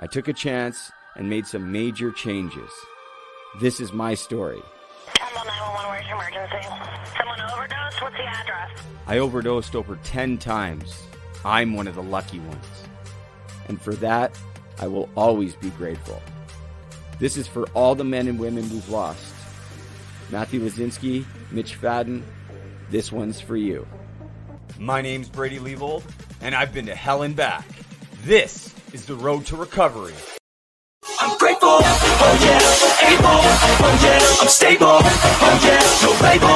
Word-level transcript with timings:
I 0.00 0.06
took 0.06 0.28
a 0.28 0.32
chance 0.32 0.92
and 1.16 1.28
made 1.28 1.44
some 1.44 1.72
major 1.72 2.12
changes. 2.12 2.70
This 3.60 3.80
is 3.80 3.92
my 3.92 4.14
story. 4.14 4.62
Temple 5.14 5.42
911, 5.44 5.90
where's 5.90 6.06
your 6.06 6.16
emergency? 6.18 6.68
Someone 7.18 7.40
overdosed? 7.40 8.00
What's 8.02 8.16
the 8.16 8.22
address? 8.22 8.70
I 9.08 9.18
overdosed 9.18 9.74
over 9.74 9.96
10 10.04 10.38
times. 10.38 11.02
I'm 11.44 11.74
one 11.74 11.88
of 11.88 11.96
the 11.96 12.02
lucky 12.04 12.38
ones. 12.38 12.64
And 13.66 13.82
for 13.82 13.92
that, 13.96 14.38
I 14.78 14.86
will 14.86 15.08
always 15.16 15.56
be 15.56 15.70
grateful. 15.70 16.22
This 17.18 17.36
is 17.36 17.48
for 17.48 17.66
all 17.70 17.96
the 17.96 18.04
men 18.04 18.28
and 18.28 18.38
women 18.38 18.70
we've 18.70 18.88
lost. 18.88 19.34
Matthew 20.30 20.60
Lazinski, 20.60 21.24
Mitch 21.50 21.74
Fadden, 21.74 22.22
this 22.88 23.10
one's 23.10 23.40
for 23.40 23.56
you. 23.56 23.84
My 24.78 25.02
name's 25.02 25.28
Brady 25.28 25.58
Leibold, 25.58 26.04
and 26.40 26.54
I've 26.54 26.72
been 26.72 26.86
to 26.86 26.94
hell 26.94 27.22
and 27.22 27.34
back. 27.34 27.66
This 28.22 28.72
is 28.92 29.04
the 29.04 29.14
road 29.14 29.44
to 29.46 29.56
recovery. 29.56 30.14
I'm 31.20 31.36
grateful, 31.38 31.68
oh 31.68 32.38
yeah, 32.40 33.10
able, 33.12 33.26
oh 33.28 34.00
yeah, 34.02 34.40
I'm 34.40 34.48
stable, 34.48 34.86
oh 34.86 35.60
yeah, 35.64 35.82
no 36.02 36.10
label, 36.26 36.48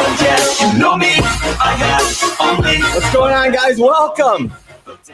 oh 0.00 0.16
yeah, 0.22 0.72
you 0.72 0.78
know 0.78 0.96
me, 0.96 1.12
I 1.60 1.74
have 1.76 2.40
only. 2.40 2.78
What's 2.78 3.12
going 3.12 3.34
on, 3.34 3.52
guys? 3.52 3.78
Welcome. 3.78 4.52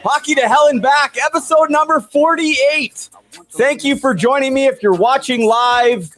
Hockey 0.03 0.35
to 0.35 0.47
Hell 0.47 0.67
and 0.67 0.81
Back, 0.81 1.17
episode 1.23 1.69
number 1.69 1.99
48. 1.99 3.09
Thank 3.51 3.83
you 3.83 3.95
for 3.95 4.13
joining 4.13 4.53
me. 4.53 4.65
If 4.65 4.83
you're 4.83 4.93
watching 4.93 5.45
live, 5.45 6.09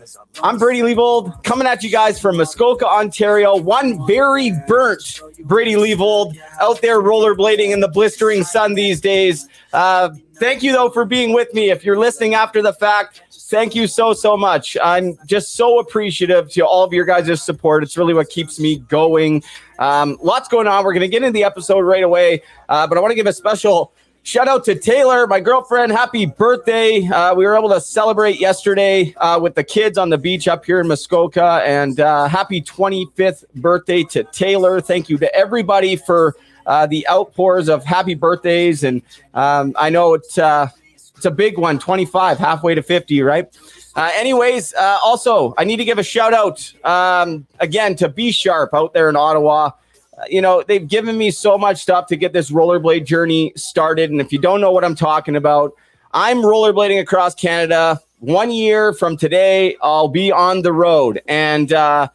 I'm 0.41 0.57
Brady 0.57 0.81
Leibold 0.81 1.43
coming 1.43 1.67
at 1.67 1.83
you 1.83 1.91
guys 1.91 2.19
from 2.19 2.37
Muskoka, 2.37 2.87
Ontario. 2.87 3.55
One 3.55 4.05
very 4.07 4.51
burnt 4.67 5.21
Brady 5.41 5.75
Leibold 5.75 6.35
out 6.59 6.81
there 6.81 7.01
rollerblading 7.01 7.71
in 7.71 7.81
the 7.81 7.87
blistering 7.87 8.43
sun 8.43 8.73
these 8.73 8.99
days. 8.99 9.47
Uh, 9.73 10.09
thank 10.35 10.63
you, 10.63 10.71
though, 10.71 10.89
for 10.89 11.05
being 11.05 11.33
with 11.33 11.53
me. 11.53 11.69
If 11.69 11.85
you're 11.85 11.99
listening 11.99 12.33
after 12.33 12.61
the 12.61 12.73
fact, 12.73 13.21
thank 13.31 13.75
you 13.75 13.85
so, 13.85 14.13
so 14.13 14.35
much. 14.35 14.75
I'm 14.83 15.17
just 15.27 15.55
so 15.55 15.79
appreciative 15.79 16.49
to 16.51 16.61
all 16.61 16.83
of 16.83 16.93
your 16.93 17.05
guys' 17.05 17.43
support. 17.43 17.83
It's 17.83 17.95
really 17.95 18.15
what 18.15 18.29
keeps 18.29 18.59
me 18.59 18.79
going. 18.79 19.43
Um, 19.77 20.17
lots 20.21 20.47
going 20.47 20.67
on. 20.67 20.83
We're 20.83 20.93
going 20.93 21.01
to 21.01 21.07
get 21.07 21.21
into 21.21 21.33
the 21.33 21.43
episode 21.43 21.81
right 21.81 22.03
away, 22.03 22.41
uh, 22.69 22.87
but 22.87 22.97
I 22.97 23.01
want 23.01 23.11
to 23.11 23.15
give 23.15 23.27
a 23.27 23.33
special 23.33 23.93
shout 24.23 24.47
out 24.47 24.63
to 24.65 24.75
Taylor, 24.75 25.27
my 25.27 25.39
girlfriend. 25.39 25.91
Happy 25.91 26.25
birthday. 26.25 27.05
Uh, 27.05 27.35
we 27.35 27.45
were 27.45 27.55
able 27.55 27.69
to 27.69 27.79
celebrate 27.79 28.39
yesterday 28.39 29.13
uh, 29.17 29.39
with 29.39 29.53
the 29.53 29.63
kids 29.63 29.97
on 29.97 30.09
the 30.09 30.17
beach 30.17 30.47
up 30.47 30.65
here 30.65 30.79
in 30.79 30.87
Muskoka, 30.87 31.61
and 31.65 31.99
uh, 31.99 32.27
happy 32.27 32.61
25th 32.61 33.43
birthday 33.55 34.03
to 34.03 34.23
Taylor. 34.25 34.81
Thank 34.81 35.09
you 35.09 35.17
to 35.17 35.35
everybody 35.35 35.95
for 35.95 36.35
uh, 36.65 36.87
the 36.87 37.07
outpours 37.09 37.67
of 37.69 37.83
happy 37.83 38.15
birthdays. 38.15 38.83
And 38.83 39.01
um, 39.33 39.73
I 39.77 39.89
know 39.89 40.13
it's, 40.13 40.37
uh, 40.37 40.69
it's 40.95 41.25
a 41.25 41.31
big 41.31 41.57
one 41.57 41.77
25, 41.77 42.37
halfway 42.37 42.73
to 42.75 42.81
50, 42.81 43.21
right? 43.21 43.53
Uh, 43.95 44.09
anyways, 44.15 44.73
also, 44.79 45.53
I 45.57 45.65
need 45.65 45.77
to 45.77 45.85
give 45.85 45.99
a 45.99 46.03
shout 46.03 46.33
out 46.33 46.73
um, 46.83 47.45
again 47.59 47.95
to 47.97 48.09
B 48.09 48.31
Sharp 48.31 48.73
out 48.73 48.93
there 48.93 49.09
in 49.09 49.15
Ottawa. 49.15 49.71
You 50.29 50.41
know, 50.41 50.63
they've 50.63 50.87
given 50.87 51.17
me 51.17 51.31
so 51.31 51.57
much 51.57 51.81
stuff 51.81 52.07
to 52.07 52.15
get 52.15 52.33
this 52.33 52.51
rollerblade 52.51 53.05
journey 53.05 53.53
started. 53.55 54.11
And 54.11 54.21
if 54.21 54.31
you 54.31 54.39
don't 54.39 54.61
know 54.61 54.71
what 54.71 54.83
I'm 54.83 54.95
talking 54.95 55.35
about, 55.35 55.73
I'm 56.13 56.37
rollerblading 56.37 56.99
across 56.99 57.35
Canada. 57.35 57.99
One 58.19 58.51
year 58.51 58.93
from 58.93 59.17
today, 59.17 59.75
I'll 59.81 60.07
be 60.07 60.31
on 60.31 60.61
the 60.61 60.71
road. 60.71 61.21
And, 61.27 61.73
uh, 61.73 62.07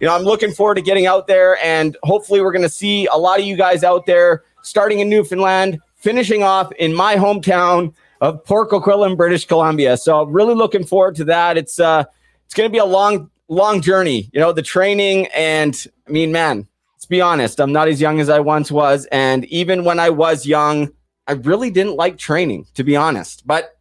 you 0.00 0.06
know, 0.06 0.14
I'm 0.14 0.22
looking 0.22 0.52
forward 0.52 0.74
to 0.74 0.82
getting 0.82 1.06
out 1.06 1.26
there. 1.26 1.56
And 1.64 1.96
hopefully, 2.02 2.40
we're 2.40 2.52
going 2.52 2.62
to 2.62 2.68
see 2.68 3.06
a 3.06 3.16
lot 3.16 3.38
of 3.38 3.46
you 3.46 3.56
guys 3.56 3.84
out 3.84 4.06
there 4.06 4.42
starting 4.62 5.00
in 5.00 5.08
Newfoundland, 5.08 5.80
finishing 5.96 6.42
off 6.42 6.72
in 6.72 6.94
my 6.94 7.16
hometown 7.16 7.94
of 8.20 8.44
Port 8.44 8.70
Coquitlam, 8.70 9.16
British 9.16 9.46
Columbia. 9.46 9.96
So 9.96 10.24
really 10.24 10.54
looking 10.54 10.84
forward 10.84 11.14
to 11.16 11.24
that. 11.24 11.56
It's 11.56 11.78
uh 11.78 12.04
it's 12.46 12.54
gonna 12.54 12.70
be 12.70 12.78
a 12.78 12.84
long, 12.84 13.30
long 13.48 13.80
journey, 13.80 14.30
you 14.32 14.40
know, 14.40 14.52
the 14.52 14.62
training 14.62 15.26
and 15.34 15.86
I 16.08 16.10
mean, 16.10 16.32
man, 16.32 16.66
be 17.08 17.20
honest, 17.20 17.60
I'm 17.60 17.72
not 17.72 17.88
as 17.88 18.00
young 18.00 18.20
as 18.20 18.28
I 18.28 18.40
once 18.40 18.70
was. 18.70 19.06
And 19.12 19.44
even 19.46 19.84
when 19.84 19.98
I 19.98 20.10
was 20.10 20.46
young, 20.46 20.90
I 21.26 21.32
really 21.32 21.70
didn't 21.70 21.96
like 21.96 22.18
training, 22.18 22.66
to 22.74 22.84
be 22.84 22.96
honest. 22.96 23.46
But 23.46 23.74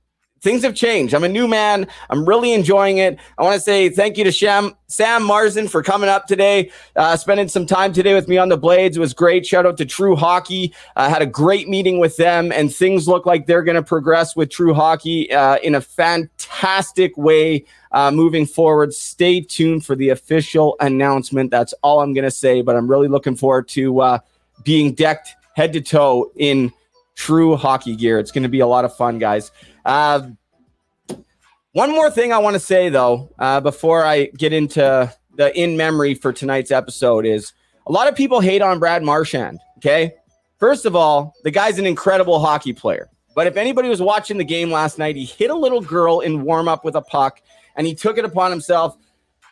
things 0.44 0.62
have 0.62 0.76
changed. 0.76 1.14
I'm 1.14 1.24
a 1.24 1.30
new 1.30 1.48
man. 1.48 1.88
I'm 2.10 2.26
really 2.26 2.54
enjoying 2.54 2.98
it. 2.98 3.18
I 3.38 3.44
want 3.44 3.56
to 3.56 3.62
say 3.62 3.90
thank 3.90 4.18
you 4.18 4.26
to 4.26 4.32
Sham, 4.32 4.76
Sam 4.88 5.24
Marzen 5.24 5.70
for 5.70 5.82
coming 5.82 6.10
up 6.10 6.28
today, 6.28 6.70
uh, 6.98 7.16
spending 7.16 7.48
some 7.48 7.66
time 7.66 7.94
today 7.94 8.14
with 8.14 8.28
me 8.28 8.38
on 8.38 8.50
the 8.50 8.58
Blades. 8.58 8.98
It 8.98 9.00
was 9.00 9.14
great. 9.14 9.46
Shout 9.46 9.66
out 9.66 9.78
to 9.78 9.86
True 9.86 10.18
Hockey. 10.18 10.74
I 10.98 11.08
had 11.08 11.22
a 11.22 11.26
great 11.26 11.70
meeting 11.70 11.98
with 11.98 12.18
them, 12.18 12.52
and 12.52 12.74
things 12.76 13.08
look 13.08 13.26
like 13.26 13.48
they're 13.48 13.64
going 13.64 13.76
to 13.76 13.84
progress 13.84 14.36
with 14.36 14.50
True 14.50 14.74
Hockey 14.74 15.32
uh, 15.32 15.58
in 15.64 15.76
a 15.76 15.82
fantastic 15.82 17.18
way 17.18 17.66
uh, 17.94 18.12
moving 18.12 18.46
forward. 18.46 18.94
Stay 18.94 19.42
tuned 19.42 19.86
for 19.86 19.96
the 19.96 20.10
official 20.10 20.76
announcement. 20.80 21.52
That's 21.52 21.74
all 21.82 22.02
I'm 22.02 22.14
going 22.14 22.26
to 22.26 22.32
say, 22.32 22.62
but 22.62 22.76
I'm 22.76 22.90
really 22.90 23.08
looking 23.08 23.36
forward 23.36 23.68
to 23.70 24.02
uh, 24.02 24.20
being 24.64 24.94
decked 24.94 25.36
head 25.56 25.74
to 25.74 25.82
toe 25.82 26.32
in 26.36 26.74
true 27.16 27.56
hockey 27.56 27.96
gear. 27.96 28.20
It's 28.20 28.32
going 28.32 28.44
to 28.44 28.50
be 28.50 28.60
a 28.60 28.68
lot 28.68 28.86
of 28.86 28.96
fun, 28.96 29.20
guys. 29.20 29.52
Uh, 29.86 30.30
one 31.74 31.92
more 31.92 32.12
thing 32.12 32.32
I 32.32 32.38
want 32.38 32.54
to 32.54 32.60
say 32.60 32.90
though, 32.90 33.34
uh, 33.40 33.60
before 33.60 34.06
I 34.06 34.26
get 34.38 34.54
into 34.54 35.12
the 35.36 35.60
in 35.60 35.76
memory 35.76 36.14
for 36.14 36.32
tonight's 36.32 36.72
episode, 36.72 37.26
is 37.26 37.54
a 37.88 37.92
lot 37.92 38.08
of 38.08 38.16
people 38.16 38.40
hate 38.40 38.62
on 38.62 38.80
Brad 38.80 39.04
Marchand. 39.04 39.60
Okay, 39.78 40.14
first 40.60 40.86
of 40.86 40.96
all, 40.96 41.34
the 41.44 41.52
guy's 41.52 41.80
an 41.80 41.86
incredible 41.86 42.40
hockey 42.40 42.74
player. 42.74 43.10
But 43.36 43.48
if 43.48 43.58
anybody 43.58 43.90
was 43.90 44.02
watching 44.02 44.38
the 44.38 44.44
game 44.44 44.72
last 44.72 45.00
night, 45.00 45.16
he 45.16 45.26
hit 45.26 45.50
a 45.50 45.56
little 45.56 45.82
girl 45.82 46.20
in 46.20 46.44
warm 46.44 46.68
up 46.68 46.86
with 46.86 46.96
a 46.96 47.02
puck, 47.02 47.42
and 47.76 47.88
he 47.88 47.96
took 47.96 48.18
it 48.18 48.26
upon 48.26 48.52
himself 48.52 48.98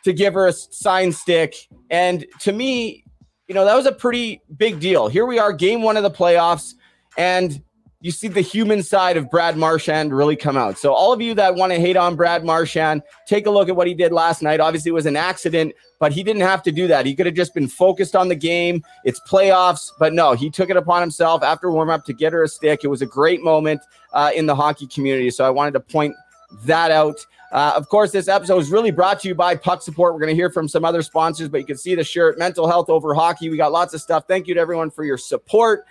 to 0.04 0.12
give 0.12 0.34
her 0.34 0.46
a 0.46 0.52
sign 0.52 1.12
stick. 1.12 1.54
And 1.90 2.24
to 2.40 2.52
me, 2.52 3.04
you 3.48 3.54
know, 3.54 3.64
that 3.64 3.74
was 3.74 3.86
a 3.86 3.92
pretty 3.92 4.40
big 4.56 4.80
deal. 4.80 5.08
Here 5.08 5.26
we 5.26 5.38
are, 5.38 5.52
game 5.52 5.82
one 5.82 5.96
of 5.96 6.02
the 6.02 6.10
playoffs, 6.10 6.74
and 7.16 7.62
you 8.02 8.10
see 8.10 8.26
the 8.26 8.40
human 8.40 8.82
side 8.82 9.16
of 9.16 9.30
Brad 9.30 9.56
Marchand 9.56 10.12
really 10.12 10.34
come 10.34 10.56
out. 10.56 10.76
So, 10.76 10.92
all 10.92 11.12
of 11.12 11.20
you 11.20 11.34
that 11.34 11.54
want 11.54 11.72
to 11.72 11.78
hate 11.78 11.96
on 11.96 12.16
Brad 12.16 12.44
Marchand, 12.44 13.02
take 13.26 13.46
a 13.46 13.50
look 13.50 13.68
at 13.68 13.76
what 13.76 13.86
he 13.86 13.94
did 13.94 14.10
last 14.10 14.42
night. 14.42 14.58
Obviously, 14.58 14.88
it 14.88 14.94
was 14.94 15.06
an 15.06 15.16
accident, 15.16 15.72
but 16.00 16.12
he 16.12 16.24
didn't 16.24 16.42
have 16.42 16.64
to 16.64 16.72
do 16.72 16.88
that. 16.88 17.06
He 17.06 17.14
could 17.14 17.26
have 17.26 17.36
just 17.36 17.54
been 17.54 17.68
focused 17.68 18.16
on 18.16 18.28
the 18.28 18.34
game. 18.34 18.82
It's 19.04 19.20
playoffs, 19.28 19.92
but 20.00 20.12
no, 20.12 20.32
he 20.32 20.50
took 20.50 20.68
it 20.68 20.76
upon 20.76 21.00
himself 21.00 21.44
after 21.44 21.70
warm 21.70 21.90
up 21.90 22.04
to 22.06 22.12
get 22.12 22.32
her 22.32 22.42
a 22.42 22.48
stick. 22.48 22.80
It 22.82 22.88
was 22.88 23.02
a 23.02 23.06
great 23.06 23.40
moment 23.40 23.80
uh, 24.12 24.32
in 24.34 24.46
the 24.46 24.54
hockey 24.56 24.88
community. 24.88 25.30
So, 25.30 25.44
I 25.44 25.50
wanted 25.50 25.72
to 25.74 25.80
point 25.80 26.16
that 26.64 26.90
out. 26.90 27.24
Uh, 27.52 27.74
of 27.76 27.88
course, 27.90 28.10
this 28.10 28.28
episode 28.28 28.58
is 28.58 28.70
really 28.70 28.90
brought 28.90 29.20
to 29.20 29.28
you 29.28 29.34
by 29.34 29.54
Puck 29.54 29.82
Support. 29.82 30.14
We're 30.14 30.20
going 30.20 30.30
to 30.30 30.34
hear 30.34 30.48
from 30.48 30.66
some 30.66 30.86
other 30.86 31.02
sponsors, 31.02 31.50
but 31.50 31.58
you 31.58 31.66
can 31.66 31.76
see 31.76 31.94
the 31.94 32.02
shirt, 32.02 32.38
Mental 32.38 32.66
Health 32.66 32.88
Over 32.88 33.14
Hockey. 33.14 33.50
We 33.50 33.58
got 33.58 33.72
lots 33.72 33.92
of 33.92 34.00
stuff. 34.00 34.24
Thank 34.26 34.46
you 34.46 34.54
to 34.54 34.60
everyone 34.60 34.90
for 34.90 35.04
your 35.04 35.18
support. 35.18 35.84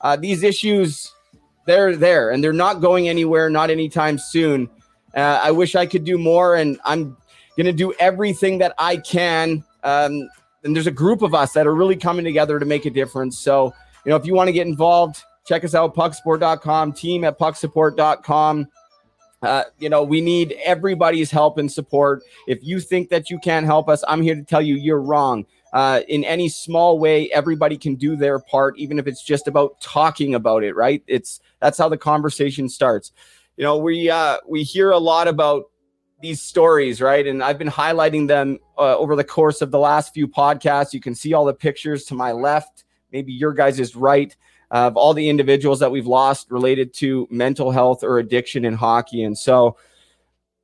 Uh, 0.00 0.16
these 0.16 0.42
issues 0.42 1.12
they're 1.66 1.96
there 1.96 2.30
and 2.30 2.42
they're 2.42 2.52
not 2.52 2.80
going 2.80 3.08
anywhere, 3.08 3.48
not 3.48 3.70
anytime 3.70 4.18
soon. 4.18 4.68
Uh, 5.14 5.40
I 5.42 5.50
wish 5.52 5.76
I 5.76 5.86
could 5.86 6.04
do 6.04 6.18
more, 6.18 6.56
and 6.56 6.78
I'm 6.84 7.16
going 7.56 7.66
to 7.66 7.72
do 7.72 7.92
everything 8.00 8.58
that 8.58 8.74
I 8.78 8.96
can. 8.96 9.64
Um, 9.84 10.28
and 10.64 10.74
there's 10.74 10.88
a 10.88 10.92
group 10.92 11.22
of 11.22 11.34
us 11.34 11.52
that 11.52 11.66
are 11.66 11.74
really 11.74 11.96
coming 11.96 12.24
together 12.24 12.58
to 12.58 12.66
make 12.66 12.86
a 12.86 12.90
difference. 12.90 13.38
So, 13.38 13.72
you 14.04 14.10
know, 14.10 14.16
if 14.16 14.26
you 14.26 14.34
want 14.34 14.48
to 14.48 14.52
get 14.52 14.66
involved, 14.66 15.22
check 15.46 15.62
us 15.62 15.74
out, 15.74 15.94
pucksupport.com, 15.94 16.92
team 16.94 17.22
at 17.22 17.38
pucksupport.com. 17.38 18.66
Uh, 19.44 19.64
you 19.78 19.88
know, 19.88 20.02
we 20.02 20.20
need 20.20 20.56
everybody's 20.64 21.30
help 21.30 21.58
and 21.58 21.70
support. 21.70 22.22
If 22.46 22.62
you 22.62 22.80
think 22.80 23.10
that 23.10 23.30
you 23.30 23.38
can't 23.38 23.66
help 23.66 23.88
us, 23.88 24.02
I'm 24.08 24.22
here 24.22 24.34
to 24.34 24.42
tell 24.42 24.62
you 24.62 24.74
you're 24.74 25.00
wrong 25.00 25.46
uh, 25.74 26.02
in 26.06 26.22
any 26.24 26.48
small 26.48 27.00
way, 27.00 27.28
everybody 27.32 27.76
can 27.76 27.96
do 27.96 28.14
their 28.14 28.38
part, 28.38 28.78
even 28.78 28.96
if 28.96 29.08
it's 29.08 29.24
just 29.24 29.48
about 29.48 29.78
talking 29.80 30.36
about 30.36 30.62
it. 30.62 30.74
Right? 30.74 31.02
It's 31.08 31.40
that's 31.60 31.76
how 31.76 31.88
the 31.88 31.98
conversation 31.98 32.68
starts. 32.68 33.12
You 33.56 33.64
know, 33.64 33.76
we 33.76 34.08
uh, 34.08 34.38
we 34.48 34.62
hear 34.62 34.92
a 34.92 34.98
lot 34.98 35.26
about 35.26 35.64
these 36.22 36.40
stories, 36.40 37.02
right? 37.02 37.26
And 37.26 37.42
I've 37.42 37.58
been 37.58 37.68
highlighting 37.68 38.28
them 38.28 38.60
uh, 38.78 38.96
over 38.96 39.16
the 39.16 39.24
course 39.24 39.60
of 39.62 39.72
the 39.72 39.78
last 39.80 40.14
few 40.14 40.28
podcasts. 40.28 40.92
You 40.92 41.00
can 41.00 41.14
see 41.14 41.34
all 41.34 41.44
the 41.44 41.52
pictures 41.52 42.04
to 42.04 42.14
my 42.14 42.30
left. 42.30 42.84
Maybe 43.10 43.32
your 43.32 43.52
guys 43.52 43.80
is 43.80 43.96
right 43.96 44.34
of 44.74 44.96
all 44.96 45.14
the 45.14 45.28
individuals 45.28 45.78
that 45.78 45.92
we've 45.92 46.08
lost 46.08 46.50
related 46.50 46.92
to 46.92 47.28
mental 47.30 47.70
health 47.70 48.02
or 48.02 48.18
addiction 48.18 48.64
in 48.64 48.74
hockey. 48.74 49.22
And 49.22 49.38
so, 49.38 49.76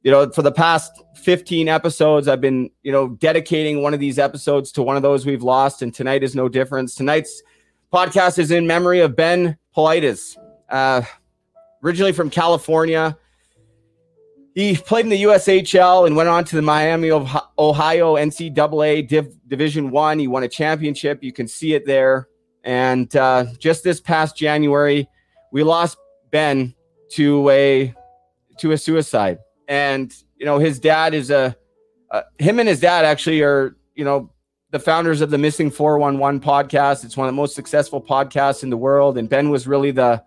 you 0.03 0.11
know, 0.11 0.29
for 0.31 0.43
the 0.43 0.51
past 0.51 1.01
15 1.15 1.69
episodes, 1.69 2.27
I've 2.27 2.41
been, 2.41 2.73
you 2.83 2.91
know, 2.91 3.11
dedicating 3.11 3.83
one 3.83 3.95
of 3.95 4.01
these 4.01 4.19
episodes 4.19 4.73
to 4.73 4.83
one 4.83 4.97
of 4.97 5.03
those 5.03 5.25
we've 5.25 5.45
lost. 5.45 5.81
And 5.81 5.95
tonight 5.95 6.25
is 6.25 6.35
no 6.35 6.49
difference. 6.49 6.97
Tonight's 6.97 7.41
podcast 7.93 8.41
is 8.41 8.51
in 8.51 8.67
memory 8.67 8.99
of 8.99 9.15
Ben 9.15 9.57
Paulides, 9.77 10.37
uh, 10.69 11.03
originally 11.85 12.13
from 12.13 12.31
California. 12.31 13.17
He 14.57 14.75
played 14.75 15.05
in 15.05 15.11
the 15.11 15.23
USHL 15.23 16.09
and 16.09 16.17
went 16.17 16.29
on 16.29 16.43
to 16.47 16.57
the 16.57 16.63
Miami 16.63 17.13
of 17.13 17.31
Ohio 17.57 18.17
NCAA 18.17 19.07
Div- 19.07 19.37
Division 19.47 19.93
One. 19.93 20.19
He 20.19 20.27
won 20.27 20.43
a 20.43 20.49
championship. 20.49 21.23
You 21.23 21.33
can 21.33 21.47
see 21.47 21.75
it 21.75 21.87
there. 21.87 22.27
And 22.65 23.15
uh, 23.17 23.47
just 23.59 23.85
this 23.85 24.01
past 24.01 24.37
January, 24.37 25.09
we 25.53 25.63
lost 25.63 25.97
Ben 26.31 26.75
to 27.11 27.49
a 27.51 27.95
to 28.59 28.73
a 28.73 28.79
suicide. 28.79 29.39
And 29.69 30.13
you 30.37 30.47
know 30.47 30.59
his 30.59 30.79
dad 30.79 31.15
is 31.15 31.31
a 31.31 31.57
uh, 32.11 32.23
him 32.39 32.59
and 32.59 32.69
his 32.69 32.81
dad 32.81 33.05
actually 33.05 33.43
are 33.43 33.77
you 33.95 34.05
know 34.05 34.31
the 34.71 34.79
founders 34.79 35.21
of 35.21 35.31
the 35.31 35.39
missing 35.39 35.71
411 35.71 36.41
podcast. 36.41 37.05
It's 37.05 37.17
one 37.17 37.27
of 37.27 37.33
the 37.33 37.37
most 37.37 37.55
successful 37.55 38.01
podcasts 38.01 38.63
in 38.63 38.71
the 38.71 38.77
world. 38.77 39.19
And 39.19 39.29
ben 39.29 39.51
was 39.51 39.67
really 39.67 39.91
the 39.91 40.23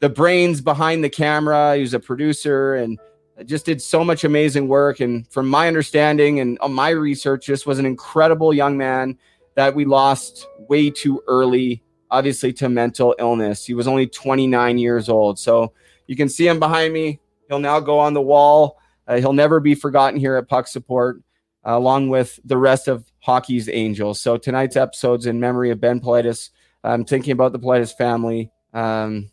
the 0.00 0.08
brains 0.08 0.60
behind 0.60 1.04
the 1.04 1.08
camera. 1.08 1.76
He 1.76 1.82
was 1.82 1.94
a 1.94 2.00
producer 2.00 2.74
and 2.74 2.98
just 3.46 3.64
did 3.64 3.80
so 3.80 4.04
much 4.04 4.24
amazing 4.24 4.68
work. 4.68 5.00
And 5.00 5.26
from 5.28 5.48
my 5.48 5.68
understanding 5.68 6.40
and 6.40 6.58
on 6.58 6.72
my 6.72 6.90
research 6.90 7.46
just 7.46 7.66
was 7.66 7.78
an 7.78 7.86
incredible 7.86 8.52
young 8.52 8.76
man 8.76 9.16
that 9.54 9.74
we 9.74 9.84
lost 9.84 10.46
way 10.68 10.90
too 10.90 11.22
early 11.26 11.82
obviously 12.10 12.52
to 12.52 12.68
mental 12.68 13.14
illness 13.18 13.64
he 13.64 13.74
was 13.74 13.88
only 13.88 14.06
29 14.06 14.78
years 14.78 15.08
old 15.08 15.38
so 15.38 15.72
you 16.06 16.16
can 16.16 16.28
see 16.28 16.46
him 16.46 16.58
behind 16.58 16.92
me 16.92 17.18
He'll 17.52 17.58
now 17.58 17.80
go 17.80 17.98
on 17.98 18.14
the 18.14 18.22
wall. 18.22 18.78
Uh, 19.06 19.18
he'll 19.18 19.34
never 19.34 19.60
be 19.60 19.74
forgotten 19.74 20.18
here 20.18 20.36
at 20.36 20.48
Puck 20.48 20.66
Support, 20.66 21.18
uh, 21.66 21.76
along 21.76 22.08
with 22.08 22.40
the 22.46 22.56
rest 22.56 22.88
of 22.88 23.04
hockey's 23.20 23.68
angels. 23.68 24.22
So 24.22 24.38
tonight's 24.38 24.74
episode's 24.74 25.26
in 25.26 25.38
memory 25.38 25.70
of 25.70 25.78
Ben 25.78 26.00
Paulides. 26.00 26.48
I'm 26.82 27.04
thinking 27.04 27.32
about 27.32 27.52
the 27.52 27.58
Paulides 27.58 27.94
family. 27.94 28.50
Um, 28.72 29.30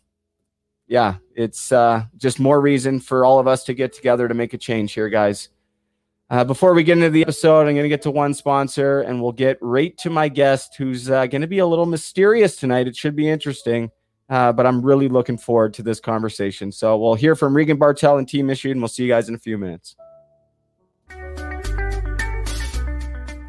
yeah, 0.86 1.14
it's 1.34 1.72
uh, 1.72 2.04
just 2.18 2.40
more 2.40 2.60
reason 2.60 3.00
for 3.00 3.24
all 3.24 3.38
of 3.38 3.46
us 3.46 3.64
to 3.64 3.72
get 3.72 3.94
together 3.94 4.28
to 4.28 4.34
make 4.34 4.52
a 4.52 4.58
change 4.58 4.92
here, 4.92 5.08
guys. 5.08 5.48
Uh, 6.30 6.44
before 6.44 6.74
we 6.74 6.84
get 6.84 6.96
into 6.96 7.10
the 7.10 7.22
episode, 7.22 7.62
I'm 7.62 7.74
going 7.74 7.82
to 7.82 7.88
get 7.88 8.02
to 8.02 8.10
one 8.12 8.34
sponsor 8.34 9.00
and 9.00 9.20
we'll 9.20 9.32
get 9.32 9.58
right 9.60 9.98
to 9.98 10.10
my 10.10 10.28
guest 10.28 10.76
who's 10.78 11.10
uh, 11.10 11.26
going 11.26 11.40
to 11.40 11.48
be 11.48 11.58
a 11.58 11.66
little 11.66 11.86
mysterious 11.86 12.54
tonight. 12.54 12.86
It 12.86 12.94
should 12.94 13.16
be 13.16 13.28
interesting. 13.28 13.90
Uh, 14.28 14.52
but 14.52 14.64
I'm 14.64 14.80
really 14.80 15.08
looking 15.08 15.36
forward 15.36 15.74
to 15.74 15.82
this 15.82 15.98
conversation. 15.98 16.70
So 16.70 16.96
we'll 16.96 17.16
hear 17.16 17.34
from 17.34 17.52
Regan 17.52 17.78
Bartel 17.78 18.18
and 18.18 18.28
Team 18.28 18.48
Issued, 18.48 18.70
and 18.70 18.80
we'll 18.80 18.86
see 18.86 19.02
you 19.02 19.08
guys 19.08 19.28
in 19.28 19.34
a 19.34 19.38
few 19.38 19.58
minutes. 19.58 19.96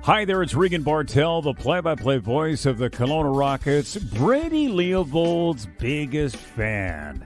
Hi 0.02 0.26
there, 0.26 0.42
it's 0.42 0.56
Regan 0.56 0.82
Bartel, 0.82 1.44
the 1.44 1.54
play 1.54 1.82
by 1.82 1.94
play 1.94 2.18
voice 2.18 2.66
of 2.66 2.80
the 2.80 2.90
Kelowna 2.90 3.38
Rockets, 3.38 3.96
Brady 3.96 4.68
Leibold's 4.68 5.68
biggest 5.78 6.36
fan. 6.36 7.24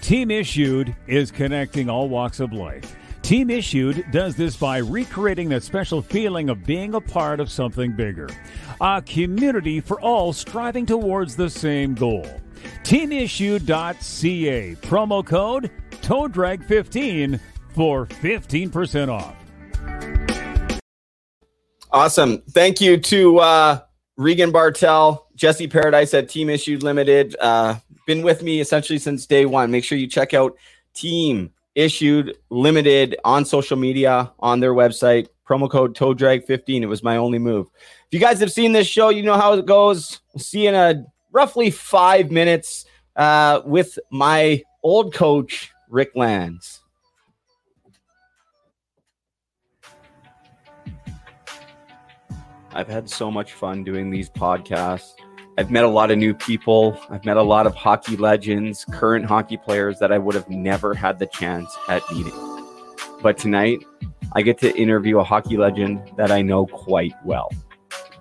Team 0.00 0.30
Issued 0.30 0.94
is 1.08 1.32
connecting 1.32 1.90
all 1.90 2.08
walks 2.08 2.38
of 2.38 2.52
life. 2.52 2.94
Team 3.24 3.48
Issued 3.48 4.04
does 4.10 4.36
this 4.36 4.54
by 4.54 4.76
recreating 4.76 5.48
that 5.48 5.62
special 5.62 6.02
feeling 6.02 6.50
of 6.50 6.62
being 6.66 6.92
a 6.92 7.00
part 7.00 7.40
of 7.40 7.50
something 7.50 7.92
bigger. 7.92 8.28
A 8.82 9.00
community 9.00 9.80
for 9.80 9.98
all 10.02 10.34
striving 10.34 10.84
towards 10.84 11.34
the 11.34 11.48
same 11.48 11.94
goal. 11.94 12.26
TeamIssued.ca. 12.82 14.74
Promo 14.74 15.24
code 15.24 15.70
TOEDRAG15 16.02 17.40
for 17.70 18.04
15% 18.04 19.08
off. 19.08 19.34
Awesome. 21.90 22.42
Thank 22.50 22.82
you 22.82 22.98
to 22.98 23.38
uh, 23.38 23.80
Regan 24.18 24.52
Bartel, 24.52 25.28
Jesse 25.34 25.66
Paradise 25.66 26.12
at 26.12 26.28
Team 26.28 26.50
Issued 26.50 26.82
Limited. 26.82 27.36
Uh, 27.40 27.76
been 28.06 28.20
with 28.20 28.42
me 28.42 28.60
essentially 28.60 28.98
since 28.98 29.24
day 29.24 29.46
one. 29.46 29.70
Make 29.70 29.84
sure 29.84 29.96
you 29.96 30.08
check 30.08 30.34
out 30.34 30.58
Team 30.92 31.50
Issued 31.74 32.36
Limited 32.50 33.16
on 33.24 33.44
social 33.44 33.76
media, 33.76 34.32
on 34.38 34.60
their 34.60 34.74
website. 34.74 35.28
Promo 35.48 35.70
code 35.70 35.94
TOEDRAG15. 35.94 36.82
It 36.82 36.86
was 36.86 37.02
my 37.02 37.16
only 37.16 37.38
move. 37.38 37.66
If 38.06 38.12
you 38.12 38.20
guys 38.20 38.40
have 38.40 38.50
seen 38.50 38.72
this 38.72 38.86
show, 38.86 39.10
you 39.10 39.22
know 39.22 39.36
how 39.36 39.52
it 39.52 39.66
goes. 39.66 40.20
See 40.38 40.66
in 40.66 40.74
a 40.74 41.04
roughly 41.32 41.70
five 41.70 42.30
minutes 42.30 42.86
uh, 43.16 43.60
with 43.66 43.98
my 44.10 44.62
old 44.82 45.12
coach, 45.12 45.70
Rick 45.90 46.12
Lanz. 46.14 46.80
I've 52.72 52.88
had 52.88 53.08
so 53.08 53.30
much 53.30 53.52
fun 53.52 53.84
doing 53.84 54.10
these 54.10 54.28
podcasts. 54.28 55.12
I've 55.56 55.70
met 55.70 55.84
a 55.84 55.88
lot 55.88 56.10
of 56.10 56.18
new 56.18 56.34
people. 56.34 57.00
I've 57.10 57.24
met 57.24 57.36
a 57.36 57.42
lot 57.42 57.68
of 57.68 57.76
hockey 57.76 58.16
legends, 58.16 58.84
current 58.90 59.24
hockey 59.24 59.56
players 59.56 60.00
that 60.00 60.10
I 60.10 60.18
would 60.18 60.34
have 60.34 60.50
never 60.50 60.94
had 60.94 61.20
the 61.20 61.26
chance 61.26 61.72
at 61.88 62.02
meeting. 62.10 62.34
But 63.22 63.38
tonight, 63.38 63.84
I 64.32 64.42
get 64.42 64.58
to 64.58 64.76
interview 64.76 65.20
a 65.20 65.24
hockey 65.24 65.56
legend 65.56 66.10
that 66.16 66.32
I 66.32 66.42
know 66.42 66.66
quite 66.66 67.14
well. 67.24 67.52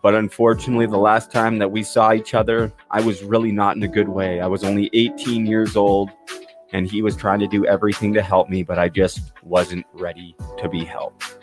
But 0.04 0.14
unfortunately, 0.14 0.86
the 0.86 0.98
last 0.98 1.32
time 1.32 1.58
that 1.58 1.72
we 1.72 1.82
saw 1.82 2.14
each 2.14 2.36
other, 2.36 2.72
I 2.92 3.02
was 3.02 3.24
really 3.24 3.52
not 3.52 3.76
in 3.78 3.82
a 3.82 3.88
good 3.88 4.10
way. 4.10 4.40
I 4.40 4.46
was 4.46 4.64
only 4.64 4.92
18 4.94 5.48
years 5.48 5.76
old, 5.76 6.12
and 6.72 6.88
he 6.88 7.02
was 7.02 7.16
trying 7.16 7.40
to 7.40 7.48
do 7.48 7.66
everything 7.66 8.14
to 8.14 8.22
help 8.22 8.48
me, 8.48 8.62
but 8.62 8.78
I 8.78 8.90
just 8.90 9.32
wasn't 9.42 9.88
ready 9.94 10.36
to 10.60 10.70
be 10.70 10.84
helped. 10.84 11.40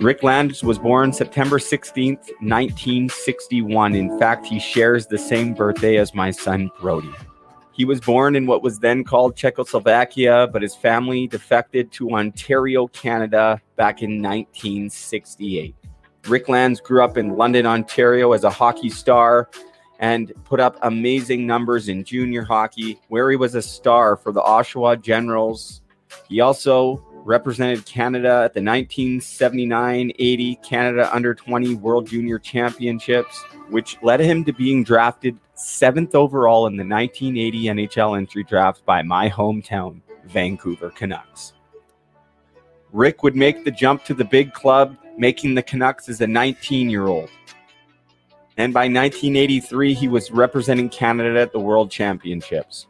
Rick 0.00 0.22
Lanz 0.22 0.62
was 0.62 0.78
born 0.78 1.12
September 1.12 1.58
16th, 1.58 2.30
1961. 2.40 3.96
In 3.96 4.16
fact, 4.16 4.46
he 4.46 4.60
shares 4.60 5.08
the 5.08 5.18
same 5.18 5.54
birthday 5.54 5.96
as 5.96 6.14
my 6.14 6.30
son 6.30 6.70
Brody. 6.78 7.10
He 7.72 7.84
was 7.84 8.00
born 8.00 8.36
in 8.36 8.46
what 8.46 8.62
was 8.62 8.78
then 8.78 9.02
called 9.02 9.34
Czechoslovakia, 9.34 10.48
but 10.52 10.62
his 10.62 10.76
family 10.76 11.26
defected 11.26 11.90
to 11.92 12.12
Ontario, 12.12 12.86
Canada 12.86 13.60
back 13.74 14.00
in 14.00 14.22
1968. 14.22 15.74
Rick 16.28 16.48
Lanz 16.48 16.80
grew 16.80 17.02
up 17.02 17.18
in 17.18 17.36
London, 17.36 17.66
Ontario 17.66 18.32
as 18.34 18.44
a 18.44 18.50
hockey 18.50 18.90
star 18.90 19.50
and 19.98 20.32
put 20.44 20.60
up 20.60 20.78
amazing 20.82 21.44
numbers 21.44 21.88
in 21.88 22.04
junior 22.04 22.44
hockey, 22.44 23.00
where 23.08 23.30
he 23.30 23.36
was 23.36 23.56
a 23.56 23.62
star 23.62 24.16
for 24.16 24.30
the 24.30 24.42
Oshawa 24.42 25.02
Generals. 25.02 25.82
He 26.28 26.40
also 26.40 27.04
represented 27.24 27.84
Canada 27.84 28.42
at 28.44 28.54
the 28.54 28.62
1979 28.62 30.12
80 30.18 30.54
Canada 30.56 31.14
Under 31.14 31.34
20 31.34 31.74
World 31.76 32.06
Junior 32.06 32.38
Championships, 32.38 33.42
which 33.68 33.96
led 34.02 34.20
him 34.20 34.44
to 34.44 34.52
being 34.52 34.84
drafted 34.84 35.38
seventh 35.54 36.14
overall 36.14 36.66
in 36.66 36.76
the 36.76 36.84
1980 36.84 37.64
NHL 37.64 38.16
entry 38.16 38.44
draft 38.44 38.84
by 38.84 39.02
my 39.02 39.28
hometown, 39.28 40.00
Vancouver 40.24 40.90
Canucks. 40.90 41.52
Rick 42.92 43.22
would 43.22 43.36
make 43.36 43.64
the 43.64 43.70
jump 43.70 44.04
to 44.04 44.14
the 44.14 44.24
big 44.24 44.52
club, 44.52 44.96
making 45.16 45.54
the 45.54 45.62
Canucks 45.62 46.08
as 46.08 46.20
a 46.20 46.26
19 46.26 46.88
year 46.88 47.06
old. 47.06 47.30
And 48.56 48.74
by 48.74 48.88
1983, 48.88 49.94
he 49.94 50.08
was 50.08 50.30
representing 50.30 50.88
Canada 50.88 51.40
at 51.40 51.52
the 51.52 51.60
World 51.60 51.90
Championships. 51.90 52.86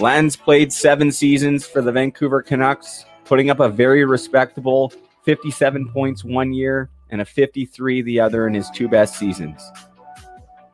Lanz 0.00 0.34
played 0.34 0.72
seven 0.72 1.12
seasons 1.12 1.66
for 1.66 1.82
the 1.82 1.92
Vancouver 1.92 2.40
Canucks, 2.40 3.04
putting 3.26 3.50
up 3.50 3.60
a 3.60 3.68
very 3.68 4.06
respectable 4.06 4.90
57 5.24 5.90
points 5.90 6.24
one 6.24 6.54
year 6.54 6.88
and 7.10 7.20
a 7.20 7.24
53 7.24 8.00
the 8.00 8.18
other 8.18 8.46
in 8.46 8.54
his 8.54 8.70
two 8.70 8.88
best 8.88 9.16
seasons. 9.16 9.62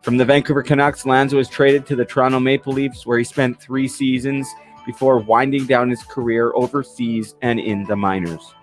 From 0.02 0.16
the 0.16 0.25
Vancouver 0.25 0.62
Canucks, 0.62 1.04
Lanz 1.04 1.35
was 1.35 1.49
traded 1.49 1.87
to 1.87 1.97
the 1.97 2.04
Toronto 2.04 2.38
Maple 2.38 2.73
Leafs, 2.73 3.04
where 3.04 3.18
he 3.18 3.25
spent 3.25 3.61
three 3.61 3.88
seasons 3.88 4.47
before 4.87 5.18
winding 5.18 5.66
down 5.66 5.90
his 5.90 6.04
career 6.04 6.52
overseas 6.54 7.35
and 7.42 7.59
in 7.59 7.83
the 7.83 7.97
minors. 7.97 8.54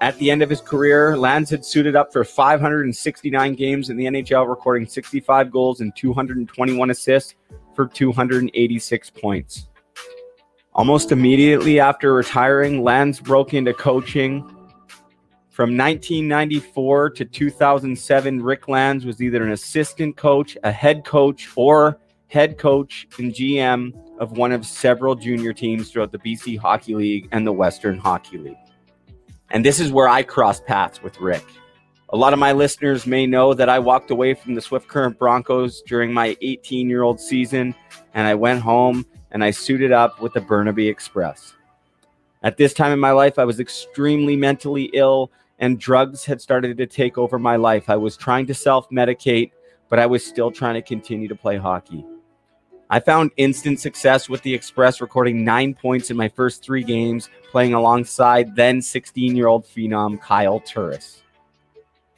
At 0.00 0.18
the 0.18 0.28
end 0.28 0.42
of 0.42 0.50
his 0.50 0.60
career, 0.60 1.16
Lanz 1.16 1.50
had 1.50 1.64
suited 1.64 1.94
up 1.94 2.12
for 2.12 2.24
569 2.24 3.54
games 3.54 3.90
in 3.90 3.96
the 3.96 4.06
NHL, 4.06 4.48
recording 4.48 4.88
65 4.88 5.52
goals 5.52 5.80
and 5.80 5.94
221 5.94 6.90
assists 6.90 7.36
for 7.76 7.86
286 7.86 9.10
points. 9.10 9.68
Almost 10.74 11.12
immediately 11.12 11.78
after 11.78 12.12
retiring, 12.12 12.82
Lanz 12.82 13.20
broke 13.20 13.54
into 13.54 13.72
coaching. 13.72 14.40
From 15.50 15.76
1994 15.76 17.10
to 17.10 17.24
2007, 17.24 18.42
Rick 18.42 18.68
Lanz 18.68 19.06
was 19.06 19.22
either 19.22 19.42
an 19.42 19.52
assistant 19.52 20.16
coach, 20.16 20.58
a 20.64 20.72
head 20.72 21.04
coach, 21.04 21.48
or 21.56 21.98
head 22.28 22.58
coach 22.58 23.06
and 23.18 23.32
GM 23.32 23.94
of 24.18 24.32
one 24.32 24.52
of 24.52 24.66
several 24.66 25.14
junior 25.14 25.52
teams 25.52 25.90
throughout 25.90 26.12
the 26.12 26.18
BC 26.18 26.58
Hockey 26.58 26.94
League 26.94 27.28
and 27.32 27.46
the 27.46 27.52
Western 27.52 27.98
Hockey 27.98 28.38
League. 28.38 28.56
And 29.50 29.64
this 29.64 29.80
is 29.80 29.92
where 29.92 30.08
I 30.08 30.22
crossed 30.22 30.66
paths 30.66 31.02
with 31.02 31.20
Rick. 31.20 31.44
A 32.10 32.16
lot 32.16 32.32
of 32.32 32.38
my 32.38 32.52
listeners 32.52 33.04
may 33.04 33.26
know 33.26 33.52
that 33.52 33.68
I 33.68 33.80
walked 33.80 34.12
away 34.12 34.34
from 34.34 34.54
the 34.54 34.60
Swift 34.60 34.86
Current 34.86 35.18
Broncos 35.18 35.82
during 35.82 36.12
my 36.12 36.36
18 36.40 36.88
year 36.88 37.02
old 37.02 37.20
season, 37.20 37.74
and 38.14 38.28
I 38.28 38.34
went 38.34 38.60
home 38.60 39.04
and 39.32 39.42
I 39.42 39.50
suited 39.50 39.90
up 39.90 40.20
with 40.20 40.32
the 40.32 40.40
Burnaby 40.40 40.86
Express. 40.86 41.54
At 42.44 42.58
this 42.58 42.72
time 42.72 42.92
in 42.92 43.00
my 43.00 43.10
life, 43.10 43.40
I 43.40 43.44
was 43.44 43.58
extremely 43.58 44.36
mentally 44.36 44.84
ill, 44.94 45.32
and 45.58 45.80
drugs 45.80 46.24
had 46.24 46.40
started 46.40 46.76
to 46.76 46.86
take 46.86 47.18
over 47.18 47.40
my 47.40 47.56
life. 47.56 47.90
I 47.90 47.96
was 47.96 48.16
trying 48.16 48.46
to 48.46 48.54
self 48.54 48.88
medicate, 48.90 49.50
but 49.88 49.98
I 49.98 50.06
was 50.06 50.24
still 50.24 50.52
trying 50.52 50.74
to 50.74 50.82
continue 50.82 51.26
to 51.26 51.34
play 51.34 51.56
hockey. 51.56 52.06
I 52.88 53.00
found 53.00 53.32
instant 53.36 53.80
success 53.80 54.28
with 54.28 54.42
the 54.42 54.54
Express, 54.54 55.00
recording 55.00 55.44
nine 55.44 55.74
points 55.74 56.12
in 56.12 56.16
my 56.16 56.28
first 56.28 56.62
three 56.62 56.84
games, 56.84 57.28
playing 57.50 57.74
alongside 57.74 58.54
then 58.54 58.80
16 58.80 59.34
year 59.34 59.48
old 59.48 59.64
phenom 59.64 60.20
Kyle 60.20 60.60
Turris. 60.60 61.24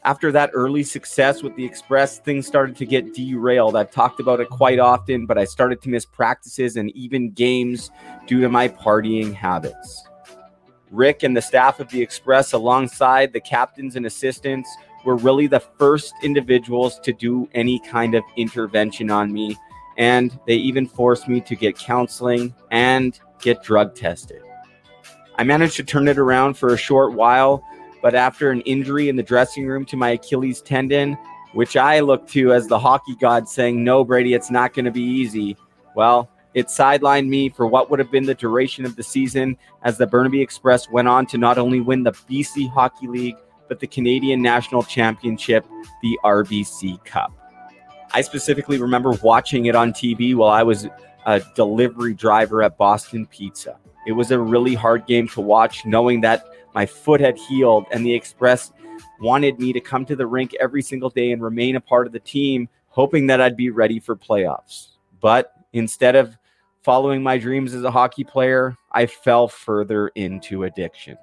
After 0.09 0.33
that 0.33 0.53
early 0.55 0.85
success 0.85 1.43
with 1.43 1.55
the 1.55 1.67
Express, 1.67 2.19
things 2.19 2.47
started 2.47 2.77
to 2.77 2.87
get 2.87 3.13
derailed. 3.13 3.77
I've 3.77 3.91
talked 3.91 4.21
about 4.21 4.41
it 4.41 4.49
quite 4.49 4.79
often, 4.79 5.27
but 5.27 5.37
I 5.37 5.45
started 5.45 5.83
to 5.83 5.91
miss 5.91 6.07
practices 6.07 6.79
and 6.79 6.91
even 6.93 7.33
games 7.33 7.91
due 8.27 8.41
to 8.41 8.49
my 8.49 8.69
partying 8.69 9.35
habits. 9.35 10.03
Rick 10.91 11.25
and 11.25 11.37
the 11.37 11.43
staff 11.43 11.79
of 11.79 11.91
the 11.91 12.01
Express, 12.01 12.55
alongside 12.55 13.35
the 13.35 13.41
captains 13.41 13.97
and 13.97 14.07
assistants, 14.07 14.75
were 15.05 15.17
really 15.17 15.47
the 15.47 15.61
first 15.61 16.15
individuals 16.23 16.99
to 17.01 17.13
do 17.13 17.47
any 17.53 17.79
kind 17.81 18.15
of 18.15 18.25
intervention 18.39 19.11
on 19.11 19.31
me 19.31 19.59
and 19.99 20.41
they 20.47 20.55
even 20.55 20.87
forced 20.87 21.29
me 21.29 21.43
to 21.43 21.55
get 21.55 21.77
counseling 21.77 22.55
and 22.71 23.21
get 23.43 23.63
drug 23.63 23.95
tested. 23.95 24.41
I 25.37 25.45
managed 25.45 25.77
to 25.77 25.85
turn 25.85 26.09
it 26.09 26.17
around 26.17 26.55
for 26.55 26.73
a 26.73 26.79
short 26.79 27.13
while, 27.13 27.63
but 28.03 28.15
after 28.15 28.51
an 28.51 28.61
injury 28.63 29.09
in 29.09 29.17
the 29.17 29.23
dressing 29.23 29.67
room 29.67 29.85
to 29.87 29.97
my 29.97 30.11
Achilles 30.11 30.61
tendon, 30.61 31.19
which 31.53 31.77
I 31.77 32.01
look 32.01 32.27
to 32.29 32.53
as 32.53 32.67
the 32.67 32.79
hockey 32.79 33.17
god 33.17 33.49
saying, 33.49 33.83
No, 33.83 34.05
Brady, 34.05 34.35
it's 34.35 34.51
not 34.51 34.75
going 34.75 34.85
to 34.85 34.91
be 34.91 35.03
easy. 35.03 35.57
Well, 35.95 36.31
it 36.55 36.67
sidelined 36.67 37.29
me 37.29 37.49
for 37.49 37.67
what 37.67 37.91
would 37.91 37.99
have 37.99 38.11
been 38.11 38.27
the 38.27 38.35
duration 38.35 38.85
of 38.85 38.97
the 38.97 39.03
season 39.03 39.57
as 39.83 39.99
the 39.99 40.07
Burnaby 40.07 40.41
Express 40.41 40.89
went 40.91 41.09
on 41.09 41.27
to 41.27 41.39
not 41.39 41.59
only 41.59 41.81
win 41.81 42.03
the 42.03 42.13
BC 42.13 42.71
Hockey 42.71 43.07
League, 43.07 43.37
but 43.69 43.81
the 43.81 43.87
Canadian 43.87 44.41
National 44.41 44.83
Championship, 44.83 45.67
the 46.03 46.19
RBC 46.25 47.05
Cup. 47.05 47.33
I 48.13 48.23
specifically 48.23 48.81
remember 48.81 49.13
watching 49.23 49.67
it 49.67 49.77
on 49.77 49.93
TV 49.93 50.35
while 50.35 50.51
I 50.51 50.63
was 50.63 50.89
a 51.27 51.43
delivery 51.55 52.15
driver 52.15 52.63
at 52.63 52.79
Boston 52.79 53.27
Pizza. 53.27 53.79
It 54.07 54.13
was 54.13 54.31
a 54.31 54.39
really 54.39 54.75
hard 54.75 55.07
game 55.07 55.29
to 55.29 55.43
watch, 55.43 55.85
knowing 55.85 56.23
that 56.23 56.47
my 56.75 56.87
foot 56.87 57.21
had 57.21 57.39
healed 57.39 57.87
and 57.91 58.05
the 58.05 58.15
Express 58.15 58.73
wanted 59.21 59.59
me 59.59 59.73
to 59.73 59.81
come 59.81 60.05
to 60.07 60.17
the 60.17 60.27
rink 60.27 60.55
every 60.61 60.83
single 60.83 61.11
day 61.11 61.33
and 61.33 61.43
remain 61.43 61.77
a 61.77 61.81
part 61.81 62.07
of 62.07 62.13
the 62.13 62.21
team, 62.21 62.69
hoping 62.89 63.27
that 63.27 63.41
I'd 63.41 63.57
be 63.57 63.71
ready 63.71 64.01
for 64.01 64.17
playoffs. 64.17 64.89
But 65.21 65.53
instead 65.73 66.17
of 66.17 66.37
following 66.83 67.23
my 67.23 67.39
dreams 67.39 67.75
as 67.75 67.85
a 67.85 67.91
hockey 67.91 68.25
player, 68.25 68.77
I 68.93 69.07
fell 69.07 69.49
further 69.49 70.09
into 70.09 70.65
addiction. 70.65 71.19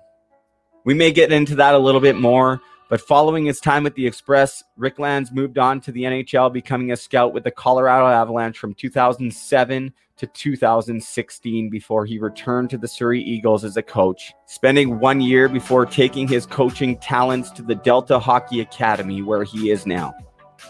We 0.83 0.93
may 0.93 1.11
get 1.11 1.31
into 1.31 1.55
that 1.55 1.73
a 1.73 1.79
little 1.79 2.01
bit 2.01 2.15
more, 2.15 2.61
but 2.89 3.01
following 3.01 3.45
his 3.45 3.59
time 3.59 3.83
with 3.83 3.95
the 3.95 4.05
Express, 4.05 4.63
Rick 4.77 4.99
Lanz 4.99 5.31
moved 5.31 5.57
on 5.57 5.81
to 5.81 5.91
the 5.91 6.03
NHL, 6.03 6.53
becoming 6.53 6.91
a 6.91 6.95
scout 6.95 7.33
with 7.33 7.43
the 7.43 7.51
Colorado 7.51 8.07
Avalanche 8.07 8.59
from 8.59 8.73
2007 8.75 9.93
to 10.17 10.27
2016 10.27 11.69
before 11.69 12.05
he 12.05 12.19
returned 12.19 12.69
to 12.69 12.77
the 12.77 12.87
Surrey 12.87 13.21
Eagles 13.21 13.63
as 13.63 13.75
a 13.75 13.81
coach, 13.81 14.33
spending 14.45 14.99
one 14.99 15.19
year 15.19 15.49
before 15.49 15.85
taking 15.85 16.27
his 16.27 16.45
coaching 16.45 16.97
talents 16.99 17.51
to 17.51 17.61
the 17.61 17.75
Delta 17.75 18.19
Hockey 18.19 18.61
Academy, 18.61 19.21
where 19.21 19.43
he 19.43 19.71
is 19.71 19.85
now. 19.85 20.13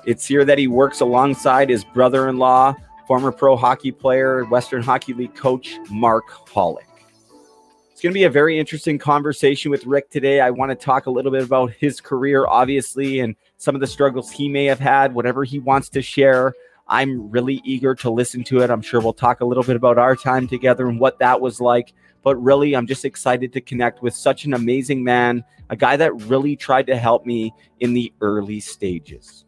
It's 0.05 0.25
here 0.25 0.45
that 0.45 0.57
he 0.57 0.67
works 0.67 1.01
alongside 1.01 1.69
his 1.69 1.83
brother 1.83 2.27
in 2.29 2.37
law, 2.37 2.75
former 3.07 3.31
pro 3.31 3.55
hockey 3.55 3.91
player, 3.91 4.45
Western 4.45 4.81
Hockey 4.81 5.13
League 5.13 5.35
coach, 5.35 5.77
Mark 5.91 6.29
Holick. 6.47 6.87
It's 7.95 8.01
going 8.01 8.11
to 8.11 8.19
be 8.19 8.25
a 8.25 8.29
very 8.29 8.59
interesting 8.59 8.97
conversation 8.97 9.71
with 9.71 9.85
Rick 9.85 10.09
today. 10.09 10.41
I 10.41 10.49
want 10.49 10.69
to 10.69 10.75
talk 10.75 11.05
a 11.05 11.09
little 11.09 11.31
bit 11.31 11.43
about 11.43 11.71
his 11.71 12.01
career, 12.01 12.45
obviously, 12.45 13.21
and 13.21 13.37
some 13.55 13.73
of 13.73 13.79
the 13.79 13.87
struggles 13.87 14.29
he 14.29 14.49
may 14.49 14.65
have 14.65 14.81
had, 14.81 15.13
whatever 15.13 15.45
he 15.45 15.59
wants 15.59 15.87
to 15.91 16.01
share. 16.01 16.53
I'm 16.89 17.31
really 17.31 17.61
eager 17.63 17.95
to 17.95 18.09
listen 18.09 18.43
to 18.43 18.59
it. 18.59 18.69
I'm 18.69 18.81
sure 18.81 18.99
we'll 18.99 19.13
talk 19.13 19.39
a 19.39 19.45
little 19.45 19.63
bit 19.63 19.77
about 19.77 19.97
our 19.97 20.13
time 20.13 20.45
together 20.45 20.89
and 20.89 20.99
what 20.99 21.19
that 21.19 21.39
was 21.39 21.61
like. 21.61 21.93
But 22.21 22.35
really, 22.35 22.75
I'm 22.75 22.85
just 22.85 23.05
excited 23.05 23.53
to 23.53 23.61
connect 23.61 24.01
with 24.01 24.13
such 24.13 24.43
an 24.43 24.55
amazing 24.55 25.01
man, 25.01 25.45
a 25.69 25.77
guy 25.77 25.95
that 25.95 26.13
really 26.23 26.57
tried 26.57 26.87
to 26.87 26.97
help 26.97 27.25
me 27.25 27.53
in 27.79 27.93
the 27.93 28.11
early 28.19 28.59
stages. 28.59 29.45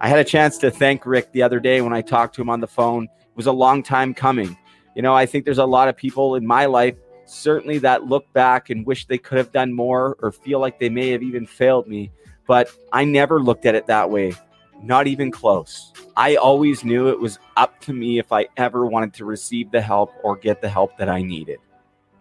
I 0.00 0.06
had 0.06 0.20
a 0.20 0.24
chance 0.24 0.56
to 0.58 0.70
thank 0.70 1.04
Rick 1.04 1.32
the 1.32 1.42
other 1.42 1.58
day 1.58 1.80
when 1.80 1.92
I 1.92 2.02
talked 2.02 2.36
to 2.36 2.42
him 2.42 2.48
on 2.48 2.60
the 2.60 2.68
phone. 2.68 3.06
It 3.06 3.34
was 3.36 3.46
a 3.46 3.52
long 3.52 3.82
time 3.82 4.14
coming. 4.14 4.56
You 4.94 5.02
know, 5.02 5.14
I 5.14 5.26
think 5.26 5.44
there's 5.44 5.58
a 5.58 5.66
lot 5.66 5.88
of 5.88 5.96
people 5.96 6.36
in 6.36 6.46
my 6.46 6.66
life 6.66 6.94
certainly 7.28 7.78
that 7.78 8.04
look 8.04 8.30
back 8.32 8.70
and 8.70 8.86
wish 8.86 9.06
they 9.06 9.18
could 9.18 9.38
have 9.38 9.52
done 9.52 9.72
more 9.72 10.16
or 10.20 10.32
feel 10.32 10.60
like 10.60 10.78
they 10.78 10.88
may 10.88 11.10
have 11.10 11.22
even 11.22 11.46
failed 11.46 11.86
me. 11.86 12.10
But 12.46 12.70
I 12.92 13.04
never 13.04 13.40
looked 13.40 13.66
at 13.66 13.74
it 13.74 13.86
that 13.86 14.10
way. 14.10 14.34
Not 14.82 15.06
even 15.06 15.30
close. 15.30 15.92
I 16.16 16.36
always 16.36 16.84
knew 16.84 17.08
it 17.08 17.20
was 17.20 17.38
up 17.56 17.80
to 17.80 17.92
me 17.92 18.18
if 18.18 18.32
I 18.32 18.46
ever 18.56 18.86
wanted 18.86 19.12
to 19.14 19.24
receive 19.24 19.70
the 19.70 19.80
help 19.80 20.12
or 20.22 20.36
get 20.36 20.60
the 20.60 20.68
help 20.68 20.96
that 20.98 21.08
I 21.08 21.22
needed. 21.22 21.58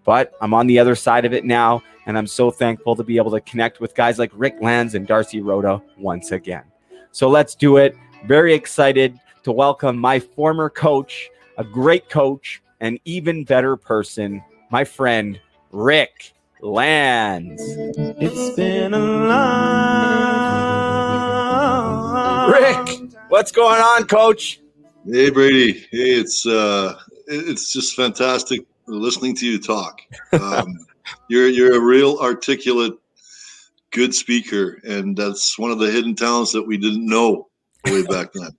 But 0.03 0.33
I'm 0.41 0.53
on 0.53 0.67
the 0.67 0.79
other 0.79 0.95
side 0.95 1.25
of 1.25 1.33
it 1.33 1.45
now, 1.45 1.83
and 2.05 2.17
I'm 2.17 2.27
so 2.27 2.49
thankful 2.49 2.95
to 2.95 3.03
be 3.03 3.17
able 3.17 3.31
to 3.31 3.41
connect 3.41 3.79
with 3.79 3.93
guys 3.93 4.17
like 4.17 4.31
Rick 4.33 4.55
Lanz 4.61 4.95
and 4.95 5.05
Darcy 5.05 5.41
Rhoda 5.41 5.81
once 5.97 6.31
again. 6.31 6.63
So 7.11 7.29
let's 7.29 7.55
do 7.55 7.77
it. 7.77 7.95
Very 8.25 8.53
excited 8.53 9.19
to 9.43 9.51
welcome 9.51 9.97
my 9.97 10.19
former 10.19 10.69
coach, 10.69 11.29
a 11.57 11.63
great 11.63 12.09
coach, 12.09 12.61
an 12.79 12.99
even 13.05 13.43
better 13.43 13.75
person, 13.75 14.41
my 14.69 14.83
friend, 14.83 15.39
Rick 15.71 16.33
Lanz. 16.62 17.62
It's 17.97 18.55
been 18.55 18.93
a 18.93 19.00
long 19.00 19.27
Rick, 22.51 23.12
what's 23.29 23.51
going 23.51 23.79
on, 23.79 24.05
coach? 24.05 24.59
Hey 25.05 25.29
Brady. 25.29 25.74
Hey, 25.91 26.12
it's 26.19 26.45
uh 26.45 26.97
it's 27.27 27.71
just 27.71 27.95
fantastic 27.95 28.62
listening 28.88 29.36
to 29.38 29.45
you 29.47 29.59
talk. 29.59 30.01
Um, 30.33 30.67
you're 31.29 31.47
you're 31.47 31.77
a 31.77 31.79
real 31.79 32.17
articulate, 32.19 32.93
good 33.91 34.13
speaker, 34.13 34.81
and 34.83 35.15
that's 35.15 35.57
one 35.57 35.71
of 35.71 35.79
the 35.79 35.89
hidden 35.89 36.15
talents 36.15 36.51
that 36.51 36.63
we 36.63 36.75
didn't 36.77 37.05
know 37.05 37.47
way 37.86 38.03
back 38.03 38.33
then. 38.33 38.50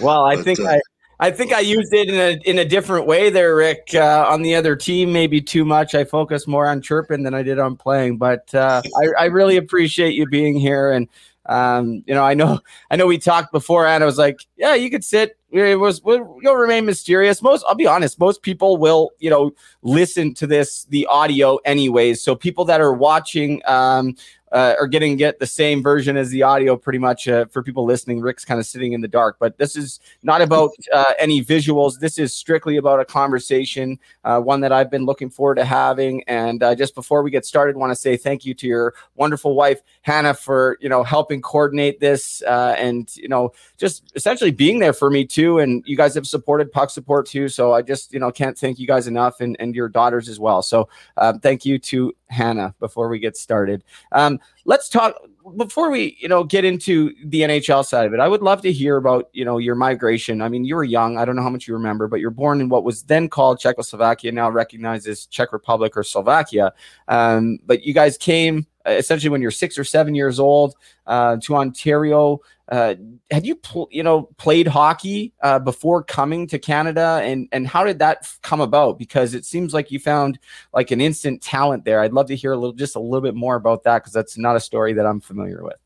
Well, 0.00 0.24
I 0.24 0.36
But, 0.36 0.44
think 0.44 0.60
uh, 0.60 0.68
I, 0.68 0.80
I 1.22 1.30
think 1.30 1.52
I 1.52 1.60
used 1.60 1.94
it 1.94 2.08
in 2.08 2.16
a 2.16 2.50
in 2.50 2.58
a 2.58 2.64
different 2.64 3.06
way 3.06 3.30
there, 3.30 3.54
Rick. 3.54 3.90
Uh, 3.94 4.26
on 4.28 4.42
the 4.42 4.56
other 4.56 4.74
team, 4.74 5.12
maybe 5.12 5.40
too 5.40 5.64
much. 5.64 5.94
I 5.94 6.02
focused 6.02 6.48
more 6.48 6.66
on 6.66 6.82
chirping 6.82 7.22
than 7.22 7.32
I 7.32 7.44
did 7.44 7.60
on 7.60 7.76
playing. 7.76 8.18
But 8.18 8.52
uh, 8.52 8.82
I, 9.02 9.22
I 9.22 9.24
really 9.26 9.56
appreciate 9.56 10.14
you 10.14 10.26
being 10.26 10.58
here, 10.58 10.90
and 10.90 11.06
um, 11.46 12.02
you 12.08 12.14
know, 12.14 12.24
I 12.24 12.34
know 12.34 12.58
I 12.90 12.96
know 12.96 13.06
we 13.06 13.18
talked 13.18 13.52
before, 13.52 13.86
and 13.86 14.02
I 14.02 14.06
was 14.06 14.18
like, 14.18 14.40
yeah, 14.56 14.74
you 14.74 14.90
could 14.90 15.04
sit. 15.04 15.38
It 15.52 15.78
was 15.78 16.00
you'll 16.04 16.56
remain 16.56 16.86
mysterious. 16.86 17.40
Most, 17.40 17.64
I'll 17.68 17.76
be 17.76 17.86
honest, 17.86 18.18
most 18.18 18.42
people 18.42 18.76
will, 18.76 19.10
you 19.20 19.30
know, 19.30 19.52
listen 19.82 20.34
to 20.34 20.48
this 20.48 20.86
the 20.86 21.06
audio 21.06 21.58
anyways. 21.58 22.20
So 22.20 22.34
people 22.34 22.64
that 22.64 22.80
are 22.80 22.94
watching 22.94 23.62
um, 23.66 24.16
uh, 24.52 24.74
are 24.78 24.86
getting 24.86 25.16
get 25.16 25.38
the 25.38 25.46
same 25.46 25.82
version 25.82 26.16
as 26.16 26.30
the 26.30 26.42
audio 26.42 26.76
pretty 26.76 26.98
much 26.98 27.28
uh, 27.28 27.46
for 27.46 27.62
people 27.62 27.84
listening. 27.84 28.20
Rick's 28.20 28.44
kind 28.44 28.60
of 28.60 28.66
sitting 28.66 28.92
in 28.92 29.00
the 29.00 29.08
dark 29.08 29.36
but 29.38 29.58
this 29.58 29.76
is 29.76 30.00
not 30.22 30.40
about 30.40 30.70
uh, 30.92 31.14
any 31.18 31.44
visuals. 31.44 31.98
This 31.98 32.18
is 32.18 32.32
strictly 32.32 32.76
about 32.76 33.00
a 33.00 33.04
conversation 33.04 33.98
uh, 34.24 34.38
one 34.40 34.60
that 34.60 34.72
i've 34.72 34.90
been 34.90 35.04
looking 35.04 35.30
forward 35.30 35.56
to 35.56 35.64
having. 35.64 36.22
And 36.28 36.62
uh, 36.62 36.74
just 36.74 36.94
before 36.94 37.22
we 37.22 37.30
get 37.30 37.44
started 37.44 37.76
want 37.76 37.90
to 37.90 37.96
say 37.96 38.16
thank 38.16 38.44
you 38.44 38.54
to 38.54 38.66
your 38.66 38.94
wonderful 39.16 39.54
wife 39.54 39.82
hannah 40.02 40.34
for 40.34 40.76
you 40.80 40.88
know 40.88 41.02
helping 41.02 41.40
coordinate 41.40 42.00
this 42.00 42.42
uh, 42.42 42.74
and 42.78 43.16
you 43.16 43.28
know 43.28 43.52
just 43.78 44.12
essentially 44.14 44.50
being 44.50 44.78
there 44.78 44.92
for 44.92 45.10
me 45.10 45.24
too 45.24 45.58
and 45.58 45.82
you 45.86 45.96
guys 45.96 46.14
have 46.14 46.26
supported 46.26 46.70
puck 46.70 46.90
support 46.90 47.26
too 47.26 47.48
so 47.48 47.72
i 47.72 47.80
just 47.80 48.12
you 48.12 48.18
know 48.18 48.30
can't 48.30 48.58
thank 48.58 48.78
you 48.78 48.86
guys 48.86 49.06
enough 49.06 49.40
and, 49.40 49.56
and 49.60 49.74
your 49.74 49.88
daughters 49.88 50.28
as 50.28 50.40
well. 50.40 50.62
So 50.62 50.88
um, 51.16 51.38
thank 51.38 51.64
you 51.64 51.78
to 51.78 52.12
hannah 52.28 52.74
before 52.80 53.08
we 53.08 53.18
get 53.18 53.36
started. 53.36 53.84
Um, 54.12 54.40
let's 54.64 54.88
talk 54.88 55.14
before 55.56 55.90
we 55.90 56.16
you 56.20 56.28
know 56.28 56.44
get 56.44 56.64
into 56.64 57.12
the 57.24 57.40
nhl 57.40 57.84
side 57.84 58.06
of 58.06 58.14
it 58.14 58.20
i 58.20 58.28
would 58.28 58.42
love 58.42 58.62
to 58.62 58.70
hear 58.72 58.96
about 58.96 59.28
you 59.32 59.44
know 59.44 59.58
your 59.58 59.74
migration. 59.74 60.40
I 60.40 60.48
mean 60.48 60.64
you 60.64 60.76
were 60.76 60.84
young 60.84 61.18
i 61.18 61.24
don't 61.24 61.34
know 61.34 61.42
how 61.42 61.50
much 61.50 61.66
you 61.66 61.74
remember 61.74 62.06
but 62.06 62.20
you're 62.20 62.30
born 62.30 62.60
in 62.60 62.68
what 62.68 62.84
was 62.84 63.02
then 63.02 63.28
called 63.28 63.58
czechoslovakia 63.58 64.30
now 64.30 64.48
recognized 64.48 65.08
as 65.08 65.26
czech 65.26 65.52
republic 65.52 65.96
or 65.96 66.04
slovakia. 66.04 66.72
Um, 67.08 67.58
but 67.66 67.82
you 67.82 67.92
guys 67.92 68.16
came 68.16 68.66
essentially 68.86 69.30
when 69.30 69.42
you're 69.42 69.50
six 69.50 69.78
or 69.78 69.84
seven 69.84 70.14
years 70.14 70.38
old 70.38 70.74
uh, 71.06 71.36
to 71.42 71.56
ontario 71.56 72.40
uh, 72.72 72.94
had 73.30 73.44
you 73.44 73.54
pl- 73.54 73.88
you 73.90 74.02
know 74.02 74.22
played 74.38 74.66
hockey 74.66 75.34
uh, 75.42 75.58
before 75.58 76.02
coming 76.02 76.46
to 76.46 76.58
Canada? 76.58 77.20
And 77.22 77.46
and 77.52 77.66
how 77.66 77.84
did 77.84 77.98
that 77.98 78.26
come 78.40 78.62
about? 78.62 78.98
Because 78.98 79.34
it 79.34 79.44
seems 79.44 79.74
like 79.74 79.90
you 79.90 79.98
found 79.98 80.38
like 80.72 80.90
an 80.90 80.98
instant 80.98 81.42
talent 81.42 81.84
there. 81.84 82.00
I'd 82.00 82.14
love 82.14 82.28
to 82.28 82.36
hear 82.36 82.52
a 82.52 82.56
little 82.56 82.72
just 82.72 82.96
a 82.96 82.98
little 82.98 83.20
bit 83.20 83.34
more 83.34 83.56
about 83.56 83.82
that 83.84 83.98
because 83.98 84.14
that's 84.14 84.38
not 84.38 84.56
a 84.56 84.60
story 84.60 84.94
that 84.94 85.04
I'm 85.04 85.20
familiar 85.20 85.62
with. 85.62 85.76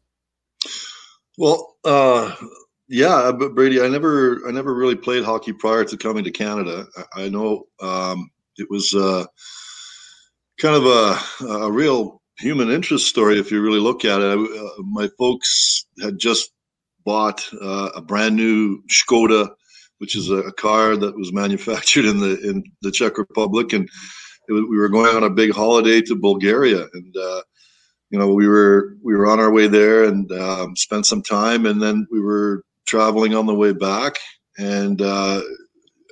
Well, 1.36 1.76
uh, 1.84 2.34
yeah, 2.88 3.32
but 3.36 3.56
Brady, 3.56 3.82
I 3.82 3.88
never, 3.88 4.40
I 4.46 4.52
never 4.52 4.72
really 4.72 4.94
played 4.94 5.24
hockey 5.24 5.52
prior 5.52 5.84
to 5.84 5.96
coming 5.96 6.22
to 6.22 6.30
Canada. 6.30 6.86
I, 6.96 7.24
I 7.24 7.28
know 7.28 7.64
um, 7.82 8.30
it 8.56 8.68
was 8.70 8.94
uh, 8.94 9.26
kind 10.60 10.76
of 10.76 10.86
a, 10.86 11.46
a 11.46 11.70
real 11.70 12.22
human 12.38 12.70
interest 12.70 13.06
story 13.06 13.38
if 13.38 13.50
you 13.50 13.62
really 13.62 13.80
look 13.80 14.04
at 14.04 14.20
it. 14.20 14.24
I, 14.24 14.34
uh, 14.34 14.82
my 14.82 15.08
folks 15.18 15.86
had 16.02 16.18
just 16.18 16.50
bought 17.04 17.48
uh, 17.62 17.90
a 17.94 18.02
brand 18.02 18.36
new 18.36 18.82
Skoda, 18.90 19.48
which 19.98 20.16
is 20.16 20.30
a, 20.30 20.36
a 20.38 20.52
car 20.52 20.96
that 20.96 21.16
was 21.16 21.32
manufactured 21.32 22.04
in 22.04 22.18
the 22.20 22.38
in 22.48 22.64
the 22.82 22.90
Czech 22.90 23.18
Republic, 23.18 23.72
and 23.72 23.88
we 24.48 24.76
were 24.76 24.88
going 24.88 25.14
on 25.16 25.24
a 25.24 25.30
big 25.30 25.52
holiday 25.52 26.00
to 26.02 26.14
Bulgaria, 26.16 26.86
and 26.92 27.16
uh, 27.16 27.42
you 28.10 28.18
know 28.18 28.32
we 28.34 28.48
were 28.48 28.94
we 29.02 29.14
were 29.14 29.26
on 29.26 29.40
our 29.40 29.52
way 29.52 29.68
there 29.68 30.04
and 30.04 30.30
um, 30.32 30.76
spent 30.76 31.06
some 31.06 31.22
time. 31.22 31.66
And 31.66 31.82
then 31.82 32.06
we 32.10 32.20
were 32.20 32.62
traveling 32.86 33.34
on 33.34 33.46
the 33.46 33.54
way 33.54 33.72
back. 33.72 34.16
And 34.58 35.02
uh, 35.02 35.42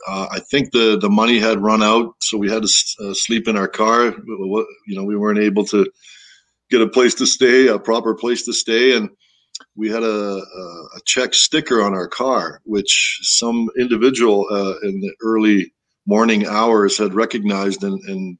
uh, 0.09 0.27
I 0.31 0.41
think 0.51 0.73
the 0.73 0.99
the 1.01 1.11
money 1.11 1.39
had 1.39 1.63
run 1.63 1.83
out. 1.83 2.15
So 2.21 2.39
we 2.39 2.51
had 2.51 2.63
to 2.63 2.69
s- 2.69 2.97
uh, 3.01 3.15
sleep 3.15 3.49
in 3.49 3.57
our 3.57 3.69
car. 3.69 4.15
You 4.27 4.97
know 4.97 5.05
we 5.05 5.17
weren't 5.17 5.39
able 5.41 5.65
to 5.67 5.87
get 6.71 6.81
a 6.81 6.89
place 6.89 7.15
to 7.15 7.27
stay 7.27 7.69
a 7.69 7.79
proper 7.79 8.15
place 8.15 8.45
to 8.45 8.53
stay. 8.53 8.97
And 8.97 9.11
we 9.77 9.89
had 9.89 10.03
a, 10.03 10.07
a, 10.07 11.01
Czech 11.05 11.35
sticker 11.35 11.83
on 11.83 11.95
our 11.95 12.09
car 12.09 12.61
which 12.65 13.19
some 13.23 13.69
individual 13.79 14.47
uh, 14.51 14.75
in 14.83 15.01
the 15.01 15.13
early 15.23 15.73
morning 16.07 16.47
hours 16.47 16.99
had 16.99 17.15
recognized 17.15 17.83
and, 17.85 18.01
and 18.09 18.39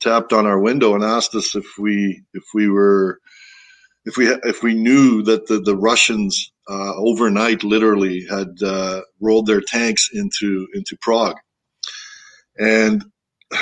tapped 0.00 0.32
on 0.32 0.46
our 0.46 0.58
window 0.58 0.94
and 0.94 1.04
asked 1.04 1.34
us 1.34 1.54
if 1.54 1.66
we 1.78 2.22
if 2.34 2.44
we 2.54 2.68
were 2.68 3.20
if 4.04 4.16
we 4.16 4.28
if 4.44 4.62
we 4.62 4.74
knew 4.74 5.22
that 5.22 5.46
the 5.46 5.60
the 5.60 5.76
Russians 5.76 6.52
uh, 6.68 6.94
overnight 6.96 7.64
literally 7.64 8.24
had 8.28 8.62
uh, 8.62 9.02
rolled 9.20 9.46
their 9.46 9.60
tanks 9.60 10.10
into 10.12 10.66
into 10.74 10.96
Prague, 11.00 11.36
and 12.58 13.04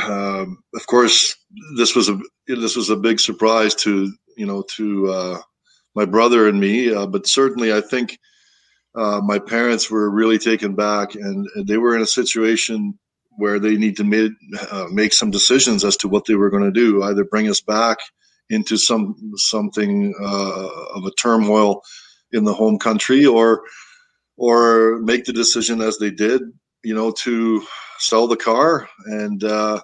um, 0.05 0.59
of 0.75 0.87
course 0.87 1.37
this 1.77 1.95
was 1.95 2.09
a 2.09 2.19
this 2.47 2.77
was 2.77 2.91
a 2.91 2.97
big 2.97 3.21
surprise 3.21 3.75
to 3.75 4.13
you 4.37 4.47
know 4.47 4.63
to 4.77 5.09
uh, 5.11 5.39
my 5.97 6.05
brother 6.05 6.47
and 6.47 6.61
me, 6.61 6.93
uh, 6.93 7.07
but 7.07 7.27
certainly 7.27 7.73
I 7.73 7.81
think 7.81 8.19
uh, 8.95 9.21
my 9.25 9.39
parents 9.39 9.91
were 9.91 10.11
really 10.11 10.39
taken 10.39 10.75
back, 10.75 11.15
and 11.15 11.49
they 11.67 11.79
were 11.79 11.97
in 11.97 12.03
a 12.03 12.07
situation 12.07 12.99
where 13.39 13.59
they 13.59 13.77
need 13.77 13.97
to 13.97 14.05
make, 14.05 14.33
uh, 14.71 14.87
make 14.91 15.13
some 15.13 15.31
decisions 15.31 15.85
as 15.85 15.97
to 15.99 16.09
what 16.09 16.25
they 16.27 16.35
were 16.35 16.51
going 16.51 16.65
to 16.65 16.71
do 16.71 17.03
either 17.03 17.25
bring 17.25 17.49
us 17.49 17.61
back 17.61 17.99
into 18.51 18.77
some 18.77 19.17
something 19.37 20.15
uh, 20.21 20.69
of 20.95 21.05
a 21.05 21.11
turmoil 21.13 21.83
in 22.33 22.45
the 22.45 22.55
home 22.55 22.79
country 22.79 23.27
or 23.27 23.63
or 24.37 24.99
make 25.01 25.25
the 25.25 25.33
decision 25.33 25.81
as 25.81 25.99
they 25.99 26.11
did 26.11 26.43
you 26.85 26.95
know 26.95 27.11
to 27.11 27.63
sell 27.99 28.27
the 28.29 28.37
car 28.37 28.89
and 29.07 29.45
uh, 29.45 29.81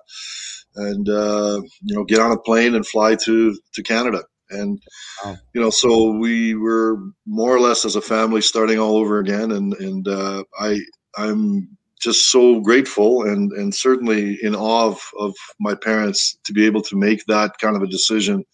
and 0.77 1.09
uh, 1.09 1.61
you 1.83 1.97
know 1.97 2.05
get 2.05 2.21
on 2.21 2.33
a 2.33 2.39
plane 2.39 2.75
and 2.75 2.87
fly 2.87 3.17
to 3.25 3.59
to 3.75 3.83
Canada. 3.83 4.25
And 4.51 4.81
Wow. 5.25 5.37
you 5.55 5.61
know 5.61 5.71
so 5.71 6.11
we 6.13 6.55
were 6.55 6.99
more 7.27 7.55
or 7.55 7.61
less 7.61 7.85
as 7.85 7.97
a 7.97 8.03
family 8.03 8.43
starting 8.43 8.79
all 8.79 8.97
over 8.99 9.19
again. 9.21 9.53
And 9.53 9.75
and 9.75 10.09
uh, 10.09 10.45
I 10.61 10.81
I'm 11.17 11.77
just 12.01 12.31
so 12.31 12.61
grateful 12.61 13.25
and 13.25 13.53
and 13.53 13.75
certainly 13.75 14.39
in 14.43 14.57
awe 14.57 14.89
of, 14.89 15.01
of 15.19 15.35
my 15.61 15.75
parents 15.75 16.39
to 16.45 16.53
be 16.53 16.67
able 16.67 16.83
to 16.83 16.97
make 16.97 17.25
that 17.27 17.53
kind 17.61 17.77
of 17.77 17.83
a 17.83 17.89
decision 17.89 18.45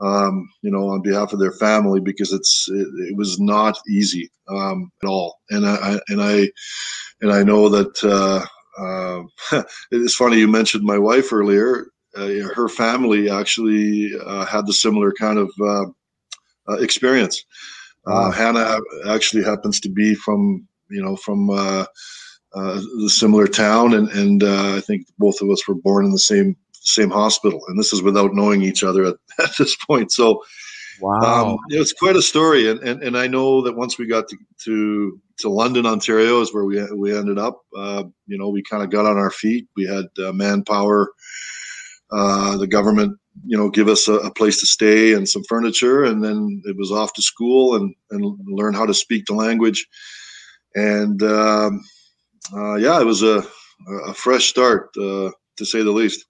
um, 0.00 0.48
you 0.62 0.70
know 0.70 0.88
on 0.88 1.02
behalf 1.02 1.32
of 1.32 1.38
their 1.40 1.52
family 1.52 2.00
because 2.00 2.32
it's 2.32 2.68
it, 2.70 2.86
it 3.10 3.16
was 3.16 3.40
not 3.40 3.78
easy 3.88 4.30
um, 4.48 4.90
at 5.02 5.08
all. 5.08 5.38
And 5.50 5.66
I, 5.66 5.74
I 5.74 6.00
and 6.08 6.22
I 6.22 6.48
and 7.22 7.32
I 7.32 7.44
know 7.44 7.70
that 7.70 8.04
uh, 8.04 8.46
uh, 9.52 9.62
it's 9.90 10.14
funny 10.14 10.38
you 10.38 10.48
mentioned 10.48 10.84
my 10.84 10.98
wife 10.98 11.32
earlier. 11.32 11.86
Uh, 12.16 12.28
her 12.54 12.68
family 12.68 13.30
actually 13.30 14.12
uh, 14.26 14.44
had 14.44 14.66
the 14.66 14.72
similar 14.72 15.12
kind 15.12 15.38
of 15.38 15.50
uh, 15.60 15.84
uh, 16.68 16.78
experience. 16.78 17.44
Uh, 18.06 18.30
Hannah 18.30 18.78
actually 19.06 19.44
happens 19.44 19.78
to 19.80 19.88
be 19.88 20.14
from 20.14 20.66
you 20.90 21.02
know 21.02 21.16
from 21.16 21.50
uh, 21.50 21.86
uh, 22.54 22.80
the 23.00 23.10
similar 23.10 23.46
town, 23.46 23.94
and 23.94 24.08
and 24.10 24.42
uh, 24.42 24.74
I 24.76 24.80
think 24.80 25.06
both 25.18 25.40
of 25.40 25.50
us 25.50 25.66
were 25.66 25.74
born 25.74 26.04
in 26.04 26.12
the 26.12 26.18
same 26.18 26.56
same 26.72 27.10
hospital, 27.10 27.60
and 27.68 27.78
this 27.78 27.92
is 27.92 28.02
without 28.02 28.34
knowing 28.34 28.62
each 28.62 28.82
other 28.82 29.04
at, 29.04 29.14
at 29.38 29.56
this 29.58 29.76
point. 29.76 30.12
So, 30.12 30.42
wow. 31.00 31.52
um, 31.52 31.58
it's 31.68 31.92
quite 31.92 32.16
a 32.16 32.22
story, 32.22 32.68
and, 32.68 32.80
and 32.80 33.02
and 33.02 33.16
I 33.16 33.26
know 33.26 33.62
that 33.62 33.76
once 33.76 33.98
we 33.98 34.06
got 34.06 34.28
to 34.28 34.36
to, 34.64 35.20
to 35.42 35.50
London, 35.50 35.86
Ontario, 35.86 36.40
is 36.40 36.52
where 36.52 36.64
we 36.64 36.82
we 36.92 37.16
ended 37.16 37.38
up. 37.38 37.60
Uh, 37.76 38.04
you 38.26 38.38
know, 38.38 38.48
we 38.48 38.62
kind 38.62 38.82
of 38.82 38.90
got 38.90 39.06
on 39.06 39.16
our 39.16 39.30
feet. 39.30 39.68
We 39.76 39.86
had 39.86 40.06
uh, 40.24 40.32
manpower. 40.32 41.12
Uh, 42.10 42.58
the 42.58 42.66
government 42.66 43.18
you 43.44 43.56
know, 43.56 43.70
give 43.70 43.88
us 43.88 44.08
a, 44.08 44.14
a, 44.14 44.30
place 44.32 44.60
to 44.60 44.66
stay 44.66 45.14
and 45.14 45.28
some 45.28 45.42
furniture, 45.48 46.04
and 46.04 46.22
then 46.22 46.62
it 46.64 46.76
was 46.76 46.92
off 46.92 47.12
to 47.14 47.22
school 47.22 47.76
and 47.76 47.94
and 48.10 48.38
learn 48.46 48.74
how 48.74 48.86
to 48.86 48.94
speak 48.94 49.24
the 49.26 49.34
language. 49.34 49.86
And 50.74 51.22
um, 51.22 51.80
uh, 52.54 52.74
yeah, 52.76 53.00
it 53.00 53.06
was 53.06 53.22
a 53.22 53.42
a 54.06 54.14
fresh 54.14 54.46
start 54.46 54.90
uh, 54.98 55.30
to 55.56 55.64
say 55.64 55.82
the 55.82 55.90
least. 55.90 56.26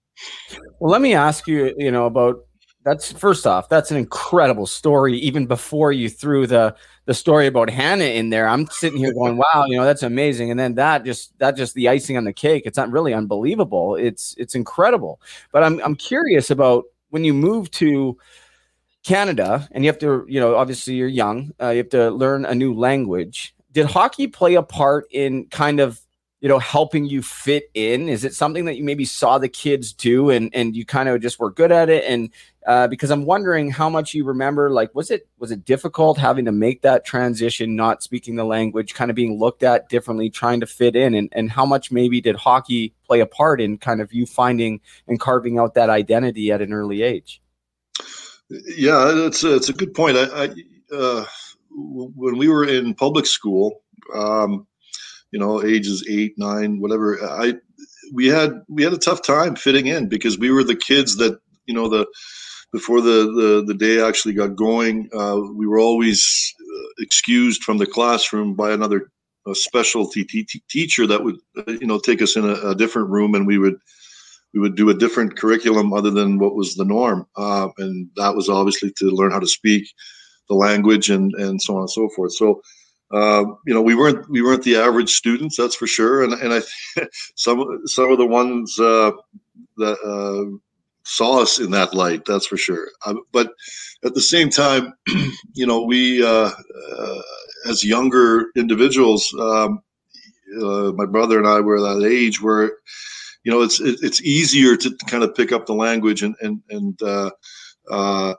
Well, 0.80 0.92
let 0.92 1.02
me 1.02 1.14
ask 1.14 1.46
you, 1.46 1.74
you 1.76 1.90
know, 1.90 2.06
about 2.06 2.36
that's 2.84 3.12
first 3.12 3.46
off, 3.46 3.68
that's 3.68 3.90
an 3.90 3.96
incredible 3.96 4.66
story. 4.66 5.16
Even 5.18 5.46
before 5.46 5.92
you 5.92 6.08
threw 6.08 6.46
the 6.46 6.74
the 7.04 7.14
story 7.14 7.46
about 7.46 7.70
Hannah 7.70 8.04
in 8.04 8.30
there, 8.30 8.48
I'm 8.48 8.66
sitting 8.68 8.98
here 8.98 9.12
going, 9.12 9.36
"Wow, 9.54 9.64
you 9.66 9.76
know, 9.76 9.84
that's 9.84 10.02
amazing." 10.02 10.50
And 10.50 10.58
then 10.58 10.74
that 10.74 11.04
just 11.04 11.36
that 11.38 11.56
just 11.56 11.74
the 11.74 11.88
icing 11.88 12.16
on 12.16 12.24
the 12.24 12.32
cake. 12.32 12.64
It's 12.66 12.76
not 12.76 12.90
really 12.90 13.14
unbelievable. 13.14 13.96
It's 13.96 14.34
it's 14.38 14.54
incredible. 14.54 15.20
But 15.52 15.62
I'm 15.62 15.80
I'm 15.84 15.94
curious 15.94 16.50
about 16.50 16.84
when 17.10 17.24
you 17.24 17.34
move 17.34 17.70
to 17.72 18.16
Canada 19.04 19.68
and 19.72 19.84
you 19.84 19.88
have 19.90 19.98
to, 19.98 20.24
you 20.28 20.40
know, 20.40 20.54
obviously 20.56 20.94
you're 20.94 21.08
young, 21.08 21.52
uh, 21.60 21.70
you 21.70 21.78
have 21.78 21.90
to 21.90 22.10
learn 22.10 22.44
a 22.44 22.54
new 22.54 22.74
language. 22.74 23.54
Did 23.72 23.86
hockey 23.86 24.26
play 24.26 24.54
a 24.54 24.62
part 24.62 25.06
in 25.10 25.46
kind 25.46 25.80
of 25.80 26.00
you 26.42 26.48
know 26.48 26.58
helping 26.58 27.06
you 27.06 27.22
fit 27.22 27.70
in? 27.72 28.08
Is 28.08 28.24
it 28.24 28.34
something 28.34 28.64
that 28.64 28.76
you 28.76 28.82
maybe 28.82 29.04
saw 29.04 29.38
the 29.38 29.48
kids 29.48 29.92
do 29.92 30.28
and 30.28 30.50
and 30.52 30.74
you 30.74 30.84
kind 30.84 31.08
of 31.08 31.22
just 31.22 31.38
were 31.38 31.52
good 31.52 31.70
at 31.70 31.88
it? 31.88 32.04
And 32.04 32.30
uh, 32.66 32.86
because 32.86 33.10
i'm 33.10 33.24
wondering 33.24 33.72
how 33.72 33.88
much 33.88 34.14
you 34.14 34.24
remember 34.24 34.70
like 34.70 34.94
was 34.94 35.10
it 35.10 35.26
was 35.38 35.50
it 35.50 35.64
difficult 35.64 36.16
having 36.16 36.44
to 36.44 36.52
make 36.52 36.82
that 36.82 37.04
transition 37.04 37.74
not 37.74 38.04
speaking 38.04 38.36
the 38.36 38.44
language 38.44 38.94
kind 38.94 39.10
of 39.10 39.16
being 39.16 39.36
looked 39.36 39.64
at 39.64 39.88
differently 39.88 40.30
trying 40.30 40.60
to 40.60 40.66
fit 40.66 40.96
in? 40.96 41.14
And, 41.14 41.28
and 41.32 41.50
how 41.50 41.64
much 41.64 41.92
maybe 41.92 42.20
did 42.20 42.34
hockey 42.34 42.92
play 43.06 43.20
a 43.20 43.26
part 43.26 43.60
in 43.60 43.78
kind 43.78 44.00
of 44.00 44.12
you 44.12 44.26
finding 44.26 44.80
and 45.06 45.20
carving 45.20 45.58
out 45.58 45.74
that 45.74 45.90
identity 45.90 46.50
at 46.50 46.60
an 46.60 46.72
early 46.72 47.02
age? 47.02 47.40
Yeah 48.50 49.12
that's 49.14 49.44
a, 49.44 49.54
it's 49.54 49.68
a 49.68 49.72
good 49.72 49.94
point. 49.94 50.16
I, 50.16 50.44
I 50.44 50.48
uh, 50.92 51.24
when 51.70 52.36
we 52.36 52.48
were 52.48 52.64
in 52.64 52.94
public 52.94 53.26
school 53.26 53.82
um, 54.12 54.66
you 55.32 55.40
know, 55.40 55.64
ages 55.64 56.06
eight, 56.08 56.34
nine, 56.36 56.80
whatever. 56.80 57.18
I 57.24 57.54
we 58.12 58.26
had 58.26 58.62
we 58.68 58.82
had 58.82 58.92
a 58.92 58.98
tough 58.98 59.22
time 59.22 59.56
fitting 59.56 59.86
in 59.86 60.08
because 60.08 60.38
we 60.38 60.50
were 60.50 60.64
the 60.64 60.76
kids 60.76 61.16
that 61.16 61.38
you 61.66 61.74
know 61.74 61.88
the 61.88 62.06
before 62.72 63.00
the 63.00 63.32
the, 63.34 63.64
the 63.66 63.74
day 63.74 64.00
actually 64.00 64.34
got 64.34 64.56
going. 64.56 65.08
Uh, 65.14 65.40
we 65.54 65.66
were 65.66 65.78
always 65.78 66.54
uh, 66.60 66.88
excused 67.00 67.62
from 67.62 67.78
the 67.78 67.86
classroom 67.86 68.54
by 68.54 68.72
another 68.72 69.10
specialty 69.54 70.24
t- 70.24 70.44
t- 70.44 70.62
teacher 70.70 71.06
that 71.06 71.24
would 71.24 71.36
uh, 71.56 71.72
you 71.72 71.86
know 71.86 71.98
take 71.98 72.22
us 72.22 72.36
in 72.36 72.44
a, 72.44 72.54
a, 72.70 72.74
different 72.74 73.10
room 73.10 73.34
and 73.34 73.46
we 73.46 73.58
would 73.58 73.76
we 74.54 74.60
would 74.60 74.76
do 74.76 74.88
a 74.90 74.94
different 74.94 75.36
curriculum 75.36 75.92
other 75.92 76.10
than 76.10 76.38
what 76.38 76.54
was 76.54 76.74
the 76.74 76.84
norm 76.84 77.26
uh, 77.36 77.68
and 77.78 78.08
that 78.14 78.36
was 78.36 78.48
obviously 78.48 78.92
to 78.96 79.06
learn 79.06 79.32
how 79.32 79.40
to 79.40 79.48
speak 79.48 79.84
the 80.48 80.54
language 80.54 81.10
and 81.10 81.34
and 81.34 81.60
so 81.60 81.74
on 81.74 81.80
and 81.80 81.90
so 81.90 82.08
forth 82.14 82.32
so 82.32 82.60
uh, 83.12 83.44
you 83.66 83.74
know, 83.74 83.82
we 83.82 83.94
weren't 83.94 84.28
we 84.30 84.42
weren't 84.42 84.62
the 84.62 84.76
average 84.76 85.10
students, 85.10 85.56
that's 85.56 85.76
for 85.76 85.86
sure. 85.86 86.24
And 86.24 86.32
and 86.32 86.54
I 86.54 86.62
some 87.36 87.82
some 87.86 88.10
of 88.10 88.18
the 88.18 88.26
ones 88.26 88.78
uh, 88.80 89.12
that 89.76 89.98
uh, 90.02 90.56
saw 91.04 91.42
us 91.42 91.58
in 91.58 91.70
that 91.72 91.94
light, 91.94 92.24
that's 92.24 92.46
for 92.46 92.56
sure. 92.56 92.88
Uh, 93.04 93.14
but 93.30 93.52
at 94.04 94.14
the 94.14 94.20
same 94.20 94.48
time, 94.48 94.94
you 95.52 95.66
know, 95.66 95.82
we 95.82 96.24
uh, 96.24 96.50
uh, 96.98 97.22
as 97.68 97.84
younger 97.84 98.46
individuals, 98.56 99.32
um, 99.38 99.82
my 100.96 101.06
brother 101.06 101.38
and 101.38 101.46
I 101.46 101.60
were 101.60 101.80
that 101.80 102.08
age 102.08 102.40
where, 102.40 102.72
you 103.44 103.52
know, 103.52 103.60
it's 103.60 103.78
it's 103.78 104.22
easier 104.22 104.74
to 104.76 104.96
kind 105.06 105.22
of 105.22 105.34
pick 105.34 105.52
up 105.52 105.66
the 105.66 105.74
language 105.74 106.22
and 106.22 106.34
and 106.40 106.62
and 106.70 106.98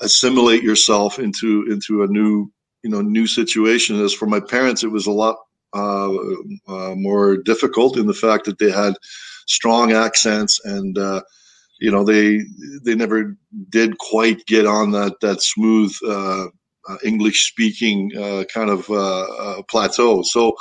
assimilate 0.02 0.64
yourself 0.64 1.20
into 1.20 1.68
into 1.70 2.02
a 2.02 2.08
new 2.08 2.52
you 2.84 2.90
know 2.90 3.02
new 3.02 3.28
situation. 3.28 4.00
As 4.02 4.14
for 4.14 4.26
my 4.28 4.40
parents, 4.40 4.84
it 4.84 4.92
was 4.92 5.08
a 5.08 5.12
lot 5.12 5.38
uh, 5.74 6.14
uh, 6.68 6.94
more 6.96 7.38
difficult 7.38 7.98
in 7.98 8.06
the 8.06 8.14
fact 8.14 8.46
that 8.46 8.60
they 8.60 8.70
had 8.70 8.94
strong 9.48 9.92
accents 9.92 10.64
and 10.64 10.98
uh, 11.00 11.22
you 11.80 11.90
know 11.90 12.04
they 12.04 12.42
they 12.86 12.94
never 12.94 13.36
did 13.70 13.98
quite 13.98 14.46
get 14.46 14.68
on 14.68 14.92
that 14.92 15.20
that 15.22 15.42
smooth 15.42 15.92
uh, 16.08 16.46
uh, 16.88 16.98
English 17.04 17.48
speaking 17.50 18.12
uh, 18.16 18.44
kind 18.54 18.70
of 18.70 18.86
plateau. 19.68 20.22
So. 20.22 20.56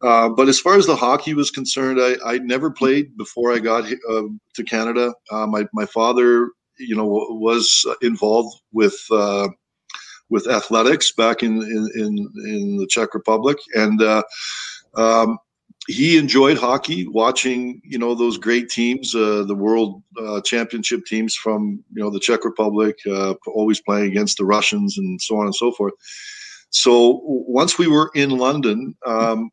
but 0.00 0.48
as 0.48 0.60
far 0.60 0.76
as 0.76 0.86
the 0.86 0.96
hockey 0.96 1.32
was 1.32 1.50
concerned, 1.50 1.98
I, 2.00 2.16
I 2.34 2.38
never 2.38 2.70
played 2.70 3.16
before 3.16 3.52
I 3.52 3.58
got 3.58 3.84
to 3.86 4.64
Canada. 4.64 5.14
my, 5.30 5.64
my 5.72 5.86
father, 5.86 6.50
you 6.78 6.96
know, 6.96 7.06
was 7.06 7.86
involved 8.02 8.60
with 8.72 8.96
with 10.32 10.48
athletics 10.48 11.12
back 11.12 11.42
in 11.42 11.62
in 11.62 11.88
in, 11.94 12.12
in 12.46 12.76
the 12.78 12.86
Czech 12.88 13.14
Republic, 13.14 13.58
and 13.74 14.00
uh, 14.00 14.22
um, 14.96 15.38
he 15.86 16.16
enjoyed 16.16 16.56
hockey, 16.56 17.06
watching 17.06 17.82
you 17.84 17.98
know 17.98 18.14
those 18.14 18.38
great 18.38 18.70
teams, 18.70 19.14
uh, 19.14 19.44
the 19.46 19.54
World 19.54 20.02
uh, 20.18 20.40
Championship 20.40 21.04
teams 21.04 21.34
from 21.34 21.84
you 21.94 22.02
know 22.02 22.10
the 22.10 22.18
Czech 22.18 22.44
Republic, 22.46 22.96
uh, 23.06 23.34
always 23.46 23.80
playing 23.80 24.10
against 24.10 24.38
the 24.38 24.46
Russians 24.46 24.96
and 24.96 25.20
so 25.20 25.36
on 25.36 25.44
and 25.44 25.54
so 25.54 25.70
forth. 25.70 25.92
So 26.70 27.20
once 27.24 27.78
we 27.78 27.86
were 27.86 28.10
in 28.14 28.30
London, 28.30 28.96
um, 29.04 29.50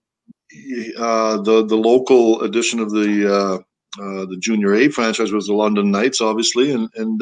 uh, 0.97 1.41
the 1.41 1.65
the 1.67 1.81
local 1.91 2.41
edition 2.41 2.79
of 2.79 2.91
the 2.91 3.13
uh, 3.37 4.25
the 4.31 4.37
Junior 4.39 4.75
A 4.75 4.87
franchise 4.87 5.33
was 5.33 5.47
the 5.47 5.53
London 5.53 5.91
Knights, 5.91 6.21
obviously, 6.21 6.71
and 6.71 6.87
and 6.95 7.21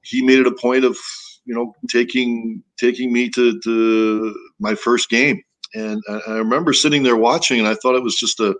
he 0.00 0.22
made 0.22 0.38
it 0.38 0.46
a 0.46 0.52
point 0.52 0.84
of 0.84 0.96
you 1.44 1.54
know, 1.54 1.74
taking 1.90 2.62
taking 2.78 3.12
me 3.12 3.28
to, 3.30 3.60
to 3.60 4.34
my 4.58 4.74
first 4.74 5.08
game. 5.08 5.42
And 5.74 6.02
I, 6.08 6.34
remember 6.34 6.72
sitting 6.72 7.02
there 7.02 7.16
watching, 7.16 7.58
and 7.58 7.68
I 7.68 7.74
thought 7.74 7.96
it 7.96 8.02
was 8.02 8.16
just 8.16 8.38
a 8.40 8.54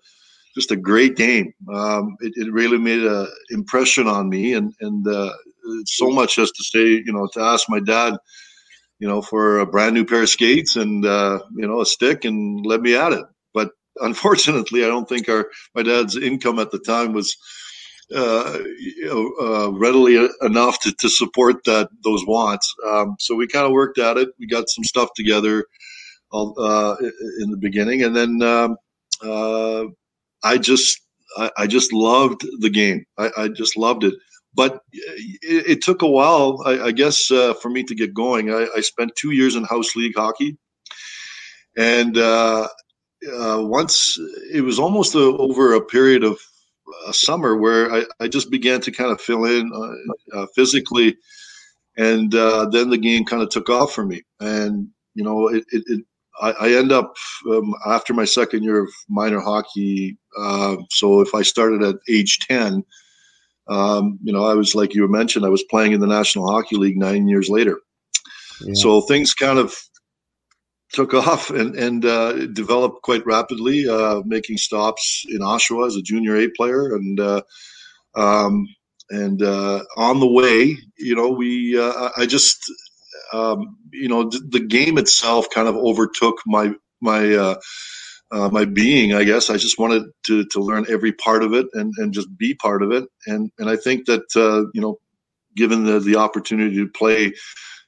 just 0.55 0.71
a 0.71 0.77
great 0.77 1.17
game. 1.17 1.53
Um, 1.73 2.17
it, 2.21 2.33
it, 2.37 2.53
really 2.53 2.79
made 2.79 3.05
an 3.05 3.29
impression 3.51 4.09
on 4.09 4.29
me, 4.29 4.55
and 4.55 4.73
and 4.81 5.07
uh, 5.07 5.33
so 5.87 6.11
much 6.11 6.39
as 6.39 6.51
to 6.51 6.65
say, 6.65 6.87
you 6.87 7.13
know, 7.13 7.29
to 7.35 7.41
ask 7.41 7.69
my 7.69 7.81
dad, 7.81 8.17
you 8.99 9.09
know, 9.09 9.23
for 9.23 9.59
a 9.59 9.67
brand 9.67 9.95
new 9.95 10.05
pair 10.05 10.23
of 10.23 10.29
skates 10.29 10.77
and 10.77 11.07
uh, 11.07 11.39
you 11.57 11.67
know 11.67 11.81
a 11.81 11.87
stick, 11.87 12.25
and 12.25 12.67
let 12.67 12.81
me 12.81 12.97
at 12.97 13.13
it. 13.13 13.25
But 13.53 13.71
unfortunately, 14.01 14.85
I 14.85 14.89
don't 14.89 15.09
think 15.09 15.29
our 15.29 15.49
my 15.75 15.83
dad's 15.83 16.17
income 16.17 16.59
at 16.59 16.73
the 16.73 16.81
time 16.81 17.13
was 17.13 17.37
uh, 18.13 18.59
you 18.79 19.07
know, 19.07 19.47
uh, 19.47 19.71
readily 19.73 20.29
enough 20.43 20.81
to, 20.81 20.93
to 20.99 21.09
support 21.09 21.57
that 21.65 21.89
those 22.03 22.25
wants. 22.27 22.73
Um, 22.87 23.17
so 23.19 23.35
we 23.35 23.47
kind 23.47 23.67
of 23.67 23.73
worked 23.73 23.99
at 23.99 24.19
it. 24.19 24.29
We 24.39 24.47
got 24.47 24.69
some 24.69 24.85
stuff 24.85 25.11
together 25.17 25.65
uh, 26.33 26.97
in 27.41 27.51
the 27.51 27.57
beginning, 27.59 28.03
and 28.03 28.15
then 28.15 28.43
um, 28.43 28.77
uh, 29.23 29.85
I 30.43 30.59
just 30.59 31.01
I, 31.37 31.51
I, 31.59 31.67
just 31.67 31.93
loved 31.93 32.45
the 32.61 32.71
game. 32.71 33.05
I, 33.19 33.31
I 33.37 33.49
just 33.49 33.77
loved 33.77 34.05
it. 34.05 34.15
But 34.57 34.81
it, 34.93 35.67
it 35.67 35.83
took 35.83 36.03
a 36.03 36.09
while, 36.09 36.63
I, 36.65 36.87
I 36.87 36.91
guess, 36.93 37.31
uh, 37.31 37.55
for 37.55 37.71
me 37.71 37.83
to 37.85 37.95
get 37.95 38.15
going. 38.15 38.53
I, 38.53 38.81
spent 38.81 39.17
two 39.17 39.33
years 39.33 39.57
in 39.57 39.65
house 39.65 39.97
league 39.97 40.15
hockey, 40.17 40.57
and 41.77 42.19
uh, 42.19 42.69
once 43.23 44.19
it 44.53 44.63
was 44.63 44.79
almost 44.79 45.15
a, 45.15 45.19
over 45.19 45.75
a 45.75 45.81
period 45.81 46.23
of 46.23 46.39
a 47.07 47.13
summer 47.13 47.57
where 47.57 47.93
I, 47.93 48.05
I 48.21 48.29
just 48.29 48.51
began 48.51 48.81
to 48.83 48.93
kind 48.93 49.11
of 49.11 49.21
fill 49.21 49.45
in 49.45 49.71
uh, 49.75 50.39
uh, 50.39 50.47
physically, 50.55 51.17
and 51.97 52.35
uh, 52.35 52.67
then 52.71 52.91
the 52.91 52.99
game 52.99 53.25
kind 53.25 53.43
of 53.43 53.49
took 53.49 53.69
off 53.69 53.93
for 53.93 54.05
me. 54.05 54.23
And 54.41 54.89
you 55.15 55.25
know, 55.25 55.49
it, 55.49 55.65
it, 55.73 55.85
it 55.87 56.05
I, 56.41 56.51
I, 56.53 56.71
end 56.73 56.91
up 56.93 57.15
um, 57.49 57.75
after 57.87 58.13
my 58.13 58.25
second 58.25 58.65
year 58.65 58.83
of 58.83 58.91
minor 59.09 59.41
hockey. 59.41 60.19
Uh, 60.39 60.77
so 60.91 61.21
if 61.21 61.35
I 61.35 61.43
started 61.43 61.83
at 61.83 61.97
age 62.09 62.41
ten, 62.41 62.83
um, 63.69 64.19
you 64.23 64.33
know, 64.33 64.45
I 64.45 64.55
was 64.55 64.75
like 64.75 64.95
you 64.95 65.07
mentioned, 65.09 65.45
I 65.45 65.51
was 65.51 65.65
playing 65.65 65.93
in 65.93 66.01
the 66.01 66.07
National 66.07 66.51
Hockey 66.51 66.77
League 66.77 66.99
nine 66.99 67.29
years 67.29 67.49
later. 67.49 67.81
Yeah. 68.61 68.75
So 68.75 69.01
things 69.03 69.35
kind 69.35 69.59
of 69.59 69.77
took 70.95 71.13
off 71.13 71.51
and, 71.51 71.75
and 71.75 72.05
uh, 72.05 72.47
developed 72.47 73.03
quite 73.03 73.27
rapidly, 73.27 73.87
uh, 73.89 74.23
making 74.25 74.57
stops 74.57 75.25
in 75.29 75.41
Oshawa 75.41 75.89
as 75.89 75.97
a 75.97 76.03
junior 76.03 76.37
A 76.37 76.49
player. 76.49 76.95
And 76.95 77.21
uh, 77.21 77.43
um, 78.15 78.67
and 79.11 79.43
uh, 79.43 79.85
on 79.97 80.21
the 80.21 80.27
way, 80.27 80.79
you 80.97 81.15
know, 81.15 81.29
we 81.29 81.79
uh, 81.79 82.11
I 82.17 82.27
just 82.27 82.59
um, 83.33 83.77
you 83.93 84.09
know 84.09 84.31
the 84.31 84.61
game 84.61 84.97
itself 84.97 85.51
kind 85.51 85.69
of 85.69 85.77
overtook 85.77 86.37
my 86.47 86.73
my 87.01 87.35
uh, 87.35 87.57
my 88.31 88.65
being. 88.65 89.15
I 89.15 89.25
guess 89.25 89.51
I 89.51 89.57
just 89.57 89.79
wanted 89.79 90.05
to 90.27 90.45
to 90.47 90.61
learn 90.61 90.87
every 90.89 91.13
part 91.13 91.43
of 91.43 91.53
it 91.53 91.67
and 91.75 91.93
and 91.99 92.15
just 92.15 92.29
be 92.39 92.55
part 92.55 92.83
of 92.83 92.93
it. 92.93 93.05
And 93.27 93.51
and 93.59 93.69
I 93.69 93.77
think 93.77 94.07
that 94.07 94.23
you 94.73 94.81
know, 94.81 94.99
given 95.57 95.85
the 95.85 95.99
the 95.99 96.17
opportunity 96.17 96.77
to 96.77 96.89
play 96.89 97.35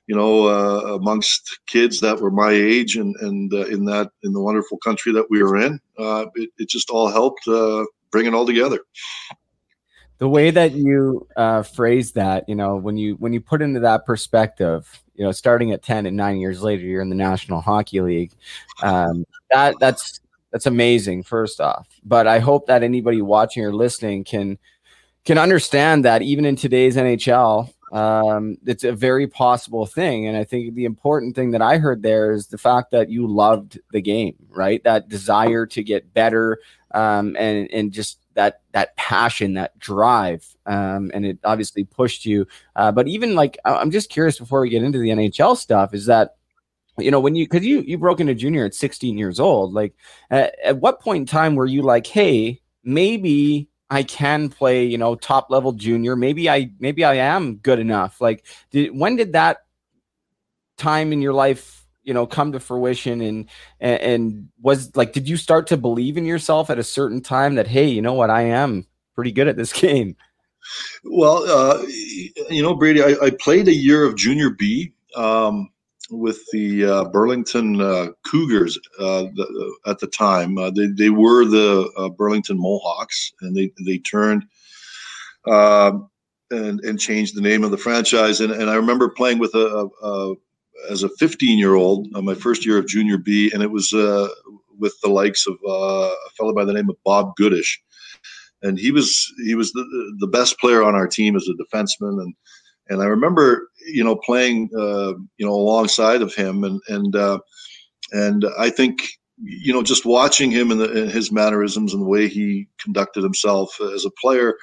you 0.07 0.14
know, 0.14 0.47
uh, 0.47 0.95
amongst 0.95 1.59
kids 1.66 2.01
that 2.01 2.21
were 2.21 2.31
my 2.31 2.53
age 2.53 2.97
and 2.97 3.14
and 3.16 3.53
uh, 3.53 3.66
in 3.66 3.85
that 3.87 4.11
in 4.23 4.33
the 4.33 4.40
wonderful 4.40 4.79
country 4.79 5.12
that 5.12 5.27
we 5.31 5.42
were 5.42 5.57
in, 5.57 5.81
uh, 5.99 6.27
it, 6.37 6.51
it 6.59 6.69
just 6.69 6.90
all 6.90 7.09
helped 7.09 7.47
uh, 7.49 7.85
bring 8.11 8.27
it 8.27 8.35
all 8.35 8.47
together. 8.47 8.81
the 10.19 10.29
way 10.29 10.51
that 10.51 10.73
you 10.73 11.27
uh, 11.37 11.62
phrase 11.62 12.12
that, 12.12 12.49
you 12.49 12.55
know, 12.55 12.77
when 12.77 12.97
you 12.97 13.14
when 13.16 13.33
you 13.33 13.40
put 13.40 13.62
into 13.62 13.81
that 13.81 14.07
perspective, 14.07 15.03
you 15.14 15.25
know, 15.25 15.33
starting 15.33 15.73
at 15.73 15.83
ten 15.83 16.07
and 16.07 16.16
nine 16.16 16.38
years 16.38 16.62
later, 16.62 16.85
you're 16.85 17.03
in 17.03 17.11
the 17.11 17.16
National 17.16 17.61
Hockey 17.61 18.01
League. 18.01 18.33
Um, 18.83 19.27
that 19.51 19.75
that's 19.81 20.21
that's 20.53 20.66
amazing. 20.66 21.25
First 21.25 21.61
off, 21.61 21.88
but 22.05 22.27
I 22.27 22.38
hope 22.38 22.66
that 22.66 22.83
anybody 22.83 23.21
watching 23.23 23.64
or 23.64 23.75
listening 23.75 24.25
can 24.25 24.59
can 25.25 25.37
understand 25.37 26.05
that 26.05 26.23
even 26.23 26.45
in 26.45 26.55
today's 26.55 26.97
NHL, 26.97 27.73
um, 27.96 28.59
it's 28.66 28.85
a 28.85 28.92
very 28.92 29.26
possible 29.26 29.87
thing. 29.87 30.26
And 30.26 30.37
I 30.37 30.44
think 30.44 30.74
the 30.74 30.85
important 30.85 31.35
thing 31.35 31.52
that 31.52 31.62
I 31.62 31.78
heard 31.78 32.02
there 32.02 32.32
is 32.32 32.48
the 32.48 32.59
fact 32.59 32.90
that 32.90 33.09
you 33.09 33.26
loved 33.26 33.80
the 33.90 34.02
game, 34.02 34.37
right? 34.50 34.85
That 34.85 35.09
desire 35.09 35.64
to 35.64 35.82
get 35.82 36.12
better, 36.12 36.59
um, 36.90 37.35
and 37.38 37.70
and 37.72 37.92
just 37.92 38.18
that 38.35 38.61
that 38.72 38.94
passion, 38.96 39.54
that 39.54 39.78
drive, 39.78 40.46
um, 40.66 41.11
and 41.14 41.24
it 41.24 41.38
obviously 41.42 41.85
pushed 41.85 42.26
you. 42.26 42.46
Uh, 42.74 42.92
but 42.92 43.09
even 43.09 43.35
like, 43.35 43.56
I'm 43.64 43.90
just 43.90 44.11
curious 44.11 44.38
before 44.38 44.61
we 44.61 44.68
get 44.68 44.82
into 44.82 44.98
the 44.98 45.09
NHL 45.09 45.56
stuff, 45.56 45.94
is 45.94 46.04
that 46.04 46.37
you 46.98 47.11
know 47.11 47.20
when 47.20 47.35
you 47.35 47.46
because 47.46 47.64
you 47.64 47.80
you 47.80 47.96
broke 47.96 48.20
into 48.20 48.35
junior 48.35 48.66
at 48.66 48.74
16 48.74 49.16
years 49.16 49.40
old, 49.40 49.72
like 49.72 49.94
at, 50.30 50.54
at 50.62 50.76
what 50.76 51.00
point 51.00 51.20
in 51.20 51.26
time 51.26 51.54
were 51.54 51.64
you 51.64 51.80
like, 51.80 52.06
hey, 52.06 52.61
maybe 52.85 53.70
I 53.88 54.03
can 54.03 54.49
play, 54.49 54.85
you 54.85 54.99
know, 54.99 55.14
top 55.14 55.51
level 55.51 55.72
junior. 55.72 56.16
Maybe 56.16 56.51
I 56.51 56.72
maybe 56.79 57.05
I 57.05 57.14
am 57.14 57.57
good 57.57 57.79
enough. 57.79 58.20
Like, 58.20 58.44
did 58.70 58.96
when 58.96 59.16
did 59.16 59.33
that 59.35 59.59
time 60.77 61.12
in 61.12 61.22
your 61.22 61.33
life 61.33 61.87
you 62.07 62.14
know 62.14 62.27
come 62.27 62.53
to 62.53 62.61
fruition 62.61 63.20
and, 63.20 63.49
and 63.81 64.49
was 64.62 64.94
like 64.96 65.12
did 65.12 65.29
you 65.29 65.37
start 65.37 65.66
to 65.66 65.77
believe 65.77 66.16
in 66.16 66.25
yourself 66.25 66.70
at 66.70 66.79
a 66.79 66.85
certain 66.85 67.20
time 67.20 67.57
that 67.57 67.66
hey 67.66 67.87
you 67.87 68.01
know 68.01 68.14
what 68.14 68.31
i 68.31 68.42
am 68.42 68.87
pretty 69.14 69.33
good 69.33 69.49
at 69.49 69.57
this 69.57 69.72
game 69.81 70.16
well 71.05 71.42
uh, 71.49 71.83
you 72.49 72.62
know 72.62 72.75
brady 72.75 73.03
I, 73.03 73.16
I, 73.22 73.31
played 73.31 73.68
a 73.68 73.75
year 73.75 74.05
of 74.05 74.16
junior 74.16 74.51
b 74.51 74.92
um, 75.16 75.70
with 76.11 76.40
the 76.53 76.85
uh, 76.85 77.05
burlington 77.05 77.81
uh, 77.81 78.09
cougars 78.25 78.79
uh, 78.99 79.25
the, 79.35 79.77
at 79.87 79.99
the 79.99 80.07
time. 80.07 80.57
Uh, 80.59 80.71
they, 80.71 80.87
they 80.87 81.11
were 81.11 81.45
the 81.45 81.90
uh, 81.97 82.09
burlington 82.09 82.59
mohawks 82.59 83.33
and 83.40 83.57
they, 83.57 83.71
they 83.85 83.99
turned 83.99 84.45
um, 85.51 86.09
and, 86.51 86.81
and 86.81 87.01
changed 87.01 87.37
the 87.37 87.40
name 87.40 87.64
of 87.64 87.71
the 87.71 87.79
franchise. 87.79 88.40
And, 88.40 88.53
and 88.53 88.71
i 88.71 88.75
remember 88.75 89.09
playing 89.09 89.38
with 89.38 89.55
a, 89.55 89.88
a 90.03 90.35
as 90.90 91.03
a 91.03 91.09
15 91.09 91.59
year 91.59 91.75
old, 91.75 92.09
uh, 92.14 92.23
my 92.23 92.35
first 92.35 92.64
year 92.64 92.79
of 92.79 92.87
junior 92.87 93.19
B, 93.19 93.51
and 93.53 93.62
it 93.62 93.71
was 93.71 93.92
uh, 93.92 94.29
with 94.79 94.95
the 95.03 95.09
likes 95.09 95.47
of 95.47 95.57
uh, 95.66 96.11
a 96.11 96.31
fellow 96.37 96.55
by 96.55 96.64
the 96.64 96.73
name 96.73 96.88
of 96.88 96.97
Bob 97.05 97.35
Goodish, 97.37 97.81
and 98.62 98.79
he 98.79 98.90
was 98.90 99.33
he 99.45 99.55
was 99.55 99.73
the, 99.73 100.16
the 100.21 100.27
best 100.27 100.59
player 100.59 100.83
on 100.83 100.95
our 100.95 101.07
team 101.07 101.37
as 101.37 101.49
a 101.49 101.62
defenseman, 101.62 102.21
and 102.23 102.35
and 102.88 103.03
I 103.03 103.07
remember 103.07 103.71
you 103.87 104.05
know 104.05 104.16
playing 104.16 104.70
uh, 104.77 105.14
you 105.38 105.46
know 105.46 105.55
alongside 105.55 106.22
of 106.22 106.35
him, 106.35 106.64
and 106.64 106.81
and 106.88 107.16
uh, 107.16 107.38
and 108.12 108.44
I 108.59 108.70
think 108.70 109.03
you 109.38 109.72
know 109.72 109.83
just 109.83 110.05
watching 110.05 110.51
him 110.51 110.70
and, 110.70 111.11
his 111.11 111.33
mannerisms 111.33 111.92
and 111.92 112.03
the 112.03 112.09
way 112.09 112.29
he 112.29 112.68
conducted 112.81 113.22
himself 113.22 113.79
as 113.94 114.05
a 114.05 114.11
player, 114.20 114.57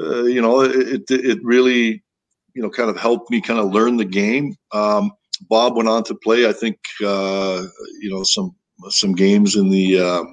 uh, 0.00 0.24
you 0.24 0.40
know, 0.40 0.60
it 0.62 1.02
it 1.10 1.38
really 1.42 2.02
you 2.54 2.62
know 2.62 2.70
kind 2.70 2.90
of 2.90 2.96
helped 2.96 3.30
me 3.30 3.40
kind 3.40 3.60
of 3.60 3.72
learn 3.72 3.96
the 3.96 4.04
game. 4.04 4.54
Um, 4.72 5.12
Bob 5.48 5.76
went 5.76 5.88
on 5.88 6.04
to 6.04 6.14
play, 6.14 6.46
I 6.46 6.52
think, 6.52 6.78
uh, 7.04 7.62
you 8.00 8.10
know, 8.10 8.22
some 8.24 8.54
some 8.88 9.14
games 9.14 9.56
in 9.56 9.70
the 9.70 10.00
uh, 10.00 10.24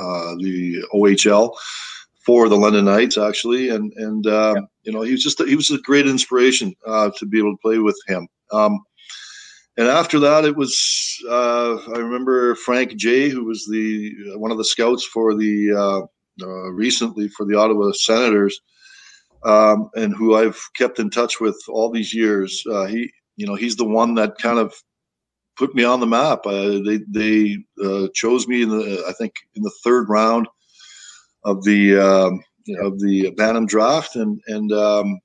uh, 0.00 0.34
the 0.36 0.84
OHL 0.94 1.54
for 2.24 2.48
the 2.48 2.56
London 2.56 2.84
Knights, 2.84 3.18
actually, 3.18 3.70
and 3.70 3.92
and 3.96 4.26
uh, 4.26 4.54
yeah. 4.56 4.62
You 4.88 4.94
know, 4.94 5.02
he 5.02 5.12
was 5.12 5.22
just 5.22 5.42
he 5.44 5.54
was 5.54 5.70
a 5.70 5.76
great 5.82 6.06
inspiration 6.06 6.74
uh, 6.86 7.10
to 7.18 7.26
be 7.26 7.38
able 7.38 7.52
to 7.52 7.60
play 7.60 7.78
with 7.78 8.00
him. 8.06 8.26
Um, 8.52 8.80
and 9.76 9.86
after 9.86 10.18
that, 10.20 10.46
it 10.46 10.56
was 10.56 10.74
uh, 11.28 11.76
I 11.94 11.98
remember 11.98 12.54
Frank 12.54 12.96
Jay, 12.96 13.28
who 13.28 13.44
was 13.44 13.66
the 13.66 14.14
one 14.36 14.50
of 14.50 14.56
the 14.56 14.64
scouts 14.64 15.04
for 15.04 15.34
the 15.34 16.08
recently 16.72 17.28
for 17.28 17.44
the 17.44 17.58
Ottawa 17.58 17.92
Senators. 17.92 18.58
Um, 19.44 19.90
and 19.94 20.16
who 20.16 20.34
I've 20.34 20.60
kept 20.74 20.98
in 20.98 21.10
touch 21.10 21.38
with 21.38 21.56
all 21.68 21.90
these 21.90 22.12
years. 22.12 22.64
Uh, 22.68 22.86
he 22.86 23.12
you 23.36 23.46
know, 23.46 23.54
he's 23.54 23.76
the 23.76 23.84
one 23.84 24.14
that 24.16 24.38
kind 24.38 24.58
of 24.58 24.74
put 25.56 25.74
me 25.74 25.84
on 25.84 26.00
the 26.00 26.06
map. 26.06 26.40
Uh, 26.44 26.80
they 26.84 27.00
they 27.08 27.58
uh, 27.84 28.08
chose 28.14 28.48
me 28.48 28.62
in 28.62 28.70
the 28.70 29.04
I 29.06 29.12
think 29.12 29.34
in 29.54 29.62
the 29.62 29.74
third 29.84 30.08
round 30.08 30.48
of 31.44 31.62
the 31.64 31.98
um, 31.98 32.40
of 32.80 33.00
the 33.00 33.30
Bantam 33.36 33.66
draft 33.66 34.16
and 34.16 34.40
and 34.46 34.72
um, 34.72 35.18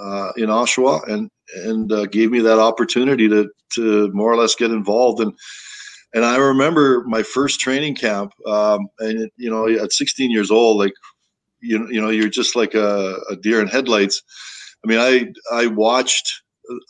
uh, 0.00 0.32
in 0.36 0.46
Oshawa 0.46 1.06
and 1.08 1.30
and 1.64 1.92
uh, 1.92 2.06
gave 2.06 2.30
me 2.30 2.40
that 2.40 2.58
opportunity 2.58 3.28
to 3.28 3.48
to 3.74 4.10
more 4.12 4.32
or 4.32 4.36
less 4.36 4.54
get 4.54 4.70
involved 4.70 5.20
and. 5.20 5.32
And 6.14 6.24
I 6.24 6.38
remember 6.38 7.04
my 7.06 7.22
first 7.22 7.60
training 7.60 7.94
camp, 7.96 8.32
um, 8.46 8.86
and 9.00 9.28
you 9.36 9.50
know, 9.50 9.68
at 9.68 9.92
16 9.92 10.30
years 10.30 10.50
old, 10.50 10.78
like 10.78 10.94
you, 11.60 11.86
you 11.90 12.00
know, 12.00 12.08
you're 12.08 12.30
just 12.30 12.56
like 12.56 12.74
a, 12.74 13.16
a 13.28 13.36
deer 13.36 13.60
in 13.60 13.68
headlights. 13.68 14.22
I 14.84 14.88
mean, 14.88 14.98
I 14.98 15.32
I 15.52 15.66
watched 15.66 16.42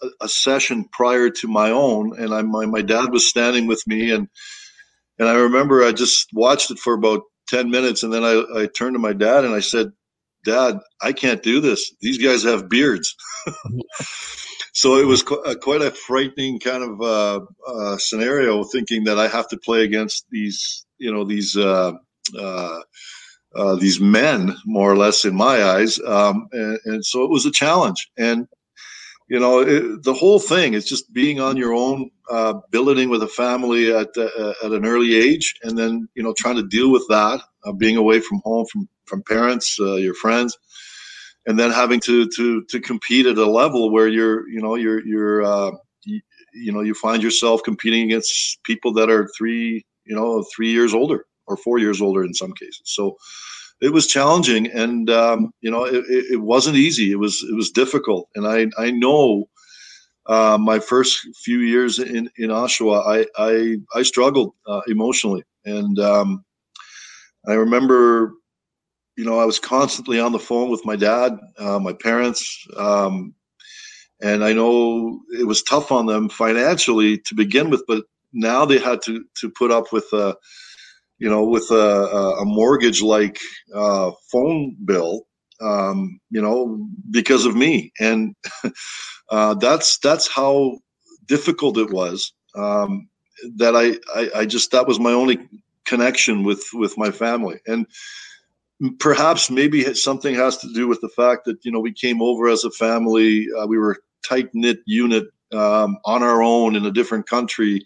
a, 0.02 0.08
a 0.22 0.28
session 0.28 0.86
prior 0.92 1.30
to 1.30 1.48
my 1.48 1.70
own, 1.70 2.18
and 2.18 2.34
I 2.34 2.42
my, 2.42 2.66
my 2.66 2.82
dad 2.82 3.10
was 3.10 3.28
standing 3.28 3.66
with 3.66 3.82
me, 3.86 4.10
and 4.10 4.28
and 5.18 5.28
I 5.28 5.34
remember 5.34 5.82
I 5.82 5.92
just 5.92 6.28
watched 6.32 6.70
it 6.70 6.78
for 6.78 6.94
about 6.94 7.22
ten 7.46 7.70
minutes, 7.70 8.02
and 8.02 8.12
then 8.12 8.24
I, 8.24 8.42
I 8.54 8.66
turned 8.66 8.94
to 8.94 9.00
my 9.00 9.12
dad 9.12 9.44
and 9.44 9.54
I 9.54 9.60
said, 9.60 9.92
"Dad, 10.44 10.78
I 11.02 11.12
can't 11.12 11.42
do 11.42 11.60
this. 11.60 11.92
These 12.00 12.18
guys 12.18 12.42
have 12.44 12.68
beards." 12.68 13.14
so 14.72 14.96
it 14.96 15.06
was 15.06 15.22
qu- 15.22 15.42
a, 15.42 15.56
quite 15.56 15.82
a 15.82 15.90
frightening 15.90 16.60
kind 16.60 16.82
of 16.82 17.00
uh, 17.00 17.40
uh, 17.68 17.96
scenario, 17.98 18.64
thinking 18.64 19.04
that 19.04 19.18
I 19.18 19.28
have 19.28 19.48
to 19.48 19.58
play 19.58 19.84
against 19.84 20.26
these, 20.30 20.86
you 20.98 21.12
know, 21.12 21.24
these. 21.24 21.56
Uh, 21.56 21.92
uh, 22.38 22.80
uh, 23.54 23.74
these 23.76 24.00
men, 24.00 24.54
more 24.66 24.90
or 24.90 24.96
less, 24.96 25.24
in 25.24 25.34
my 25.34 25.62
eyes, 25.62 25.98
um, 26.00 26.46
and, 26.52 26.78
and, 26.84 27.06
so 27.06 27.24
it 27.24 27.30
was 27.30 27.46
a 27.46 27.50
challenge. 27.50 28.10
And 28.18 28.46
you 29.28 29.38
know 29.40 29.60
it, 29.60 30.02
the 30.02 30.14
whole 30.14 30.38
thing 30.38 30.74
is 30.74 30.84
just 30.84 31.12
being 31.12 31.40
on 31.40 31.56
your 31.56 31.74
own 31.74 32.10
uh, 32.30 32.54
billeting 32.70 33.08
with 33.08 33.22
a 33.22 33.28
family 33.28 33.94
at 33.94 34.08
uh, 34.16 34.54
at 34.64 34.72
an 34.72 34.86
early 34.86 35.16
age 35.16 35.54
and 35.62 35.76
then 35.76 36.08
you 36.14 36.22
know 36.22 36.34
trying 36.36 36.56
to 36.56 36.66
deal 36.66 36.90
with 36.90 37.04
that 37.08 37.40
uh, 37.64 37.72
being 37.72 37.96
away 37.96 38.20
from 38.20 38.40
home 38.44 38.66
from 38.72 38.88
from 39.06 39.22
parents 39.22 39.78
uh, 39.80 39.94
your 39.96 40.14
friends 40.14 40.56
and 41.46 41.58
then 41.58 41.70
having 41.70 42.00
to 42.00 42.28
to 42.36 42.62
to 42.64 42.80
compete 42.80 43.26
at 43.26 43.38
a 43.38 43.50
level 43.50 43.90
where 43.90 44.08
you're 44.08 44.48
you 44.48 44.60
know 44.60 44.74
you're 44.74 45.04
you're 45.06 45.44
uh, 45.44 45.70
you, 46.04 46.20
you 46.54 46.72
know 46.72 46.80
you 46.80 46.94
find 46.94 47.22
yourself 47.22 47.62
competing 47.64 48.04
against 48.04 48.62
people 48.64 48.92
that 48.92 49.10
are 49.10 49.28
three 49.36 49.84
you 50.04 50.14
know 50.14 50.44
three 50.54 50.70
years 50.70 50.92
older 50.92 51.24
or 51.46 51.56
four 51.56 51.78
years 51.78 52.00
older 52.00 52.24
in 52.24 52.34
some 52.34 52.52
cases. 52.52 52.82
So 52.84 53.16
it 53.80 53.92
was 53.92 54.06
challenging, 54.06 54.66
and 54.68 55.10
um, 55.10 55.52
you 55.60 55.70
know, 55.70 55.84
it, 55.84 56.04
it, 56.08 56.40
wasn't 56.40 56.76
easy. 56.76 57.12
It 57.12 57.18
was 57.18 57.44
it 57.48 57.54
was 57.54 57.70
difficult, 57.70 58.28
and 58.34 58.46
I 58.46 58.68
I 58.78 58.90
know 58.90 59.48
uh, 60.26 60.58
my 60.60 60.78
first 60.78 61.18
few 61.36 61.58
years 61.58 61.98
in 61.98 62.30
in 62.36 62.50
Oshawa, 62.50 63.06
I 63.06 63.26
I, 63.36 63.76
I 63.94 64.02
struggled 64.02 64.54
uh, 64.66 64.80
emotionally, 64.88 65.44
and 65.64 65.98
um, 65.98 66.44
I 67.46 67.54
remember, 67.54 68.32
you 69.16 69.24
know, 69.24 69.38
I 69.38 69.44
was 69.44 69.58
constantly 69.58 70.18
on 70.18 70.32
the 70.32 70.38
phone 70.38 70.70
with 70.70 70.84
my 70.84 70.96
dad, 70.96 71.38
uh, 71.58 71.78
my 71.78 71.92
parents. 71.92 72.66
Um, 72.76 73.34
and 74.22 74.42
I 74.42 74.52
know 74.52 75.20
it 75.38 75.46
was 75.46 75.62
tough 75.62 75.92
on 75.92 76.06
them 76.06 76.28
financially 76.30 77.18
to 77.18 77.34
begin 77.34 77.68
with, 77.68 77.84
but 77.86 78.04
now 78.32 78.64
they 78.64 78.78
had 78.78 79.02
to 79.02 79.24
to 79.40 79.50
put 79.50 79.70
up 79.70 79.92
with 79.92 80.06
uh, 80.12 80.34
you 81.18 81.30
know, 81.30 81.44
with 81.44 81.70
a, 81.70 81.74
a 82.40 82.44
mortgage 82.44 83.02
like 83.02 83.38
uh, 83.74 84.10
phone 84.30 84.76
bill, 84.84 85.26
um, 85.60 86.20
you 86.30 86.42
know, 86.42 86.86
because 87.10 87.46
of 87.46 87.56
me. 87.56 87.92
And 88.00 88.34
uh, 89.30 89.54
that's 89.54 89.98
that's 89.98 90.28
how 90.28 90.78
difficult 91.26 91.78
it 91.78 91.90
was. 91.90 92.32
Um, 92.54 93.08
that 93.56 93.76
I, 93.76 93.98
I, 94.18 94.40
I 94.40 94.46
just 94.46 94.70
that 94.72 94.86
was 94.86 94.98
my 94.98 95.12
only 95.12 95.38
connection 95.84 96.42
with 96.42 96.64
with 96.72 96.96
my 96.98 97.10
family, 97.10 97.60
and 97.66 97.86
perhaps 98.98 99.50
maybe 99.50 99.94
something 99.94 100.34
has 100.34 100.58
to 100.58 100.72
do 100.72 100.86
with 100.88 101.00
the 101.00 101.08
fact 101.08 101.44
that 101.46 101.64
you 101.64 101.70
know 101.70 101.80
we 101.80 101.92
came 101.92 102.22
over 102.22 102.48
as 102.48 102.64
a 102.64 102.70
family. 102.70 103.46
Uh, 103.58 103.66
we 103.66 103.78
were 103.78 103.98
tight 104.26 104.48
knit 104.54 104.80
unit 104.86 105.24
um, 105.52 105.98
on 106.04 106.22
our 106.22 106.42
own 106.42 106.76
in 106.76 106.84
a 106.84 106.90
different 106.90 107.28
country 107.28 107.82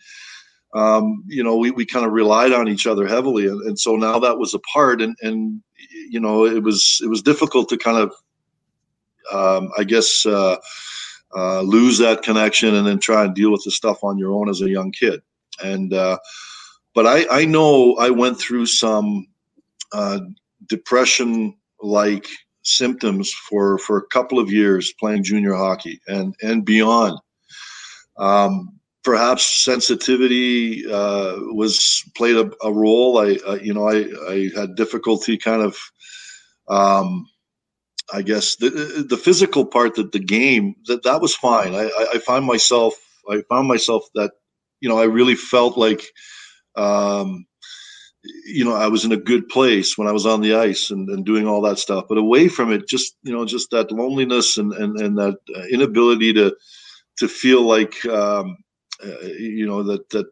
um, 0.74 1.24
you 1.26 1.42
know, 1.42 1.56
we, 1.56 1.70
we 1.70 1.84
kind 1.84 2.06
of 2.06 2.12
relied 2.12 2.52
on 2.52 2.68
each 2.68 2.86
other 2.86 3.06
heavily. 3.06 3.46
And, 3.46 3.60
and 3.62 3.78
so 3.78 3.96
now 3.96 4.18
that 4.18 4.38
was 4.38 4.54
apart 4.54 5.02
and, 5.02 5.16
and, 5.22 5.62
you 6.08 6.20
know, 6.20 6.46
it 6.46 6.62
was, 6.62 7.00
it 7.02 7.08
was 7.08 7.22
difficult 7.22 7.68
to 7.70 7.76
kind 7.76 7.98
of, 7.98 8.12
um, 9.32 9.70
I 9.78 9.84
guess, 9.84 10.26
uh, 10.26 10.56
uh, 11.36 11.62
lose 11.62 11.98
that 11.98 12.22
connection 12.22 12.74
and 12.74 12.86
then 12.86 12.98
try 12.98 13.24
and 13.24 13.34
deal 13.34 13.52
with 13.52 13.62
the 13.64 13.70
stuff 13.70 14.02
on 14.02 14.18
your 14.18 14.32
own 14.32 14.48
as 14.48 14.60
a 14.60 14.70
young 14.70 14.92
kid. 14.92 15.20
And, 15.62 15.92
uh, 15.92 16.18
but 16.94 17.06
I, 17.06 17.26
I 17.30 17.44
know 17.44 17.96
I 17.96 18.10
went 18.10 18.38
through 18.38 18.66
some, 18.66 19.26
uh, 19.92 20.20
depression 20.66 21.56
like 21.82 22.28
symptoms 22.62 23.32
for 23.32 23.78
for 23.78 23.96
a 23.96 24.06
couple 24.06 24.38
of 24.38 24.52
years 24.52 24.92
playing 25.00 25.24
junior 25.24 25.54
hockey 25.54 26.00
and 26.06 26.34
and 26.42 26.64
beyond. 26.64 27.18
Um, 28.18 28.79
perhaps 29.02 29.64
sensitivity 29.64 30.84
uh, 30.86 31.36
was 31.52 32.04
played 32.16 32.36
a, 32.36 32.50
a 32.62 32.72
role. 32.72 33.18
I, 33.18 33.38
uh, 33.46 33.58
you 33.60 33.74
know, 33.74 33.88
I, 33.88 34.06
I 34.28 34.50
had 34.54 34.74
difficulty 34.74 35.36
kind 35.36 35.62
of, 35.62 35.76
um, 36.68 37.26
I 38.12 38.22
guess 38.22 38.56
the 38.56 39.06
the 39.08 39.16
physical 39.16 39.64
part 39.64 39.94
that 39.94 40.12
the 40.12 40.18
game 40.18 40.74
that 40.86 41.04
that 41.04 41.20
was 41.20 41.34
fine. 41.34 41.74
I, 41.74 41.90
I, 42.12 42.18
found 42.18 42.44
myself 42.44 42.94
I 43.30 43.42
found 43.48 43.68
myself 43.68 44.04
that 44.16 44.32
you 44.80 44.88
know 44.88 44.98
I 44.98 45.04
really 45.04 45.36
felt 45.36 45.78
like 45.78 46.02
um, 46.74 47.46
you 48.46 48.64
know 48.64 48.74
I 48.74 48.88
was 48.88 49.04
in 49.04 49.12
a 49.12 49.16
good 49.16 49.48
place 49.48 49.96
when 49.96 50.08
I 50.08 50.12
was 50.12 50.26
on 50.26 50.40
the 50.40 50.54
ice 50.54 50.90
and, 50.90 51.08
and 51.08 51.24
doing 51.24 51.46
all 51.46 51.60
that 51.62 51.78
stuff. 51.78 52.06
But 52.08 52.18
away 52.18 52.48
from 52.48 52.72
it, 52.72 52.88
just 52.88 53.16
you 53.22 53.32
know 53.32 53.44
just 53.44 53.70
that 53.70 53.92
loneliness 53.92 54.58
and 54.58 54.72
and, 54.72 55.00
and 55.00 55.16
that 55.18 55.36
inability 55.70 56.32
to 56.32 56.56
to 57.18 57.28
feel 57.28 57.62
like 57.62 58.04
um, 58.06 58.56
uh, 59.04 59.26
you 59.38 59.66
know 59.66 59.82
that 59.82 60.08
that 60.10 60.26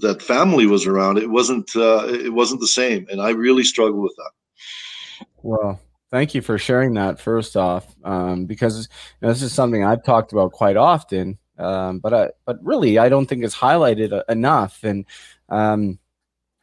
that 0.00 0.22
family 0.22 0.66
was 0.66 0.86
around. 0.86 1.18
It 1.18 1.30
wasn't 1.30 1.70
uh, 1.74 2.06
it 2.08 2.32
wasn't 2.32 2.60
the 2.60 2.66
same, 2.66 3.06
and 3.10 3.20
I 3.20 3.30
really 3.30 3.64
struggled 3.64 4.02
with 4.02 4.14
that. 4.16 5.26
Well, 5.42 5.80
thank 6.10 6.34
you 6.34 6.42
for 6.42 6.58
sharing 6.58 6.94
that. 6.94 7.20
First 7.20 7.56
off, 7.56 7.94
um, 8.04 8.46
because 8.46 8.88
you 9.20 9.26
know, 9.26 9.32
this 9.32 9.42
is 9.42 9.52
something 9.52 9.84
I've 9.84 10.04
talked 10.04 10.32
about 10.32 10.52
quite 10.52 10.76
often, 10.76 11.38
um, 11.58 11.98
but 11.98 12.14
I, 12.14 12.30
but 12.44 12.58
really 12.62 12.98
I 12.98 13.08
don't 13.08 13.26
think 13.26 13.44
it's 13.44 13.56
highlighted 13.56 14.12
uh, 14.12 14.22
enough. 14.28 14.84
And 14.84 15.04
um, 15.48 15.98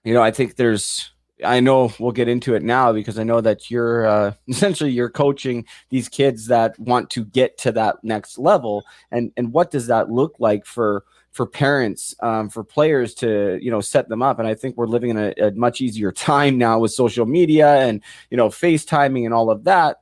you 0.04 0.14
know, 0.14 0.22
I 0.22 0.32
think 0.32 0.56
there's 0.56 1.12
I 1.44 1.60
know 1.60 1.94
we'll 2.00 2.12
get 2.12 2.28
into 2.28 2.56
it 2.56 2.64
now 2.64 2.92
because 2.92 3.18
I 3.18 3.24
know 3.24 3.42
that 3.42 3.72
you're 3.72 4.06
uh, 4.06 4.34
essentially 4.48 4.92
you're 4.92 5.10
coaching 5.10 5.66
these 5.90 6.10
kids 6.10 6.48
that 6.48 6.78
want 6.80 7.10
to 7.12 7.26
get 7.26 7.58
to 7.60 7.72
that 7.74 8.04
next 8.04 8.38
level, 8.38 8.86
and 9.12 9.32
and 9.38 9.54
what 9.54 9.72
does 9.72 9.88
that 9.88 10.10
look 10.10 10.36
like 10.40 10.66
for 10.66 11.04
for 11.32 11.46
parents, 11.46 12.16
um, 12.22 12.50
for 12.50 12.64
players 12.64 13.14
to 13.16 13.60
you 13.62 13.72
know 13.72 13.82
set 13.82 14.10
them 14.10 14.22
up? 14.22 14.40
And 14.40 14.48
I 14.48 14.56
think 14.56 14.76
we're 14.78 14.88
living 14.88 15.12
in 15.12 15.18
a, 15.18 15.34
a 15.48 15.52
much 15.52 15.82
easier 15.82 16.12
time 16.14 16.58
now 16.58 16.80
with 16.80 16.92
social 16.92 17.26
media 17.26 17.76
and 17.76 18.02
you 18.30 18.38
know 18.38 18.50
FaceTiming 18.50 19.26
and 19.26 19.34
all 19.34 19.50
of 19.50 19.64
that. 19.66 20.02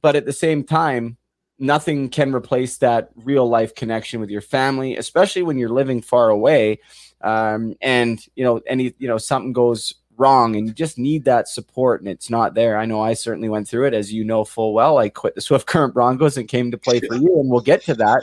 But 0.00 0.16
at 0.16 0.26
the 0.26 0.32
same 0.32 0.64
time, 0.64 1.16
nothing 1.58 2.08
can 2.08 2.34
replace 2.34 2.78
that 2.78 3.10
real 3.14 3.48
life 3.48 3.74
connection 3.74 4.20
with 4.20 4.30
your 4.30 4.40
family, 4.40 4.96
especially 4.96 5.42
when 5.42 5.58
you're 5.58 5.68
living 5.68 6.02
far 6.02 6.28
away. 6.28 6.80
Um, 7.20 7.76
and 7.80 8.24
you 8.34 8.44
know, 8.44 8.60
any 8.66 8.94
you 8.98 9.08
know 9.08 9.18
something 9.18 9.52
goes 9.52 9.94
wrong 10.22 10.56
and 10.56 10.66
you 10.66 10.72
just 10.72 10.98
need 10.98 11.24
that 11.24 11.48
support 11.48 12.00
and 12.00 12.08
it's 12.08 12.30
not 12.30 12.54
there. 12.54 12.78
I 12.78 12.86
know 12.86 13.00
I 13.00 13.14
certainly 13.14 13.48
went 13.48 13.66
through 13.68 13.88
it 13.88 13.94
as 13.94 14.12
you 14.12 14.24
know 14.24 14.44
full 14.44 14.72
well. 14.72 14.98
I 14.98 15.08
quit 15.08 15.34
the 15.34 15.40
Swift 15.40 15.66
Current 15.66 15.94
Broncos 15.94 16.36
and 16.36 16.48
came 16.48 16.70
to 16.70 16.78
play 16.78 17.00
for 17.00 17.16
you 17.16 17.40
and 17.40 17.50
we'll 17.50 17.60
get 17.60 17.82
to 17.84 17.94
that. 17.96 18.22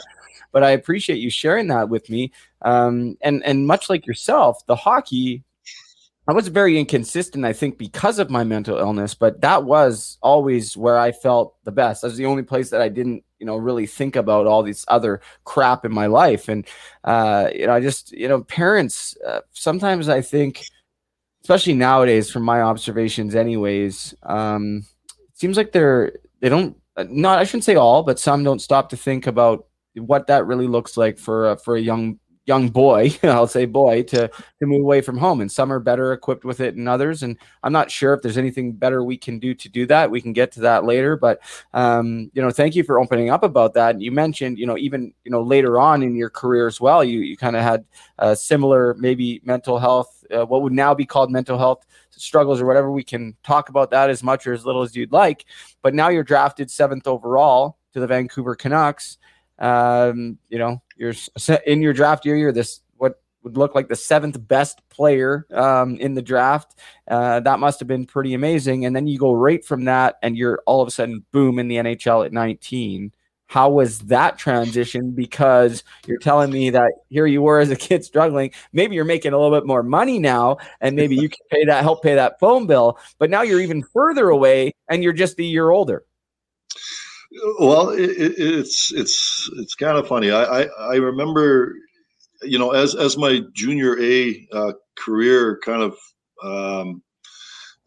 But 0.52 0.64
I 0.64 0.70
appreciate 0.70 1.18
you 1.18 1.30
sharing 1.30 1.68
that 1.68 1.88
with 1.88 2.08
me. 2.10 2.32
Um, 2.62 3.16
and 3.20 3.44
and 3.44 3.66
much 3.66 3.88
like 3.88 4.06
yourself, 4.06 4.66
the 4.66 4.76
hockey 4.76 5.44
I 6.30 6.32
was 6.32 6.46
very 6.46 6.78
inconsistent, 6.78 7.44
I 7.44 7.52
think, 7.52 7.76
because 7.76 8.20
of 8.20 8.30
my 8.30 8.44
mental 8.44 8.78
illness, 8.78 9.14
but 9.14 9.40
that 9.40 9.64
was 9.64 10.16
always 10.22 10.76
where 10.76 10.96
I 10.96 11.10
felt 11.10 11.56
the 11.64 11.72
best. 11.72 12.02
That 12.02 12.08
was 12.08 12.18
the 12.18 12.26
only 12.26 12.44
place 12.44 12.70
that 12.70 12.80
I 12.80 12.88
didn't, 12.88 13.24
you 13.40 13.46
know, 13.46 13.56
really 13.56 13.84
think 13.84 14.14
about 14.14 14.46
all 14.46 14.62
these 14.62 14.84
other 14.86 15.22
crap 15.42 15.84
in 15.84 15.92
my 15.92 16.06
life. 16.06 16.48
And, 16.48 16.68
uh, 17.02 17.48
you 17.52 17.66
know, 17.66 17.72
I 17.72 17.80
just, 17.80 18.12
you 18.12 18.28
know, 18.28 18.44
parents, 18.44 19.16
uh, 19.26 19.40
sometimes 19.50 20.08
I 20.08 20.20
think, 20.20 20.66
especially 21.42 21.74
nowadays 21.74 22.30
from 22.30 22.42
my 22.42 22.62
observations 22.62 23.34
anyways 23.34 24.14
um 24.24 24.84
it 25.08 25.38
seems 25.38 25.56
like 25.56 25.72
they're 25.72 26.12
they 26.40 26.48
don't 26.48 26.76
not 27.08 27.38
i 27.38 27.44
shouldn't 27.44 27.64
say 27.64 27.76
all 27.76 28.02
but 28.02 28.18
some 28.18 28.44
don't 28.44 28.60
stop 28.60 28.88
to 28.88 28.96
think 28.96 29.26
about 29.26 29.66
what 29.94 30.26
that 30.26 30.46
really 30.46 30.66
looks 30.66 30.96
like 30.96 31.18
for 31.18 31.46
uh, 31.46 31.56
for 31.56 31.76
a 31.76 31.80
young 31.80 32.18
young 32.50 32.68
boy 32.68 33.10
i'll 33.24 33.46
say 33.46 33.64
boy 33.64 34.02
to 34.02 34.28
to 34.28 34.66
move 34.66 34.82
away 34.82 35.00
from 35.00 35.16
home 35.16 35.40
and 35.40 35.50
some 35.50 35.72
are 35.72 35.78
better 35.78 36.12
equipped 36.12 36.44
with 36.44 36.60
it 36.60 36.74
than 36.74 36.88
others 36.88 37.22
and 37.22 37.36
i'm 37.62 37.72
not 37.72 37.90
sure 37.90 38.12
if 38.14 38.22
there's 38.22 38.38
anything 38.38 38.72
better 38.72 39.04
we 39.04 39.16
can 39.16 39.38
do 39.38 39.54
to 39.54 39.68
do 39.68 39.86
that 39.86 40.10
we 40.10 40.20
can 40.20 40.32
get 40.32 40.50
to 40.52 40.60
that 40.60 40.84
later 40.84 41.16
but 41.16 41.40
um 41.74 42.30
you 42.34 42.42
know 42.42 42.50
thank 42.50 42.74
you 42.74 42.82
for 42.82 43.00
opening 43.00 43.30
up 43.30 43.42
about 43.42 43.74
that 43.74 44.00
you 44.00 44.10
mentioned 44.10 44.58
you 44.58 44.66
know 44.66 44.76
even 44.76 45.12
you 45.24 45.30
know 45.30 45.42
later 45.42 45.78
on 45.78 46.02
in 46.02 46.16
your 46.16 46.30
career 46.30 46.66
as 46.66 46.80
well 46.80 47.04
you 47.04 47.20
you 47.20 47.36
kind 47.36 47.56
of 47.56 47.62
had 47.62 47.84
similar 48.36 48.94
maybe 48.94 49.40
mental 49.44 49.78
health 49.78 50.24
uh, 50.30 50.46
what 50.46 50.62
would 50.62 50.72
now 50.72 50.94
be 50.94 51.06
called 51.06 51.30
mental 51.30 51.58
health 51.58 51.84
struggles 52.20 52.60
or 52.60 52.66
whatever. 52.66 52.90
We 52.90 53.04
can 53.04 53.36
talk 53.42 53.68
about 53.68 53.90
that 53.90 54.10
as 54.10 54.22
much 54.22 54.46
or 54.46 54.52
as 54.52 54.64
little 54.64 54.82
as 54.82 54.94
you'd 54.94 55.12
like. 55.12 55.46
But 55.82 55.94
now 55.94 56.08
you're 56.08 56.24
drafted 56.24 56.70
seventh 56.70 57.06
overall 57.06 57.78
to 57.92 58.00
the 58.00 58.06
Vancouver 58.06 58.54
Canucks. 58.54 59.18
Um, 59.58 60.38
you 60.48 60.58
know, 60.58 60.82
you're 61.00 61.14
in 61.66 61.80
your 61.80 61.94
draft 61.94 62.26
year. 62.26 62.36
You're 62.36 62.52
this 62.52 62.80
what 62.98 63.20
would 63.42 63.56
look 63.56 63.74
like 63.74 63.88
the 63.88 63.96
seventh 63.96 64.46
best 64.46 64.86
player 64.90 65.46
um, 65.52 65.96
in 65.96 66.14
the 66.14 66.22
draft. 66.22 66.78
Uh, 67.08 67.40
that 67.40 67.58
must 67.58 67.80
have 67.80 67.88
been 67.88 68.04
pretty 68.04 68.34
amazing. 68.34 68.84
And 68.84 68.94
then 68.94 69.06
you 69.06 69.18
go 69.18 69.32
right 69.32 69.64
from 69.64 69.86
that, 69.86 70.16
and 70.22 70.36
you're 70.36 70.62
all 70.66 70.82
of 70.82 70.88
a 70.88 70.90
sudden 70.90 71.24
boom 71.32 71.58
in 71.58 71.68
the 71.68 71.76
NHL 71.76 72.26
at 72.26 72.32
19 72.32 73.12
how 73.46 73.68
was 73.68 73.98
that 74.02 74.38
transition 74.38 75.10
because 75.10 75.82
you're 76.06 76.20
telling 76.20 76.52
me 76.52 76.70
that 76.70 76.92
here 77.08 77.26
you 77.26 77.42
were 77.42 77.58
as 77.58 77.68
a 77.68 77.74
kid 77.74 78.04
struggling 78.04 78.52
maybe 78.72 78.94
you're 78.94 79.04
making 79.04 79.32
a 79.32 79.36
little 79.36 79.58
bit 79.58 79.66
more 79.66 79.82
money 79.82 80.20
now 80.20 80.56
and 80.80 80.94
maybe 80.94 81.16
you 81.16 81.28
can 81.28 81.44
pay 81.50 81.64
that 81.64 81.82
help 81.82 82.00
pay 82.00 82.14
that 82.14 82.38
phone 82.38 82.68
bill 82.68 82.96
but 83.18 83.28
now 83.28 83.42
you're 83.42 83.60
even 83.60 83.82
further 83.82 84.28
away 84.28 84.70
and 84.88 85.02
you're 85.02 85.12
just 85.12 85.36
a 85.40 85.42
year 85.42 85.70
older 85.70 86.04
well 87.58 87.90
it, 87.90 88.10
it's 88.10 88.92
it's 88.92 89.50
it's 89.56 89.74
kind 89.74 89.98
of 89.98 90.08
funny. 90.08 90.30
I, 90.30 90.62
I, 90.62 90.62
I 90.64 90.96
remember 90.96 91.74
you 92.42 92.58
know 92.58 92.72
as 92.72 92.94
as 92.94 93.16
my 93.16 93.42
junior 93.52 94.00
a 94.00 94.48
uh, 94.52 94.72
career 94.96 95.58
kind 95.64 95.82
of 95.82 95.96
um, 96.42 97.02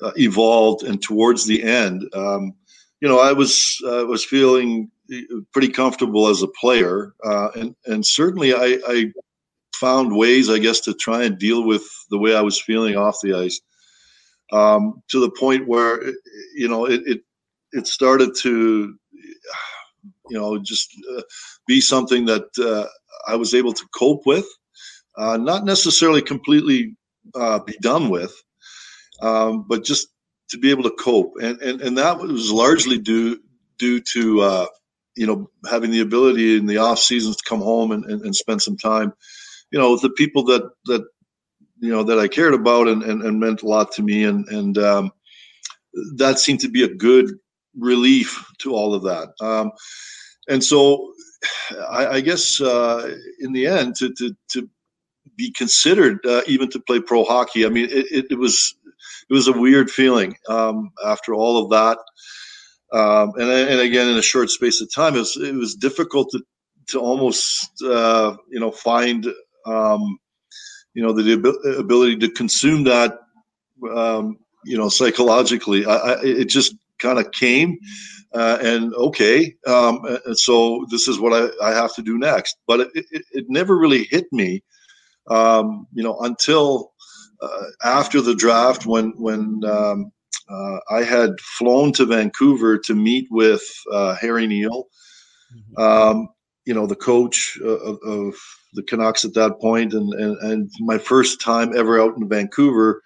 uh, 0.01 0.11
evolved 0.17 0.83
and 0.83 1.01
towards 1.01 1.47
the 1.47 1.63
end 1.63 2.03
um, 2.13 2.53
you 3.01 3.07
know 3.07 3.19
i 3.19 3.33
was 3.33 3.81
uh, 3.85 4.05
was 4.05 4.23
feeling 4.23 4.91
pretty 5.51 5.69
comfortable 5.69 6.27
as 6.27 6.41
a 6.41 6.47
player, 6.47 7.13
uh, 7.23 7.49
and 7.55 7.75
and 7.85 8.05
certainly 8.05 8.53
I, 8.53 8.79
I, 8.87 9.11
found 9.75 10.15
ways, 10.15 10.49
I 10.49 10.59
guess, 10.59 10.79
to 10.81 10.93
try 10.93 11.23
and 11.23 11.37
deal 11.37 11.65
with 11.65 11.83
the 12.09 12.17
way 12.17 12.35
I 12.35 12.41
was 12.41 12.61
feeling 12.61 12.95
off 12.95 13.17
the 13.21 13.33
ice, 13.33 13.59
um, 14.53 15.01
to 15.09 15.19
the 15.19 15.31
point 15.31 15.67
where 15.67 16.01
you 16.55 16.69
know 16.69 16.85
it 16.85 17.01
it, 17.05 17.21
it 17.73 17.87
started 17.87 18.35
to 18.41 18.95
you 20.29 20.37
know 20.39 20.57
just 20.59 20.89
uh, 21.15 21.21
be 21.67 21.81
something 21.81 22.25
that 22.25 22.45
uh, 22.59 22.87
I 23.27 23.35
was 23.35 23.53
able 23.53 23.73
to 23.73 23.85
cope 23.95 24.25
with, 24.25 24.47
uh, 25.17 25.37
not 25.37 25.65
necessarily 25.65 26.21
completely 26.21 26.95
uh, 27.35 27.59
be 27.59 27.77
done 27.81 28.09
with, 28.09 28.33
um, 29.21 29.65
but 29.67 29.83
just 29.83 30.07
to 30.49 30.57
be 30.57 30.71
able 30.71 30.83
to 30.83 30.95
cope, 30.99 31.33
and 31.41 31.61
and 31.61 31.81
and 31.81 31.97
that 31.97 32.19
was 32.19 32.51
largely 32.51 32.97
due 32.97 33.39
due 33.77 34.01
to 34.13 34.41
uh, 34.41 34.65
you 35.15 35.27
know, 35.27 35.49
having 35.69 35.91
the 35.91 36.01
ability 36.01 36.57
in 36.57 36.65
the 36.65 36.77
off 36.77 36.99
seasons 36.99 37.37
to 37.37 37.43
come 37.47 37.61
home 37.61 37.91
and, 37.91 38.05
and, 38.05 38.21
and 38.21 38.35
spend 38.35 38.61
some 38.61 38.77
time, 38.77 39.13
you 39.71 39.79
know, 39.79 39.91
with 39.91 40.01
the 40.01 40.09
people 40.09 40.43
that, 40.45 40.69
that, 40.85 41.05
you 41.79 41.91
know, 41.91 42.03
that 42.03 42.19
I 42.19 42.27
cared 42.27 42.53
about 42.53 42.87
and, 42.87 43.03
and, 43.03 43.21
and 43.21 43.39
meant 43.39 43.61
a 43.61 43.67
lot 43.67 43.91
to 43.93 44.01
me. 44.01 44.23
And, 44.23 44.47
and, 44.47 44.77
um, 44.77 45.11
that 46.15 46.39
seemed 46.39 46.61
to 46.61 46.69
be 46.69 46.83
a 46.83 46.93
good 46.93 47.31
relief 47.77 48.45
to 48.59 48.73
all 48.73 48.93
of 48.93 49.03
that. 49.03 49.29
Um, 49.41 49.71
and 50.47 50.63
so 50.63 51.13
I, 51.89 52.07
I 52.07 52.21
guess, 52.21 52.61
uh, 52.61 53.15
in 53.39 53.53
the 53.53 53.67
end 53.67 53.95
to, 53.97 54.13
to, 54.13 54.35
to 54.51 54.69
be 55.35 55.51
considered, 55.51 56.25
uh, 56.25 56.41
even 56.47 56.69
to 56.71 56.79
play 56.79 56.99
pro 56.99 57.23
hockey, 57.23 57.65
I 57.65 57.69
mean, 57.69 57.85
it, 57.85 58.05
it, 58.11 58.25
it 58.31 58.37
was, 58.37 58.75
it 59.29 59.33
was 59.33 59.47
a 59.47 59.53
weird 59.57 59.89
feeling, 59.89 60.35
um, 60.47 60.91
after 61.05 61.33
all 61.33 61.63
of 61.63 61.69
that. 61.71 61.97
Um, 62.97 63.33
and, 63.35 63.49
and 63.49 63.81
again, 63.81 64.07
in 64.07 64.17
a 64.17 64.21
short 64.21 64.49
space 64.49 64.81
of 64.81 64.93
time, 64.93 65.15
it 65.15 65.19
was, 65.19 65.37
it 65.37 65.55
was 65.55 65.75
difficult 65.75 66.29
to, 66.31 66.41
to 66.89 66.99
almost, 66.99 67.71
uh, 67.83 68.35
you 68.51 68.59
know, 68.59 68.71
find, 68.71 69.25
um, 69.65 70.19
you 70.93 71.01
know, 71.01 71.13
the 71.13 71.33
ability 71.79 72.17
to 72.17 72.29
consume 72.29 72.83
that, 72.83 73.17
um, 73.95 74.37
you 74.63 74.77
know, 74.77 74.89
psychologically. 74.89 75.85
I, 75.85 75.95
I, 75.95 76.21
it 76.21 76.45
just 76.45 76.75
kind 77.03 77.19
of 77.19 77.31
came. 77.31 77.77
Uh, 78.33 78.57
and 78.61 78.95
okay, 78.95 79.53
um, 79.67 79.99
and 80.25 80.37
so 80.37 80.87
this 80.89 81.07
is 81.07 81.19
what 81.19 81.33
I, 81.33 81.69
I 81.69 81.71
have 81.75 81.93
to 81.95 82.01
do 82.01 82.17
next. 82.17 82.57
But 82.65 82.79
it, 82.79 83.05
it, 83.11 83.25
it 83.31 83.45
never 83.47 83.77
really 83.77 84.05
hit 84.05 84.25
me, 84.31 84.63
um, 85.27 85.85
you 85.93 86.01
know, 86.01 86.17
until 86.19 86.93
uh, 87.43 87.65
after 87.83 88.21
the 88.21 88.33
draft 88.33 88.87
when 88.87 89.13
when 89.17 89.61
um, 89.65 90.11
uh, 90.49 90.77
I 90.89 91.03
had 91.03 91.39
flown 91.41 91.93
to 91.93 92.05
Vancouver 92.05 92.79
to 92.79 92.95
meet 92.95 93.27
with 93.29 93.63
uh, 93.91 94.15
Harry 94.15 94.47
Neale, 94.47 94.85
mm-hmm. 95.55 95.81
um, 95.81 96.29
you 96.65 96.73
know, 96.73 96.87
the 96.87 96.95
coach 96.95 97.57
of, 97.63 97.99
of, 98.05 98.35
the 98.75 98.81
Canucks 98.81 99.23
at 99.23 99.35
that 99.35 99.59
point, 99.61 99.93
and, 99.93 100.11
and, 100.15 100.35
and 100.37 100.71
my 100.79 100.97
first 100.97 101.39
time 101.39 101.77
ever 101.77 102.01
out 102.01 102.17
in 102.17 102.27
Vancouver. 102.27 103.03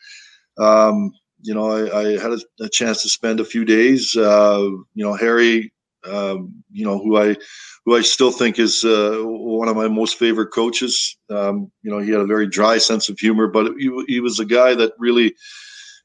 Um, 0.57 1.11
you 1.47 1.53
know, 1.53 1.71
I, 1.71 1.99
I 1.99 2.03
had 2.19 2.33
a, 2.33 2.39
a, 2.59 2.69
chance 2.69 3.01
to 3.03 3.09
spend 3.09 3.39
a 3.39 3.45
few 3.45 3.63
days. 3.63 4.17
Uh, 4.17 4.67
you 4.93 5.05
know, 5.05 5.13
Harry, 5.13 5.71
um, 6.05 6.61
you 6.71 6.85
know, 6.85 6.99
who 6.99 7.15
I 7.17 7.37
who 7.85 7.95
I 7.95 8.01
still 8.01 8.31
think 8.31 8.59
is 8.59 8.83
uh, 8.83 9.21
one 9.23 9.69
of 9.69 9.77
my 9.77 9.87
most 9.87 10.19
favorite 10.19 10.47
coaches. 10.47 11.17
Um, 11.29 11.71
you 11.83 11.89
know, 11.89 11.99
he 11.99 12.11
had 12.11 12.19
a 12.19 12.25
very 12.25 12.47
dry 12.47 12.79
sense 12.79 13.07
of 13.07 13.17
humor, 13.17 13.47
but 13.47 13.71
he, 13.79 13.89
he 14.07 14.19
was 14.19 14.41
a 14.41 14.45
guy 14.45 14.75
that 14.75 14.91
really, 14.99 15.33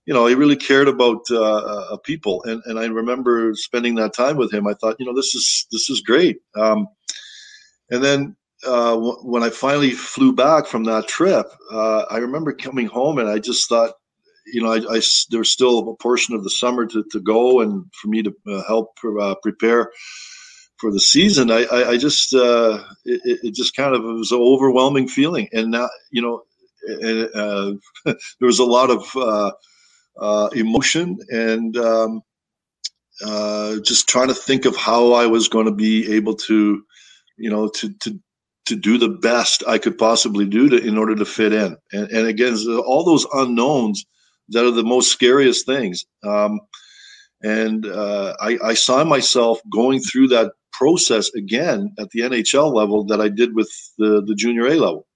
you 0.06 0.14
know, 0.14 0.26
he 0.26 0.36
really 0.36 0.54
cared 0.54 0.86
about 0.86 1.22
uh, 1.32 1.42
uh, 1.42 1.96
people. 2.04 2.44
And 2.44 2.62
and 2.66 2.78
I 2.78 2.86
remember 2.86 3.52
spending 3.56 3.96
that 3.96 4.14
time 4.14 4.36
with 4.36 4.54
him. 4.54 4.68
I 4.68 4.74
thought, 4.74 4.94
you 5.00 5.06
know, 5.06 5.14
this 5.14 5.34
is 5.34 5.66
this 5.72 5.90
is 5.90 6.02
great. 6.02 6.38
Um, 6.54 6.86
and 7.90 8.04
then 8.04 8.36
uh, 8.64 8.94
w- 8.94 9.18
when 9.22 9.42
I 9.42 9.50
finally 9.50 9.90
flew 9.90 10.32
back 10.32 10.66
from 10.66 10.84
that 10.84 11.08
trip, 11.08 11.46
uh, 11.72 12.04
I 12.08 12.18
remember 12.18 12.52
coming 12.52 12.86
home 12.86 13.18
and 13.18 13.28
I 13.28 13.40
just 13.40 13.68
thought, 13.68 13.94
you 14.52 14.62
know, 14.62 14.72
I, 14.72 14.96
I 14.96 15.00
there 15.30 15.40
was 15.40 15.50
still 15.50 15.78
a 15.78 15.96
portion 15.96 16.34
of 16.34 16.44
the 16.44 16.50
summer 16.50 16.86
to, 16.86 17.04
to 17.10 17.20
go 17.20 17.60
and 17.60 17.84
for 17.94 18.08
me 18.08 18.22
to 18.22 18.34
uh, 18.46 18.62
help 18.66 18.90
uh, 19.20 19.34
prepare 19.42 19.90
for 20.78 20.92
the 20.92 21.00
season. 21.00 21.50
I, 21.50 21.64
I, 21.64 21.90
I 21.90 21.96
just, 21.96 22.34
uh, 22.34 22.82
it, 23.04 23.40
it, 23.42 23.54
just 23.54 23.74
kind 23.74 23.94
of 23.94 24.02
was 24.02 24.30
an 24.30 24.38
overwhelming 24.40 25.08
feeling. 25.08 25.48
And 25.52 25.70
now, 25.70 25.88
you 26.10 26.20
know, 26.20 26.42
uh, 27.34 27.72
there 28.04 28.46
was 28.46 28.58
a 28.58 28.64
lot 28.64 28.90
of 28.90 30.52
emotion 30.54 31.18
and 31.30 31.76
um, 31.78 32.22
just 33.82 34.08
trying 34.08 34.28
to 34.28 34.34
think 34.34 34.66
of 34.66 34.76
how 34.76 35.12
I 35.12 35.26
was 35.26 35.48
going 35.48 35.66
to 35.66 35.74
be 35.74 36.14
able 36.14 36.34
to, 36.34 36.82
you 37.38 37.50
know, 37.50 37.68
to, 37.68 37.92
to 38.00 38.20
to 38.64 38.76
do 38.76 38.96
the 38.96 39.08
best 39.08 39.64
I 39.66 39.78
could 39.78 39.98
possibly 39.98 40.46
do 40.46 40.68
to 40.68 40.76
in 40.76 40.96
order 40.96 41.16
to 41.16 41.24
fit 41.24 41.52
in. 41.52 41.76
And, 41.92 42.08
and 42.12 42.26
again, 42.28 42.56
all 42.86 43.02
those 43.02 43.26
unknowns 43.32 44.04
that 44.52 44.64
are 44.64 44.70
the 44.70 44.82
most 44.82 45.10
scariest 45.10 45.66
things. 45.66 46.04
Um, 46.22 46.60
and 47.42 47.86
uh, 47.86 48.34
I, 48.40 48.58
I, 48.64 48.74
saw 48.74 49.02
myself 49.04 49.60
going 49.72 50.00
through 50.00 50.28
that 50.28 50.52
process 50.72 51.32
again 51.34 51.92
at 51.98 52.10
the 52.10 52.20
NHL 52.20 52.72
level 52.72 53.04
that 53.04 53.20
I 53.20 53.28
did 53.28 53.54
with 53.54 53.70
the, 53.98 54.22
the 54.24 54.34
junior 54.34 54.66
A 54.66 54.76
level. 54.76 55.06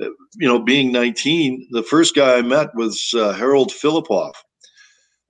Uh, 0.00 0.10
you 0.36 0.46
know, 0.46 0.58
being 0.58 0.92
19, 0.92 1.68
the 1.70 1.82
first 1.82 2.14
guy 2.14 2.36
I 2.36 2.42
met 2.42 2.74
was 2.74 3.12
uh, 3.16 3.32
Harold 3.32 3.70
Filipov, 3.70 4.32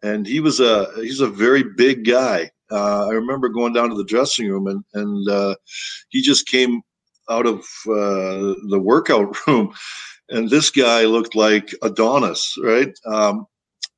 and 0.03 0.27
he 0.27 0.41
was 0.41 0.61
a 0.61 0.89
he's 0.97 1.21
a 1.21 1.29
very 1.29 1.65
big 1.77 2.05
guy. 2.05 2.51
Uh, 2.71 3.09
I 3.09 3.13
remember 3.13 3.49
going 3.49 3.73
down 3.73 3.91
to 3.91 3.97
the 3.97 4.05
dressing 4.05 4.49
room, 4.49 4.67
and 4.67 4.85
and 4.95 5.29
uh, 5.29 5.55
he 6.11 6.23
just 6.23 6.47
came 6.47 6.83
out 7.29 7.47
of 7.47 7.65
the 7.85 8.81
workout 8.81 9.37
room, 9.47 9.73
and 10.29 10.49
this 10.49 10.71
guy 10.71 11.05
looked 11.05 11.35
like 11.35 11.75
Adonis, 11.83 12.55
right? 12.63 12.93
Um, 13.07 13.47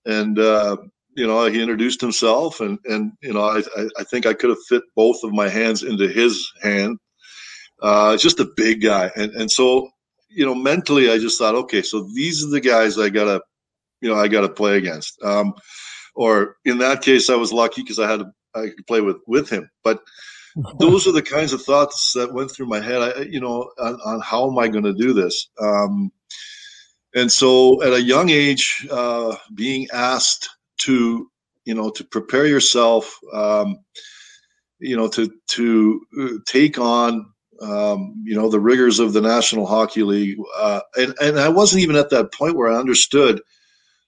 and 0.04 0.38
uh, 0.38 0.76
you 1.14 1.26
know, 1.26 1.44
he 1.46 1.60
introduced 1.60 2.00
himself, 2.00 2.60
and 2.60 2.78
and 2.84 3.12
you 3.22 3.32
know, 3.32 3.44
I 3.44 3.62
I 3.98 4.04
think 4.04 4.26
I 4.26 4.34
could 4.34 4.50
have 4.50 4.62
fit 4.68 4.82
both 4.96 5.22
of 5.22 5.32
my 5.32 5.48
hands 5.48 5.82
into 5.82 6.08
his 6.08 6.50
hand. 6.62 6.98
Uh, 7.80 8.16
just 8.16 8.40
a 8.40 8.52
big 8.56 8.82
guy, 8.82 9.10
and 9.16 9.32
and 9.32 9.50
so 9.50 9.90
you 10.34 10.46
know, 10.46 10.54
mentally, 10.54 11.10
I 11.10 11.18
just 11.18 11.38
thought, 11.38 11.54
okay, 11.54 11.82
so 11.82 12.08
these 12.14 12.44
are 12.44 12.48
the 12.48 12.60
guys 12.60 12.98
I 12.98 13.10
gotta, 13.10 13.42
you 14.00 14.08
know, 14.08 14.16
I 14.16 14.28
gotta 14.28 14.48
play 14.48 14.76
against. 14.78 15.22
Um, 15.22 15.54
or 16.14 16.56
in 16.64 16.78
that 16.78 17.02
case, 17.02 17.30
I 17.30 17.36
was 17.36 17.52
lucky 17.52 17.82
because 17.82 17.98
I 17.98 18.10
had 18.10 18.20
to, 18.20 18.32
I 18.54 18.68
could 18.68 18.86
play 18.86 19.00
with 19.00 19.18
with 19.26 19.50
him, 19.50 19.70
but 19.84 20.00
those 20.78 21.06
are 21.06 21.12
the 21.12 21.22
kinds 21.22 21.52
of 21.52 21.62
thoughts 21.62 22.12
that 22.14 22.32
went 22.32 22.50
through 22.50 22.66
my 22.66 22.80
head. 22.80 23.02
I, 23.02 23.20
you 23.22 23.40
know, 23.40 23.70
on, 23.78 23.94
on 24.04 24.20
how 24.20 24.50
am 24.50 24.58
I 24.58 24.68
going 24.68 24.84
to 24.84 24.94
do 24.94 25.12
this? 25.12 25.48
Um, 25.60 26.12
and 27.14 27.30
so, 27.30 27.82
at 27.82 27.92
a 27.92 28.02
young 28.02 28.30
age, 28.30 28.86
uh, 28.90 29.36
being 29.54 29.86
asked 29.92 30.48
to, 30.78 31.30
you 31.64 31.74
know, 31.74 31.90
to 31.90 32.04
prepare 32.04 32.46
yourself, 32.46 33.18
um, 33.32 33.76
you 34.78 34.96
know, 34.96 35.08
to 35.08 35.30
to 35.50 36.00
uh, 36.20 36.28
take 36.46 36.78
on, 36.78 37.26
um, 37.60 38.14
you 38.24 38.34
know, 38.34 38.48
the 38.48 38.60
rigors 38.60 38.98
of 38.98 39.12
the 39.12 39.20
National 39.20 39.66
Hockey 39.66 40.02
League, 40.02 40.38
uh, 40.56 40.80
and 40.96 41.14
and 41.20 41.38
I 41.38 41.48
wasn't 41.48 41.82
even 41.82 41.96
at 41.96 42.10
that 42.10 42.32
point 42.32 42.56
where 42.56 42.72
I 42.72 42.78
understood 42.78 43.42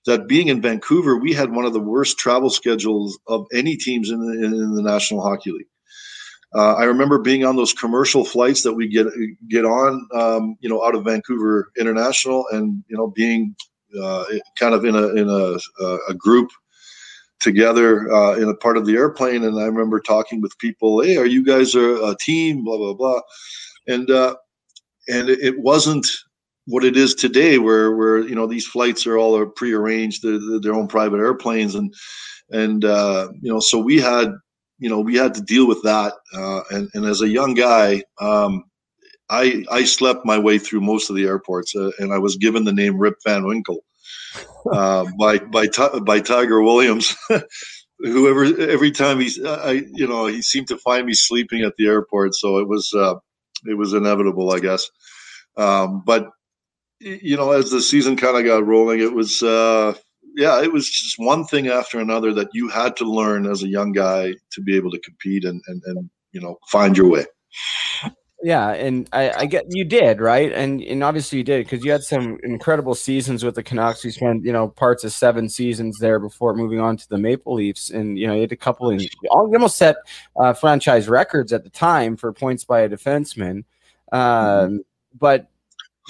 that 0.07 0.29
being 0.29 0.49
in 0.49 0.61
Vancouver, 0.61 1.17
we 1.17 1.33
had 1.33 1.53
one 1.53 1.65
of 1.65 1.73
the 1.73 1.81
worst 1.81 2.19
travel 2.19 2.51
schedules 2.51 3.19
of 3.27 3.47
any 3.53 3.77
teams 3.77 4.11
in 4.11 4.21
the, 4.21 4.45
in 4.45 4.75
the 4.75 4.83
National 4.83 5.23
Hockey 5.23 5.51
League. 5.51 5.67
Uh, 6.55 6.75
I 6.75 6.85
remember 6.85 7.19
being 7.19 7.45
on 7.45 7.57
those 7.57 7.73
commercial 7.73 8.25
flights 8.25 8.63
that 8.63 8.75
we 8.75 8.87
get 8.89 9.07
get 9.49 9.65
on, 9.65 10.07
um, 10.15 10.57
you 10.61 10.69
know, 10.69 10.85
out 10.85 10.95
of 10.95 11.05
Vancouver 11.05 11.71
International, 11.79 12.47
and 12.53 12.85
you 12.89 12.97
know, 12.97 13.09
being 13.09 13.57
uh, 14.01 14.25
kind 14.59 14.75
of 14.75 14.85
in 14.85 14.95
a 14.95 15.09
in 15.09 15.29
a, 15.29 15.59
a 16.09 16.15
group 16.15 16.51
together 17.41 18.13
uh, 18.13 18.37
in 18.37 18.49
a 18.49 18.55
part 18.55 18.77
of 18.77 18.87
the 18.87 18.95
airplane. 18.95 19.45
And 19.45 19.59
I 19.61 19.65
remember 19.65 20.01
talking 20.01 20.41
with 20.41 20.57
people, 20.59 21.03
"Hey, 21.03 21.17
are 21.17 21.27
you 21.27 21.45
guys 21.45 21.75
a, 21.75 21.95
a 21.97 22.17
team?" 22.21 22.63
Blah 22.63 22.79
blah 22.79 22.95
blah, 22.95 23.21
and 23.89 24.11
uh, 24.11 24.37
and 25.09 25.29
it 25.29 25.59
wasn't 25.59 26.07
what 26.67 26.85
it 26.85 26.97
is 26.97 27.15
today, 27.15 27.59
where 27.59 27.97
where 27.97 28.21
you 28.21 28.35
know 28.35 28.47
these 28.47 28.67
flights 28.67 29.07
are 29.07 29.19
all 29.19 29.45
prearranged, 29.47 30.23
they're, 30.23 30.39
they're 30.39 30.61
their 30.61 30.75
own 30.75 30.87
private 30.87 31.19
airplanes, 31.19 31.75
and 31.75 31.93
and 32.51 32.85
uh, 32.85 33.29
you 33.41 33.53
know, 33.53 33.61
so 33.61 33.79
we 33.79 34.01
had 34.01 34.33
you 34.79 34.89
know, 34.89 35.01
we 35.01 35.17
had 35.17 35.35
to 35.35 35.41
deal 35.43 35.67
with 35.67 35.83
that. 35.83 36.15
Uh, 36.35 36.63
and, 36.71 36.89
and 36.95 37.05
as 37.05 37.23
a 37.23 37.29
young 37.29 37.55
guy, 37.55 38.03
um, 38.21 38.65
I, 39.31 39.65
I 39.71 39.85
slept 39.85 40.25
my 40.25 40.39
way 40.39 40.59
through 40.59 40.83
most 40.83 41.11
of 41.11 41.17
the 41.17 41.25
airports, 41.25 41.75
uh, 41.75 41.91
and 41.99 42.13
I 42.13 42.19
was 42.19 42.37
given 42.37 42.65
the 42.65 42.73
name 42.73 42.99
Rip 42.99 43.17
Van 43.25 43.45
Winkle 43.45 43.85
uh, 44.73 45.07
by 45.19 45.39
by 45.39 45.67
by 46.05 46.21
Tiger 46.21 46.63
Williams. 46.63 47.17
Whoever 48.01 48.45
every 48.61 48.91
time 48.91 49.21
he's, 49.21 49.43
I 49.43 49.85
you 49.95 50.07
know, 50.07 50.27
he 50.27 50.43
seemed 50.43 50.69
to 50.69 50.77
find 50.79 51.07
me 51.07 51.15
sleeping 51.15 51.63
at 51.63 51.75
the 51.79 51.87
airport, 51.87 52.35
so 52.35 52.59
it 52.59 52.69
was 52.69 52.93
uh, 52.95 53.15
it 53.67 53.79
was 53.79 53.95
inevitable, 53.95 54.53
I 54.53 54.59
guess. 54.59 54.91
Um, 55.57 56.03
but 56.05 56.29
you 57.01 57.37
know, 57.37 57.53
as 57.53 57.71
the 57.71 57.81
season 57.81 58.17
kind 58.17 58.37
of 58.37 58.45
got 58.45 58.67
rolling, 58.67 59.01
it 59.01 59.13
was 59.13 59.43
uh, 59.43 59.95
yeah, 60.37 60.63
it 60.63 60.73
was 60.73 60.89
just 60.89 61.19
one 61.19 61.45
thing 61.45 61.69
after 61.69 62.01
another 62.01 62.33
that 62.35 62.49
you 62.53 62.69
had 62.69 62.97
to 62.97 63.05
learn 63.05 63.47
as 63.47 63.63
a 63.63 63.69
young 63.69 63.93
guy 63.93 64.35
to 64.53 64.61
be 64.61 64.77
able 64.77 64.91
to 64.91 65.01
compete 65.01 65.45
and 65.45 65.63
and, 65.69 65.83
and 65.87 66.11
you 66.33 66.41
know 66.41 66.59
find 66.71 66.97
your 66.97 67.11
way. 67.11 67.25
Yeah, 68.43 68.73
and 68.73 69.09
I, 69.11 69.31
I 69.31 69.47
get 69.47 69.65
you 69.71 69.87
did 69.87 70.21
right, 70.21 70.53
and 70.53 70.83
and 70.83 71.03
obviously 71.03 71.39
you 71.39 71.45
did 71.45 71.65
because 71.65 71.83
you 71.83 71.91
had 71.91 72.03
some 72.03 72.39
incredible 72.43 72.95
seasons 72.95 73.43
with 73.43 73.55
the 73.55 73.63
Canucks. 73.63 74.05
You 74.05 74.11
spent 74.11 74.45
you 74.45 74.53
know 74.53 74.69
parts 74.69 75.03
of 75.03 75.13
seven 75.13 75.49
seasons 75.49 75.99
there 75.99 76.19
before 76.19 76.55
moving 76.55 76.79
on 76.79 76.99
to 76.99 77.09
the 77.09 77.17
Maple 77.17 77.55
Leafs, 77.55 77.89
and 77.89 78.19
you 78.19 78.27
know 78.27 78.35
you 78.35 78.43
had 78.43 78.53
a 78.53 78.57
couple 78.57 78.91
in 78.91 79.01
almost 79.31 79.79
set 79.79 79.97
uh, 80.37 80.53
franchise 80.53 81.09
records 81.09 81.55
at 81.55 81.65
the 81.65 81.71
time 81.71 82.19
for 82.19 82.35
points 82.35 82.65
by 82.65 82.81
a 82.81 82.89
defenseman. 82.89 83.65
Um, 84.13 84.21
mm-hmm. 84.21 84.77
But 85.19 85.49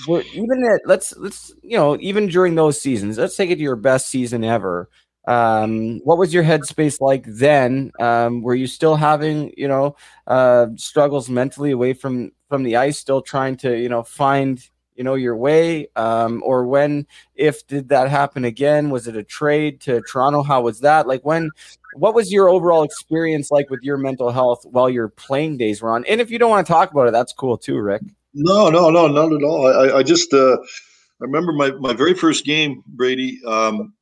even 0.09 0.65
at 0.65 0.81
let's 0.87 1.17
let's 1.17 1.53
you 1.63 1.77
know 1.77 1.97
even 2.01 2.27
during 2.29 2.55
those 2.55 2.81
seasons, 2.81 3.19
let's 3.19 3.37
take 3.37 3.51
it 3.51 3.57
to 3.57 3.63
your 3.63 3.77
best 3.77 4.09
season 4.09 4.45
ever. 4.45 4.89
Um, 5.27 6.01
what 6.05 6.19
was 6.19 6.35
your 6.35 6.45
headspace 6.45 7.01
like 7.01 7.25
then? 7.27 7.93
Um, 7.99 8.43
were 8.43 8.55
you 8.55 8.67
still 8.67 8.97
having 8.97 9.53
you 9.57 9.69
know 9.69 9.97
uh, 10.27 10.67
struggles 10.77 11.31
mentally 11.31 11.71
away 11.71 11.93
from 11.95 12.33
from 12.49 12.65
the 12.65 12.77
ice, 12.77 12.99
still 12.99 13.23
trying 13.23 13.57
to 13.59 13.79
you 13.79 13.89
know 13.89 14.03
find 14.03 14.69
you 14.97 15.05
know 15.05 15.15
your 15.15 15.37
way? 15.37 15.89
Um, 15.97 16.43
or 16.45 16.67
when 16.67 17.07
if 17.35 17.67
did 17.67 17.89
that 17.91 18.11
happen 18.11 18.45
again? 18.45 18.91
Was 18.91 19.07
it 19.09 19.17
a 19.17 19.23
trade 19.23 19.81
to 19.83 20.03
toronto? 20.03 20.43
How 20.43 20.63
was 20.63 20.81
that? 20.81 21.07
Like 21.07 21.25
when 21.25 21.51
what 21.95 22.15
was 22.15 22.33
your 22.33 22.49
overall 22.49 22.83
experience 22.83 23.51
like 23.51 23.71
with 23.71 23.81
your 23.83 23.97
mental 23.97 24.31
health 24.31 24.67
while 24.67 24.91
your 24.91 25.09
playing 25.09 25.57
days 25.57 25.81
were 25.81 25.91
on? 25.91 26.05
And 26.07 26.21
if 26.21 26.31
you 26.31 26.39
don't 26.39 26.51
want 26.51 26.67
to 26.67 26.73
talk 26.73 26.91
about 26.91 27.07
it 27.09 27.13
that's 27.13 27.33
cool 27.33 27.57
too 27.57 27.79
rick 27.79 28.03
no, 28.35 28.71
no, 28.71 28.91
no, 28.91 29.07
not 29.09 29.33
at 29.33 29.43
all. 29.43 29.67
I, 29.67 29.99
I 29.99 30.03
just 30.03 30.33
uh, 30.35 30.57
I 30.57 31.25
remember 31.25 31.53
my, 31.53 31.71
my 31.73 31.93
very 31.93 32.15
first 32.15 32.45
game, 32.45 32.83
Brady. 32.87 33.41
Um, 33.47 33.95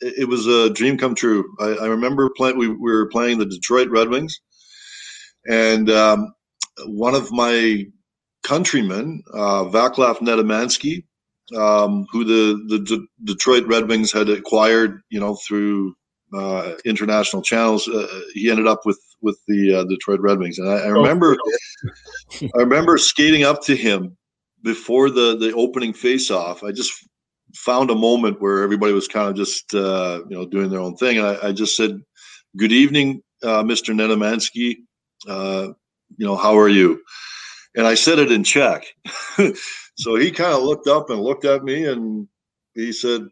it, 0.00 0.14
it, 0.20 0.28
was 0.28 0.46
a 0.46 0.70
dream 0.70 0.98
come 0.98 1.14
true. 1.14 1.44
I, 1.60 1.84
I 1.84 1.86
remember 1.86 2.30
playing. 2.36 2.58
We, 2.58 2.68
we, 2.68 2.76
were 2.76 3.08
playing 3.08 3.38
the 3.38 3.46
Detroit 3.46 3.88
Red 3.88 4.08
Wings, 4.08 4.40
and 5.48 5.88
um, 5.90 6.34
one 6.84 7.14
of 7.14 7.32
my 7.32 7.86
countrymen, 8.42 9.22
uh, 9.32 9.64
Vaclav 9.64 10.18
Nedomansky, 10.18 11.04
um, 11.56 12.06
who 12.10 12.24
the, 12.24 12.64
the 12.68 12.84
D- 12.84 13.06
Detroit 13.24 13.66
Red 13.66 13.88
Wings 13.88 14.12
had 14.12 14.28
acquired, 14.28 15.00
you 15.10 15.20
know, 15.20 15.36
through 15.46 15.94
uh, 16.34 16.74
international 16.84 17.42
channels. 17.42 17.88
Uh, 17.88 18.06
he 18.34 18.50
ended 18.50 18.66
up 18.66 18.84
with 18.84 19.00
with 19.26 19.38
the 19.46 19.74
uh, 19.74 19.84
Detroit 19.84 20.20
Red 20.20 20.38
Wings, 20.38 20.58
and 20.58 20.70
I, 20.70 20.76
I 20.76 20.86
remember 20.86 21.36
I 22.42 22.60
remember 22.60 22.96
skating 22.96 23.42
up 23.42 23.60
to 23.64 23.76
him 23.76 24.16
before 24.62 25.10
the 25.10 25.36
the 25.36 25.52
opening 25.52 25.92
face 25.92 26.30
off. 26.30 26.62
I 26.62 26.72
just 26.72 26.92
found 27.54 27.90
a 27.90 27.94
moment 27.94 28.40
where 28.40 28.62
everybody 28.62 28.92
was 28.92 29.08
kind 29.08 29.28
of 29.28 29.36
just 29.36 29.74
uh, 29.74 30.20
you 30.30 30.36
know 30.36 30.46
doing 30.46 30.70
their 30.70 30.80
own 30.80 30.96
thing, 30.96 31.18
and 31.18 31.26
I, 31.26 31.48
I 31.48 31.52
just 31.52 31.76
said, 31.76 32.00
"Good 32.56 32.72
evening, 32.72 33.22
uh, 33.42 33.62
Mr. 33.64 33.94
Nedomansky. 33.94 34.76
Uh, 35.28 35.72
you 36.16 36.24
know, 36.24 36.36
how 36.36 36.56
are 36.56 36.68
you?" 36.68 37.02
And 37.74 37.86
I 37.86 37.94
said 37.94 38.18
it 38.18 38.32
in 38.32 38.44
Czech. 38.44 38.86
so 39.96 40.16
he 40.16 40.30
kind 40.30 40.54
of 40.54 40.62
looked 40.62 40.88
up 40.88 41.10
and 41.10 41.20
looked 41.20 41.44
at 41.44 41.64
me, 41.64 41.84
and 41.84 42.26
he 42.74 42.92
said, 42.92 43.26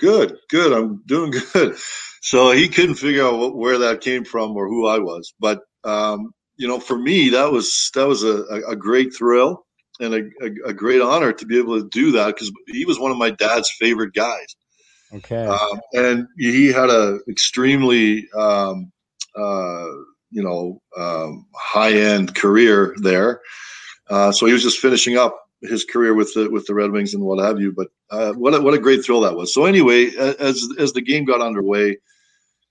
good, 0.00 0.36
good. 0.48 0.72
I'm 0.72 1.02
doing 1.06 1.32
good. 1.52 1.76
So 2.22 2.50
he 2.50 2.68
couldn't 2.68 2.96
figure 2.96 3.24
out 3.24 3.38
what, 3.38 3.56
where 3.56 3.78
that 3.78 4.00
came 4.00 4.24
from 4.24 4.56
or 4.56 4.68
who 4.68 4.86
I 4.86 4.98
was. 4.98 5.32
But 5.38 5.60
um, 5.84 6.32
you 6.56 6.68
know, 6.68 6.80
for 6.80 6.98
me, 6.98 7.30
that 7.30 7.52
was 7.52 7.90
that 7.94 8.08
was 8.08 8.24
a, 8.24 8.42
a 8.68 8.76
great 8.76 9.14
thrill 9.14 9.64
and 10.00 10.14
a, 10.14 10.22
a, 10.42 10.70
a 10.70 10.72
great 10.72 11.00
honor 11.00 11.32
to 11.32 11.46
be 11.46 11.58
able 11.58 11.80
to 11.80 11.88
do 11.88 12.12
that 12.12 12.34
because 12.34 12.50
he 12.66 12.84
was 12.84 12.98
one 12.98 13.10
of 13.10 13.18
my 13.18 13.30
dad's 13.30 13.70
favorite 13.78 14.14
guys. 14.14 14.56
Okay. 15.12 15.44
Um, 15.44 15.80
and 15.92 16.26
he 16.38 16.68
had 16.68 16.88
a 16.88 17.18
extremely, 17.28 18.28
um, 18.36 18.92
uh, 19.36 19.86
you 20.30 20.42
know, 20.42 20.80
um, 20.96 21.46
high 21.54 21.92
end 21.92 22.34
career 22.34 22.94
there. 23.02 23.40
Uh, 24.08 24.32
so 24.32 24.46
he 24.46 24.52
was 24.52 24.62
just 24.62 24.78
finishing 24.78 25.16
up 25.16 25.36
his 25.62 25.84
career 25.84 26.14
with 26.14 26.32
the 26.34 26.48
with 26.50 26.66
the 26.66 26.74
Red 26.74 26.92
Wings 26.92 27.14
and 27.14 27.22
what 27.22 27.44
have 27.44 27.60
you. 27.60 27.72
But 27.72 27.88
uh, 28.10 28.32
what 28.32 28.54
a, 28.54 28.60
what 28.60 28.74
a 28.74 28.78
great 28.78 29.04
thrill 29.04 29.20
that 29.20 29.36
was. 29.36 29.54
So 29.54 29.64
anyway, 29.64 30.10
as 30.16 30.68
as 30.78 30.92
the 30.92 31.00
game 31.00 31.24
got 31.24 31.40
underway, 31.40 31.98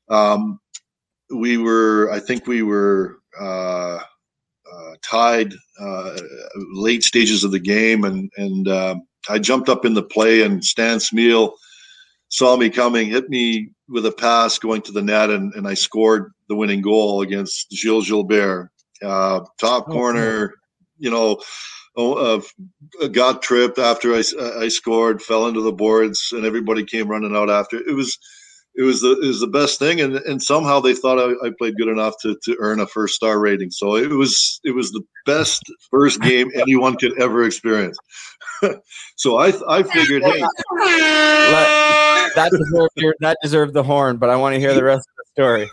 um, 0.10 0.60
we 1.30 1.58
were 1.58 2.12
I 2.12 2.20
think 2.20 2.48
we 2.48 2.62
were 2.62 3.18
uh, 3.40 4.00
uh, 4.00 4.94
tied 5.02 5.54
uh, 5.80 6.20
late 6.74 7.04
stages 7.04 7.44
of 7.44 7.52
the 7.52 7.60
game, 7.60 8.04
and 8.04 8.32
and 8.38 8.68
uh, 8.68 8.96
I 9.30 9.40
jumped 9.40 9.70
up 9.70 9.86
in 9.86 9.94
the 9.94 10.04
play, 10.04 10.42
and 10.42 10.64
Stan 10.64 10.98
Smyl 10.98 11.54
saw 12.30 12.56
me 12.56 12.70
coming, 12.70 13.10
hit 13.10 13.30
me 13.30 13.72
with 13.88 14.06
a 14.06 14.12
pass 14.12 14.60
going 14.60 14.82
to 14.84 14.92
the 14.92 15.02
net, 15.02 15.30
and, 15.30 15.54
and 15.56 15.68
I 15.68 15.74
scored 15.74 16.32
the 16.48 16.56
winning 16.56 16.82
goal 16.82 17.22
against 17.22 17.72
Gilles 17.72 18.08
Gilbert. 18.08 18.70
Uh, 19.02 19.42
top 19.60 19.86
Oh, 19.88 19.92
corner, 19.92 20.54
you 20.98 21.10
know, 21.10 21.40
uh, 22.00 22.42
got 23.12 23.42
tripped 23.42 23.78
after 23.78 24.14
I, 24.14 24.24
I 24.60 24.68
scored, 24.70 25.22
fell 25.22 25.48
into 25.48 25.62
the 25.62 25.74
boards, 25.74 26.30
and 26.32 26.46
everybody 26.46 26.84
came 26.84 27.08
running 27.08 27.36
out 27.36 27.50
after. 27.50 27.78
It 27.78 27.96
was 27.96 28.18
it 28.76 28.84
was 28.84 29.02
the 29.02 29.20
it 29.22 29.28
was 29.28 29.42
the 29.42 29.48
best 29.48 29.80
thing, 29.80 30.00
and 30.00 30.16
and 30.16 30.42
somehow 30.42 30.80
they 30.80 30.94
thought 30.94 31.20
I, 31.20 31.34
I 31.46 31.52
played 31.58 31.76
good 31.78 31.90
enough 31.90 32.14
to, 32.22 32.38
to 32.44 32.56
earn 32.60 32.80
a 32.80 32.88
first 32.88 33.16
star 33.16 33.40
rating. 33.40 33.72
So 33.72 33.96
it 33.96 34.10
was 34.10 34.62
it 34.64 34.72
was 34.72 34.92
the 34.92 35.02
best 35.26 35.64
first 35.92 36.22
game 36.22 36.50
anyone 36.56 36.96
could 36.96 37.20
ever 37.22 37.44
experience. 37.44 37.98
so 39.18 39.38
I 39.38 39.54
I 39.68 39.84
figured, 39.84 40.24
hey, 40.24 40.40
that 42.36 42.52
deserved 42.52 43.18
that 43.20 43.38
deserved 43.44 43.74
the 43.74 43.84
horn, 43.84 44.18
but 44.18 44.30
I 44.30 44.38
want 44.38 44.56
to 44.56 44.60
hear 44.60 44.74
the 44.74 44.84
rest 44.84 45.08
of 45.10 45.16
the 45.18 45.70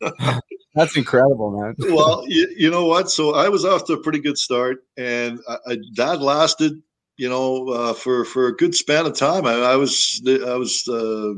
story. 0.00 0.40
That's 0.78 0.96
incredible, 0.96 1.60
man. 1.60 1.74
well, 1.92 2.22
you, 2.28 2.54
you 2.56 2.70
know 2.70 2.84
what? 2.84 3.10
So 3.10 3.34
I 3.34 3.48
was 3.48 3.64
off 3.64 3.86
to 3.86 3.94
a 3.94 4.00
pretty 4.00 4.20
good 4.20 4.38
start, 4.38 4.84
and 4.96 5.40
I, 5.48 5.56
I, 5.66 5.76
that 5.96 6.22
lasted, 6.22 6.80
you 7.16 7.28
know, 7.28 7.68
uh, 7.68 7.94
for 7.94 8.24
for 8.24 8.46
a 8.46 8.56
good 8.56 8.76
span 8.76 9.04
of 9.04 9.16
time. 9.16 9.44
I, 9.44 9.54
I 9.54 9.74
was 9.74 10.22
I 10.24 10.54
was, 10.54 10.86
uh, 10.88 11.34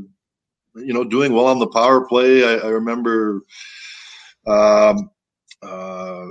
you 0.76 0.92
know, 0.92 1.04
doing 1.04 1.32
well 1.32 1.46
on 1.46 1.58
the 1.58 1.68
power 1.68 2.06
play. 2.06 2.44
I, 2.44 2.68
remember, 2.68 3.40
um, 4.46 5.10
uh, 5.62 6.26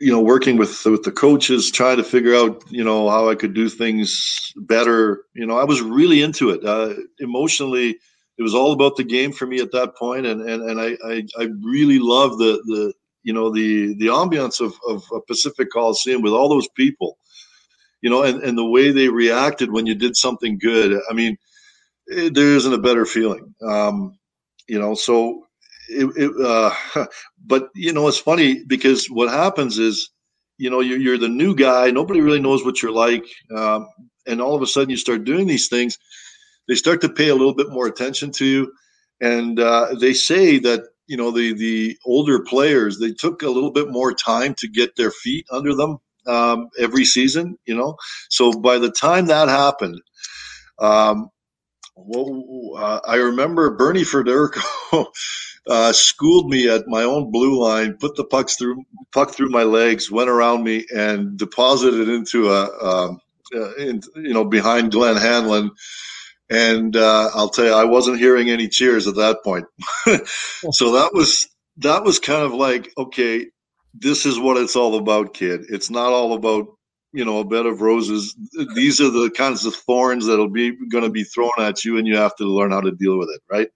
you 0.00 0.10
know, 0.10 0.20
working 0.20 0.56
with 0.56 0.84
with 0.84 1.04
the 1.04 1.12
coaches, 1.12 1.70
trying 1.70 1.98
to 1.98 2.04
figure 2.04 2.34
out, 2.34 2.64
you 2.70 2.82
know, 2.82 3.08
how 3.08 3.28
I 3.28 3.36
could 3.36 3.54
do 3.54 3.68
things 3.68 4.52
better. 4.56 5.26
You 5.34 5.46
know, 5.46 5.58
I 5.58 5.64
was 5.64 5.80
really 5.80 6.22
into 6.22 6.50
it 6.50 6.64
uh, 6.64 6.94
emotionally 7.20 8.00
it 8.42 8.50
was 8.50 8.56
all 8.56 8.72
about 8.72 8.96
the 8.96 9.04
game 9.04 9.30
for 9.30 9.46
me 9.46 9.60
at 9.60 9.70
that 9.70 9.94
point 9.94 10.26
and 10.26 10.40
and, 10.42 10.68
and 10.68 10.80
I, 10.80 10.96
I 11.04 11.22
i 11.38 11.48
really 11.62 12.00
love 12.00 12.38
the 12.38 12.60
the 12.66 12.92
you 13.22 13.32
know 13.32 13.52
the 13.52 13.94
the 13.94 14.06
ambiance 14.06 14.60
of 14.60 14.74
of 14.88 15.04
a 15.14 15.20
pacific 15.20 15.68
coliseum 15.72 16.22
with 16.22 16.32
all 16.32 16.48
those 16.48 16.68
people 16.76 17.18
you 18.00 18.10
know 18.10 18.24
and 18.24 18.42
and 18.42 18.58
the 18.58 18.66
way 18.66 18.90
they 18.90 19.08
reacted 19.08 19.70
when 19.70 19.86
you 19.86 19.94
did 19.94 20.16
something 20.16 20.58
good. 20.58 21.00
I 21.08 21.12
mean 21.14 21.36
it, 22.08 22.34
there 22.34 22.56
isn't 22.56 22.72
a 22.72 22.78
better 22.78 23.06
feeling 23.06 23.54
um 23.64 24.18
you 24.68 24.80
know 24.80 24.94
so 24.94 25.46
it, 25.88 26.10
it 26.16 26.32
uh 26.44 27.06
but 27.46 27.68
you 27.76 27.92
know 27.92 28.08
it's 28.08 28.18
funny 28.18 28.64
because 28.66 29.06
what 29.06 29.30
happens 29.30 29.78
is 29.78 30.10
you 30.58 30.68
know 30.68 30.80
you're, 30.80 30.98
you're 30.98 31.18
the 31.18 31.28
new 31.28 31.54
guy 31.54 31.92
nobody 31.92 32.20
really 32.20 32.40
knows 32.40 32.64
what 32.64 32.82
you're 32.82 32.98
like 33.06 33.24
um, 33.56 33.86
and 34.26 34.40
all 34.40 34.56
of 34.56 34.62
a 34.62 34.66
sudden 34.66 34.90
you 34.90 34.96
start 34.96 35.22
doing 35.22 35.46
these 35.46 35.68
things 35.68 35.96
they 36.68 36.74
start 36.74 37.00
to 37.02 37.08
pay 37.08 37.28
a 37.28 37.34
little 37.34 37.54
bit 37.54 37.70
more 37.70 37.86
attention 37.86 38.32
to 38.32 38.46
you. 38.46 38.72
And 39.20 39.60
uh, 39.60 39.94
they 40.00 40.14
say 40.14 40.58
that 40.60 40.82
you 41.06 41.16
know 41.16 41.30
the 41.30 41.54
the 41.54 41.98
older 42.04 42.40
players 42.40 42.98
they 42.98 43.12
took 43.12 43.42
a 43.42 43.50
little 43.50 43.72
bit 43.72 43.90
more 43.90 44.14
time 44.14 44.54
to 44.58 44.68
get 44.68 44.96
their 44.96 45.10
feet 45.10 45.46
under 45.50 45.74
them 45.74 45.98
um, 46.26 46.68
every 46.78 47.04
season 47.04 47.56
you 47.66 47.74
know? 47.74 47.96
So 48.30 48.52
by 48.52 48.78
the 48.78 48.90
time 48.90 49.26
that 49.26 49.48
happened 49.48 50.00
um, 50.78 51.28
well, 51.96 52.72
uh, 52.76 53.00
I 53.06 53.16
remember 53.16 53.70
Bernie 53.76 54.02
Federko 54.02 54.62
uh, 55.68 55.92
schooled 55.92 56.48
me 56.50 56.68
at 56.68 56.88
my 56.88 57.02
own 57.02 57.30
blue 57.30 57.62
line, 57.62 57.94
put 57.98 58.16
the 58.16 58.24
pucks 58.24 58.56
through 58.56 58.84
puck 59.12 59.32
through 59.32 59.50
my 59.50 59.64
legs, 59.64 60.10
went 60.10 60.30
around 60.30 60.64
me, 60.64 60.86
and 60.94 61.36
deposited 61.38 62.08
into 62.08 62.50
a 62.50 62.64
um, 62.82 63.20
uh, 63.54 63.74
in, 63.74 64.00
you 64.16 64.32
know 64.32 64.44
behind 64.44 64.92
Glenn 64.92 65.16
Hanlon 65.16 65.70
and 66.52 66.94
uh, 66.96 67.30
I'll 67.34 67.48
tell 67.48 67.64
you, 67.64 67.72
I 67.72 67.84
wasn't 67.84 68.18
hearing 68.18 68.50
any 68.50 68.68
cheers 68.68 69.06
at 69.06 69.16
that 69.16 69.38
point. 69.42 69.64
so 70.72 70.92
that 70.92 71.10
was 71.14 71.48
that 71.78 72.04
was 72.04 72.18
kind 72.18 72.42
of 72.42 72.52
like, 72.52 72.92
okay, 72.98 73.46
this 73.94 74.26
is 74.26 74.38
what 74.38 74.58
it's 74.58 74.76
all 74.76 74.96
about, 74.96 75.32
kid. 75.32 75.62
It's 75.70 75.88
not 75.90 76.12
all 76.12 76.34
about 76.34 76.66
you 77.14 77.24
know 77.24 77.40
a 77.40 77.44
bed 77.44 77.64
of 77.64 77.80
roses. 77.80 78.36
These 78.74 79.00
are 79.00 79.10
the 79.10 79.30
kinds 79.30 79.64
of 79.64 79.74
thorns 79.74 80.26
that'll 80.26 80.50
be 80.50 80.76
going 80.90 81.04
to 81.04 81.10
be 81.10 81.24
thrown 81.24 81.52
at 81.58 81.86
you, 81.86 81.96
and 81.96 82.06
you 82.06 82.16
have 82.18 82.36
to 82.36 82.44
learn 82.44 82.72
how 82.72 82.82
to 82.82 82.92
deal 82.92 83.18
with 83.18 83.30
it, 83.30 83.40
right? 83.50 83.68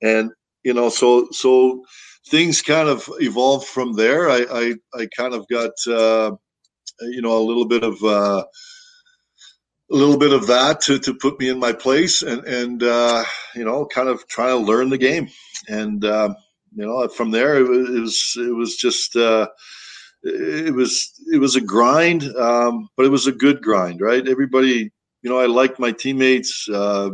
And 0.00 0.30
you 0.62 0.74
know, 0.74 0.90
so 0.90 1.26
so 1.32 1.82
things 2.28 2.62
kind 2.62 2.88
of 2.88 3.10
evolved 3.18 3.66
from 3.66 3.94
there. 3.94 4.30
I 4.30 4.46
I, 4.52 4.74
I 4.94 5.08
kind 5.16 5.34
of 5.34 5.44
got 5.48 5.72
uh, 5.88 6.36
you 7.00 7.20
know 7.20 7.36
a 7.36 7.42
little 7.46 7.66
bit 7.66 7.82
of. 7.82 8.00
Uh, 8.04 8.44
a 9.90 9.96
little 9.96 10.18
bit 10.18 10.32
of 10.32 10.46
that 10.46 10.80
to, 10.82 10.98
to 11.00 11.14
put 11.14 11.38
me 11.40 11.48
in 11.48 11.58
my 11.58 11.72
place 11.72 12.22
and 12.22 12.44
and 12.44 12.82
uh, 12.82 13.24
you 13.54 13.64
know 13.64 13.86
kind 13.86 14.08
of 14.08 14.26
try 14.28 14.48
to 14.48 14.56
learn 14.56 14.90
the 14.90 14.98
game. 14.98 15.28
And 15.68 16.04
uh, 16.04 16.34
you 16.74 16.86
know 16.86 17.06
from 17.08 17.30
there 17.30 17.56
it 17.56 17.68
was 17.68 17.88
it 17.88 18.00
was, 18.00 18.36
it 18.36 18.54
was 18.54 18.76
just 18.76 19.16
uh, 19.16 19.48
it 20.22 20.74
was 20.74 21.12
it 21.32 21.38
was 21.38 21.56
a 21.56 21.60
grind 21.60 22.24
um, 22.36 22.88
but 22.96 23.06
it 23.06 23.10
was 23.10 23.26
a 23.26 23.32
good 23.32 23.62
grind 23.62 24.00
right? 24.00 24.26
Everybody 24.26 24.92
you 25.22 25.30
know 25.30 25.38
I 25.38 25.46
liked 25.46 25.78
my 25.78 25.92
teammates 25.92 26.68
uh, 26.72 27.10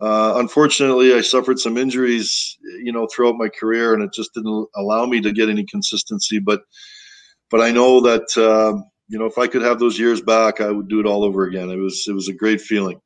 uh, 0.00 0.34
unfortunately 0.36 1.14
I 1.14 1.20
suffered 1.20 1.58
some 1.58 1.76
injuries 1.76 2.56
you 2.82 2.92
know 2.92 3.08
throughout 3.08 3.36
my 3.36 3.48
career 3.48 3.92
and 3.94 4.02
it 4.02 4.12
just 4.12 4.34
didn't 4.34 4.68
allow 4.76 5.06
me 5.06 5.20
to 5.20 5.32
get 5.32 5.48
any 5.48 5.64
consistency. 5.64 6.38
But 6.38 6.62
but 7.50 7.60
I 7.60 7.70
know 7.70 8.00
that 8.00 8.36
um, 8.38 8.84
you 9.12 9.18
know, 9.18 9.26
if 9.26 9.36
I 9.36 9.46
could 9.46 9.60
have 9.60 9.78
those 9.78 9.98
years 9.98 10.22
back, 10.22 10.62
I 10.62 10.70
would 10.70 10.88
do 10.88 10.98
it 10.98 11.04
all 11.06 11.22
over 11.22 11.44
again. 11.44 11.68
It 11.68 11.76
was 11.76 12.06
it 12.08 12.14
was 12.14 12.28
a 12.28 12.32
great 12.32 12.62
feeling. 12.62 12.98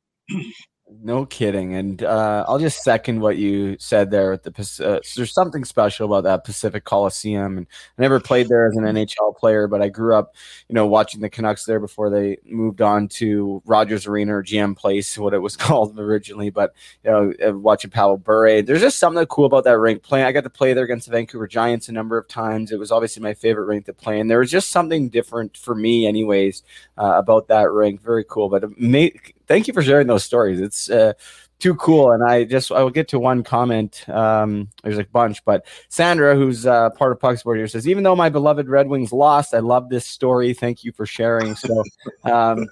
No 0.89 1.25
kidding. 1.25 1.75
And 1.75 2.01
uh, 2.01 2.45
I'll 2.47 2.59
just 2.59 2.81
second 2.81 3.19
what 3.19 3.35
you 3.35 3.75
said 3.77 4.09
there. 4.09 4.31
With 4.31 4.43
the 4.43 4.85
uh, 4.85 4.99
there's 5.17 5.33
something 5.33 5.65
special 5.65 6.05
about 6.07 6.23
that 6.23 6.45
Pacific 6.45 6.85
Coliseum, 6.85 7.57
and 7.57 7.67
I 7.97 8.01
never 8.01 8.21
played 8.21 8.47
there 8.47 8.67
as 8.67 8.77
an 8.77 8.85
NHL 8.85 9.35
player, 9.35 9.67
but 9.67 9.81
I 9.81 9.89
grew 9.89 10.15
up, 10.15 10.33
you 10.69 10.75
know, 10.75 10.87
watching 10.87 11.19
the 11.19 11.29
Canucks 11.29 11.65
there 11.65 11.81
before 11.81 12.09
they 12.09 12.37
moved 12.45 12.81
on 12.81 13.09
to 13.09 13.61
Rogers 13.65 14.07
Arena 14.07 14.37
or 14.37 14.43
GM 14.43 14.77
Place, 14.77 15.17
what 15.17 15.33
it 15.33 15.39
was 15.39 15.57
called 15.57 15.99
originally. 15.99 16.51
But 16.51 16.73
you 17.03 17.11
know, 17.11 17.33
uh, 17.45 17.57
watching 17.57 17.91
Pavel 17.91 18.17
Bure, 18.17 18.61
there's 18.61 18.81
just 18.81 18.97
something 18.97 19.25
cool 19.25 19.45
about 19.45 19.65
that 19.65 19.77
rink. 19.79 20.03
Playing, 20.03 20.25
I 20.25 20.31
got 20.31 20.45
to 20.45 20.49
play 20.49 20.71
there 20.73 20.85
against 20.85 21.07
the 21.07 21.11
Vancouver 21.11 21.47
Giants 21.47 21.89
a 21.89 21.91
number 21.91 22.17
of 22.17 22.29
times. 22.29 22.71
It 22.71 22.79
was 22.79 22.93
obviously 22.93 23.21
my 23.21 23.33
favorite 23.33 23.65
rink 23.65 23.87
to 23.87 23.93
play, 23.93 24.21
and 24.21 24.31
there 24.31 24.39
was 24.39 24.51
just 24.51 24.71
something 24.71 25.09
different 25.09 25.57
for 25.57 25.75
me, 25.75 26.07
anyways, 26.07 26.63
uh, 26.97 27.15
about 27.17 27.49
that 27.49 27.69
rink. 27.71 28.01
Very 28.01 28.23
cool. 28.23 28.47
But 28.47 28.63
it 28.63 28.79
made, 28.79 29.19
thank 29.47 29.67
you 29.67 29.73
for 29.73 29.81
sharing 29.81 30.07
those 30.07 30.23
stories. 30.23 30.59
It's 30.59 30.89
uh, 30.89 31.13
too 31.59 31.75
cool. 31.75 32.11
And 32.11 32.23
I 32.23 32.43
just 32.43 32.71
I 32.71 32.83
will 32.83 32.91
get 32.91 33.07
to 33.09 33.19
one 33.19 33.43
comment. 33.43 34.07
Um, 34.09 34.69
there's 34.83 34.97
a 34.97 35.03
bunch, 35.05 35.43
but 35.45 35.65
Sandra, 35.89 36.35
who's 36.35 36.65
uh, 36.65 36.91
part 36.91 37.11
of 37.11 37.19
Puck 37.19 37.37
Sport 37.37 37.57
here, 37.57 37.67
says 37.67 37.87
even 37.87 38.03
though 38.03 38.15
my 38.15 38.29
beloved 38.29 38.67
Red 38.67 38.87
Wings 38.87 39.11
lost, 39.11 39.53
I 39.53 39.59
love 39.59 39.89
this 39.89 40.05
story. 40.05 40.53
Thank 40.53 40.83
you 40.83 40.91
for 40.91 41.05
sharing. 41.05 41.55
So. 41.55 41.83
Um, 42.23 42.67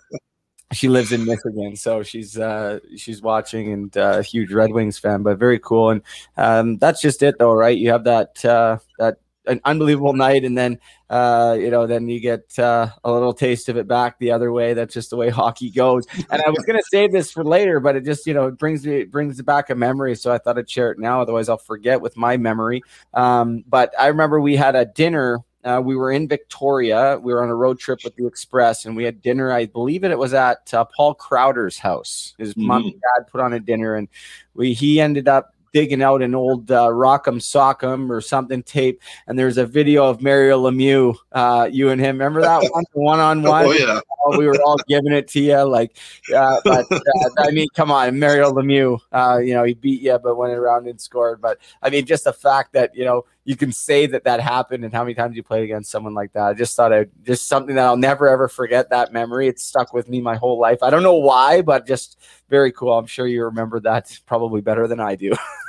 she 0.74 0.90
lives 0.90 1.12
in 1.12 1.26
Michigan, 1.26 1.76
so 1.76 2.04
she's 2.04 2.38
uh, 2.38 2.80
she's 2.98 3.22
watching 3.22 3.72
and 3.72 3.98
uh, 3.98 4.16
a 4.18 4.24
huge 4.24 4.52
Red 4.52 4.72
Wings 4.72 4.98
fan. 4.98 5.22
But 5.24 5.38
very 5.38 5.60
cool, 5.60 5.92
and 5.92 6.02
um, 6.38 6.78
that's 6.78 7.02
just 7.02 7.22
it, 7.24 7.38
though, 7.38 7.54
right? 7.54 7.78
You 7.78 7.92
have 7.92 8.04
that 8.06 8.44
uh, 8.44 8.80
that 8.98 9.20
an 9.48 9.62
unbelievable 9.66 10.14
night, 10.14 10.46
and 10.46 10.58
then 10.58 10.80
uh, 11.10 11.56
you 11.60 11.70
know, 11.70 11.86
then 11.88 12.08
you 12.08 12.20
get 12.20 12.58
uh, 12.58 12.90
a 13.04 13.12
little 13.12 13.34
taste 13.34 13.70
of 13.70 13.78
it 13.78 13.88
back 13.88 14.18
the 14.20 14.32
other 14.32 14.52
way. 14.52 14.74
That's 14.74 14.94
just 14.94 15.10
the 15.10 15.18
way 15.18 15.30
hockey 15.32 15.70
goes. 15.70 16.06
And 16.30 16.42
I 16.42 16.50
was 16.50 16.64
gonna 16.66 16.82
save 16.92 17.12
this 17.12 17.32
for 17.32 17.44
later, 17.44 17.80
but 17.80 17.96
it 17.96 18.06
just 18.06 18.26
you 18.26 18.34
know 18.34 18.48
it 18.48 18.58
brings 18.58 18.86
me 18.86 19.02
it 19.02 19.12
brings 19.12 19.42
back 19.42 19.70
a 19.70 19.76
memory. 19.76 20.16
So 20.16 20.32
I 20.32 20.38
thought 20.38 20.58
I'd 20.58 20.70
share 20.70 20.92
it 20.92 21.00
now. 21.00 21.22
Otherwise, 21.22 21.50
I'll 21.50 21.58
forget 21.58 22.02
with 22.02 22.18
my 22.18 22.38
memory. 22.38 22.82
Um, 23.14 23.64
but 23.68 23.94
I 24.00 24.08
remember 24.08 24.40
we 24.40 24.56
had 24.56 24.76
a 24.76 24.86
dinner 24.86 25.40
Uh, 25.66 25.82
we 25.84 25.96
were 25.96 26.12
in 26.12 26.28
Victoria. 26.28 27.18
We 27.20 27.34
were 27.34 27.42
on 27.42 27.50
a 27.50 27.56
road 27.56 27.80
trip 27.80 28.00
with 28.04 28.16
the 28.16 28.28
Express, 28.28 28.86
and 28.86 28.96
we 28.96 29.04
had 29.04 29.20
dinner. 29.20 29.52
I 29.52 29.66
believe 29.66 30.04
it, 30.04 30.12
it 30.12 30.18
was 30.20 30.32
at 30.36 30.72
uh, 30.76 30.86
Paul 30.96 31.16
Crowder's 31.16 31.80
house. 31.80 32.36
His 32.38 32.56
mom 32.56 32.84
and 32.84 32.94
dad 32.94 33.26
put 33.32 33.42
on 33.42 33.52
a 33.52 33.60
dinner, 33.60 33.96
and 33.96 34.08
we 34.54 34.74
he 34.74 35.02
ended 35.02 35.28
up 35.28 35.55
digging 35.76 36.02
out 36.02 36.22
an 36.22 36.34
old 36.34 36.72
uh, 36.72 36.88
Rock'em 36.88 37.36
Sock'em 37.36 38.10
or 38.10 38.22
something 38.22 38.64
tape, 38.64 39.02
and 39.28 39.38
there's 39.38 39.58
a 39.58 39.66
video 39.66 40.06
of 40.06 40.22
Mario 40.22 40.58
Lemieux, 40.58 41.14
uh, 41.34 41.68
you 41.70 41.90
and 41.90 42.00
him. 42.00 42.18
Remember 42.18 42.42
that 42.42 42.64
one, 42.72 42.86
one 42.94 43.20
on 43.20 43.44
one? 43.44 43.66
Oh 43.66 43.72
yeah. 43.74 44.00
we 44.38 44.48
were 44.48 44.58
all 44.64 44.78
giving 44.88 45.12
it 45.12 45.28
to 45.28 45.42
you, 45.42 45.62
like. 45.64 45.98
Uh, 46.34 46.62
but 46.64 46.86
uh, 46.90 47.00
I 47.40 47.52
mean, 47.52 47.68
come 47.76 47.92
on, 47.92 48.18
Mario 48.18 48.54
Lemieux. 48.54 49.00
Uh, 49.12 49.40
you 49.44 49.54
know, 49.54 49.66
he 49.66 49.74
beat 49.74 50.02
you, 50.02 50.18
but 50.18 50.38
went 50.38 50.54
around 50.54 50.88
and 50.88 51.00
scored. 51.00 51.42
But 51.42 51.58
I 51.84 51.90
mean, 51.90 52.06
just 52.06 52.24
the 52.24 52.32
fact 52.32 52.72
that 52.72 52.96
you 52.96 53.04
know 53.04 53.26
you 53.44 53.58
can 53.58 53.74
say 53.74 54.06
that 54.08 54.24
that 54.24 54.40
happened 54.40 54.86
and 54.86 54.94
how 54.94 55.04
many 55.04 55.14
times 55.14 55.36
you 55.36 55.44
played 55.44 55.66
against 55.66 55.92
someone 55.92 56.14
like 56.14 56.32
that. 56.34 56.44
I 56.44 56.54
just 56.54 56.74
thought 56.78 56.94
I 56.94 57.08
just 57.24 57.50
something 57.50 57.76
that 57.76 57.86
I'll 57.86 57.98
never 57.98 58.30
ever 58.30 58.48
forget. 58.48 58.92
That 58.92 59.12
memory, 59.12 59.50
it's 59.50 59.64
stuck 59.64 59.94
with 59.94 60.08
me 60.08 60.22
my 60.22 60.38
whole 60.38 60.58
life. 60.58 60.82
I 60.82 60.90
don't 60.90 61.04
know 61.04 61.16
why, 61.16 61.62
but 61.62 61.86
just 61.86 62.18
very 62.50 62.72
cool. 62.72 62.98
I'm 62.98 63.08
sure 63.08 63.28
you 63.28 63.44
remember 63.44 63.82
that 63.82 64.18
probably 64.26 64.62
better 64.62 64.88
than 64.88 65.02
I 65.02 65.16
do. 65.16 65.34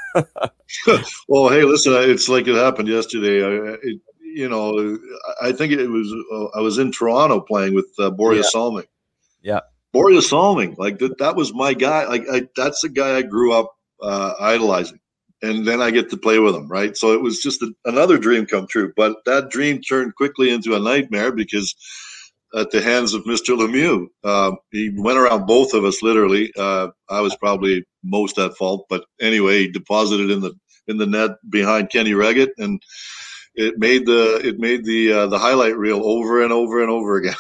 well, 1.29 1.49
hey, 1.49 1.63
listen, 1.65 1.93
it's 1.95 2.29
like 2.29 2.47
it 2.47 2.55
happened 2.55 2.89
yesterday. 2.89 3.45
I, 3.45 3.77
it, 3.83 4.01
you 4.23 4.49
know, 4.49 4.99
I 5.41 5.53
think 5.53 5.73
it 5.73 5.89
was 5.89 6.13
uh, 6.33 6.59
I 6.59 6.61
was 6.61 6.79
in 6.79 6.93
Toronto 6.93 7.41
playing 7.41 7.75
with 7.75 7.89
uh, 7.99 8.11
Borje 8.11 8.37
Yeah. 8.37 8.43
Salming. 8.43 8.87
Yeah. 9.43 9.61
Borje 9.95 10.23
Salming, 10.23 10.75
like 10.79 10.99
that, 10.99 11.19
that 11.19 11.37
was 11.37 11.55
my 11.55 11.73
guy. 11.73 12.07
Like 12.07 12.25
I, 12.31 12.47
that's 12.55 12.83
the 12.83 12.91
guy 12.91 13.17
I 13.17 13.23
grew 13.23 13.55
up 13.55 13.75
uh, 14.03 14.35
idolizing, 14.39 15.01
and 15.43 15.67
then 15.67 15.81
I 15.81 15.91
get 15.91 16.11
to 16.11 16.17
play 16.19 16.39
with 16.39 16.55
him, 16.55 16.69
right? 16.69 16.97
So 16.97 17.13
it 17.15 17.23
was 17.23 17.41
just 17.41 17.63
a, 17.63 17.73
another 17.87 18.19
dream 18.19 18.45
come 18.45 18.67
true. 18.67 18.93
But 18.95 19.25
that 19.25 19.49
dream 19.51 19.81
turned 19.81 20.15
quickly 20.17 20.51
into 20.51 20.75
a 20.75 20.81
nightmare 20.81 21.33
because 21.33 21.75
at 22.55 22.71
the 22.71 22.83
hands 22.83 23.15
of 23.15 23.25
Mr. 23.25 23.57
Lemieux, 23.57 24.07
uh, 24.25 24.53
he 24.71 24.91
went 24.97 25.19
around 25.19 25.47
both 25.47 25.73
of 25.75 25.85
us 25.85 26.03
literally. 26.03 26.53
Uh, 26.59 26.89
I 27.09 27.21
was 27.21 27.37
probably 27.37 27.85
most 28.07 28.39
at 28.39 28.57
fault, 28.57 28.87
but 28.89 29.05
anyway, 29.21 29.61
he 29.61 29.69
deposited 29.69 30.31
in 30.31 30.41
the 30.41 30.55
in 30.89 30.99
the 30.99 31.07
net 31.07 31.33
behind 31.49 31.91
Kenny 31.91 32.13
Wregget, 32.13 32.51
and 32.59 32.81
it 33.55 33.79
made 33.79 34.07
the 34.07 34.41
it 34.45 34.59
made 34.59 34.85
the 34.85 35.13
uh, 35.13 35.27
the 35.27 35.39
highlight 35.39 35.77
reel 35.77 36.05
over 36.05 36.43
and 36.43 36.53
over 36.53 36.83
and 36.83 36.91
over 36.91 37.17
again. 37.17 37.37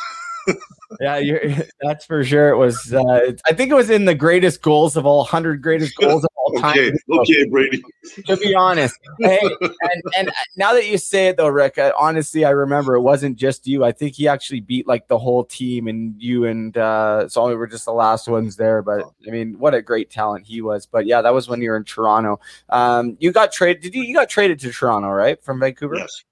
yeah, 1.00 1.16
you're, 1.18 1.40
that's 1.80 2.04
for 2.04 2.24
sure. 2.24 2.50
It 2.50 2.56
was. 2.56 2.92
Uh, 2.92 3.32
I 3.46 3.52
think 3.52 3.70
it 3.70 3.74
was 3.74 3.90
in 3.90 4.04
the 4.04 4.14
greatest 4.14 4.62
goals 4.62 4.96
of 4.96 5.06
all, 5.06 5.24
hundred 5.24 5.62
greatest 5.62 5.96
goals 5.96 6.24
of 6.24 6.30
all 6.36 6.52
time. 6.60 6.78
okay, 6.78 6.92
okay, 7.10 7.48
Brady. 7.48 7.82
to 8.26 8.36
be 8.36 8.54
honest. 8.54 8.94
Hey, 9.18 9.40
and, 9.60 10.02
and 10.16 10.30
now 10.56 10.72
that 10.74 10.86
you 10.86 10.98
say 10.98 11.28
it 11.28 11.36
though, 11.36 11.48
Rick, 11.48 11.78
I, 11.78 11.92
honestly, 11.98 12.44
I 12.44 12.50
remember 12.50 12.94
it 12.94 13.02
wasn't 13.02 13.36
just 13.36 13.66
you. 13.66 13.84
I 13.84 13.92
think 13.92 14.14
he 14.14 14.28
actually 14.28 14.60
beat 14.60 14.86
like 14.86 15.08
the 15.08 15.18
whole 15.18 15.44
team, 15.44 15.88
and 15.88 16.14
you 16.20 16.44
and 16.44 16.76
uh, 16.76 17.28
so 17.28 17.46
we 17.48 17.54
were 17.54 17.66
just 17.66 17.84
the 17.84 17.92
last 17.92 18.28
ones 18.28 18.56
there. 18.56 18.82
But 18.82 19.04
I 19.26 19.30
mean, 19.30 19.58
what 19.58 19.74
a 19.74 19.82
great 19.82 20.10
talent 20.10 20.46
he 20.46 20.60
was. 20.62 20.86
But 20.86 21.06
yeah, 21.06 21.22
that 21.22 21.34
was 21.34 21.48
when 21.48 21.60
you 21.60 21.70
were 21.70 21.76
in 21.76 21.84
Toronto. 21.84 22.40
Um, 22.68 23.16
you 23.20 23.32
got 23.32 23.52
traded. 23.52 23.82
Did 23.82 23.94
you? 23.94 24.02
You 24.02 24.14
got 24.14 24.28
traded 24.28 24.60
to 24.60 24.72
Toronto, 24.72 25.08
right, 25.08 25.42
from 25.42 25.60
Vancouver? 25.60 25.96
Yes, 25.96 26.24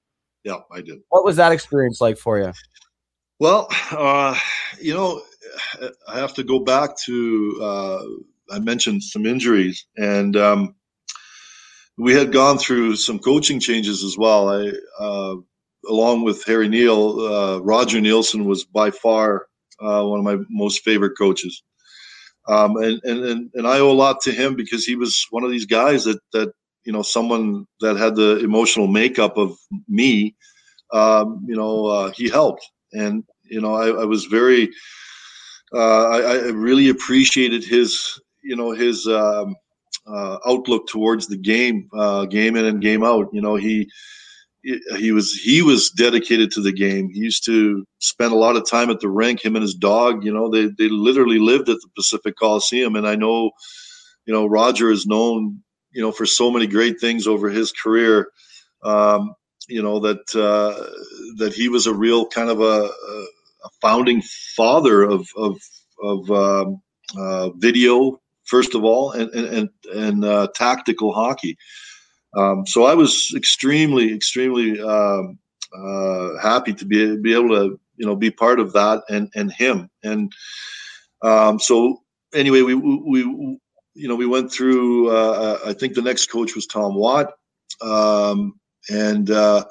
yeah, 0.44 0.58
I 0.70 0.80
did. 0.82 1.00
What 1.08 1.24
was 1.24 1.36
that 1.36 1.52
experience 1.52 2.00
like 2.00 2.18
for 2.18 2.38
you? 2.38 2.52
Well, 3.38 3.68
uh, 3.90 4.38
you 4.80 4.94
know, 4.94 5.22
I 6.08 6.18
have 6.18 6.34
to 6.34 6.44
go 6.44 6.60
back 6.60 6.96
to 7.06 7.58
uh, 7.62 8.02
I 8.54 8.58
mentioned 8.60 9.02
some 9.02 9.26
injuries, 9.26 9.86
and 9.96 10.36
um, 10.36 10.74
we 11.98 12.14
had 12.14 12.32
gone 12.32 12.58
through 12.58 12.96
some 12.96 13.18
coaching 13.18 13.60
changes 13.60 14.04
as 14.04 14.16
well. 14.18 14.48
I, 14.48 14.72
uh, 14.98 15.36
along 15.88 16.24
with 16.24 16.44
Harry 16.44 16.68
Neale, 16.68 17.20
uh, 17.20 17.58
Roger 17.60 17.98
Neilson 18.00 18.44
was 18.46 18.64
by 18.64 18.90
far 18.90 19.46
uh, 19.80 20.04
one 20.04 20.18
of 20.20 20.24
my 20.24 20.38
most 20.50 20.82
favorite 20.82 21.16
coaches, 21.18 21.62
um, 22.48 22.76
and, 22.76 23.00
and 23.04 23.50
and 23.54 23.66
I 23.66 23.80
owe 23.80 23.90
a 23.90 23.94
lot 23.94 24.22
to 24.22 24.32
him 24.32 24.56
because 24.56 24.84
he 24.84 24.96
was 24.96 25.26
one 25.30 25.44
of 25.44 25.50
these 25.50 25.66
guys 25.66 26.04
that 26.04 26.20
that 26.32 26.52
you 26.84 26.92
know 26.92 27.02
someone 27.02 27.66
that 27.80 27.96
had 27.96 28.16
the 28.16 28.38
emotional 28.40 28.88
makeup 28.88 29.36
of 29.38 29.56
me. 29.88 30.36
Um, 30.92 31.44
you 31.48 31.56
know, 31.56 31.86
uh, 31.86 32.10
he 32.12 32.28
helped 32.30 32.70
and 32.94 33.24
you 33.44 33.60
know 33.60 33.74
I, 33.74 34.02
I 34.02 34.04
was 34.04 34.24
very 34.24 34.70
uh, 35.74 36.08
I, 36.08 36.18
I 36.20 36.48
really 36.50 36.88
appreciated 36.88 37.64
his 37.64 38.20
you 38.42 38.56
know 38.56 38.70
his 38.70 39.06
um, 39.06 39.56
uh, 40.06 40.38
outlook 40.46 40.86
towards 40.88 41.26
the 41.26 41.36
game 41.36 41.88
uh, 41.96 42.26
game 42.26 42.56
in 42.56 42.64
and 42.64 42.80
game 42.80 43.04
out. 43.04 43.28
You 43.32 43.42
know 43.42 43.56
he 43.56 43.88
he 44.96 45.12
was 45.12 45.32
he 45.32 45.62
was 45.62 45.90
dedicated 45.90 46.50
to 46.52 46.60
the 46.60 46.72
game. 46.72 47.10
He 47.10 47.20
used 47.20 47.44
to 47.46 47.84
spend 47.98 48.32
a 48.32 48.36
lot 48.36 48.56
of 48.56 48.68
time 48.68 48.90
at 48.90 49.00
the 49.00 49.08
rink 49.08 49.44
him 49.44 49.56
and 49.56 49.62
his 49.62 49.74
dog 49.74 50.24
you 50.24 50.32
know 50.32 50.48
they, 50.50 50.70
they 50.78 50.88
literally 50.88 51.38
lived 51.38 51.68
at 51.68 51.78
the 51.80 51.88
pacific 51.94 52.34
coliseum. 52.36 52.96
And 52.96 53.06
i 53.06 53.14
know 53.14 53.50
you 54.26 54.32
know 54.32 54.46
roger 54.46 54.90
is 54.90 55.06
known 55.06 55.62
you 55.92 56.02
know 56.02 56.12
for 56.12 56.26
so 56.26 56.50
many 56.50 56.66
great 56.66 57.00
things 57.00 57.26
over 57.26 57.50
his 57.50 57.72
career. 57.72 58.28
Um, 58.82 59.34
you 59.68 59.82
know 59.82 60.00
that 60.00 60.34
uh, 60.34 60.74
that 61.38 61.54
he 61.54 61.68
was 61.68 61.86
a 61.86 61.94
real 61.94 62.26
kind 62.26 62.50
of 62.50 62.60
a, 62.60 62.90
a 63.64 63.68
founding 63.80 64.22
father 64.56 65.02
of 65.02 65.28
of 65.36 65.58
of 66.02 66.30
um, 66.30 66.82
uh, 67.16 67.50
video 67.50 68.20
first 68.44 68.74
of 68.74 68.84
all 68.84 69.12
and 69.12 69.30
and 69.30 69.70
and, 69.94 70.24
uh, 70.24 70.48
tactical 70.54 71.12
hockey. 71.12 71.56
Um, 72.36 72.66
so 72.66 72.84
I 72.84 72.94
was 72.94 73.32
extremely 73.36 74.12
extremely 74.14 74.80
um, 74.80 75.38
uh, 75.76 76.38
happy 76.40 76.74
to 76.74 76.84
be 76.84 77.16
be 77.16 77.34
able 77.34 77.50
to 77.50 77.80
you 77.96 78.06
know 78.06 78.16
be 78.16 78.30
part 78.30 78.60
of 78.60 78.72
that 78.72 79.02
and 79.08 79.30
and 79.34 79.52
him 79.52 79.88
and 80.02 80.32
um, 81.22 81.58
so 81.58 82.02
anyway 82.34 82.62
we 82.62 82.74
we 82.74 83.20
you 83.94 84.08
know 84.08 84.16
we 84.16 84.26
went 84.26 84.52
through 84.52 85.10
uh, 85.10 85.58
I 85.64 85.72
think 85.72 85.94
the 85.94 86.02
next 86.02 86.26
coach 86.26 86.54
was 86.54 86.66
Tom 86.66 86.94
Watt. 86.96 87.32
Um, 87.80 88.60
and 88.90 89.30
uh, 89.30 89.64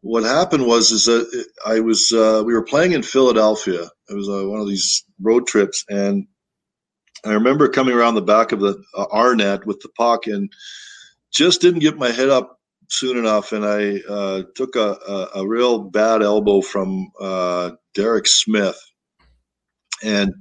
what 0.00 0.24
happened 0.24 0.66
was 0.66 0.90
is 0.90 1.04
that 1.06 1.46
I 1.66 1.80
was 1.80 2.12
uh, 2.12 2.42
we 2.44 2.54
were 2.54 2.64
playing 2.64 2.92
in 2.92 3.02
Philadelphia. 3.02 3.90
It 4.08 4.14
was 4.14 4.28
uh, 4.28 4.48
one 4.48 4.60
of 4.60 4.68
these 4.68 5.04
road 5.20 5.46
trips, 5.46 5.84
and 5.88 6.26
I 7.24 7.32
remember 7.32 7.68
coming 7.68 7.94
around 7.94 8.14
the 8.14 8.22
back 8.22 8.52
of 8.52 8.60
the 8.60 8.82
uh, 8.96 9.06
R 9.10 9.34
net 9.34 9.66
with 9.66 9.80
the 9.80 9.88
puck, 9.90 10.26
and 10.26 10.52
just 11.30 11.60
didn't 11.60 11.80
get 11.80 11.98
my 11.98 12.10
head 12.10 12.28
up 12.28 12.60
soon 12.88 13.18
enough, 13.18 13.52
and 13.52 13.66
I 13.66 14.00
uh, 14.08 14.42
took 14.54 14.76
a, 14.76 14.96
a, 15.06 15.40
a 15.40 15.46
real 15.46 15.78
bad 15.80 16.22
elbow 16.22 16.60
from 16.60 17.10
uh, 17.20 17.72
Derek 17.94 18.26
Smith, 18.26 18.80
and 20.02 20.32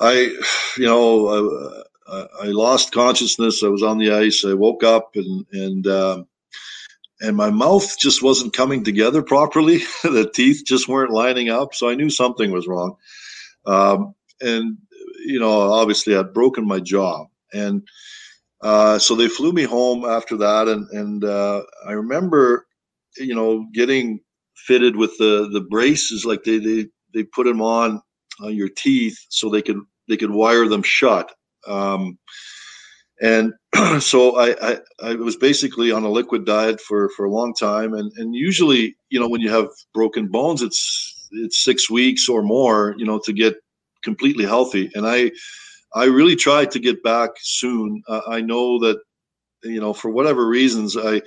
I, 0.00 0.36
you 0.76 0.86
know. 0.86 1.84
I, 2.08 2.26
I 2.42 2.46
lost 2.46 2.92
consciousness. 2.92 3.62
I 3.62 3.68
was 3.68 3.84
on 3.84 3.96
the 3.96 4.12
ice. 4.12 4.44
I 4.44 4.52
woke 4.52 4.82
up 4.82 5.12
and 5.14 5.46
and 5.52 5.86
um, 5.86 6.26
and 7.22 7.36
my 7.36 7.50
mouth 7.50 7.96
just 7.98 8.22
wasn't 8.22 8.54
coming 8.54 8.84
together 8.84 9.22
properly. 9.22 9.78
the 10.02 10.30
teeth 10.34 10.62
just 10.66 10.88
weren't 10.88 11.12
lining 11.12 11.48
up, 11.48 11.74
so 11.74 11.88
I 11.88 11.94
knew 11.94 12.10
something 12.10 12.50
was 12.50 12.66
wrong. 12.66 12.96
Um, 13.64 14.14
and 14.40 14.78
you 15.24 15.38
know, 15.38 15.72
obviously, 15.72 16.16
I'd 16.16 16.34
broken 16.34 16.66
my 16.66 16.80
jaw, 16.80 17.26
and 17.52 17.86
uh, 18.60 18.98
so 18.98 19.14
they 19.14 19.28
flew 19.28 19.52
me 19.52 19.62
home 19.62 20.04
after 20.04 20.36
that. 20.38 20.68
And 20.68 20.88
and 20.90 21.24
uh, 21.24 21.62
I 21.86 21.92
remember, 21.92 22.66
you 23.16 23.34
know, 23.34 23.66
getting 23.72 24.20
fitted 24.56 24.96
with 24.96 25.16
the 25.18 25.48
the 25.52 25.60
braces, 25.60 26.24
like 26.24 26.42
they 26.44 26.58
they 26.58 26.86
they 27.14 27.22
put 27.22 27.44
them 27.46 27.62
on 27.62 28.02
on 28.40 28.54
your 28.54 28.68
teeth 28.68 29.18
so 29.28 29.48
they 29.48 29.62
could 29.62 29.80
they 30.08 30.16
could 30.16 30.30
wire 30.32 30.66
them 30.68 30.82
shut. 30.82 31.32
Um, 31.66 32.18
and 33.20 33.52
so 34.00 34.36
I, 34.36 34.54
I, 34.62 34.78
I 35.02 35.14
was 35.14 35.36
basically 35.36 35.92
on 35.92 36.04
a 36.04 36.10
liquid 36.10 36.44
diet 36.44 36.80
for 36.80 37.08
for 37.10 37.24
a 37.24 37.30
long 37.30 37.54
time. 37.54 37.94
And 37.94 38.12
and 38.16 38.34
usually 38.34 38.96
you 39.10 39.20
know 39.20 39.28
when 39.28 39.40
you 39.40 39.50
have 39.50 39.68
broken 39.92 40.28
bones 40.28 40.62
it's 40.62 41.28
it's 41.32 41.64
six 41.64 41.90
weeks 41.90 42.28
or 42.28 42.42
more 42.42 42.94
you 42.98 43.06
know 43.06 43.20
to 43.24 43.32
get 43.32 43.56
completely 44.02 44.44
healthy. 44.44 44.90
And 44.94 45.06
i 45.06 45.30
i 45.94 46.04
really 46.04 46.36
tried 46.36 46.70
to 46.72 46.78
get 46.78 47.02
back 47.02 47.30
soon. 47.40 48.02
Uh, 48.08 48.22
i 48.28 48.40
know 48.40 48.78
that 48.80 48.98
you 49.64 49.80
know 49.80 49.92
for 49.92 50.10
whatever 50.10 50.48
reasons 50.48 50.96
i 50.96 51.20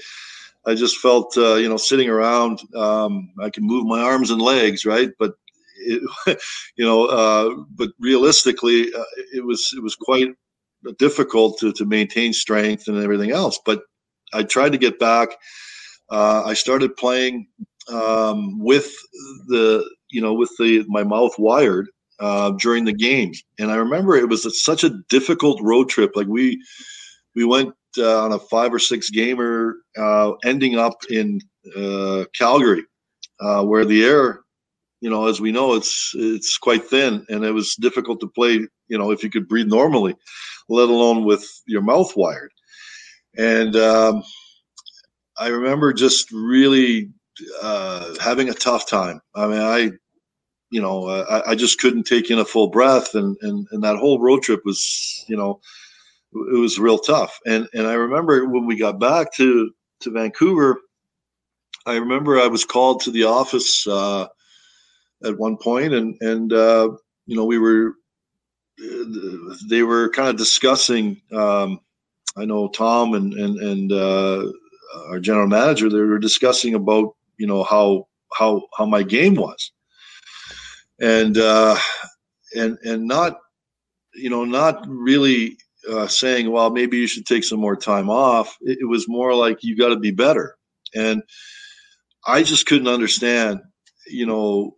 i 0.65 0.75
just 0.75 0.97
felt 0.97 1.37
uh, 1.37 1.55
you 1.55 1.69
know 1.69 1.77
sitting 1.77 2.09
around 2.09 2.59
um, 2.75 3.29
i 3.39 3.49
can 3.49 3.63
move 3.65 3.85
my 3.85 4.01
arms 4.01 4.31
and 4.31 4.41
legs 4.41 4.85
right? 4.85 5.11
But 5.19 5.33
it, 5.77 6.01
you 6.75 6.85
know 6.85 7.05
uh, 7.05 7.55
but 7.75 7.89
realistically 7.99 8.93
uh, 8.93 9.03
it 9.33 9.45
was 9.45 9.71
it 9.75 9.83
was 9.83 9.95
quite 9.95 10.29
difficult 10.93 11.59
to, 11.59 11.71
to 11.73 11.85
maintain 11.85 12.33
strength 12.33 12.87
and 12.87 12.97
everything 12.97 13.31
else. 13.31 13.59
But 13.65 13.81
I 14.33 14.43
tried 14.43 14.71
to 14.73 14.77
get 14.77 14.99
back. 14.99 15.29
Uh, 16.09 16.43
I 16.45 16.53
started 16.53 16.95
playing 16.95 17.47
um, 17.91 18.59
with 18.59 18.91
the 19.47 19.87
you 20.09 20.21
know 20.21 20.33
with 20.33 20.51
the 20.59 20.85
my 20.87 21.03
mouth 21.03 21.33
wired 21.37 21.87
uh, 22.19 22.51
during 22.51 22.85
the 22.85 22.93
games, 22.93 23.43
and 23.59 23.71
I 23.71 23.75
remember 23.75 24.15
it 24.15 24.29
was 24.29 24.45
a, 24.45 24.51
such 24.51 24.83
a 24.83 24.97
difficult 25.09 25.59
road 25.61 25.89
trip. 25.89 26.11
Like 26.15 26.27
we 26.27 26.61
we 27.35 27.45
went 27.45 27.73
uh, 27.97 28.23
on 28.23 28.33
a 28.33 28.39
five 28.39 28.73
or 28.73 28.79
six 28.79 29.09
gamer, 29.09 29.75
uh, 29.97 30.33
ending 30.43 30.77
up 30.77 30.95
in 31.09 31.39
uh, 31.75 32.25
Calgary, 32.35 32.83
uh, 33.39 33.63
where 33.63 33.85
the 33.85 34.03
air, 34.05 34.41
you 35.05 35.11
know, 35.11 35.27
as 35.27 35.39
we 35.39 35.51
know, 35.51 35.75
it's 35.75 36.13
it's 36.15 36.57
quite 36.57 36.83
thin, 36.83 37.23
and 37.29 37.45
it 37.45 37.51
was 37.51 37.75
difficult 37.75 38.19
to 38.21 38.27
play. 38.27 38.53
You 38.87 38.97
know, 38.97 39.11
if 39.11 39.21
you 39.23 39.29
could 39.29 39.47
breathe 39.47 39.67
normally, 39.67 40.15
let 40.67 40.89
alone 40.89 41.25
with 41.25 41.45
your 41.67 41.83
mouth 41.83 42.11
wired. 42.15 42.51
And 43.37 43.75
um, 43.75 44.23
I 45.37 45.49
remember 45.49 45.93
just 45.93 46.31
really 46.31 47.11
uh, 47.61 48.15
having 48.19 48.49
a 48.49 48.55
tough 48.55 48.89
time. 48.89 49.21
I 49.35 49.45
mean, 49.45 49.61
I, 49.61 49.91
you 50.71 50.81
know, 50.81 51.07
I, 51.07 51.51
I 51.51 51.55
just 51.55 51.79
couldn't 51.79 52.05
take 52.05 52.31
in 52.31 52.39
a 52.39 52.45
full 52.45 52.69
breath, 52.69 53.13
and 53.13 53.37
and 53.43 53.67
and 53.69 53.83
that 53.83 53.97
whole 53.97 54.19
road 54.19 54.41
trip 54.41 54.61
was, 54.65 55.23
you 55.27 55.37
know, 55.37 55.61
it 56.33 56.59
was 56.59 56.79
real 56.79 56.97
tough. 56.97 57.39
And 57.45 57.67
and 57.75 57.85
I 57.85 57.93
remember 57.93 58.47
when 58.47 58.65
we 58.65 58.75
got 58.75 58.99
back 58.99 59.35
to 59.35 59.69
to 59.99 60.09
Vancouver, 60.09 60.81
I 61.85 61.97
remember 61.97 62.39
I 62.39 62.47
was 62.47 62.65
called 62.65 63.01
to 63.01 63.11
the 63.11 63.25
office 63.25 63.85
uh, 63.85 64.29
at 65.23 65.37
one 65.37 65.57
point, 65.57 65.93
and 65.93 66.15
and 66.21 66.53
uh, 66.53 66.89
you 67.25 67.35
know 67.35 67.45
we 67.45 67.57
were 67.57 67.93
they 69.69 69.83
were 69.83 70.09
kind 70.09 70.29
of 70.29 70.37
discussing. 70.37 71.21
Um, 71.31 71.79
I 72.37 72.45
know 72.45 72.67
Tom 72.67 73.13
and 73.13 73.33
and 73.33 73.57
and 73.59 73.91
uh, 73.91 74.51
our 75.07 75.19
general 75.19 75.47
manager 75.47 75.89
they 75.89 75.99
were 75.99 76.19
discussing 76.19 76.73
about 76.73 77.15
you 77.37 77.47
know 77.47 77.63
how 77.63 78.07
how 78.33 78.63
how 78.77 78.85
my 78.85 79.03
game 79.03 79.35
was, 79.35 79.71
and 80.99 81.37
uh, 81.37 81.77
and 82.55 82.77
and 82.83 83.07
not 83.07 83.39
you 84.13 84.29
know 84.29 84.45
not 84.45 84.85
really 84.87 85.57
uh, 85.89 86.07
saying 86.07 86.51
well 86.51 86.69
maybe 86.69 86.97
you 86.97 87.07
should 87.07 87.25
take 87.25 87.43
some 87.43 87.59
more 87.59 87.75
time 87.75 88.09
off. 88.09 88.57
It, 88.61 88.79
it 88.81 88.85
was 88.85 89.07
more 89.07 89.33
like 89.33 89.63
you 89.63 89.77
got 89.77 89.89
to 89.89 89.99
be 89.99 90.11
better, 90.11 90.57
and 90.93 91.23
I 92.25 92.43
just 92.43 92.65
couldn't 92.65 92.87
understand 92.87 93.61
you 94.07 94.25
know 94.25 94.75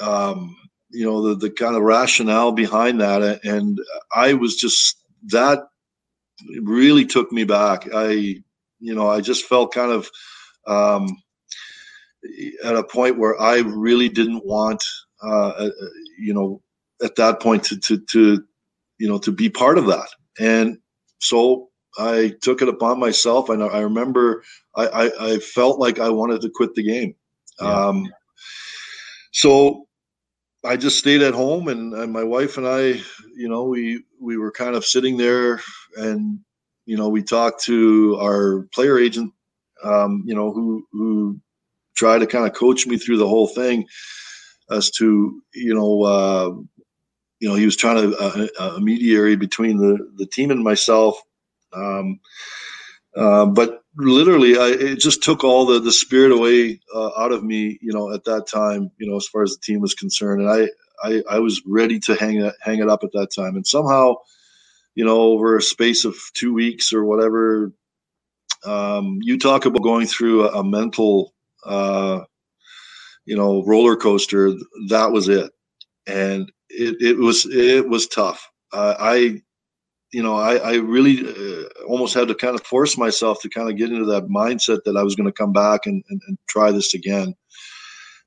um, 0.00 0.56
you 0.90 1.04
know 1.04 1.22
the 1.22 1.34
the 1.34 1.50
kind 1.50 1.76
of 1.76 1.82
rationale 1.82 2.52
behind 2.52 3.00
that, 3.00 3.44
and 3.44 3.78
I 4.14 4.34
was 4.34 4.56
just 4.56 4.98
that 5.28 5.60
really 6.62 7.04
took 7.04 7.32
me 7.32 7.44
back. 7.44 7.88
I 7.94 8.42
you 8.78 8.94
know 8.94 9.08
I 9.08 9.20
just 9.20 9.46
felt 9.46 9.74
kind 9.74 9.92
of 9.92 10.10
um, 10.66 11.16
at 12.64 12.76
a 12.76 12.84
point 12.84 13.18
where 13.18 13.40
I 13.40 13.58
really 13.58 14.08
didn't 14.08 14.44
want, 14.44 14.82
uh, 15.22 15.48
uh, 15.48 15.70
you 16.18 16.34
know, 16.34 16.62
at 17.02 17.16
that 17.16 17.40
point 17.40 17.64
to, 17.64 17.78
to, 17.78 17.98
to, 17.98 18.44
you 18.98 19.08
know, 19.08 19.18
to 19.18 19.30
be 19.30 19.48
part 19.48 19.78
of 19.78 19.86
that. 19.86 20.08
And 20.38 20.78
so 21.18 21.68
I 21.98 22.34
took 22.42 22.62
it 22.62 22.68
upon 22.68 22.98
myself. 22.98 23.48
And 23.48 23.62
I 23.62 23.80
remember 23.80 24.42
I, 24.74 24.86
I, 24.86 25.32
I 25.32 25.38
felt 25.38 25.78
like 25.78 25.98
I 25.98 26.08
wanted 26.10 26.40
to 26.42 26.50
quit 26.50 26.74
the 26.74 26.82
game. 26.82 27.14
Yeah. 27.60 27.86
Um, 27.86 28.12
so 29.36 29.86
I 30.64 30.76
just 30.76 30.98
stayed 30.98 31.22
at 31.22 31.34
home 31.34 31.68
and, 31.68 31.92
and 31.94 32.12
my 32.12 32.24
wife 32.24 32.56
and 32.56 32.66
I, 32.66 33.00
you 33.36 33.48
know, 33.48 33.64
we, 33.64 34.02
we 34.20 34.36
were 34.36 34.50
kind 34.50 34.74
of 34.74 34.84
sitting 34.84 35.16
there 35.16 35.60
and, 35.96 36.40
you 36.86 36.96
know, 36.96 37.08
we 37.08 37.22
talked 37.22 37.62
to 37.64 38.16
our 38.20 38.66
player 38.74 38.98
agent, 38.98 39.32
um, 39.84 40.22
you 40.26 40.34
know, 40.34 40.52
who, 40.52 40.86
who 40.92 41.40
try 41.96 42.18
to 42.18 42.26
kind 42.26 42.46
of 42.46 42.54
coach 42.54 42.86
me 42.86 42.96
through 42.98 43.18
the 43.18 43.28
whole 43.28 43.46
thing 43.46 43.86
as 44.70 44.90
to 44.90 45.42
you 45.54 45.74
know 45.74 46.02
uh, 46.02 46.50
you 47.40 47.48
know 47.48 47.54
he 47.54 47.64
was 47.64 47.76
trying 47.76 48.10
to 48.10 48.16
uh, 48.18 48.46
uh, 48.58 48.74
a 48.76 48.80
mediary 48.80 49.36
between 49.36 49.76
the 49.76 49.98
the 50.16 50.26
team 50.26 50.50
and 50.50 50.62
myself. 50.62 51.20
Um, 51.72 52.20
uh, 53.16 53.46
but 53.46 53.82
literally 53.96 54.58
I, 54.58 54.68
it 54.70 55.00
just 55.00 55.22
took 55.22 55.44
all 55.44 55.66
the 55.66 55.80
the 55.80 55.92
spirit 55.92 56.32
away 56.32 56.80
uh, 56.94 57.10
out 57.18 57.32
of 57.32 57.44
me 57.44 57.78
you 57.82 57.92
know 57.92 58.12
at 58.12 58.24
that 58.24 58.46
time 58.48 58.90
you 58.98 59.10
know 59.10 59.16
as 59.16 59.28
far 59.28 59.42
as 59.44 59.52
the 59.52 59.62
team 59.62 59.80
was 59.80 59.94
concerned 59.94 60.42
and 60.42 60.50
I 60.50 60.68
I, 61.04 61.22
I 61.36 61.38
was 61.40 61.62
ready 61.66 62.00
to 62.00 62.16
hang 62.16 62.38
it 62.42 62.54
hang 62.62 62.80
it 62.80 62.88
up 62.90 63.04
at 63.04 63.12
that 63.14 63.30
time 63.34 63.56
and 63.56 63.66
somehow 63.66 64.16
you 64.94 65.04
know 65.04 65.20
over 65.20 65.56
a 65.56 65.62
space 65.62 66.04
of 66.04 66.16
two 66.34 66.54
weeks 66.54 66.92
or 66.92 67.04
whatever 67.04 67.72
um, 68.66 69.18
you 69.22 69.38
talk 69.38 69.66
about 69.66 69.82
going 69.82 70.06
through 70.06 70.48
a, 70.48 70.60
a 70.60 70.64
mental 70.64 71.34
uh, 71.64 72.20
you 73.26 73.36
know, 73.36 73.64
roller 73.64 73.96
coaster. 73.96 74.52
That 74.88 75.12
was 75.12 75.28
it, 75.28 75.50
and 76.06 76.50
it, 76.70 76.96
it 77.00 77.18
was 77.18 77.46
it 77.46 77.88
was 77.88 78.08
tough. 78.08 78.50
Uh, 78.72 78.94
I, 78.98 79.42
you 80.16 80.22
know, 80.22 80.36
I, 80.36 80.56
I 80.56 80.74
really 80.76 81.28
uh, 81.28 81.68
almost 81.86 82.14
had 82.14 82.28
to 82.28 82.34
kind 82.34 82.54
of 82.54 82.64
force 82.64 82.96
myself 82.96 83.42
to 83.42 83.50
kind 83.50 83.68
of 83.68 83.76
get 83.76 83.92
into 83.92 84.06
that 84.06 84.28
mindset 84.28 84.82
that 84.84 84.96
I 84.96 85.02
was 85.02 85.14
going 85.14 85.26
to 85.26 85.32
come 85.32 85.52
back 85.52 85.84
and, 85.84 86.02
and, 86.08 86.22
and, 86.26 86.38
try 86.48 86.70
this 86.70 86.94
again. 86.94 87.34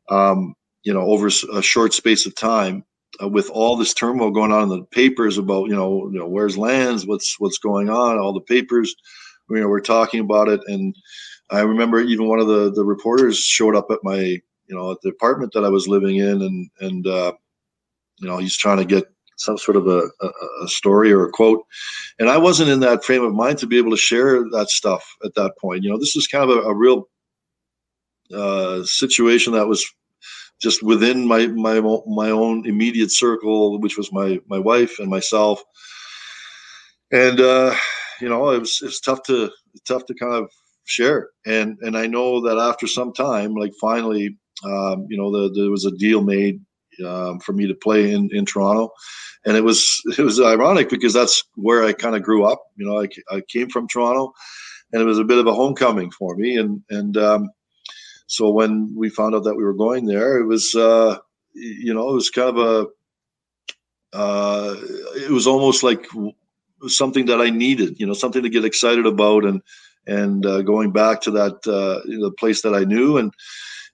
Um, 0.07 0.53
you 0.83 0.93
know, 0.93 1.01
over 1.01 1.25
a 1.25 1.61
short 1.63 1.93
space 1.93 2.27
of 2.27 2.35
time, 2.35 2.85
uh, 3.19 3.27
with 3.27 3.49
all 3.49 3.75
this 3.75 3.95
turmoil 3.95 4.29
going 4.29 4.51
on 4.51 4.61
in 4.61 4.69
the 4.69 4.83
papers 4.91 5.39
about 5.39 5.67
you 5.67 5.75
know, 5.75 6.07
you 6.11 6.19
know, 6.19 6.27
where's 6.27 6.59
Lanz, 6.59 7.07
what's 7.07 7.39
what's 7.39 7.57
going 7.57 7.89
on, 7.89 8.19
all 8.19 8.33
the 8.33 8.41
papers, 8.41 8.93
you 9.49 9.59
know, 9.59 9.67
we're 9.67 9.79
talking 9.79 10.19
about 10.19 10.47
it, 10.47 10.61
and 10.67 10.95
I 11.49 11.61
remember 11.61 12.01
even 12.01 12.27
one 12.27 12.39
of 12.39 12.45
the 12.45 12.71
the 12.71 12.85
reporters 12.85 13.39
showed 13.39 13.75
up 13.75 13.87
at 13.89 14.03
my 14.03 14.19
you 14.19 14.75
know 14.75 14.91
at 14.91 15.01
the 15.01 15.09
apartment 15.09 15.53
that 15.53 15.65
I 15.65 15.69
was 15.69 15.87
living 15.87 16.17
in, 16.17 16.43
and 16.43 16.69
and 16.81 17.07
uh, 17.07 17.33
you 18.19 18.27
know 18.27 18.37
he's 18.37 18.55
trying 18.55 18.77
to 18.77 18.85
get 18.85 19.11
some 19.39 19.57
sort 19.57 19.77
of 19.77 19.87
a, 19.87 20.09
a, 20.21 20.29
a, 20.63 20.67
story 20.67 21.11
or 21.11 21.25
a 21.25 21.31
quote, 21.31 21.65
and 22.19 22.29
I 22.29 22.37
wasn't 22.37 22.69
in 22.69 22.81
that 22.81 23.03
frame 23.03 23.23
of 23.23 23.33
mind 23.33 23.57
to 23.59 23.67
be 23.67 23.77
able 23.77 23.91
to 23.91 23.97
share 23.97 24.43
that 24.51 24.69
stuff 24.69 25.03
at 25.23 25.33
that 25.35 25.57
point. 25.57 25.83
You 25.83 25.89
know, 25.89 25.97
this 25.97 26.15
is 26.15 26.27
kind 26.27 26.49
of 26.49 26.57
a, 26.57 26.61
a 26.61 26.75
real 26.75 27.07
uh, 28.33 28.83
situation 28.83 29.53
that 29.53 29.67
was 29.67 29.85
just 30.61 30.83
within 30.83 31.25
my 31.25 31.47
my 31.47 31.79
my 32.05 32.29
own 32.29 32.67
immediate 32.67 33.11
circle, 33.11 33.79
which 33.79 33.97
was 33.97 34.11
my 34.11 34.39
my 34.47 34.59
wife 34.59 34.99
and 34.99 35.09
myself, 35.09 35.63
and 37.11 37.39
uh, 37.39 37.73
you 38.21 38.29
know 38.29 38.49
it 38.49 38.59
was 38.59 38.79
it's 38.83 38.99
tough 38.99 39.23
to 39.23 39.51
tough 39.87 40.05
to 40.05 40.13
kind 40.13 40.33
of 40.33 40.49
share. 40.89 41.29
And 41.45 41.77
and 41.81 41.97
I 41.97 42.07
know 42.07 42.41
that 42.41 42.57
after 42.57 42.87
some 42.87 43.13
time, 43.13 43.55
like 43.55 43.71
finally, 43.79 44.37
um, 44.63 45.07
you 45.09 45.17
know, 45.17 45.31
the, 45.31 45.53
there 45.53 45.71
was 45.71 45.85
a 45.85 45.91
deal 45.91 46.21
made 46.21 46.59
um, 47.05 47.39
for 47.39 47.53
me 47.53 47.67
to 47.67 47.73
play 47.73 48.11
in 48.11 48.29
in 48.31 48.45
Toronto, 48.45 48.91
and 49.45 49.55
it 49.57 49.63
was 49.63 50.01
it 50.17 50.23
was 50.23 50.39
ironic 50.39 50.89
because 50.89 51.13
that's 51.13 51.43
where 51.55 51.83
I 51.83 51.93
kind 51.93 52.15
of 52.15 52.23
grew 52.23 52.45
up. 52.45 52.63
You 52.75 52.87
know, 52.87 53.01
I, 53.01 53.07
I 53.35 53.41
came 53.41 53.69
from 53.69 53.87
Toronto, 53.87 54.33
and 54.91 55.01
it 55.01 55.05
was 55.05 55.19
a 55.19 55.23
bit 55.23 55.37
of 55.37 55.47
a 55.47 55.53
homecoming 55.53 56.11
for 56.11 56.35
me. 56.35 56.57
And 56.57 56.81
and 56.89 57.17
um, 57.17 57.49
so 58.27 58.49
when 58.49 58.93
we 58.95 59.09
found 59.09 59.35
out 59.35 59.43
that 59.45 59.55
we 59.55 59.63
were 59.63 59.73
going 59.73 60.05
there, 60.05 60.37
it 60.39 60.45
was 60.45 60.75
uh, 60.75 61.17
you 61.53 61.93
know 61.93 62.09
it 62.09 62.13
was 62.13 62.29
kind 62.29 62.49
of 62.49 62.57
a 62.57 62.87
uh, 64.17 64.75
it 65.15 65.29
was 65.29 65.47
almost 65.47 65.83
like 65.83 66.07
something 66.87 67.25
that 67.27 67.41
I 67.41 67.49
needed, 67.49 67.99
you 67.99 68.07
know, 68.07 68.13
something 68.13 68.43
to 68.43 68.49
get 68.49 68.65
excited 68.65 69.05
about 69.05 69.45
and 69.45 69.61
and 70.07 70.45
uh, 70.45 70.61
going 70.61 70.91
back 70.91 71.21
to 71.21 71.31
that 71.31 71.55
uh, 71.67 72.01
the 72.05 72.31
place 72.39 72.61
that 72.61 72.73
I 72.73 72.83
knew 72.83 73.17
and 73.17 73.33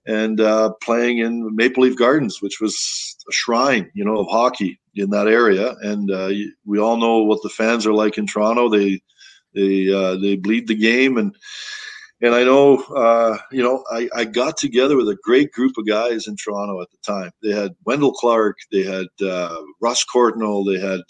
and 0.05 0.39
uh, 0.39 0.71
playing 0.83 1.19
in 1.19 1.55
Maple 1.55 1.83
Leaf 1.83 1.97
Gardens, 1.97 2.41
which 2.41 2.59
was 2.61 3.15
a 3.27 3.33
shrine, 3.33 3.89
you 3.93 4.05
know, 4.05 4.19
of 4.19 4.27
hockey 4.29 4.79
in 4.93 5.09
that 5.09 5.27
area. 5.27 5.75
And 5.81 6.11
uh, 6.11 6.29
we 6.65 6.79
all 6.79 6.97
know 6.97 7.23
what 7.23 7.41
the 7.41 7.49
fans 7.49 7.85
are 7.85 7.93
like 7.93 8.17
in 8.17 8.27
Toronto. 8.27 8.69
They 8.69 9.01
they 9.53 9.91
uh, 9.91 10.15
they 10.17 10.35
bleed 10.35 10.67
the 10.67 10.75
game 10.75 11.17
and. 11.17 11.35
And 12.21 12.33
I 12.33 12.45
know, 12.45 12.77
uh, 12.95 13.37
you 13.51 13.61
know, 13.61 13.83
I, 13.91 14.07
I 14.15 14.23
got 14.23 14.55
together 14.55 14.95
with 14.95 15.09
a 15.09 15.17
great 15.21 15.51
group 15.51 15.73
of 15.77 15.85
guys 15.85 16.27
in 16.27 16.37
Toronto 16.37 16.81
at 16.81 16.87
the 16.89 16.97
time. 17.05 17.29
They 17.43 17.51
had 17.51 17.75
Wendel 17.85 18.13
Clark, 18.13 18.55
they 18.71 18.83
had 18.83 19.07
Russ 19.81 20.05
Courtnall, 20.05 20.65
they 20.65 20.79
had 20.79 21.01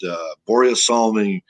Borje 0.48 0.76
Salming, 0.76 1.42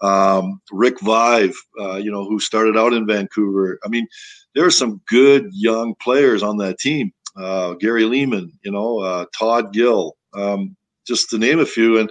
um, 0.00 0.60
Rick 0.72 0.98
Vaive, 0.98 1.54
uh, 1.80 1.96
you 1.96 2.10
know, 2.10 2.24
who 2.24 2.38
started 2.38 2.76
out 2.76 2.92
in 2.92 3.06
Vancouver. 3.06 3.78
I 3.84 3.88
mean, 3.88 4.06
there 4.54 4.64
are 4.64 4.70
some 4.70 5.00
good 5.08 5.48
young 5.52 5.94
players 6.00 6.42
on 6.42 6.58
that 6.58 6.78
team. 6.78 7.12
Uh, 7.36 7.74
Gary 7.74 8.04
Leeman, 8.04 8.50
you 8.64 8.70
know, 8.70 9.00
uh, 9.00 9.26
Todd 9.36 9.72
Gill, 9.72 10.16
um, 10.34 10.76
just 11.06 11.30
to 11.30 11.38
name 11.38 11.58
a 11.58 11.66
few. 11.66 11.98
And 11.98 12.10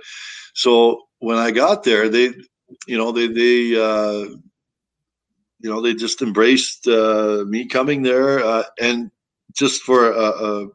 so 0.54 1.04
when 1.20 1.38
I 1.38 1.52
got 1.52 1.84
there, 1.84 2.10
they, 2.10 2.34
you 2.88 2.98
know, 2.98 3.12
they, 3.12 3.28
they, 3.28 3.76
uh, 3.76 4.36
you 5.60 5.70
know, 5.70 5.82
they 5.82 5.94
just 5.94 6.22
embraced 6.22 6.88
uh, 6.88 7.46
me 7.48 7.66
coming 7.66 8.02
there. 8.02 8.44
Uh, 8.44 8.64
and 8.82 9.12
just 9.54 9.84
for, 9.84 10.14
uh, 10.14 10.18
uh, 10.32 10.66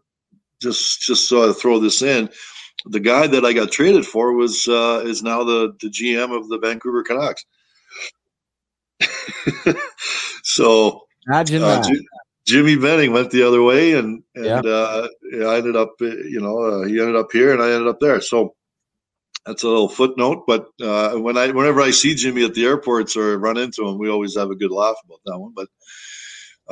just, 0.63 1.03
just 1.03 1.29
so 1.29 1.51
I 1.51 1.53
throw 1.53 1.79
this 1.79 2.01
in, 2.01 2.31
the 2.87 3.01
guy 3.01 3.27
that 3.27 3.45
I 3.45 3.53
got 3.53 3.73
traded 3.73 4.07
for 4.07 4.33
was 4.35 4.67
uh, 4.69 5.03
is 5.05 5.23
now 5.23 5.45
the 5.45 5.75
the 5.81 5.89
GM 5.89 6.37
of 6.37 6.49
the 6.49 6.59
Vancouver 6.59 7.03
Canucks. 7.03 7.45
so 10.43 11.03
imagine 11.27 11.63
uh, 11.63 11.81
that. 11.81 12.05
Jimmy 12.47 12.77
Benning 12.77 13.13
went 13.13 13.31
the 13.31 13.43
other 13.43 13.63
way, 13.63 13.93
and 13.93 14.23
and 14.35 14.45
yep. 14.45 14.65
uh, 14.65 15.09
I 15.45 15.57
ended 15.59 15.77
up, 15.77 15.93
uh, 16.01 16.07
you 16.07 16.41
know, 16.41 16.59
uh, 16.59 16.87
he 16.87 16.99
ended 16.99 17.17
up 17.17 17.29
here, 17.31 17.53
and 17.53 17.63
I 17.63 17.73
ended 17.73 17.89
up 17.89 18.01
there. 18.01 18.23
So 18.23 18.55
that's 19.45 19.65
a 19.65 19.69
little 19.69 19.89
footnote. 19.89 20.45
But 20.47 20.69
uh, 20.83 21.17
when 21.17 21.37
I, 21.37 21.51
whenever 21.51 21.83
I 21.83 21.91
see 21.91 22.15
Jimmy 22.15 22.45
at 22.45 22.55
the 22.55 22.65
airports 22.65 23.17
or 23.17 23.39
run 23.39 23.59
into 23.59 23.87
him, 23.87 23.99
we 23.99 24.09
always 24.09 24.35
have 24.37 24.51
a 24.51 24.57
good 24.57 24.71
laugh 24.71 24.97
about 25.05 25.21
that 25.27 25.39
one. 25.39 25.53
But 25.55 25.69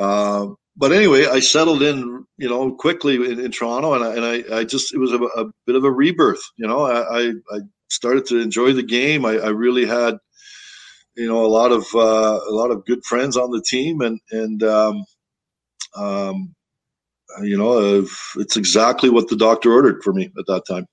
uh, 0.03 0.47
but 0.77 0.91
anyway, 0.91 1.25
I 1.25 1.39
settled 1.39 1.81
in, 1.81 2.25
you 2.37 2.47
know, 2.47 2.71
quickly 2.71 3.15
in, 3.15 3.39
in 3.39 3.51
Toronto, 3.51 3.93
and 3.95 4.03
I, 4.03 4.15
and 4.15 4.25
I, 4.53 4.59
I 4.59 4.63
just 4.63 4.93
it 4.93 4.99
was 4.99 5.11
a, 5.11 5.17
a, 5.17 5.45
bit 5.65 5.75
of 5.75 5.83
a 5.83 5.91
rebirth. 5.91 6.41
You 6.57 6.67
know, 6.67 6.85
I, 6.85 7.33
I 7.51 7.59
started 7.89 8.27
to 8.27 8.39
enjoy 8.39 8.73
the 8.73 8.83
game. 8.83 9.25
I, 9.25 9.39
I 9.39 9.49
really 9.49 9.87
had, 9.87 10.17
you 11.15 11.27
know, 11.27 11.43
a 11.43 11.47
lot 11.47 11.71
of 11.71 11.83
uh, 11.95 12.39
a 12.47 12.53
lot 12.53 12.69
of 12.69 12.85
good 12.85 13.03
friends 13.05 13.37
on 13.37 13.49
the 13.49 13.63
team, 13.67 14.01
and 14.01 14.19
and 14.31 14.61
um, 14.61 15.03
um, 15.95 16.55
you 17.41 17.57
know, 17.57 18.05
it's 18.35 18.55
exactly 18.55 19.09
what 19.09 19.29
the 19.29 19.35
doctor 19.35 19.73
ordered 19.73 20.03
for 20.03 20.13
me 20.13 20.29
at 20.37 20.45
that 20.45 20.63
time. 20.69 20.85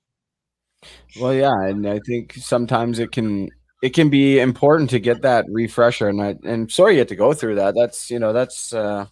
Well, 1.21 1.35
yeah, 1.35 1.55
and 1.63 1.87
I 1.87 2.01
think 2.07 2.35
sometimes 2.35 2.99
it 2.99 3.13
can 3.13 3.51
it 3.83 3.91
can 3.91 4.09
be 4.09 4.41
important 4.41 4.89
to 4.91 4.99
get 4.99 5.21
that 5.23 5.45
refresher, 5.51 6.09
and 6.09 6.23
I 6.23 6.37
and 6.43 6.73
sorry 6.73 6.95
you 6.95 7.01
had 7.01 7.09
to 7.09 7.17
go 7.17 7.35
through 7.35 7.57
that. 7.57 7.75
That's 7.77 8.11
you 8.11 8.19
know 8.19 8.33
that's 8.33 8.73
uh, 8.73 9.07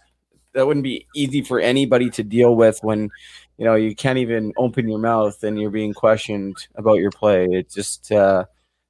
that 0.55 0.67
wouldn't 0.67 0.85
be 0.85 1.07
easy 1.15 1.43
for 1.43 1.61
anybody 1.61 2.11
to 2.11 2.23
deal 2.23 2.55
with 2.55 2.79
when 2.83 3.11
you 3.59 3.65
know 3.65 3.75
you 3.75 3.95
can't 3.95 4.19
even 4.19 4.53
open 4.57 4.89
your 4.89 4.99
mouth 4.99 5.43
and 5.43 5.61
you're 5.61 5.71
being 5.71 5.95
questioned 5.95 6.57
about 6.77 6.99
your 6.99 7.11
play. 7.11 7.47
It 7.51 7.71
just 7.71 8.11
uh, 8.13 8.45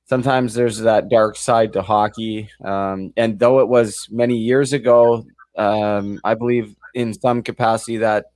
sometimes 0.04 0.54
there's 0.54 0.78
that 0.78 1.08
dark 1.08 1.36
side 1.36 1.72
to 1.74 1.82
hockey, 1.82 2.48
um, 2.64 3.12
and 3.16 3.38
though 3.38 3.60
it 3.60 3.68
was 3.68 4.08
many 4.10 4.36
years 4.36 4.72
ago, 4.72 5.24
um, 5.56 6.20
I 6.24 6.34
believe 6.34 6.74
in 6.94 7.14
some 7.14 7.42
capacity 7.42 7.98
that 7.98 8.26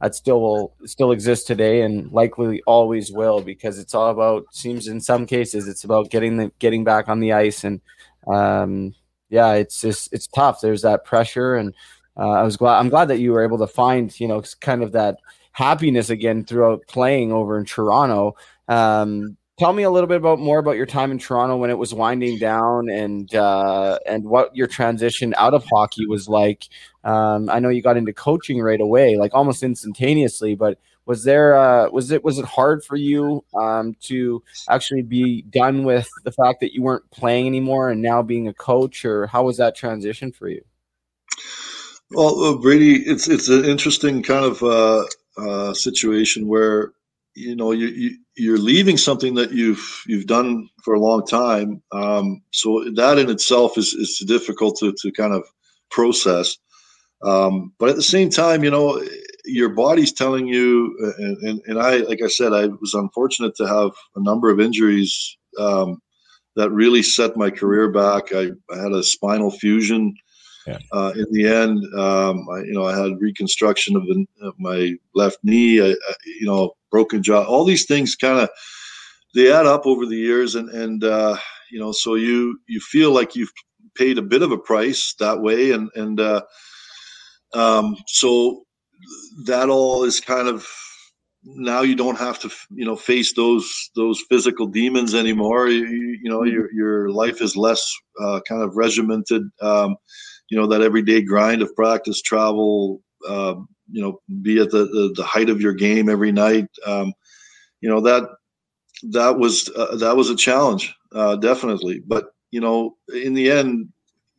that 0.00 0.14
still 0.14 0.40
will 0.40 0.74
still 0.84 1.12
exist 1.12 1.46
today 1.46 1.82
and 1.82 2.10
likely 2.12 2.62
always 2.66 3.10
will 3.12 3.40
because 3.40 3.78
it's 3.78 3.94
all 3.94 4.10
about 4.10 4.44
seems 4.52 4.88
in 4.88 5.00
some 5.00 5.26
cases 5.26 5.68
it's 5.68 5.84
about 5.84 6.10
getting 6.10 6.36
the 6.36 6.52
getting 6.58 6.84
back 6.84 7.08
on 7.08 7.20
the 7.20 7.32
ice 7.32 7.64
and 7.64 7.80
um, 8.26 8.94
yeah 9.30 9.52
it's 9.52 9.80
just 9.80 10.12
it's 10.12 10.26
tough 10.26 10.60
there's 10.60 10.82
that 10.82 11.04
pressure 11.04 11.56
and 11.56 11.74
uh, 12.16 12.30
I 12.30 12.42
was 12.42 12.56
glad 12.56 12.78
I'm 12.78 12.88
glad 12.88 13.06
that 13.06 13.18
you 13.18 13.32
were 13.32 13.44
able 13.44 13.58
to 13.58 13.66
find 13.66 14.18
you 14.18 14.28
know 14.28 14.42
kind 14.60 14.82
of 14.82 14.92
that 14.92 15.18
happiness 15.52 16.10
again 16.10 16.44
throughout 16.44 16.86
playing 16.86 17.32
over 17.32 17.58
in 17.58 17.64
Toronto 17.64 18.36
um, 18.68 19.36
tell 19.58 19.72
me 19.72 19.84
a 19.84 19.90
little 19.90 20.06
bit 20.06 20.18
about 20.18 20.38
more 20.38 20.58
about 20.58 20.76
your 20.76 20.86
time 20.86 21.10
in 21.10 21.18
Toronto 21.18 21.56
when 21.56 21.70
it 21.70 21.78
was 21.78 21.94
winding 21.94 22.38
down 22.38 22.88
and 22.90 23.34
uh, 23.34 23.98
and 24.06 24.24
what 24.24 24.54
your 24.54 24.66
transition 24.66 25.34
out 25.36 25.54
of 25.54 25.64
hockey 25.72 26.06
was 26.06 26.28
like. 26.28 26.68
Um, 27.04 27.48
I 27.48 27.60
know 27.60 27.68
you 27.68 27.82
got 27.82 27.96
into 27.96 28.12
coaching 28.12 28.60
right 28.60 28.80
away, 28.80 29.16
like 29.16 29.34
almost 29.34 29.62
instantaneously. 29.62 30.54
But 30.54 30.78
was 31.06 31.24
there 31.24 31.56
uh, 31.56 31.88
was 31.90 32.10
it 32.10 32.24
was 32.24 32.38
it 32.38 32.44
hard 32.44 32.84
for 32.84 32.96
you 32.96 33.44
um, 33.54 33.94
to 34.02 34.42
actually 34.68 35.02
be 35.02 35.42
done 35.42 35.84
with 35.84 36.08
the 36.24 36.32
fact 36.32 36.60
that 36.60 36.74
you 36.74 36.82
weren't 36.82 37.08
playing 37.10 37.46
anymore 37.46 37.90
and 37.90 38.02
now 38.02 38.22
being 38.22 38.48
a 38.48 38.54
coach, 38.54 39.04
or 39.04 39.26
how 39.26 39.44
was 39.44 39.56
that 39.56 39.74
transition 39.76 40.32
for 40.32 40.48
you? 40.48 40.62
Well, 42.10 42.40
uh, 42.44 42.56
Brady, 42.58 42.96
it's 43.06 43.28
it's 43.28 43.48
an 43.48 43.64
interesting 43.64 44.22
kind 44.22 44.44
of 44.44 44.62
uh, 44.62 45.04
uh, 45.38 45.74
situation 45.74 46.48
where 46.48 46.92
you 47.34 47.56
know 47.56 47.72
you, 47.72 47.88
you 47.88 48.18
you're 48.36 48.58
leaving 48.58 48.96
something 48.96 49.34
that 49.34 49.52
you've 49.52 50.04
you've 50.06 50.26
done 50.26 50.68
for 50.84 50.94
a 50.94 51.00
long 51.00 51.26
time. 51.26 51.82
Um, 51.92 52.42
so 52.52 52.84
that 52.96 53.18
in 53.18 53.30
itself 53.30 53.76
is 53.78 53.94
is 53.94 54.24
difficult 54.26 54.78
to 54.78 54.94
to 55.02 55.12
kind 55.12 55.34
of 55.34 55.44
process. 55.90 56.56
Um, 57.22 57.72
but 57.78 57.88
at 57.90 57.96
the 57.96 58.02
same 58.02 58.30
time, 58.30 58.64
you 58.64 58.70
know, 58.70 59.02
your 59.44 59.70
body's 59.70 60.12
telling 60.12 60.46
you, 60.46 60.96
and, 61.18 61.38
and, 61.38 61.62
and 61.66 61.80
I, 61.80 61.98
like 61.98 62.22
I 62.22 62.28
said, 62.28 62.52
I 62.52 62.66
was 62.66 62.94
unfortunate 62.94 63.56
to 63.56 63.66
have 63.66 63.90
a 64.16 64.22
number 64.22 64.50
of 64.50 64.60
injuries 64.60 65.36
um, 65.58 66.00
that 66.56 66.70
really 66.70 67.02
set 67.02 67.36
my 67.36 67.50
career 67.50 67.90
back. 67.90 68.32
I, 68.34 68.50
I 68.70 68.76
had 68.82 68.92
a 68.92 69.02
spinal 69.02 69.50
fusion. 69.50 70.14
Yeah. 70.66 70.78
Uh, 70.92 71.12
in 71.14 71.26
the 71.30 71.46
end, 71.46 71.78
um, 71.94 72.46
I, 72.50 72.58
you 72.64 72.72
know, 72.72 72.84
I 72.84 72.96
had 72.96 73.20
reconstruction 73.20 73.96
of, 73.96 74.04
the, 74.06 74.26
of 74.42 74.54
my 74.58 74.94
left 75.14 75.38
knee. 75.44 75.80
I, 75.80 75.90
I, 75.90 76.14
you 76.40 76.46
know, 76.46 76.72
broken 76.90 77.22
jaw. 77.22 77.44
All 77.44 77.64
these 77.64 77.86
things 77.86 78.16
kind 78.16 78.40
of 78.40 78.48
they 79.34 79.52
add 79.52 79.66
up 79.66 79.86
over 79.86 80.06
the 80.06 80.16
years, 80.16 80.54
and 80.54 80.70
and 80.70 81.04
uh, 81.04 81.36
you 81.70 81.78
know, 81.78 81.92
so 81.92 82.14
you 82.14 82.58
you 82.66 82.80
feel 82.80 83.12
like 83.12 83.36
you've 83.36 83.52
paid 83.94 84.18
a 84.18 84.22
bit 84.22 84.42
of 84.42 84.50
a 84.50 84.58
price 84.58 85.14
that 85.20 85.40
way, 85.40 85.72
and 85.72 85.90
and 85.94 86.20
uh, 86.20 86.42
um, 87.54 87.96
so 88.06 88.64
that 89.44 89.68
all 89.68 90.04
is 90.04 90.20
kind 90.20 90.48
of 90.48 90.66
now 91.44 91.82
you 91.82 91.94
don't 91.94 92.18
have 92.18 92.38
to 92.40 92.50
you 92.70 92.84
know 92.84 92.96
face 92.96 93.34
those 93.34 93.90
those 93.94 94.22
physical 94.28 94.66
demons 94.66 95.14
anymore 95.14 95.68
you, 95.68 95.86
you 95.86 96.28
know 96.28 96.42
your 96.42 96.72
your 96.72 97.10
life 97.10 97.40
is 97.40 97.56
less 97.56 97.88
uh, 98.20 98.40
kind 98.48 98.62
of 98.62 98.76
regimented 98.76 99.42
um, 99.60 99.96
you 100.50 100.58
know 100.58 100.66
that 100.66 100.82
everyday 100.82 101.22
grind 101.22 101.62
of 101.62 101.74
practice 101.74 102.20
travel 102.22 103.02
uh, 103.28 103.54
you 103.90 104.02
know 104.02 104.20
be 104.42 104.60
at 104.60 104.70
the, 104.70 104.84
the, 104.86 105.12
the 105.16 105.24
height 105.24 105.50
of 105.50 105.60
your 105.60 105.74
game 105.74 106.08
every 106.08 106.32
night 106.32 106.66
um, 106.86 107.12
you 107.80 107.88
know 107.88 108.00
that 108.00 108.28
that 109.02 109.38
was 109.38 109.70
uh, 109.76 109.96
that 109.96 110.16
was 110.16 110.30
a 110.30 110.36
challenge 110.36 110.94
uh, 111.14 111.36
definitely. 111.36 112.00
But 112.06 112.26
you 112.50 112.60
know 112.60 112.96
in 113.12 113.34
the 113.34 113.50
end 113.50 113.88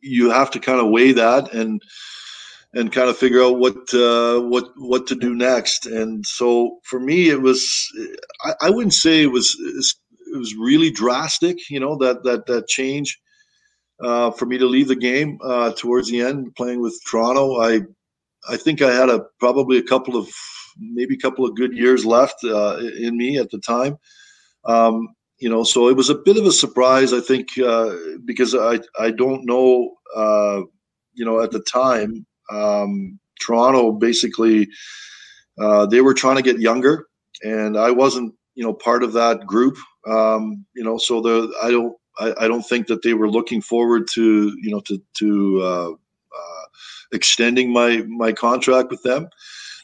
you 0.00 0.30
have 0.30 0.50
to 0.52 0.60
kind 0.60 0.80
of 0.80 0.90
weigh 0.90 1.12
that 1.12 1.52
and 1.52 1.82
and 2.74 2.92
kind 2.92 3.08
of 3.08 3.16
figure 3.16 3.42
out 3.42 3.58
what 3.58 3.76
uh, 3.94 4.40
what 4.40 4.68
what 4.76 5.06
to 5.08 5.14
do 5.14 5.34
next. 5.34 5.86
And 5.86 6.24
so 6.26 6.78
for 6.84 7.00
me 7.00 7.28
it 7.28 7.42
was 7.42 7.88
I, 8.44 8.54
I 8.62 8.70
wouldn't 8.70 8.94
say 8.94 9.22
it 9.22 9.32
was 9.32 9.56
it 9.60 10.38
was 10.38 10.54
really 10.54 10.90
drastic 10.90 11.70
you 11.70 11.80
know 11.80 11.96
that 11.98 12.24
that 12.24 12.46
that 12.46 12.68
change 12.68 13.18
uh, 14.02 14.30
for 14.32 14.46
me 14.46 14.58
to 14.58 14.66
leave 14.66 14.88
the 14.88 14.96
game 14.96 15.38
uh, 15.44 15.72
towards 15.72 16.08
the 16.10 16.20
end 16.20 16.54
playing 16.56 16.80
with 16.80 16.98
Toronto 17.08 17.60
I 17.60 17.80
I 18.48 18.56
think 18.56 18.82
I 18.82 18.92
had 18.92 19.08
a 19.08 19.26
probably 19.38 19.78
a 19.78 19.82
couple 19.82 20.16
of 20.16 20.28
maybe 20.78 21.14
a 21.14 21.18
couple 21.18 21.44
of 21.44 21.56
good 21.56 21.76
years 21.76 22.06
left 22.06 22.44
uh, 22.44 22.78
in 22.98 23.16
me 23.16 23.38
at 23.38 23.50
the 23.50 23.58
time. 23.58 23.98
Um, 24.64 25.08
you 25.38 25.48
know, 25.48 25.62
so 25.64 25.88
it 25.88 25.96
was 25.96 26.10
a 26.10 26.16
bit 26.16 26.36
of 26.36 26.46
a 26.46 26.52
surprise, 26.52 27.12
I 27.12 27.20
think, 27.20 27.56
uh, 27.58 27.94
because 28.24 28.54
I 28.54 28.80
I 28.98 29.10
don't 29.10 29.44
know, 29.46 29.96
uh, 30.14 30.62
you 31.14 31.24
know, 31.24 31.40
at 31.40 31.52
the 31.52 31.60
time, 31.60 32.26
um, 32.50 33.18
Toronto 33.40 33.92
basically 33.92 34.68
uh, 35.60 35.86
they 35.86 36.00
were 36.00 36.14
trying 36.14 36.36
to 36.36 36.42
get 36.42 36.60
younger, 36.60 37.06
and 37.42 37.78
I 37.78 37.90
wasn't, 37.90 38.34
you 38.54 38.64
know, 38.64 38.74
part 38.74 39.02
of 39.02 39.12
that 39.12 39.46
group. 39.46 39.76
Um, 40.08 40.64
you 40.74 40.82
know, 40.82 40.98
so 40.98 41.20
the 41.20 41.52
I 41.62 41.70
don't 41.70 41.94
I, 42.18 42.34
I 42.40 42.48
don't 42.48 42.66
think 42.66 42.86
that 42.88 43.02
they 43.02 43.14
were 43.14 43.30
looking 43.30 43.60
forward 43.60 44.08
to 44.14 44.56
you 44.60 44.70
know 44.70 44.80
to 44.80 45.00
to 45.18 45.60
uh, 45.62 45.90
uh, 45.90 46.64
extending 47.12 47.72
my 47.72 48.04
my 48.08 48.32
contract 48.32 48.90
with 48.90 49.02
them. 49.02 49.28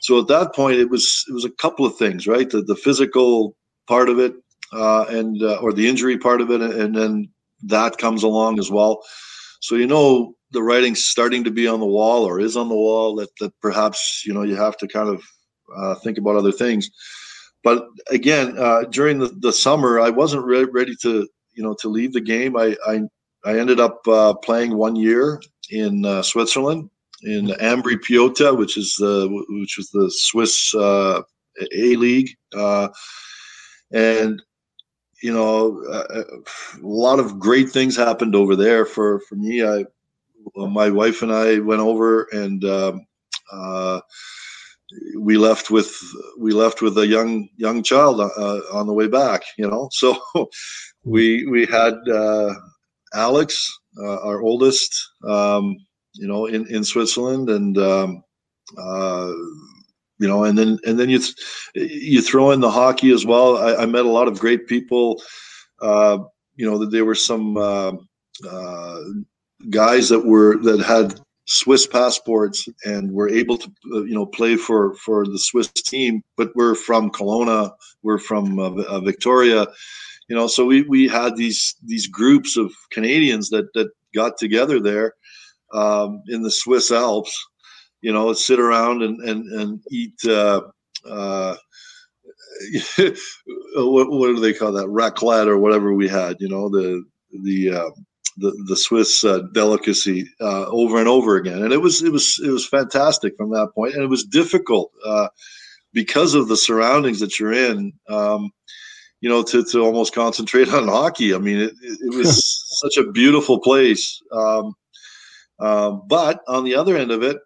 So 0.00 0.18
at 0.18 0.28
that 0.28 0.54
point, 0.54 0.78
it 0.78 0.90
was 0.90 1.24
it 1.28 1.32
was 1.32 1.44
a 1.44 1.50
couple 1.50 1.86
of 1.86 1.96
things, 1.96 2.26
right? 2.26 2.48
The 2.48 2.62
the 2.62 2.76
physical 2.76 3.56
part 3.86 4.08
of 4.08 4.18
it, 4.18 4.34
uh, 4.72 5.04
and 5.08 5.42
uh, 5.42 5.56
or 5.56 5.72
the 5.72 5.88
injury 5.88 6.18
part 6.18 6.40
of 6.40 6.50
it, 6.50 6.60
and 6.60 6.94
then 6.94 7.28
that 7.62 7.98
comes 7.98 8.22
along 8.22 8.58
as 8.58 8.70
well. 8.70 9.02
So 9.60 9.76
you 9.76 9.86
know 9.86 10.34
the 10.50 10.62
writing's 10.62 11.04
starting 11.04 11.44
to 11.44 11.50
be 11.50 11.66
on 11.66 11.80
the 11.80 11.86
wall, 11.86 12.24
or 12.24 12.40
is 12.40 12.56
on 12.56 12.68
the 12.68 12.74
wall 12.74 13.16
that 13.16 13.30
that 13.40 13.52
perhaps 13.60 14.22
you 14.26 14.34
know 14.34 14.42
you 14.42 14.56
have 14.56 14.76
to 14.78 14.88
kind 14.88 15.08
of 15.08 15.22
uh, 15.74 15.94
think 15.96 16.18
about 16.18 16.36
other 16.36 16.52
things. 16.52 16.90
But 17.62 17.86
again, 18.10 18.58
uh, 18.58 18.82
during 18.90 19.18
the, 19.18 19.28
the 19.40 19.52
summer, 19.52 19.98
I 19.98 20.10
wasn't 20.10 20.44
re- 20.44 20.68
ready 20.70 20.94
to 21.00 21.26
you 21.54 21.62
know 21.62 21.74
to 21.80 21.88
leave 21.88 22.12
the 22.12 22.20
game. 22.20 22.56
I 22.56 22.76
I, 22.86 23.00
I 23.44 23.58
ended 23.58 23.80
up 23.80 24.06
uh, 24.06 24.34
playing 24.34 24.76
one 24.76 24.96
year 24.96 25.40
in 25.70 26.04
uh, 26.04 26.22
Switzerland 26.22 26.90
in 27.22 27.46
Ambri 27.46 27.96
Piotta, 27.96 28.56
which 28.56 28.76
is 28.76 28.96
the 28.96 29.28
which 29.48 29.76
was 29.76 29.90
the 29.90 30.10
Swiss 30.14 30.74
uh, 30.74 31.22
A 31.74 31.96
League, 31.96 32.30
uh, 32.54 32.88
and 33.92 34.42
you 35.22 35.32
know 35.32 35.82
a, 35.90 36.20
a, 36.20 36.24
lot 36.82 37.18
of 37.18 37.38
great 37.38 37.70
things 37.70 37.96
happened 37.96 38.34
over 38.34 38.56
there 38.56 38.84
for 38.84 39.20
for 39.20 39.36
me. 39.36 39.64
I 39.64 39.84
my 40.56 40.90
wife 40.90 41.22
and 41.22 41.32
I 41.32 41.58
went 41.58 41.80
over 41.80 42.24
and. 42.32 42.64
Um, 42.64 43.06
uh, 43.52 44.00
we 45.18 45.36
left 45.36 45.70
with 45.70 45.96
we 46.38 46.52
left 46.52 46.82
with 46.82 46.96
a 46.98 47.06
young 47.06 47.48
young 47.56 47.82
child 47.82 48.20
uh, 48.20 48.60
on 48.72 48.86
the 48.86 48.92
way 48.92 49.08
back 49.08 49.42
you 49.58 49.68
know 49.68 49.88
so 49.92 50.16
we 51.04 51.46
we 51.46 51.66
had 51.66 51.94
uh, 52.08 52.54
alex 53.14 53.70
uh, 54.02 54.20
our 54.22 54.40
oldest 54.42 54.92
um, 55.26 55.76
you 56.14 56.28
know, 56.28 56.46
in, 56.46 56.66
in 56.68 56.84
Switzerland, 56.84 57.50
and 57.50 57.76
um, 57.78 58.22
uh, 58.78 59.32
you 60.18 60.28
know, 60.28 60.44
and 60.44 60.56
then 60.56 60.78
and 60.86 60.98
then 60.98 61.10
you 61.10 61.18
th- 61.18 61.36
you 61.74 62.22
throw 62.22 62.52
in 62.52 62.60
the 62.60 62.70
hockey 62.70 63.12
as 63.12 63.26
well. 63.26 63.58
I, 63.58 63.82
I 63.82 63.86
met 63.86 64.06
a 64.06 64.10
lot 64.10 64.28
of 64.28 64.38
great 64.38 64.66
people. 64.66 65.22
Uh, 65.80 66.18
you 66.54 66.70
know, 66.70 66.78
that 66.78 66.90
there 66.90 67.04
were 67.04 67.16
some 67.16 67.56
uh, 67.56 67.92
uh, 68.48 69.00
guys 69.70 70.08
that 70.08 70.24
were 70.24 70.56
that 70.58 70.80
had 70.80 71.20
Swiss 71.46 71.86
passports 71.86 72.68
and 72.84 73.12
were 73.12 73.28
able 73.28 73.58
to 73.58 73.70
uh, 73.92 74.02
you 74.02 74.14
know 74.14 74.26
play 74.26 74.56
for 74.56 74.94
for 74.94 75.26
the 75.26 75.38
Swiss 75.38 75.68
team, 75.68 76.22
but 76.36 76.50
we're 76.54 76.74
from 76.74 77.10
Kelowna, 77.10 77.72
we're 78.02 78.18
from 78.18 78.58
uh, 78.58 78.70
uh, 78.82 79.00
Victoria, 79.00 79.66
you 80.28 80.36
know. 80.36 80.46
So 80.46 80.64
we 80.64 80.82
we 80.82 81.06
had 81.06 81.36
these 81.36 81.76
these 81.84 82.06
groups 82.06 82.56
of 82.56 82.72
Canadians 82.90 83.50
that 83.50 83.72
that 83.74 83.88
got 84.14 84.38
together 84.38 84.80
there 84.80 85.14
um, 85.72 86.22
in 86.28 86.42
the 86.42 86.50
Swiss 86.50 86.90
Alps, 86.90 87.34
you 88.00 88.12
know, 88.12 88.32
sit 88.32 88.58
around 88.58 89.02
and 89.02 89.20
and 89.20 89.52
and 89.52 89.80
eat. 89.90 90.14
Uh, 90.24 90.62
uh, 91.06 91.56
what, 93.74 94.10
what 94.10 94.28
do 94.28 94.40
they 94.40 94.54
call 94.54 94.72
that 94.72 94.86
raclette 94.86 95.48
or 95.48 95.58
whatever 95.58 95.92
we 95.92 96.08
had 96.08 96.36
you 96.38 96.48
know 96.48 96.68
the 96.68 97.02
the 97.42 97.70
uh, 97.70 97.90
the, 98.36 98.52
the 98.68 98.76
Swiss 98.76 99.24
uh, 99.24 99.40
delicacy 99.52 100.28
uh, 100.40 100.66
over 100.66 100.98
and 100.98 101.08
over 101.08 101.36
again, 101.36 101.62
and 101.62 101.72
it 101.72 101.80
was 101.80 102.02
it 102.02 102.12
was 102.12 102.40
it 102.44 102.50
was 102.50 102.66
fantastic 102.66 103.36
from 103.36 103.50
that 103.50 103.70
point, 103.74 103.94
and 103.94 104.02
it 104.02 104.08
was 104.08 104.24
difficult 104.24 104.92
uh, 105.04 105.28
because 105.92 106.34
of 106.34 106.48
the 106.48 106.56
surroundings 106.56 107.20
that 107.20 107.38
you're 107.38 107.52
in. 107.52 107.92
Um, 108.08 108.50
you 109.20 109.30
know, 109.30 109.42
to, 109.42 109.64
to 109.64 109.80
almost 109.80 110.14
concentrate 110.14 110.68
on 110.68 110.86
hockey. 110.86 111.34
I 111.34 111.38
mean, 111.38 111.58
it, 111.58 111.72
it 111.80 112.14
was 112.14 112.44
such 112.82 112.98
a 112.98 113.10
beautiful 113.10 113.58
place. 113.58 114.20
Um, 114.30 114.74
um, 115.58 116.02
but 116.06 116.40
on 116.46 116.64
the 116.64 116.74
other 116.74 116.94
end 116.94 117.10
of 117.10 117.22
it, 117.22 117.38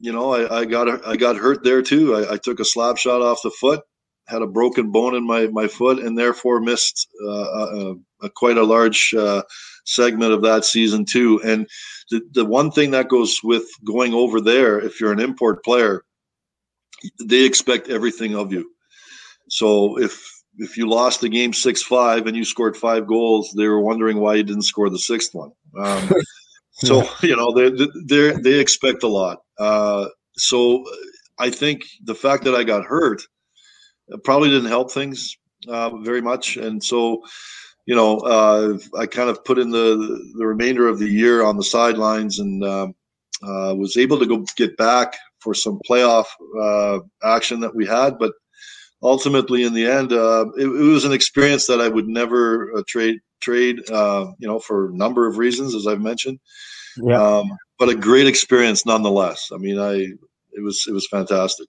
you 0.00 0.10
know, 0.10 0.32
I, 0.32 0.60
I 0.60 0.64
got 0.64 1.06
I 1.06 1.16
got 1.16 1.36
hurt 1.36 1.64
there 1.64 1.82
too. 1.82 2.14
I, 2.14 2.34
I, 2.34 2.36
took 2.38 2.60
a 2.60 2.64
slap 2.64 2.96
shot 2.96 3.20
off 3.20 3.42
the 3.42 3.50
foot, 3.50 3.82
had 4.26 4.42
a 4.42 4.46
broken 4.46 4.90
bone 4.92 5.14
in 5.14 5.26
my, 5.26 5.48
my 5.48 5.66
foot, 5.66 5.98
and 5.98 6.16
therefore 6.16 6.60
missed 6.60 7.08
uh, 7.22 7.28
a, 7.28 7.94
a, 8.22 8.30
quite 8.30 8.56
a 8.56 8.62
large 8.62 9.12
uh, 9.18 9.42
segment 9.88 10.32
of 10.32 10.42
that 10.42 10.64
season 10.64 11.04
too. 11.04 11.40
And 11.44 11.66
the, 12.10 12.20
the 12.32 12.44
one 12.44 12.70
thing 12.70 12.90
that 12.92 13.08
goes 13.08 13.40
with 13.42 13.64
going 13.84 14.14
over 14.14 14.40
there, 14.40 14.78
if 14.78 15.00
you're 15.00 15.12
an 15.12 15.20
import 15.20 15.64
player, 15.64 16.04
they 17.24 17.44
expect 17.44 17.88
everything 17.88 18.34
of 18.34 18.52
you. 18.52 18.70
So 19.48 19.98
if 19.98 20.20
if 20.60 20.76
you 20.76 20.88
lost 20.88 21.20
the 21.20 21.28
game 21.28 21.52
six 21.52 21.82
five 21.82 22.26
and 22.26 22.36
you 22.36 22.44
scored 22.44 22.76
five 22.76 23.06
goals, 23.06 23.52
they 23.56 23.66
were 23.68 23.80
wondering 23.80 24.18
why 24.18 24.34
you 24.34 24.42
didn't 24.42 24.62
score 24.62 24.90
the 24.90 24.98
sixth 24.98 25.34
one. 25.34 25.52
Um, 25.78 26.10
so 26.72 27.08
you 27.22 27.36
know 27.36 27.52
they 27.52 27.86
they 28.06 28.40
they 28.40 28.58
expect 28.58 29.02
a 29.02 29.08
lot. 29.08 29.38
Uh, 29.58 30.08
so 30.36 30.84
I 31.38 31.50
think 31.50 31.82
the 32.04 32.14
fact 32.14 32.44
that 32.44 32.54
I 32.54 32.64
got 32.64 32.84
hurt 32.84 33.22
probably 34.24 34.50
didn't 34.50 34.68
help 34.68 34.90
things 34.90 35.36
uh, 35.68 35.96
very 35.98 36.20
much, 36.20 36.56
and 36.56 36.82
so 36.82 37.22
you 37.88 37.94
know, 37.94 38.18
uh, 38.18 38.76
I 38.98 39.06
kind 39.06 39.30
of 39.30 39.42
put 39.46 39.58
in 39.58 39.70
the 39.70 40.30
the 40.36 40.46
remainder 40.46 40.88
of 40.88 40.98
the 40.98 41.08
year 41.08 41.42
on 41.42 41.56
the 41.56 41.64
sidelines 41.64 42.38
and 42.38 42.62
um, 42.62 42.94
uh, 43.42 43.74
was 43.74 43.96
able 43.96 44.18
to 44.18 44.26
go 44.26 44.44
get 44.56 44.76
back 44.76 45.16
for 45.38 45.54
some 45.54 45.80
playoff 45.88 46.26
uh, 46.60 46.98
action 47.24 47.60
that 47.60 47.74
we 47.74 47.86
had. 47.86 48.18
But 48.18 48.34
ultimately, 49.02 49.62
in 49.62 49.72
the 49.72 49.86
end, 49.86 50.12
uh, 50.12 50.44
it, 50.58 50.66
it, 50.66 50.68
was 50.68 51.06
an 51.06 51.12
experience 51.12 51.66
that 51.66 51.80
I 51.80 51.88
would 51.88 52.08
never 52.08 52.76
uh, 52.76 52.82
trade 52.86 53.20
trade. 53.40 53.78
Uh, 53.90 54.32
you 54.38 54.46
know, 54.46 54.58
for 54.58 54.90
a 54.90 54.92
number 54.94 55.26
of 55.26 55.38
reasons, 55.38 55.74
as 55.74 55.86
I've 55.86 56.02
mentioned. 56.02 56.40
Yeah. 56.98 57.18
Um, 57.18 57.50
but 57.78 57.88
a 57.88 57.94
great 57.94 58.26
experience 58.26 58.84
nonetheless. 58.84 59.48
I 59.50 59.56
mean, 59.56 59.78
I 59.78 59.94
it 59.94 60.62
was 60.62 60.84
it 60.86 60.92
was 60.92 61.08
fantastic. 61.08 61.66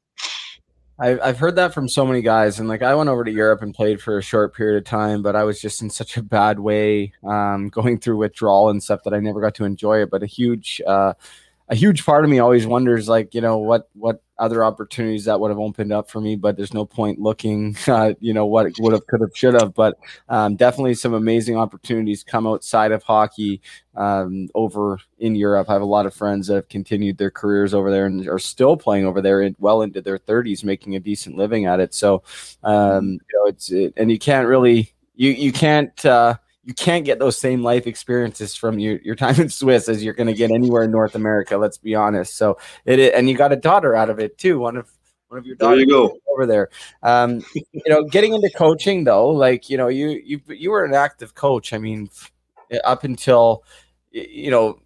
I've 1.00 1.20
I've 1.22 1.40
heard 1.40 1.56
that 1.56 1.74
from 1.74 1.88
so 1.88 2.06
many 2.06 2.22
guys, 2.22 2.60
and 2.60 2.68
like 2.68 2.82
I 2.82 2.94
went 2.94 3.10
over 3.10 3.24
to 3.24 3.32
Europe 3.32 3.62
and 3.62 3.74
played 3.74 4.02
for 4.02 4.18
a 4.18 4.22
short 4.22 4.54
period 4.54 4.78
of 4.78 4.84
time, 4.84 5.22
but 5.22 5.36
I 5.36 5.44
was 5.44 5.62
just 5.62 5.82
in 5.82 5.90
such 5.90 6.18
a 6.18 6.24
bad 6.24 6.60
way, 6.60 7.14
um, 7.24 7.70
going 7.70 8.00
through 8.00 8.18
withdrawal 8.18 8.70
and 8.70 8.84
stuff 8.84 9.04
that 9.04 9.14
I 9.14 9.20
never 9.20 9.40
got 9.40 9.56
to 9.56 9.66
enjoy 9.66 10.02
it. 10.02 10.10
But 10.10 10.24
a 10.24 10.26
huge, 10.26 10.82
uh, 10.86 11.14
a 11.70 11.76
huge 11.76 12.04
part 12.04 12.24
of 12.24 12.32
me 12.32 12.40
always 12.40 12.66
wonders, 12.66 13.08
like 13.08 13.36
you 13.36 13.42
know, 13.42 13.60
what 13.60 13.90
what 13.94 14.24
other 14.40 14.64
opportunities 14.64 15.26
that 15.26 15.40
would 15.40 15.50
have 15.50 15.60
opened 15.60 15.92
up 15.92 16.10
for 16.10 16.20
me, 16.20 16.36
but 16.36 16.58
there's 16.58 16.74
no 16.74 16.86
point 16.86 17.20
looking, 17.20 17.76
uh, 17.88 18.14
you 18.20 18.34
know, 18.34 18.46
what 18.46 18.72
would 18.80 18.94
have, 18.94 19.06
could 19.06 19.22
have, 19.22 19.30
should 19.36 19.54
have. 19.54 19.76
But 19.76 20.00
um, 20.30 20.56
definitely 20.56 20.96
some 20.96 21.14
amazing 21.14 21.58
opportunities 21.58 22.24
come 22.24 22.48
outside 22.48 22.92
of 22.92 23.04
hockey 23.04 23.62
um, 23.96 24.48
over 24.56 24.98
in 25.20 25.36
Europe. 25.36 25.70
I 25.70 25.74
have 25.74 25.82
a 25.82 25.86
lot 25.86 26.06
of 26.08 26.14
friends 26.14 26.48
that 26.48 26.56
have 26.56 26.70
continued 26.70 27.18
their 27.18 27.32
careers 27.32 27.74
over 27.74 27.92
there 27.92 28.06
and 28.06 28.28
are 28.28 28.40
still 28.40 28.76
playing 28.76 29.06
over 29.06 29.22
there 29.22 29.42
in, 29.42 29.56
well 29.60 29.82
into 29.84 30.02
their 30.02 30.18
30s, 30.18 30.64
making 30.64 30.96
a 30.96 31.00
decent 31.00 31.38
living 31.38 31.66
at 31.66 31.80
it. 31.80 31.94
So, 31.94 32.24
um, 32.64 33.12
you 33.12 33.20
know, 33.34 33.46
it's, 33.46 33.72
it, 33.72 33.94
and 33.98 34.10
you 34.10 34.18
can't 34.18 34.48
really, 34.48 34.94
you, 35.16 35.32
you 35.32 35.52
can't, 35.52 36.04
uh, 36.06 36.36
you 36.70 36.76
can't 36.76 37.04
get 37.04 37.18
those 37.18 37.36
same 37.36 37.64
life 37.64 37.88
experiences 37.88 38.54
from 38.54 38.78
your, 38.78 39.00
your 39.00 39.16
time 39.16 39.42
in 39.42 39.50
Swiss 39.50 39.90
as 39.90 40.04
you're 40.04 40.14
going 40.14 40.28
to 40.28 40.36
get 40.36 40.52
anywhere 40.52 40.84
in 40.84 40.92
North 40.92 41.16
America. 41.16 41.58
Let's 41.58 41.80
be 41.80 41.96
honest. 41.96 42.38
So 42.38 42.60
it, 42.86 43.00
and 43.16 43.28
you 43.28 43.36
got 43.36 43.52
a 43.52 43.56
daughter 43.56 43.96
out 43.96 44.12
of 44.12 44.20
it 44.20 44.38
too. 44.38 44.60
One 44.60 44.78
of 44.78 44.88
one 45.30 45.40
of 45.40 45.48
your 45.48 45.56
daughters 45.56 45.80
there 45.80 45.88
you 45.88 45.88
go. 45.88 46.16
over 46.32 46.46
there. 46.46 46.70
Um, 47.02 47.44
you 47.56 47.82
know, 47.88 48.04
getting 48.04 48.36
into 48.36 48.52
coaching 48.56 49.04
though, 49.04 49.30
like 49.30 49.68
you 49.68 49.78
know, 49.78 49.88
you 49.88 50.10
you 50.24 50.42
you 50.48 50.70
were 50.70 50.86
an 50.86 50.94
active 50.94 51.34
coach. 51.34 51.74
I 51.74 51.80
mean, 51.80 52.12
up 52.84 53.04
until 53.04 53.64
you 54.12 54.52
know 54.52 54.80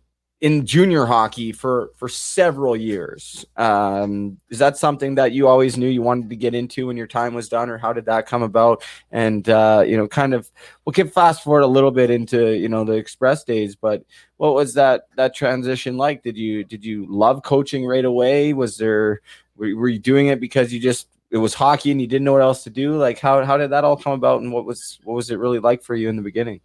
in 0.43 0.65
junior 0.65 1.05
hockey 1.05 1.53
for 1.53 1.91
for 1.95 2.09
several 2.09 2.75
years. 2.75 3.45
Um, 3.55 4.37
is 4.49 4.59
that 4.59 4.77
something 4.77 5.15
that 5.15 5.31
you 5.31 5.47
always 5.47 5.77
knew 5.77 5.87
you 5.87 6.01
wanted 6.01 6.29
to 6.31 6.35
get 6.35 6.53
into 6.53 6.87
when 6.87 6.97
your 6.97 7.07
time 7.07 7.33
was 7.33 7.47
done, 7.47 7.69
or 7.69 7.77
how 7.77 7.93
did 7.93 8.05
that 8.07 8.27
come 8.27 8.43
about? 8.43 8.83
And 9.09 9.47
uh, 9.47 9.85
you 9.87 9.95
know, 9.95 10.05
kind 10.05 10.33
of, 10.33 10.51
we 10.83 10.91
can 10.91 11.07
fast 11.07 11.45
forward 11.45 11.61
a 11.61 11.67
little 11.67 11.91
bit 11.91 12.09
into 12.09 12.57
you 12.57 12.67
know 12.67 12.83
the 12.83 12.91
Express 12.91 13.45
days, 13.45 13.77
but 13.77 14.03
what 14.35 14.53
was 14.53 14.73
that 14.73 15.07
that 15.15 15.33
transition 15.33 15.95
like? 15.95 16.23
Did 16.23 16.35
you 16.35 16.65
did 16.65 16.83
you 16.83 17.05
love 17.07 17.43
coaching 17.43 17.85
right 17.85 18.03
away? 18.03 18.51
Was 18.51 18.75
there 18.75 19.21
were, 19.55 19.73
were 19.77 19.87
you 19.87 19.99
doing 19.99 20.27
it 20.27 20.41
because 20.41 20.73
you 20.73 20.79
just 20.81 21.07
it 21.31 21.37
was 21.37 21.53
hockey 21.53 21.89
and 21.89 22.01
you 22.01 22.07
didn't 22.07 22.25
know 22.25 22.33
what 22.33 22.41
else 22.41 22.65
to 22.65 22.69
do? 22.69 22.97
Like 22.97 23.17
how 23.17 23.45
how 23.45 23.55
did 23.55 23.69
that 23.69 23.85
all 23.85 23.95
come 23.95 24.11
about, 24.11 24.41
and 24.41 24.51
what 24.51 24.65
was 24.65 24.99
what 25.05 25.13
was 25.13 25.31
it 25.31 25.39
really 25.39 25.59
like 25.59 25.83
for 25.83 25.95
you 25.95 26.09
in 26.09 26.17
the 26.17 26.21
beginning? 26.21 26.59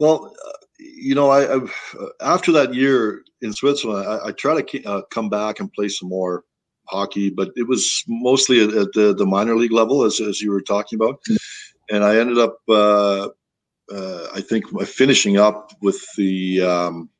Well, 0.00 0.34
you 0.78 1.14
know, 1.14 1.30
I, 1.30 1.56
I, 1.56 1.60
after 2.20 2.52
that 2.52 2.74
year 2.74 3.22
in 3.42 3.52
Switzerland, 3.52 4.08
I, 4.08 4.28
I 4.28 4.32
try 4.32 4.60
to 4.60 4.84
uh, 4.84 5.02
come 5.10 5.28
back 5.28 5.60
and 5.60 5.72
play 5.72 5.88
some 5.88 6.08
more 6.08 6.44
hockey, 6.86 7.30
but 7.30 7.50
it 7.56 7.66
was 7.66 8.02
mostly 8.08 8.62
at, 8.62 8.72
at 8.74 8.92
the, 8.92 9.14
the, 9.14 9.26
minor 9.26 9.56
league 9.56 9.72
level, 9.72 10.04
as, 10.04 10.20
as 10.20 10.40
you 10.40 10.50
were 10.50 10.62
talking 10.62 10.96
about. 10.96 11.20
And 11.90 12.04
I 12.04 12.18
ended 12.18 12.38
up, 12.38 12.58
uh, 12.68 13.28
uh, 13.92 14.26
I 14.34 14.40
think, 14.40 14.66
finishing 14.86 15.38
up 15.38 15.72
with 15.80 16.04
the 16.16 16.62
um, 16.62 17.10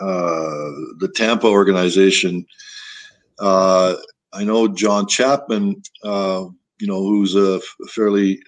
uh, 0.00 0.70
the 0.98 1.10
Tampa 1.14 1.46
organization. 1.46 2.44
Uh, 3.38 3.94
I 4.32 4.44
know 4.44 4.66
John 4.66 5.06
Chapman, 5.06 5.82
uh, 6.02 6.46
you 6.80 6.86
know, 6.86 7.00
who's 7.00 7.36
a 7.36 7.60
fairly 7.88 8.40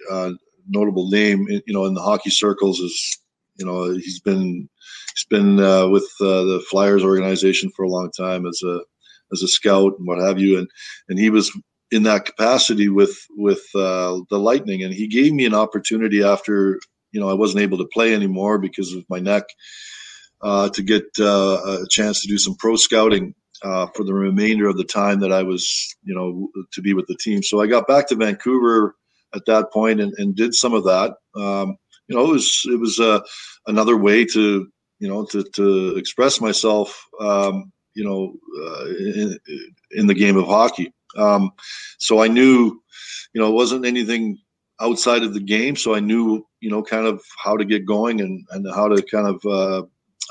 notable 0.69 1.09
name, 1.11 1.47
you 1.49 1.73
know, 1.73 1.85
in 1.85 1.95
the 1.95 2.03
hockey 2.03 2.31
circles, 2.31 2.81
is 2.81 3.22
you 3.57 3.67
know, 3.67 3.91
he's 3.93 4.21
been 4.21 4.69
he's 5.15 5.27
been 5.29 5.61
uh, 5.61 5.89
with 5.89 6.09
uh, 6.21 6.43
the 6.45 6.65
Flyers 6.71 7.05
organization 7.05 7.71
for 7.75 7.85
a 7.85 7.91
long 7.91 8.11
time 8.11 8.47
as 8.47 8.61
a 8.65 8.81
as 9.33 9.43
a 9.43 9.49
scout 9.49 9.95
and 9.99 10.07
what 10.07 10.19
have 10.19 10.39
you, 10.39 10.59
and 10.59 10.69
and 11.09 11.19
he 11.19 11.31
was 11.31 11.51
in 11.91 12.05
that 12.05 12.25
capacity 12.25 12.89
with 12.89 13.19
with 13.37 13.63
uh, 13.75 14.21
the 14.31 14.39
Lightning, 14.39 14.83
and 14.83 14.95
he 14.95 15.07
gave 15.07 15.33
me 15.33 15.47
an 15.47 15.55
opportunity 15.55 16.23
after 16.23 16.81
you 17.13 17.21
know 17.21 17.29
I 17.29 17.35
wasn't 17.35 17.63
able 17.63 17.79
to 17.79 17.89
play 17.93 18.15
anymore 18.15 18.59
because 18.59 18.93
of 18.93 19.05
my 19.09 19.21
neck 19.21 19.45
uh, 20.43 20.69
to 20.71 20.83
get 20.83 21.05
uh, 21.21 21.61
a 21.83 21.87
chance 21.89 22.21
to 22.23 22.29
do 22.29 22.39
some 22.39 22.57
pro 22.57 22.77
scouting 22.77 23.35
uh, 23.63 23.87
for 23.95 24.05
the 24.05 24.15
remainder 24.15 24.69
of 24.69 24.77
the 24.77 24.85
time 24.85 25.21
that 25.21 25.33
I 25.33 25.43
was, 25.43 25.95
you 26.03 26.15
know, 26.15 26.49
to 26.73 26.83
be 26.83 26.95
with 26.95 27.07
the 27.07 27.17
team. 27.17 27.43
So 27.43 27.61
I 27.61 27.67
got 27.67 27.87
back 27.87 28.09
to 28.09 28.17
Vancouver 28.17 28.97
at 29.35 29.47
that 29.47 29.73
point 29.73 30.01
and, 30.01 30.13
and 30.19 30.35
did 30.35 30.55
some 30.55 30.75
of 30.75 30.85
that. 30.85 31.15
Um, 31.37 31.77
you 32.13 32.19
know, 32.19 32.31
it 32.31 32.33
was 32.33 32.63
it 32.67 32.79
was 32.79 33.01
uh, 33.01 33.21
another 33.67 33.97
way 33.97 34.25
to 34.27 34.69
you 34.99 35.09
know 35.09 35.25
to 35.27 35.43
to 35.55 35.97
express 35.97 36.41
myself. 36.41 37.07
Um, 37.19 37.73
you 37.95 38.05
know, 38.05 38.35
uh, 38.63 38.87
in, 38.87 39.39
in, 39.91 40.07
the 40.07 40.15
game 40.15 40.39
of 40.39 40.47
hockey. 40.47 40.95
Um, 41.19 41.51
so 41.99 42.23
I 42.23 42.27
knew, 42.29 42.81
you 43.35 43.41
know, 43.41 43.49
it 43.49 43.55
wasn't 43.55 43.85
anything 43.85 44.39
outside 44.81 45.23
of 45.23 45.35
the 45.35 45.41
game. 45.41 45.77
So 45.77 45.95
I 45.95 46.01
knew, 46.01 46.43
you 46.61 46.71
know, 46.71 46.83
kind 46.83 47.07
of 47.07 47.23
how 47.37 47.55
to 47.55 47.67
get 47.67 47.85
going 47.85 48.23
and, 48.23 48.47
and 48.53 48.67
how 48.75 48.89
to 48.89 49.03
kind 49.03 49.27
of 49.27 49.45
uh, 49.45 49.83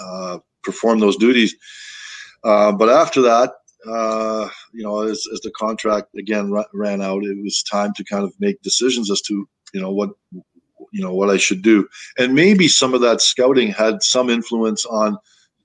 uh, 0.03 0.39
perform 0.63 1.01
those 1.01 1.17
duties. 1.17 1.55
Uh, 2.43 2.71
but 2.71 2.89
after 2.89 3.21
that, 3.21 3.51
uh, 3.88 4.49
you 4.73 4.82
know, 4.82 5.03
as, 5.03 5.23
as 5.32 5.39
the 5.41 5.51
contract 5.51 6.07
again 6.17 6.51
ran 6.73 7.03
out, 7.03 7.23
it 7.23 7.43
was 7.43 7.61
time 7.61 7.93
to 7.93 8.03
kind 8.03 8.23
of 8.23 8.34
make 8.39 8.59
decisions 8.63 9.11
as 9.11 9.21
to, 9.21 9.47
you 9.71 9.82
know, 9.82 9.91
what 9.91 10.09
you 10.92 11.02
know 11.02 11.14
what 11.14 11.30
I 11.30 11.38
should 11.38 11.62
do. 11.62 11.88
And 12.18 12.34
maybe 12.34 12.68
some 12.68 12.94
of 12.94 13.02
that 13.02 13.22
scouting 13.22 13.72
had 13.72 14.04
some 14.04 14.30
influence 14.30 14.86
on 14.86 15.18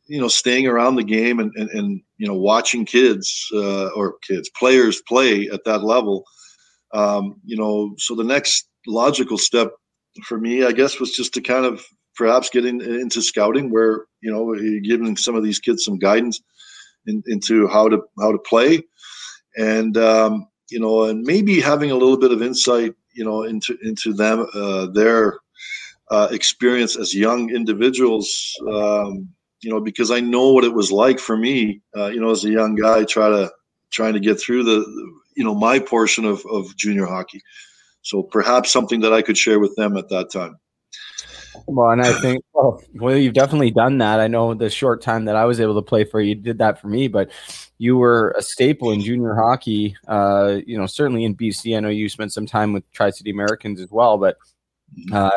you 0.07 0.21
know 0.21 0.29
staying 0.29 0.67
around 0.67 0.97
the 0.97 1.05
game 1.05 1.41
and 1.41 1.53
and, 1.57 1.71
and 1.71 2.01
you 2.19 2.27
know 2.27 2.35
watching 2.35 2.87
kids 2.87 3.49
uh, 3.53 3.89
or 3.89 4.17
kids 4.27 4.51
players 4.57 5.03
play 5.07 5.49
at 5.49 5.65
that 5.65 5.83
level. 5.83 6.25
Um, 6.95 7.41
you 7.45 7.57
know, 7.57 7.95
so 7.99 8.15
the 8.15 8.25
next 8.25 8.69
logical 8.87 9.37
step 9.37 9.73
for 10.25 10.39
me, 10.39 10.65
I 10.65 10.73
guess, 10.73 11.01
was 11.01 11.13
just 11.13 11.35
to 11.35 11.41
kind 11.41 11.67
of 11.67 11.85
perhaps 12.15 12.49
get 12.49 12.65
in, 12.65 12.81
into 12.81 13.21
scouting, 13.21 13.71
where 13.71 14.07
you 14.23 14.33
know 14.33 14.55
giving 14.83 15.17
some 15.17 15.35
of 15.35 15.45
these 15.45 15.59
kids 15.59 15.85
some 15.85 15.99
guidance 15.99 16.41
in, 17.07 17.23
into 17.27 17.69
how 17.69 17.89
to 17.89 18.03
how 18.21 18.33
to 18.33 18.39
play, 18.39 18.83
and 19.57 19.97
um, 19.97 20.47
you 20.71 20.81
know, 20.81 21.05
and 21.05 21.23
maybe 21.23 21.61
having 21.61 21.91
a 21.91 21.97
little 21.97 22.17
bit 22.17 22.33
of 22.33 22.43
insight 22.43 22.95
you 23.17 23.25
know 23.25 23.43
into 23.43 23.77
into 23.83 24.13
them 24.13 24.47
uh, 24.55 24.87
their 24.87 25.39
uh, 26.11 26.29
experience 26.31 26.97
as 26.97 27.15
young 27.15 27.51
individuals 27.51 28.55
um, 28.71 29.29
you 29.63 29.71
know, 29.71 29.81
because 29.81 30.11
I 30.11 30.21
know 30.21 30.53
what 30.53 30.65
it 30.65 30.75
was 30.75 30.93
like 30.93 31.19
for 31.19 31.37
me, 31.37 31.81
uh, 31.97 32.07
you 32.07 32.21
know, 32.21 32.31
as 32.31 32.45
a 32.45 32.51
young 32.51 32.75
guy, 32.75 33.05
try 33.05 33.29
to 33.29 33.51
trying 33.91 34.15
to 34.15 34.21
get 34.21 34.41
through 34.41 34.65
the, 34.65 34.85
you 35.37 35.45
know, 35.45 35.55
my 35.55 35.79
portion 35.79 36.25
of, 36.25 36.45
of 36.47 36.77
junior 36.77 37.07
hockey. 37.07 37.43
So 38.03 38.23
perhaps 38.23 38.71
something 38.71 39.01
that 39.01 39.13
I 39.13 39.23
could 39.23 39.37
share 39.37 39.59
with 39.59 39.75
them 39.77 39.97
at 39.97 40.09
that 40.11 40.31
time. 40.31 40.57
Well, 41.67 41.91
and 41.91 42.03
I 42.03 42.13
think, 42.21 42.45
well, 42.53 42.81
well, 42.95 43.17
you've 43.17 43.35
definitely 43.35 43.71
done 43.71 43.99
that. 43.99 44.21
I 44.21 44.29
know 44.29 44.55
the 44.55 44.71
short 44.71 45.03
time 45.03 45.25
that 45.25 45.37
I 45.37 45.47
was 45.47 45.59
able 45.59 45.75
to 45.75 45.83
play 45.83 46.05
for 46.05 46.21
you 46.21 46.35
did 46.35 46.59
that 46.59 46.81
for 46.81 46.89
me, 46.89 47.09
but 47.09 47.31
you 47.79 47.97
were 47.97 48.35
a 48.39 48.43
staple 48.43 48.91
in 48.91 49.01
junior 49.01 49.35
hockey. 49.35 49.97
Uh, 50.09 50.61
you 50.67 50.79
know, 50.79 50.87
certainly 50.87 51.25
in 51.25 51.37
BC. 51.37 51.77
I 51.77 51.81
know 51.81 51.89
you 51.89 52.09
spent 52.09 52.33
some 52.33 52.47
time 52.47 52.73
with 52.73 52.91
Tri 52.93 53.11
City 53.11 53.31
Americans 53.31 53.81
as 53.81 53.91
well, 53.91 54.19
but 54.19 54.37
uh, 55.13 55.31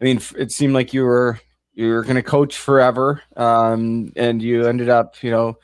I 0.00 0.04
mean, 0.04 0.20
it 0.36 0.52
seemed 0.52 0.74
like 0.74 0.94
you 0.94 1.04
were 1.04 1.40
you 1.74 1.90
were 1.90 2.02
going 2.02 2.16
to 2.16 2.22
coach 2.22 2.56
forever, 2.56 3.22
um, 3.36 4.12
and 4.16 4.42
you 4.42 4.66
ended 4.66 4.88
up, 4.88 5.22
you 5.22 5.30
know, 5.30 5.58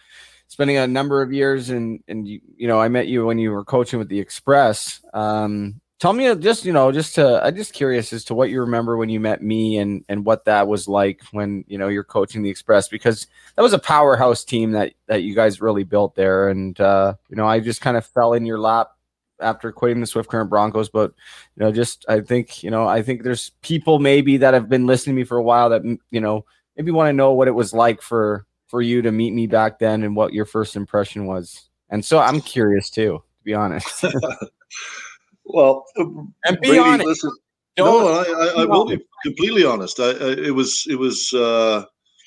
spending 0.48 0.76
a 0.76 0.86
number 0.86 1.22
of 1.22 1.32
years. 1.32 1.70
And 1.70 2.00
and 2.08 2.26
you, 2.26 2.40
you 2.56 2.68
know, 2.68 2.80
I 2.80 2.88
met 2.88 3.08
you 3.08 3.26
when 3.26 3.38
you 3.38 3.50
were 3.50 3.64
coaching 3.64 3.98
with 3.98 4.08
the 4.08 4.20
Express. 4.20 5.04
Um, 5.14 5.80
tell 6.04 6.12
me 6.12 6.34
just 6.34 6.66
you 6.66 6.72
know 6.72 6.92
just 6.92 7.14
to 7.14 7.42
i'm 7.42 7.56
just 7.56 7.72
curious 7.72 8.12
as 8.12 8.24
to 8.24 8.34
what 8.34 8.50
you 8.50 8.60
remember 8.60 8.98
when 8.98 9.08
you 9.08 9.18
met 9.18 9.42
me 9.42 9.78
and 9.78 10.04
and 10.06 10.22
what 10.26 10.44
that 10.44 10.68
was 10.68 10.86
like 10.86 11.22
when 11.32 11.64
you 11.66 11.78
know 11.78 11.88
you're 11.88 12.04
coaching 12.04 12.42
the 12.42 12.50
express 12.50 12.88
because 12.88 13.26
that 13.56 13.62
was 13.62 13.72
a 13.72 13.78
powerhouse 13.78 14.44
team 14.44 14.72
that 14.72 14.92
that 15.06 15.22
you 15.22 15.34
guys 15.34 15.62
really 15.62 15.82
built 15.82 16.14
there. 16.14 16.50
And 16.50 16.78
uh 16.78 17.14
you 17.30 17.36
know 17.36 17.46
i 17.46 17.58
just 17.58 17.80
kind 17.80 17.96
of 17.96 18.04
fell 18.04 18.34
in 18.34 18.44
your 18.44 18.58
lap 18.58 18.90
after 19.40 19.72
quitting 19.72 20.02
the 20.02 20.06
swift 20.06 20.28
current 20.28 20.50
broncos. 20.50 20.90
But 20.90 21.14
you 21.56 21.64
know 21.64 21.72
just 21.72 22.04
i 22.06 22.20
think 22.20 22.62
you 22.62 22.70
know 22.70 22.86
i 22.86 23.00
think 23.00 23.22
there's 23.22 23.52
people 23.62 23.98
maybe 23.98 24.36
that 24.36 24.52
have 24.52 24.68
been 24.68 24.84
listening 24.84 25.16
to 25.16 25.20
me 25.20 25.24
for 25.24 25.38
a 25.38 25.42
while 25.42 25.70
that 25.70 25.84
you 26.10 26.20
know 26.20 26.44
maybe 26.76 26.90
want 26.90 27.08
to 27.08 27.14
know 27.14 27.32
what 27.32 27.48
it 27.48 27.52
was 27.52 27.72
like 27.72 28.02
for 28.02 28.44
for 28.66 28.82
you 28.82 29.00
to 29.00 29.10
meet 29.10 29.32
me 29.32 29.46
back 29.46 29.78
then 29.78 30.02
and 30.02 30.14
what 30.14 30.34
your 30.34 30.44
first 30.44 30.76
impression 30.76 31.24
was. 31.24 31.70
And 31.88 32.04
so 32.04 32.18
i'm 32.18 32.42
curious 32.42 32.90
too 32.90 33.22
to 33.38 33.42
be 33.42 33.54
honest 33.54 34.04
Well, 35.44 35.84
and 35.96 36.60
be 36.60 36.68
Brady, 36.68 36.80
honest. 36.80 37.06
listen, 37.06 37.30
no, 37.78 38.08
I, 38.08 38.22
I, 38.22 38.62
I 38.62 38.64
will 38.64 38.86
be 38.86 38.98
completely 39.24 39.64
honest. 39.64 40.00
I, 40.00 40.10
I, 40.10 40.30
it 40.32 40.54
was 40.54 40.84
it 40.88 40.96
was 40.96 41.32
uh, 41.32 41.84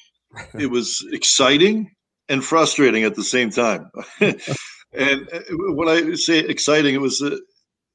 it 0.59 0.67
was 0.67 1.05
exciting 1.11 1.91
and 2.29 2.43
frustrating 2.43 3.03
at 3.03 3.15
the 3.15 3.23
same 3.23 3.49
time. 3.49 3.89
and 4.21 5.29
uh, 5.33 5.39
when 5.73 5.87
I 5.87 6.13
say 6.15 6.39
exciting, 6.39 6.95
it 6.95 7.01
was, 7.01 7.21
uh, 7.21 7.37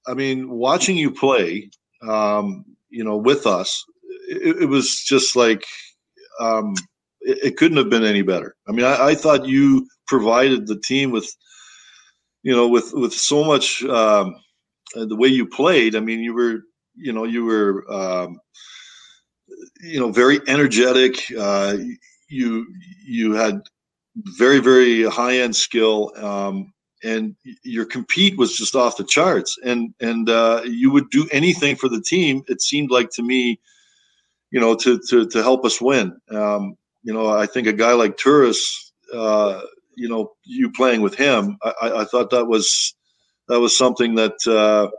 I 0.06 0.14
mean, 0.14 0.50
watching 0.50 0.96
you 0.96 1.10
play, 1.10 1.70
um, 2.06 2.64
you 2.90 3.04
know, 3.04 3.16
with 3.16 3.46
us, 3.46 3.84
it, 4.28 4.62
it 4.62 4.66
was 4.66 5.02
just 5.02 5.36
like 5.36 5.64
um, 6.40 6.74
it, 7.20 7.38
it 7.44 7.56
couldn't 7.56 7.76
have 7.76 7.90
been 7.90 8.04
any 8.04 8.22
better. 8.22 8.56
I 8.68 8.72
mean, 8.72 8.86
I, 8.86 9.08
I 9.08 9.14
thought 9.14 9.46
you 9.46 9.86
provided 10.06 10.66
the 10.66 10.78
team 10.78 11.10
with, 11.10 11.30
you 12.42 12.54
know, 12.54 12.68
with 12.68 12.92
with 12.92 13.12
so 13.12 13.44
much. 13.44 13.82
Um, 13.84 14.34
uh, 14.96 15.04
the 15.06 15.16
way 15.16 15.28
you 15.28 15.46
played, 15.46 15.94
I 15.96 16.00
mean, 16.00 16.20
you 16.20 16.34
were, 16.34 16.62
you 16.94 17.12
know, 17.12 17.24
you 17.24 17.44
were, 17.44 17.90
um, 17.92 18.38
you 19.80 19.98
know, 20.00 20.10
very 20.12 20.40
energetic. 20.46 21.16
Uh, 21.38 21.76
you 22.28 22.66
you 23.06 23.32
had 23.32 23.60
very 24.38 24.58
very 24.58 25.04
high 25.04 25.38
end 25.38 25.56
skill, 25.56 26.12
um, 26.16 26.72
and 27.04 27.36
your 27.64 27.84
compete 27.84 28.38
was 28.38 28.56
just 28.56 28.74
off 28.74 28.96
the 28.96 29.04
charts. 29.04 29.56
And 29.64 29.94
and 30.00 30.28
uh, 30.28 30.62
you 30.64 30.90
would 30.92 31.10
do 31.10 31.28
anything 31.32 31.76
for 31.76 31.88
the 31.88 32.00
team. 32.00 32.42
It 32.48 32.62
seemed 32.62 32.90
like 32.90 33.10
to 33.12 33.22
me, 33.22 33.60
you 34.50 34.60
know, 34.60 34.74
to 34.76 35.00
to 35.08 35.26
to 35.28 35.42
help 35.42 35.64
us 35.64 35.80
win. 35.80 36.16
Um, 36.30 36.76
you 37.02 37.12
know, 37.12 37.28
I 37.28 37.46
think 37.46 37.66
a 37.66 37.72
guy 37.72 37.92
like 37.92 38.16
Turris, 38.16 38.92
uh, 39.12 39.60
you 39.96 40.08
know, 40.08 40.32
you 40.44 40.70
playing 40.70 41.02
with 41.02 41.14
him, 41.14 41.58
I, 41.62 41.72
I 41.82 42.00
I 42.00 42.04
thought 42.04 42.30
that 42.30 42.46
was 42.46 42.94
that 43.48 43.60
was 43.60 43.76
something 43.76 44.14
that 44.16 44.36
uh, 44.46 44.90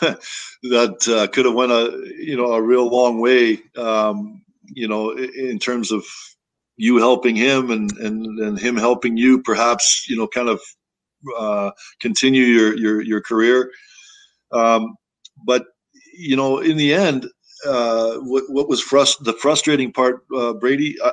that 0.62 1.08
uh, 1.08 1.26
could 1.28 1.44
have 1.46 1.54
went 1.54 1.72
a 1.72 2.12
you 2.18 2.36
know 2.36 2.52
a 2.52 2.62
real 2.62 2.88
long 2.88 3.20
way. 3.20 3.60
Um, 3.76 4.42
you 4.64 4.88
know, 4.88 5.12
in 5.12 5.58
terms 5.58 5.92
of 5.92 6.04
you 6.76 6.98
helping 6.98 7.36
him 7.36 7.70
and 7.70 7.90
and 7.98 8.38
and 8.40 8.58
him 8.58 8.76
helping 8.76 9.16
you, 9.16 9.42
perhaps 9.42 10.06
you 10.08 10.16
know, 10.16 10.26
kind 10.26 10.48
of 10.48 10.60
uh, 11.38 11.70
continue 12.00 12.44
your 12.44 12.76
your 12.76 13.02
your 13.02 13.20
career. 13.20 13.70
Um, 14.52 14.96
but 15.44 15.66
you 16.16 16.36
know, 16.36 16.58
in 16.58 16.76
the 16.76 16.94
end, 16.94 17.28
uh, 17.66 18.16
what 18.16 18.44
what 18.48 18.68
was 18.68 18.82
frust- 18.82 19.24
the 19.24 19.32
frustrating 19.34 19.92
part, 19.92 20.24
uh, 20.36 20.52
Brady, 20.54 20.96
uh, 21.00 21.12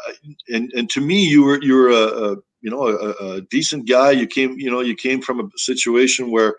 and 0.50 0.72
and 0.74 0.90
to 0.92 1.02
me, 1.02 1.24
you 1.26 1.44
were 1.44 1.62
you 1.62 1.76
were 1.76 1.90
a, 1.90 2.32
a 2.34 2.36
you 2.64 2.72
know 2.72 2.88
a, 2.88 3.36
a 3.36 3.42
decent 3.42 3.88
guy. 3.88 4.12
You 4.12 4.26
came 4.26 4.58
you 4.58 4.72
know 4.72 4.80
you 4.80 4.96
came 4.96 5.22
from 5.22 5.40
a 5.40 5.50
situation 5.58 6.32
where 6.32 6.56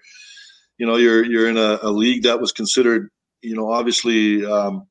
you 0.78 0.86
know 0.86 0.96
you're 0.96 1.24
you're 1.24 1.48
in 1.48 1.56
a, 1.56 1.78
a 1.82 1.90
league 1.90 2.22
that 2.22 2.40
was 2.40 2.52
considered 2.52 3.10
you 3.42 3.56
know 3.56 3.72
obviously 3.72 4.44
um, 4.46 4.86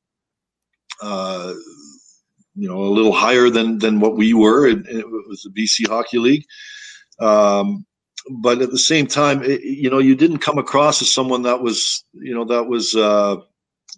uh, 1.00 1.54
you 2.54 2.68
know 2.68 2.82
a 2.82 2.92
little 2.92 3.12
higher 3.12 3.48
than 3.48 3.78
than 3.78 4.00
what 4.00 4.16
we 4.16 4.34
were. 4.34 4.66
It, 4.66 4.86
it 4.88 5.08
was 5.08 5.42
the 5.42 5.50
BC 5.50 5.88
Hockey 5.88 6.18
League. 6.18 6.44
Um, 7.20 7.86
but 8.30 8.62
at 8.62 8.70
the 8.70 8.78
same 8.78 9.06
time, 9.06 9.42
it, 9.42 9.62
you 9.62 9.90
know, 9.90 9.98
you 9.98 10.14
didn't 10.14 10.38
come 10.38 10.58
across 10.58 11.02
as 11.02 11.12
someone 11.12 11.42
that 11.42 11.60
was, 11.60 12.04
you 12.14 12.34
know, 12.34 12.44
that 12.44 12.64
was, 12.64 12.94
uh, 12.96 13.36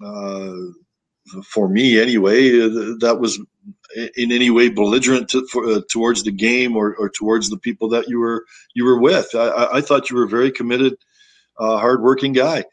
uh, 0.05 0.53
for 1.45 1.69
me 1.69 2.01
anyway, 2.01 2.61
uh, 2.61 2.95
that 3.01 3.19
was 3.21 3.41
in 4.17 4.33
any 4.33 4.51
way 4.51 4.69
belligerent 4.71 5.31
to, 5.31 5.47
for, 5.53 5.67
uh, 5.67 5.81
towards 5.91 6.25
the 6.25 6.33
game 6.33 6.77
or, 6.77 6.97
or 6.97 7.11
towards 7.11 7.51
the 7.51 7.59
people 7.59 7.89
that 7.91 8.09
you 8.09 8.21
were 8.21 8.45
you 8.75 8.85
were 8.85 9.01
with. 9.01 9.35
I, 9.35 9.49
I- 9.49 9.77
thought 9.83 10.11
you 10.11 10.17
were 10.17 10.25
a 10.25 10.29
very 10.29 10.53
committed, 10.53 10.95
uh, 11.59 11.79
hardworking 11.79 12.33
guy. 12.35 12.65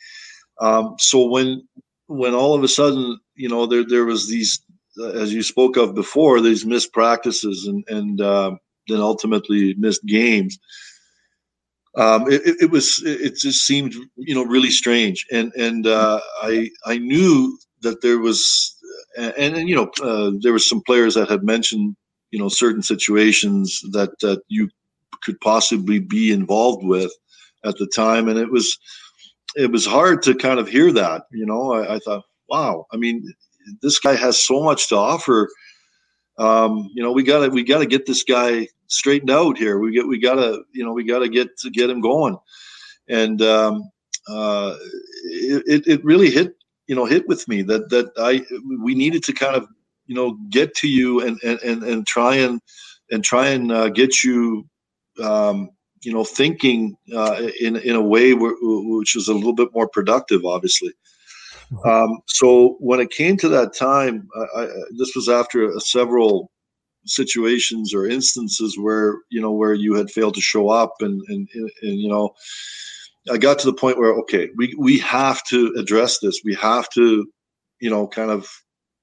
Um, 0.60 0.96
so 1.00 1.28
when 1.28 1.68
when 2.08 2.36
all 2.36 2.56
of 2.56 2.64
a 2.64 2.70
sudden, 2.70 3.20
you 3.36 3.50
know, 3.50 3.66
there 3.68 3.86
there 3.88 4.06
was 4.06 4.30
these, 4.30 4.62
uh, 5.00 5.10
as 5.12 5.34
you 5.34 5.44
spoke 5.44 5.78
of 5.78 5.96
before, 5.96 6.42
these 6.42 6.66
missed 6.66 6.94
practices 6.94 7.68
and 7.68 7.84
and 7.90 8.22
uh, 8.22 8.52
then 8.88 9.02
ultimately 9.02 9.76
missed 9.78 10.06
games 10.06 10.54
um, 11.98 12.32
it, 12.32 12.42
it- 12.46 12.72
was 12.72 13.04
it 13.06 13.38
just 13.38 13.66
seemed 13.68 13.96
you 14.18 14.36
know 14.36 14.46
really 14.46 14.72
strange 14.72 15.28
and 15.32 15.54
and 15.56 15.88
uh, 15.88 16.22
I 16.44 16.72
I 16.86 16.98
knew 17.00 17.58
that 17.82 18.02
there 18.02 18.20
was 18.20 18.76
and, 19.18 19.56
and 19.56 19.70
you 19.70 19.76
know 19.76 19.92
uh, 20.02 20.32
there 20.42 20.52
were 20.52 20.60
some 20.60 20.82
players 20.82 21.16
that 21.16 21.30
had 21.30 21.44
mentioned 21.44 21.96
you 22.32 22.40
know 22.40 22.50
certain 22.50 22.82
situations 22.82 23.82
that 23.92 24.18
that 24.22 24.42
you 24.48 24.70
could 25.24 25.40
possibly 25.42 26.00
be 26.00 26.32
involved 26.32 26.84
with 26.84 27.12
at 27.64 27.78
the 27.78 27.88
time 27.88 28.28
and 28.28 28.38
it 28.40 28.52
was 28.52 28.78
it 29.56 29.72
was 29.72 29.86
hard 29.86 30.22
to 30.24 30.36
kind 30.36 30.60
of 30.60 30.68
hear 30.68 30.92
that 30.92 31.24
you 31.32 31.46
know? 31.46 31.74
I, 31.74 31.96
I 31.96 32.00
thought 32.00 32.24
wow 32.50 32.86
I 32.92 32.98
mean 32.98 33.34
this 33.82 34.00
guy 34.00 34.16
has 34.16 34.40
so 34.40 34.62
much 34.62 34.90
to 34.90 34.96
offer. 34.96 35.50
Um, 36.38 36.90
you 36.94 37.04
know, 37.04 37.12
we 37.12 37.24
gotta 37.24 37.50
we 37.50 37.64
gotta 37.64 37.86
get 37.86 38.06
this 38.06 38.24
guy 38.24 38.68
straightened 38.88 39.32
out 39.32 39.58
here. 39.58 39.80
We 39.80 39.92
get 39.92 40.08
we 40.08 40.20
gotta 40.20 40.62
you 40.74 40.84
know 40.84 40.94
we 40.94 41.04
gotta 41.04 41.30
get 41.30 41.58
to 41.60 41.70
get 41.70 41.90
him 41.90 42.02
going, 42.02 42.38
and 43.08 43.42
um, 43.42 43.90
uh, 44.28 44.76
it 45.26 45.88
it 45.88 46.04
really 46.04 46.32
hit 46.32 46.56
you 46.88 46.96
know 46.96 47.06
hit 47.06 47.28
with 47.28 47.48
me 47.48 47.62
that 47.64 47.90
that 47.90 48.12
I 48.18 48.46
we 48.80 48.96
needed 48.96 49.24
to 49.24 49.34
kind 49.34 49.56
of 49.56 49.68
you 50.06 50.16
know 50.16 50.38
get 50.50 50.76
to 50.76 50.88
you 50.88 51.22
and 51.22 51.40
and 51.44 51.60
and, 51.62 51.84
and 51.84 52.08
try 52.08 52.36
and 52.36 52.62
and 53.12 53.24
try 53.24 53.50
and 53.50 53.72
uh, 53.72 53.90
get 53.90 54.24
you 54.24 54.68
um, 55.22 55.70
you 56.02 56.14
know 56.14 56.24
thinking 56.24 56.96
uh, 57.16 57.50
in 57.60 57.76
in 57.78 57.96
a 57.96 58.02
way 58.02 58.34
where, 58.34 58.56
which 58.62 59.16
is 59.16 59.28
a 59.28 59.34
little 59.34 59.54
bit 59.54 59.70
more 59.74 59.88
productive, 59.88 60.46
obviously. 60.46 60.92
Um, 61.86 62.20
so 62.28 62.78
when 62.80 63.00
it 63.00 63.10
came 63.10 63.36
to 63.38 63.50
that 63.50 63.74
time, 63.74 64.28
I, 64.36 64.62
I, 64.62 64.68
this 64.98 65.16
was 65.16 65.28
after 65.28 65.72
several 65.80 66.52
situations 67.06 67.94
or 67.94 68.08
instances 68.08 68.78
where 68.78 69.18
you 69.30 69.42
know 69.42 69.52
where 69.52 69.74
you 69.74 69.94
had 69.96 70.12
failed 70.12 70.36
to 70.36 70.42
show 70.42 70.70
up, 70.70 70.96
and 71.00 71.22
and, 71.30 71.48
and 71.54 72.00
you 72.00 72.10
know, 72.10 72.34
I 73.32 73.38
got 73.38 73.60
to 73.60 73.66
the 73.66 73.74
point 73.74 73.98
where 73.98 74.14
okay, 74.22 74.50
we 74.56 74.76
we 74.78 75.00
have 75.00 75.44
to 75.46 75.74
address 75.78 76.20
this. 76.20 76.42
We 76.44 76.56
have 76.56 76.90
to, 76.92 77.26
you 77.80 77.90
know, 77.90 78.08
kind 78.08 78.32
of 78.32 78.50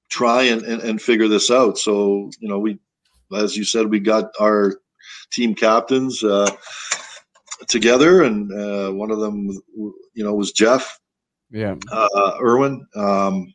try 0.09 0.43
and 0.43 0.61
and, 0.63 0.81
and 0.81 1.01
figure 1.01 1.27
this 1.27 1.49
out. 1.49 1.77
So 1.77 2.29
you 2.39 2.47
know, 2.47 2.59
we, 2.59 2.79
as 3.35 3.57
you 3.57 3.63
said, 3.63 3.89
we 3.89 3.99
got 3.99 4.31
our 4.39 4.75
team 5.31 5.55
captains 5.55 6.23
uh, 6.23 6.51
together, 7.67 8.21
and 8.23 8.51
uh, 8.53 8.91
one 8.91 9.11
of 9.11 9.19
them, 9.19 9.49
you 10.13 10.23
know, 10.23 10.33
was 10.35 10.51
Jeff 10.51 10.99
Yeah. 11.49 11.75
uh, 11.91 12.37
Irwin. 12.41 12.85
Um, 12.95 13.53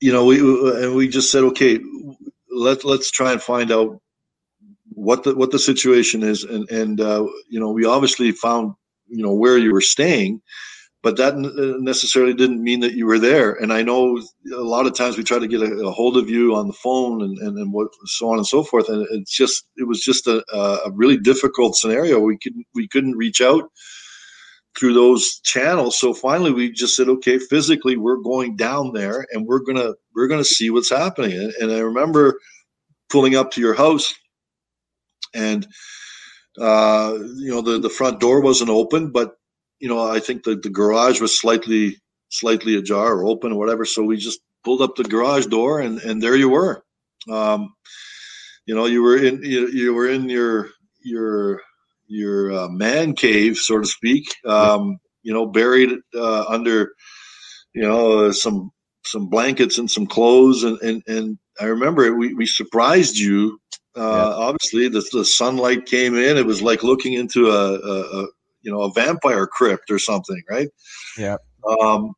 you 0.00 0.12
know, 0.12 0.24
we 0.24 0.38
and 0.40 0.94
we 0.94 1.08
just 1.08 1.30
said, 1.30 1.44
okay, 1.44 1.78
let 2.50 2.84
let's 2.84 3.10
try 3.10 3.32
and 3.32 3.42
find 3.42 3.70
out 3.70 4.00
what 4.90 5.22
the 5.24 5.34
what 5.34 5.50
the 5.50 5.58
situation 5.58 6.22
is, 6.22 6.44
and 6.44 6.68
and 6.70 7.00
uh, 7.00 7.26
you 7.48 7.60
know, 7.60 7.70
we 7.70 7.84
obviously 7.84 8.32
found 8.32 8.74
you 9.08 9.22
know 9.22 9.34
where 9.34 9.58
you 9.58 9.72
were 9.72 9.80
staying, 9.80 10.40
but 11.02 11.16
that 11.16 11.34
uh, 11.34 11.78
necessarily 11.80 12.34
didn't 12.34 12.62
mean 12.62 12.80
that 12.80 12.94
you 12.94 13.06
were 13.06 13.18
there. 13.18 13.52
And 13.52 13.72
I 13.72 13.82
know 13.82 14.20
a 14.52 14.62
lot 14.62 14.86
of 14.86 14.94
times 14.94 15.16
we 15.16 15.24
try 15.24 15.38
to 15.38 15.46
get 15.46 15.62
a, 15.62 15.72
a 15.86 15.92
hold 15.92 16.16
of 16.16 16.28
you 16.28 16.54
on 16.54 16.66
the 16.66 16.72
phone 16.72 17.22
and, 17.22 17.38
and, 17.38 17.56
and 17.58 17.72
what 17.72 17.88
so 18.06 18.30
on 18.30 18.38
and 18.38 18.46
so 18.46 18.62
forth. 18.62 18.88
And 18.88 19.06
it's 19.10 19.34
just 19.34 19.66
it 19.76 19.86
was 19.86 20.00
just 20.00 20.26
a, 20.26 20.44
a 20.84 20.90
really 20.92 21.16
difficult 21.16 21.76
scenario. 21.76 22.18
We 22.20 22.38
couldn't 22.38 22.66
we 22.74 22.88
couldn't 22.88 23.16
reach 23.16 23.40
out 23.40 23.70
through 24.78 24.94
those 24.94 25.40
channels. 25.40 25.98
So 25.98 26.14
finally, 26.14 26.52
we 26.52 26.70
just 26.70 26.94
said, 26.94 27.08
okay, 27.08 27.38
physically, 27.38 27.96
we're 27.96 28.16
going 28.16 28.56
down 28.56 28.92
there 28.92 29.26
and 29.32 29.46
we're 29.46 29.60
gonna 29.60 29.94
we're 30.14 30.28
gonna 30.28 30.44
see 30.44 30.70
what's 30.70 30.90
happening. 30.90 31.32
And, 31.32 31.52
and 31.60 31.72
I 31.72 31.78
remember 31.78 32.38
pulling 33.10 33.36
up 33.36 33.50
to 33.52 33.60
your 33.60 33.74
house, 33.74 34.14
and 35.34 35.66
uh, 36.60 37.18
you 37.36 37.50
know 37.50 37.62
the 37.62 37.78
the 37.78 37.90
front 37.90 38.20
door 38.20 38.40
wasn't 38.40 38.70
open, 38.70 39.10
but 39.10 39.34
you 39.80 39.88
know 39.88 40.00
I 40.00 40.20
think 40.20 40.44
the 40.44 40.56
the 40.56 40.70
garage 40.70 41.20
was 41.20 41.38
slightly 41.38 41.98
slightly 42.30 42.76
ajar 42.76 43.14
or 43.18 43.26
open 43.26 43.52
or 43.52 43.58
whatever. 43.58 43.84
So 43.84 44.02
we 44.04 44.16
just 44.16 44.40
pulled 44.64 44.82
up 44.82 44.96
the 44.96 45.04
garage 45.04 45.46
door, 45.46 45.80
and 45.80 45.98
and 46.00 46.22
there 46.22 46.36
you 46.36 46.48
were. 46.50 46.82
Um, 47.30 47.74
you 48.66 48.74
know, 48.74 48.86
you 48.86 49.02
were 49.02 49.16
in 49.16 49.42
you, 49.42 49.68
you 49.68 49.94
were 49.94 50.08
in 50.08 50.28
your 50.28 50.70
your 51.02 51.62
your 52.06 52.52
uh, 52.52 52.68
man 52.68 53.14
cave, 53.14 53.56
so 53.56 53.78
to 53.80 53.86
speak. 53.86 54.24
Um, 54.44 54.98
you 55.22 55.32
know, 55.32 55.46
buried 55.46 55.90
uh, 56.14 56.44
under, 56.48 56.92
you 57.74 57.82
know, 57.82 58.26
uh, 58.26 58.32
some 58.32 58.70
some 59.04 59.28
blankets 59.28 59.78
and 59.78 59.90
some 59.90 60.06
clothes, 60.06 60.64
and 60.64 60.78
and 60.82 61.02
and 61.06 61.38
I 61.60 61.66
remember 61.66 62.14
we 62.14 62.34
we 62.34 62.46
surprised 62.46 63.18
you. 63.18 63.58
Uh, 63.98 64.02
yeah. 64.02 64.46
Obviously, 64.46 64.88
the, 64.88 65.04
the 65.12 65.24
sunlight 65.24 65.86
came 65.86 66.16
in. 66.16 66.36
It 66.36 66.46
was 66.46 66.62
like 66.62 66.82
looking 66.82 67.14
into 67.14 67.48
a, 67.48 67.74
a, 67.74 68.22
a 68.22 68.26
you 68.62 68.72
know 68.72 68.82
a 68.82 68.92
vampire 68.92 69.46
crypt 69.46 69.90
or 69.90 69.98
something, 69.98 70.42
right? 70.50 70.68
Yeah. 71.16 71.36
Um, 71.80 72.12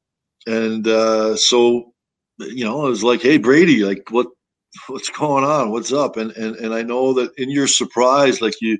and 0.46 0.86
uh, 0.86 1.36
so 1.36 1.92
you 2.38 2.64
know, 2.64 2.86
it 2.86 2.90
was 2.90 3.04
like, 3.04 3.22
hey 3.22 3.38
Brady, 3.38 3.84
like 3.84 4.10
what 4.10 4.28
what's 4.88 5.10
going 5.10 5.44
on? 5.44 5.70
What's 5.70 5.92
up? 5.92 6.16
And 6.16 6.32
and 6.32 6.56
and 6.56 6.74
I 6.74 6.82
know 6.82 7.12
that 7.14 7.32
in 7.36 7.50
your 7.50 7.66
surprise, 7.66 8.40
like 8.40 8.54
you 8.60 8.78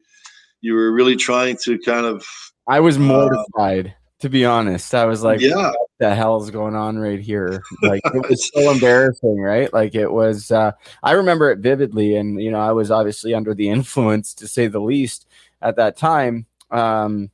you 0.60 0.74
were 0.74 0.92
really 0.92 1.16
trying 1.16 1.56
to 1.64 1.78
kind 1.78 2.06
of. 2.06 2.24
I 2.68 2.80
was 2.80 2.96
uh, 2.96 3.00
mortified, 3.00 3.88
uh, 3.88 3.90
to 4.20 4.28
be 4.28 4.44
honest. 4.44 4.94
I 4.94 5.06
was 5.06 5.22
like, 5.22 5.40
"Yeah, 5.40 5.70
what 5.70 5.90
the 5.98 6.14
hell 6.14 6.42
is 6.42 6.50
going 6.50 6.74
on 6.74 6.98
right 6.98 7.20
here?" 7.20 7.62
Like 7.82 8.02
it 8.14 8.28
was 8.28 8.50
so 8.52 8.70
embarrassing, 8.70 9.40
right? 9.40 9.72
Like 9.72 9.94
it 9.94 10.10
was. 10.10 10.50
Uh, 10.50 10.72
I 11.02 11.12
remember 11.12 11.50
it 11.50 11.58
vividly, 11.58 12.16
and 12.16 12.40
you 12.40 12.50
know, 12.50 12.60
I 12.60 12.72
was 12.72 12.90
obviously 12.90 13.34
under 13.34 13.54
the 13.54 13.68
influence, 13.76 14.34
to 14.34 14.48
say 14.48 14.66
the 14.66 14.80
least, 14.80 15.26
at 15.62 15.76
that 15.76 15.96
time. 15.96 16.46
Um, 16.70 17.30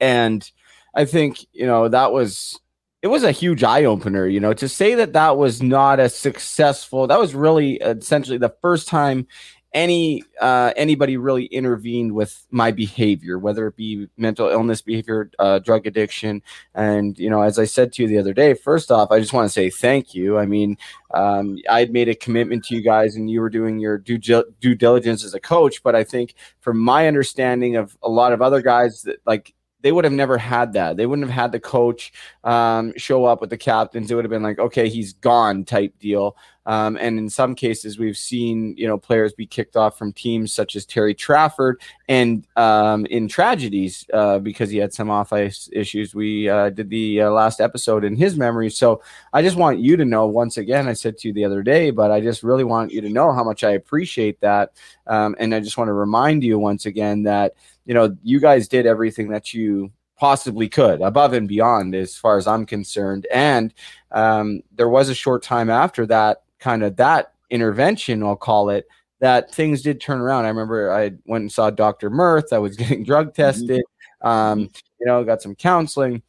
and 0.00 0.50
I 0.94 1.04
think 1.04 1.44
you 1.52 1.66
know 1.66 1.88
that 1.88 2.12
was 2.12 2.58
it 3.02 3.08
was 3.08 3.22
a 3.22 3.32
huge 3.32 3.62
eye 3.62 3.84
opener, 3.84 4.26
you 4.26 4.40
know, 4.40 4.52
to 4.54 4.68
say 4.68 4.94
that 4.96 5.12
that 5.12 5.36
was 5.36 5.62
not 5.62 6.00
a 6.00 6.08
successful. 6.08 7.06
That 7.06 7.20
was 7.20 7.34
really 7.34 7.74
essentially 7.76 8.38
the 8.38 8.54
first 8.60 8.88
time 8.88 9.26
any 9.74 10.24
uh, 10.40 10.72
anybody 10.76 11.16
really 11.16 11.44
intervened 11.46 12.12
with 12.12 12.46
my 12.50 12.70
behavior, 12.70 13.38
whether 13.38 13.66
it 13.66 13.76
be 13.76 14.08
mental 14.16 14.48
illness 14.48 14.80
behavior, 14.80 15.30
uh, 15.38 15.58
drug 15.58 15.86
addiction, 15.86 16.42
and 16.74 17.18
you 17.18 17.28
know, 17.28 17.42
as 17.42 17.58
I 17.58 17.64
said 17.64 17.92
to 17.94 18.02
you 18.02 18.08
the 18.08 18.18
other 18.18 18.32
day, 18.32 18.54
first 18.54 18.90
off, 18.90 19.10
I 19.10 19.20
just 19.20 19.32
want 19.32 19.46
to 19.46 19.52
say 19.52 19.68
thank 19.68 20.14
you. 20.14 20.38
I 20.38 20.46
mean, 20.46 20.78
um, 21.12 21.58
I 21.68 21.80
had 21.80 21.92
made 21.92 22.08
a 22.08 22.14
commitment 22.14 22.64
to 22.66 22.76
you 22.76 22.82
guys, 22.82 23.16
and 23.16 23.30
you 23.30 23.40
were 23.40 23.50
doing 23.50 23.78
your 23.78 23.98
due 23.98 24.18
due 24.18 24.74
diligence 24.74 25.24
as 25.24 25.34
a 25.34 25.40
coach. 25.40 25.82
But 25.82 25.94
I 25.94 26.04
think, 26.04 26.34
from 26.60 26.78
my 26.78 27.06
understanding 27.06 27.76
of 27.76 27.96
a 28.02 28.08
lot 28.08 28.32
of 28.32 28.40
other 28.40 28.62
guys 28.62 29.02
that 29.02 29.18
like 29.26 29.54
they 29.80 29.92
would 29.92 30.04
have 30.04 30.12
never 30.12 30.38
had 30.38 30.72
that. 30.72 30.96
They 30.96 31.06
wouldn't 31.06 31.28
have 31.28 31.34
had 31.34 31.52
the 31.52 31.60
coach 31.60 32.12
um, 32.44 32.92
show 32.96 33.24
up 33.24 33.40
with 33.40 33.50
the 33.50 33.56
captains. 33.56 34.10
It 34.10 34.14
would 34.14 34.24
have 34.24 34.30
been 34.30 34.42
like, 34.42 34.58
okay, 34.58 34.88
he's 34.88 35.12
gone 35.12 35.64
type 35.64 35.98
deal. 35.98 36.36
Um, 36.68 36.98
and 37.00 37.18
in 37.18 37.30
some 37.30 37.54
cases, 37.54 37.98
we've 37.98 38.16
seen 38.16 38.74
you 38.76 38.86
know 38.86 38.98
players 38.98 39.32
be 39.32 39.46
kicked 39.46 39.74
off 39.74 39.96
from 39.96 40.12
teams 40.12 40.52
such 40.52 40.76
as 40.76 40.84
Terry 40.84 41.14
Trafford, 41.14 41.80
and 42.10 42.46
um, 42.56 43.06
in 43.06 43.26
tragedies 43.26 44.04
uh, 44.12 44.38
because 44.38 44.68
he 44.68 44.76
had 44.76 44.92
some 44.92 45.08
off 45.08 45.32
ice 45.32 45.70
issues. 45.72 46.14
We 46.14 46.46
uh, 46.46 46.68
did 46.68 46.90
the 46.90 47.22
uh, 47.22 47.30
last 47.30 47.62
episode 47.62 48.04
in 48.04 48.16
his 48.16 48.36
memory. 48.36 48.68
So 48.68 49.00
I 49.32 49.40
just 49.40 49.56
want 49.56 49.78
you 49.78 49.96
to 49.96 50.04
know 50.04 50.26
once 50.26 50.58
again. 50.58 50.88
I 50.88 50.92
said 50.92 51.16
to 51.18 51.28
you 51.28 51.32
the 51.32 51.46
other 51.46 51.62
day, 51.62 51.90
but 51.90 52.10
I 52.10 52.20
just 52.20 52.42
really 52.42 52.64
want 52.64 52.92
you 52.92 53.00
to 53.00 53.08
know 53.08 53.32
how 53.32 53.44
much 53.44 53.64
I 53.64 53.70
appreciate 53.70 54.38
that, 54.42 54.72
um, 55.06 55.36
and 55.38 55.54
I 55.54 55.60
just 55.60 55.78
want 55.78 55.88
to 55.88 55.94
remind 55.94 56.44
you 56.44 56.58
once 56.58 56.84
again 56.84 57.22
that 57.22 57.54
you 57.88 57.94
know 57.94 58.16
you 58.22 58.38
guys 58.38 58.68
did 58.68 58.86
everything 58.86 59.28
that 59.30 59.52
you 59.52 59.90
possibly 60.16 60.68
could 60.68 61.00
above 61.00 61.32
and 61.32 61.48
beyond 61.48 61.94
as 61.94 62.16
far 62.16 62.38
as 62.38 62.46
i'm 62.46 62.64
concerned 62.64 63.26
and 63.32 63.74
um, 64.12 64.62
there 64.76 64.88
was 64.88 65.08
a 65.08 65.14
short 65.14 65.42
time 65.42 65.68
after 65.70 66.06
that 66.06 66.42
kind 66.60 66.82
of 66.82 66.96
that 66.96 67.32
intervention, 67.50 68.22
I'll 68.22 68.36
call 68.36 68.70
it, 68.70 68.86
that 69.20 69.52
things 69.52 69.82
did 69.82 70.00
turn 70.00 70.20
around. 70.20 70.44
I 70.44 70.48
remember 70.48 70.92
I 70.92 71.12
went 71.26 71.42
and 71.42 71.52
saw 71.52 71.70
Dr. 71.70 72.10
Mirth. 72.10 72.52
I 72.52 72.58
was 72.58 72.76
getting 72.76 73.04
drug 73.04 73.28
mm-hmm. 73.28 73.42
tested, 73.42 73.82
um, 74.22 74.70
you 75.00 75.06
know, 75.06 75.24
got 75.24 75.42
some 75.42 75.54
counseling, 75.54 76.22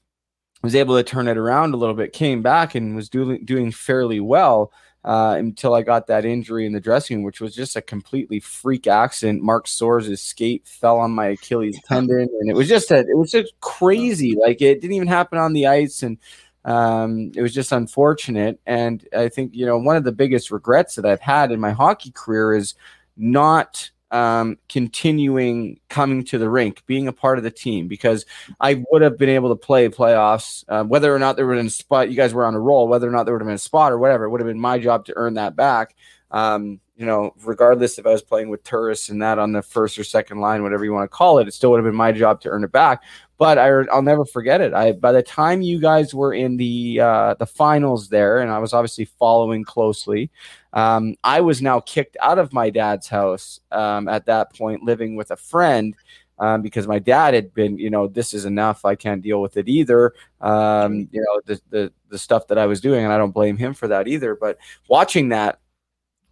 was 0.62 0.76
able 0.76 0.96
to 0.98 1.04
turn 1.04 1.28
it 1.28 1.38
around 1.38 1.74
a 1.74 1.78
little 1.78 1.96
bit, 1.96 2.14
came 2.14 2.42
back 2.42 2.76
and 2.76 2.96
was 2.96 3.10
doing 3.10 3.46
doing 3.46 3.72
fairly 3.72 4.20
well 4.20 4.72
uh, 5.04 5.36
until 5.38 5.74
I 5.74 5.82
got 5.82 6.08
that 6.08 6.26
injury 6.26 6.66
in 6.66 6.74
the 6.74 6.80
dressing 6.80 7.18
room, 7.18 7.26
which 7.26 7.42
was 7.42 7.56
just 7.56 7.76
a 7.76 7.82
completely 7.82 8.40
freak 8.40 8.88
accident. 8.88 9.42
Mark 9.42 9.66
Soares' 9.66 10.20
skate 10.20 10.68
fell 10.68 10.98
on 10.98 11.12
my 11.12 11.28
Achilles 11.28 11.80
tendon, 11.88 12.28
and 12.40 12.50
it 12.50 12.56
was 12.56 12.68
just 12.68 12.92
a, 12.92 13.00
it 13.00 13.18
was 13.18 13.32
just 13.32 13.54
crazy. 13.62 14.36
Like 14.40 14.62
it 14.62 14.82
didn't 14.82 14.96
even 14.96 15.08
happen 15.08 15.38
on 15.38 15.54
the 15.54 15.68
ice, 15.68 16.04
and 16.04 16.18
um, 16.66 17.32
it 17.36 17.42
was 17.42 17.54
just 17.54 17.72
unfortunate. 17.72 18.60
And 18.66 19.08
I 19.16 19.30
think, 19.30 19.56
you 19.56 19.66
know, 19.66 19.78
one 19.78 19.96
of 19.96 20.04
the 20.04 20.12
biggest 20.12 20.52
regrets 20.52 20.96
that 20.96 21.06
I've 21.06 21.22
had 21.22 21.52
in 21.52 21.60
my 21.60 21.72
hockey 21.72 22.12
career 22.12 22.54
is 22.54 22.76
not 23.16 23.90
um, 24.12 24.58
continuing 24.68 25.80
coming 25.90 26.24
to 26.26 26.38
the 26.38 26.50
rink, 26.50 26.84
being 26.86 27.08
a 27.08 27.14
part 27.14 27.38
of 27.38 27.44
the 27.44 27.52
team, 27.52 27.88
because 27.88 28.26
I 28.60 28.84
would 28.90 29.02
have 29.02 29.18
been 29.18 29.30
able 29.30 29.50
to 29.50 29.56
play 29.56 29.88
playoffs, 29.90 30.64
uh, 30.68 30.84
whether 30.84 31.14
or 31.14 31.20
not 31.20 31.36
there 31.36 31.46
would 31.46 31.58
have 31.58 31.64
been 31.64 31.70
spot. 31.70 32.10
You 32.10 32.16
guys 32.16 32.34
were 32.34 32.46
on 32.46 32.56
a 32.56 32.60
roll, 32.60 32.88
whether 32.88 33.08
or 33.08 33.12
not 33.12 33.26
there 33.26 33.34
would 33.34 33.42
have 33.42 33.48
been 33.48 33.56
a 33.56 33.60
spot 33.60 33.92
or 33.92 34.00
whatever. 34.00 34.26
It 34.26 34.30
would 34.30 34.42
have 34.42 34.48
been 34.48 34.60
my 34.60 34.80
job 34.80 35.06
to 35.06 35.14
earn 35.16 35.36
that 35.36 35.56
back. 35.56 35.96
Um, 36.32 36.80
you 37.00 37.06
know, 37.06 37.34
regardless 37.46 37.98
if 37.98 38.06
I 38.06 38.12
was 38.12 38.22
playing 38.22 38.50
with 38.50 38.64
Turris 38.64 39.08
and 39.08 39.22
that 39.22 39.40
on 39.40 39.54
the 39.54 39.62
first 39.62 39.98
or 39.98 40.04
second 40.04 40.42
line, 40.42 40.64
whatever 40.64 40.84
you 40.84 40.92
want 40.92 41.10
to 41.10 41.16
call 41.16 41.40
it, 41.40 41.48
it 41.48 41.54
still 41.54 41.72
would 41.72 41.78
have 41.78 41.86
been 41.86 41.96
my 41.96 42.12
job 42.12 42.42
to 42.42 42.50
earn 42.50 42.66
it 42.66 42.74
back. 42.74 43.04
But 43.38 43.58
I, 43.58 43.72
will 43.72 44.02
never 44.02 44.26
forget 44.26 44.60
it. 44.60 44.74
I 44.74 44.92
by 44.92 45.14
the 45.14 45.24
time 45.24 45.62
you 45.62 45.80
guys 45.80 46.14
were 46.14 46.34
in 46.34 46.58
the 46.58 47.00
uh, 47.00 47.34
the 47.36 47.46
finals 47.46 48.10
there, 48.10 48.40
and 48.40 48.52
I 48.52 48.60
was 48.60 48.74
obviously 48.74 49.06
following 49.06 49.64
closely, 49.64 50.30
um, 50.74 51.16
I 51.24 51.42
was 51.42 51.62
now 51.62 51.80
kicked 51.80 52.18
out 52.22 52.40
of 52.40 52.54
my 52.54 52.70
dad's 52.70 53.08
house 53.08 53.60
um, 53.72 54.08
at 54.08 54.26
that 54.28 54.56
point, 54.56 54.84
living 54.84 55.16
with 55.16 55.32
a 55.32 55.38
friend. 55.38 55.96
Um, 56.42 56.62
because 56.62 56.88
my 56.88 57.00
dad 57.00 57.34
had 57.34 57.54
been, 57.54 57.78
you 57.78 57.90
know, 57.90 58.08
this 58.08 58.34
is 58.34 58.46
enough. 58.46 58.86
I 58.86 58.96
can't 58.96 59.22
deal 59.22 59.42
with 59.42 59.58
it 59.58 59.68
either. 59.68 60.14
Um, 60.40 61.10
you 61.12 61.20
know, 61.20 61.42
the, 61.46 61.62
the 61.70 61.94
the 62.08 62.18
stuff 62.18 62.48
that 62.48 62.58
I 62.58 62.66
was 62.66 62.80
doing, 62.80 63.04
and 63.04 63.12
I 63.12 63.18
don't 63.18 63.34
blame 63.34 63.58
him 63.58 63.74
for 63.74 63.90
that 63.90 64.08
either. 64.08 64.36
But 64.36 64.58
watching 64.88 65.30
that, 65.30 65.60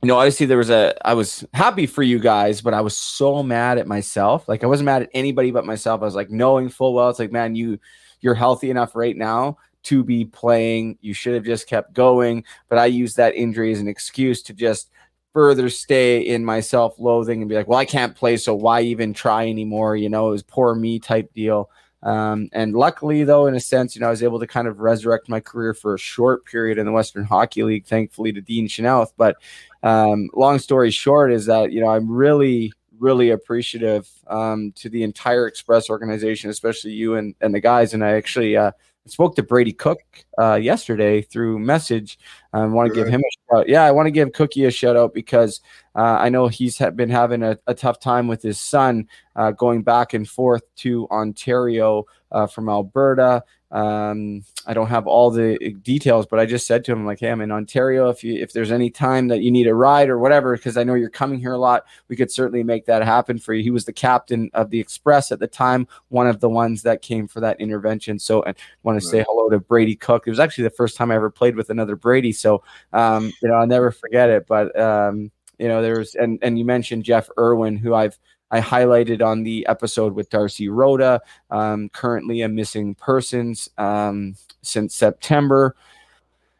you 0.01 0.07
know, 0.07 0.17
obviously 0.17 0.45
there 0.45 0.57
was 0.57 0.69
a, 0.69 0.95
I 1.05 1.13
was 1.13 1.43
happy 1.53 1.87
for 1.87 2.03
you 2.03 2.19
guys, 2.19 2.61
but 2.61 2.73
I 2.73 2.79
was 2.79 2.97
so 2.97 3.43
mad 3.43 3.79
at 3.79 3.87
myself. 3.87 4.47
Like 4.47 4.63
I 4.63 4.67
wasn't 4.67 4.85
mad 4.85 5.01
at 5.01 5.09
anybody 5.13 5.51
but 5.51 5.65
myself. 5.65 6.01
I 6.01 6.05
was 6.05 6.15
like 6.15 6.29
knowing 6.29 6.69
full 6.69 6.93
well, 6.93 7.09
it's 7.09 7.19
like, 7.19 7.33
man, 7.33 7.55
you, 7.55 7.77
you're 8.21 8.33
healthy 8.33 8.69
enough 8.69 8.95
right 8.95 9.15
now 9.17 9.57
to 9.87 10.03
be 10.03 10.25
playing. 10.25 10.97
You 11.01 11.13
should 11.13 11.33
have 11.33 11.45
just 11.45 11.67
kept 11.67 11.93
going. 11.93 12.43
But 12.69 12.77
I 12.77 12.85
used 12.85 13.17
that 13.17 13.35
injury 13.35 13.71
as 13.71 13.79
an 13.79 13.87
excuse 13.87 14.41
to 14.43 14.53
just 14.53 14.89
further 15.33 15.69
stay 15.69 16.19
in 16.19 16.43
my 16.43 16.59
self 16.59 16.99
loathing 16.99 17.41
and 17.41 17.49
be 17.49 17.55
like, 17.55 17.67
well, 17.67 17.79
I 17.79 17.85
can't 17.85 18.15
play. 18.15 18.37
So 18.37 18.53
why 18.53 18.81
even 18.81 19.13
try 19.13 19.47
anymore? 19.47 19.95
You 19.95 20.09
know, 20.09 20.27
it 20.27 20.31
was 20.31 20.43
poor 20.43 20.75
me 20.75 20.99
type 20.99 21.33
deal. 21.33 21.69
Um, 22.03 22.49
and 22.53 22.73
luckily, 22.73 23.23
though, 23.23 23.47
in 23.47 23.55
a 23.55 23.59
sense, 23.59 23.95
you 23.95 24.01
know, 24.01 24.07
I 24.07 24.11
was 24.11 24.23
able 24.23 24.39
to 24.39 24.47
kind 24.47 24.67
of 24.67 24.79
resurrect 24.79 25.29
my 25.29 25.39
career 25.39 25.73
for 25.73 25.95
a 25.95 25.99
short 25.99 26.45
period 26.45 26.77
in 26.77 26.85
the 26.85 26.91
Western 26.91 27.23
Hockey 27.23 27.63
League, 27.63 27.85
thankfully 27.85 28.31
to 28.33 28.41
Dean 28.41 28.67
Chanel. 28.67 29.11
But 29.17 29.37
um, 29.83 30.29
long 30.35 30.59
story 30.59 30.91
short 30.91 31.31
is 31.31 31.45
that 31.47 31.71
you 31.71 31.81
know 31.81 31.89
I'm 31.89 32.09
really 32.09 32.73
really 32.99 33.29
appreciative 33.29 34.09
um, 34.27 34.71
to 34.73 34.89
the 34.89 35.03
entire 35.03 35.47
Express 35.47 35.89
organization, 35.89 36.49
especially 36.49 36.91
you 36.91 37.15
and, 37.15 37.35
and 37.41 37.53
the 37.53 37.59
guys. 37.59 37.93
And 37.93 38.03
I 38.03 38.13
actually 38.13 38.57
uh, 38.57 38.71
spoke 39.09 39.35
to 39.35 39.43
Brady 39.43 39.73
Cook 39.73 39.99
uh, 40.39 40.55
yesterday 40.55 41.21
through 41.21 41.59
message. 41.59 42.19
I 42.53 42.65
want 42.65 42.89
to 42.89 42.95
give 42.95 43.07
him 43.07 43.21
a 43.21 43.55
shout. 43.55 43.69
Yeah, 43.69 43.83
I 43.83 43.91
want 43.91 44.07
to 44.07 44.11
give 44.11 44.31
Cookie 44.33 44.65
a 44.65 44.71
shout 44.71 44.95
out 44.95 45.13
because 45.13 45.61
uh, 45.95 46.17
I 46.19 46.29
know 46.29 46.47
he's 46.47 46.77
ha- 46.77 46.91
been 46.91 47.09
having 47.09 47.43
a, 47.43 47.57
a, 47.67 47.73
tough 47.73 47.99
time 47.99 48.27
with 48.27 48.41
his 48.41 48.59
son 48.59 49.07
uh, 49.35 49.51
going 49.51 49.83
back 49.83 50.13
and 50.13 50.27
forth 50.27 50.63
to 50.77 51.07
Ontario 51.09 52.05
uh, 52.31 52.47
from 52.47 52.69
Alberta. 52.69 53.43
Um, 53.69 54.45
I 54.65 54.73
don't 54.73 54.87
have 54.87 55.07
all 55.07 55.29
the 55.29 55.57
details, 55.81 56.25
but 56.25 56.39
I 56.39 56.45
just 56.45 56.65
said 56.65 56.85
to 56.85 56.93
him 56.93 57.05
like, 57.05 57.19
"Hey, 57.19 57.29
I'm 57.29 57.41
in 57.41 57.51
Ontario. 57.51 58.09
If 58.09 58.23
you 58.23 58.41
if 58.41 58.53
there's 58.53 58.71
any 58.71 58.89
time 58.89 59.27
that 59.27 59.41
you 59.41 59.51
need 59.51 59.67
a 59.67 59.75
ride 59.75 60.09
or 60.09 60.17
whatever, 60.17 60.55
because 60.55 60.77
I 60.77 60.83
know 60.83 60.93
you're 60.93 61.09
coming 61.09 61.39
here 61.39 61.51
a 61.51 61.57
lot, 61.57 61.85
we 62.07 62.15
could 62.15 62.31
certainly 62.31 62.63
make 62.63 62.85
that 62.85 63.03
happen 63.03 63.37
for 63.37 63.53
you." 63.53 63.63
He 63.63 63.71
was 63.71 63.83
the 63.83 63.93
captain 63.93 64.49
of 64.53 64.69
the 64.69 64.79
Express 64.79 65.31
at 65.33 65.39
the 65.39 65.47
time, 65.47 65.87
one 66.07 66.27
of 66.27 66.39
the 66.39 66.49
ones 66.49 66.83
that 66.83 67.01
came 67.01 67.27
for 67.27 67.41
that 67.41 67.59
intervention. 67.59 68.19
So, 68.19 68.45
I 68.45 68.53
want 68.83 69.01
to 69.01 69.05
say 69.05 69.25
hello 69.27 69.49
to 69.49 69.59
Brady 69.59 69.95
Cook. 69.95 70.27
It 70.27 70.29
was 70.29 70.39
actually 70.39 70.65
the 70.65 70.69
first 70.71 70.95
time 70.95 71.11
I 71.11 71.15
ever 71.15 71.29
played 71.29 71.57
with 71.57 71.69
another 71.69 71.97
Brady, 71.97 72.31
so 72.31 72.63
um, 72.93 73.33
you 73.41 73.49
know 73.49 73.55
I'll 73.55 73.67
never 73.67 73.91
forget 73.91 74.29
it. 74.29 74.47
But 74.47 74.79
um, 74.79 75.29
you 75.59 75.67
know, 75.67 75.81
there's 75.81 76.15
and 76.15 76.39
and 76.41 76.57
you 76.57 76.65
mentioned 76.65 77.03
Jeff 77.03 77.29
Irwin, 77.37 77.77
who 77.77 77.93
I've 77.93 78.17
I 78.51 78.61
highlighted 78.61 79.21
on 79.21 79.43
the 79.43 79.65
episode 79.67 80.13
with 80.13 80.29
Darcy 80.29 80.69
Rhoda, 80.69 81.21
um, 81.51 81.89
currently 81.89 82.41
a 82.41 82.49
missing 82.49 82.95
persons 82.95 83.69
um, 83.77 84.35
since 84.61 84.95
September. 84.95 85.75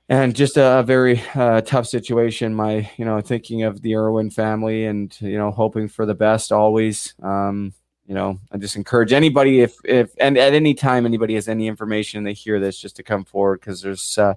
And 0.09 0.33
just 0.33 0.55
a, 0.55 0.79
a 0.79 0.83
very 0.83 1.21
uh, 1.35 1.61
tough 1.61 1.85
situation. 1.85 2.55
My, 2.55 2.89
you 2.97 3.03
know, 3.03 3.19
thinking 3.19 3.63
of 3.63 3.81
the 3.81 3.95
Irwin 3.95 4.29
family 4.29 4.85
and, 4.85 5.15
you 5.19 5.37
know, 5.37 5.51
hoping 5.51 5.89
for 5.89 6.05
the 6.05 6.15
best 6.15 6.53
always. 6.53 7.13
Um, 7.21 7.73
you 8.05 8.15
know, 8.15 8.39
I 8.49 8.57
just 8.57 8.77
encourage 8.77 9.11
anybody 9.11 9.59
if, 9.59 9.75
if, 9.83 10.11
and 10.17 10.37
at 10.37 10.53
any 10.53 10.73
time 10.73 11.05
anybody 11.05 11.33
has 11.35 11.49
any 11.49 11.67
information 11.67 12.23
they 12.23 12.31
hear 12.31 12.57
this 12.57 12.79
just 12.79 12.95
to 12.95 13.03
come 13.03 13.25
forward 13.25 13.59
because 13.59 13.81
there's, 13.81 14.17
uh, 14.17 14.35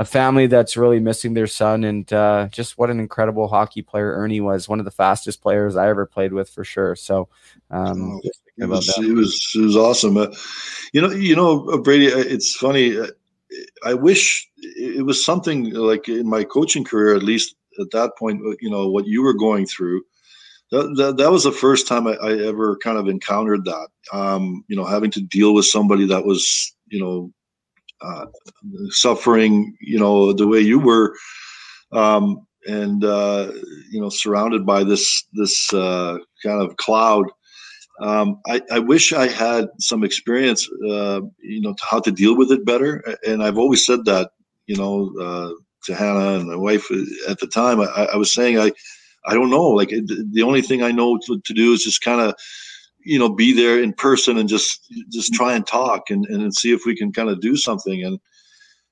a 0.00 0.04
family 0.04 0.46
that's 0.46 0.78
really 0.78 0.98
missing 0.98 1.34
their 1.34 1.46
son 1.46 1.84
and 1.84 2.10
uh, 2.10 2.48
just 2.50 2.78
what 2.78 2.88
an 2.88 2.98
incredible 2.98 3.46
hockey 3.46 3.82
player 3.82 4.16
Irwin 4.16 4.42
was 4.42 4.66
one 4.66 4.78
of 4.78 4.86
the 4.86 4.90
fastest 4.90 5.42
players 5.42 5.76
I 5.76 5.90
ever 5.90 6.06
played 6.06 6.32
with 6.32 6.48
for 6.48 6.64
sure. 6.64 6.96
So 6.96 7.28
um, 7.70 8.12
oh, 8.14 8.20
it, 8.56 8.66
was, 8.66 8.88
it, 8.96 9.14
was, 9.14 9.52
it 9.54 9.60
was 9.60 9.76
awesome. 9.76 10.16
Uh, 10.16 10.28
you 10.94 11.02
know 11.02 11.10
you 11.10 11.36
know 11.36 11.68
uh, 11.68 11.76
Brady 11.76 12.10
uh, 12.10 12.16
it's 12.16 12.56
funny 12.56 12.98
uh, 12.98 13.08
I 13.84 13.92
wish 13.92 14.48
it 14.56 15.04
was 15.04 15.22
something 15.22 15.74
like 15.74 16.08
in 16.08 16.26
my 16.26 16.44
coaching 16.44 16.82
career 16.82 17.14
at 17.14 17.22
least 17.22 17.54
at 17.78 17.90
that 17.90 18.16
point 18.16 18.40
you 18.62 18.70
know 18.70 18.88
what 18.88 19.06
you 19.06 19.22
were 19.22 19.34
going 19.34 19.66
through. 19.66 20.02
That, 20.70 20.94
that, 20.96 21.16
that 21.18 21.30
was 21.30 21.44
the 21.44 21.52
first 21.52 21.86
time 21.86 22.06
I, 22.06 22.12
I 22.22 22.38
ever 22.46 22.78
kind 22.78 22.96
of 22.96 23.06
encountered 23.06 23.66
that. 23.66 23.88
Um, 24.14 24.64
you 24.66 24.76
know 24.76 24.86
having 24.86 25.10
to 25.10 25.20
deal 25.20 25.52
with 25.52 25.66
somebody 25.66 26.06
that 26.06 26.24
was 26.24 26.74
you 26.88 27.00
know 27.00 27.30
uh, 28.02 28.26
suffering, 28.88 29.76
you 29.80 29.98
know, 29.98 30.32
the 30.32 30.46
way 30.46 30.60
you 30.60 30.78
were, 30.78 31.14
um, 31.92 32.46
and 32.66 33.04
uh, 33.04 33.50
you 33.90 34.00
know, 34.00 34.08
surrounded 34.08 34.64
by 34.66 34.84
this 34.84 35.24
this 35.32 35.72
uh, 35.72 36.18
kind 36.42 36.62
of 36.62 36.76
cloud. 36.76 37.26
Um, 38.00 38.40
I, 38.48 38.62
I, 38.70 38.78
wish 38.78 39.12
I 39.12 39.28
had 39.28 39.68
some 39.78 40.04
experience, 40.04 40.66
uh, 40.88 41.20
you 41.42 41.60
know, 41.60 41.74
to 41.74 41.84
how 41.84 42.00
to 42.00 42.10
deal 42.10 42.34
with 42.34 42.50
it 42.50 42.64
better. 42.64 43.04
And 43.26 43.42
I've 43.42 43.58
always 43.58 43.84
said 43.84 44.06
that, 44.06 44.30
you 44.66 44.74
know, 44.74 45.12
uh, 45.20 45.50
to 45.84 45.94
Hannah 45.94 46.38
and 46.38 46.48
my 46.48 46.56
wife 46.56 46.90
at 47.28 47.40
the 47.40 47.46
time. 47.46 47.78
I, 47.80 48.08
I 48.12 48.16
was 48.16 48.32
saying 48.32 48.58
I, 48.58 48.72
I 49.26 49.34
don't 49.34 49.50
know. 49.50 49.66
Like 49.66 49.90
the 49.90 50.42
only 50.42 50.62
thing 50.62 50.82
I 50.82 50.92
know 50.92 51.18
to, 51.26 51.40
to 51.40 51.54
do 51.54 51.74
is 51.74 51.84
just 51.84 52.02
kind 52.02 52.22
of 52.22 52.34
you 53.04 53.18
know 53.18 53.28
be 53.28 53.52
there 53.52 53.82
in 53.82 53.92
person 53.92 54.38
and 54.38 54.48
just 54.48 54.86
just 55.10 55.32
try 55.32 55.54
and 55.54 55.66
talk 55.66 56.10
and 56.10 56.26
and 56.26 56.54
see 56.54 56.72
if 56.72 56.82
we 56.86 56.96
can 56.96 57.12
kind 57.12 57.28
of 57.28 57.40
do 57.40 57.56
something. 57.56 58.04
And 58.04 58.18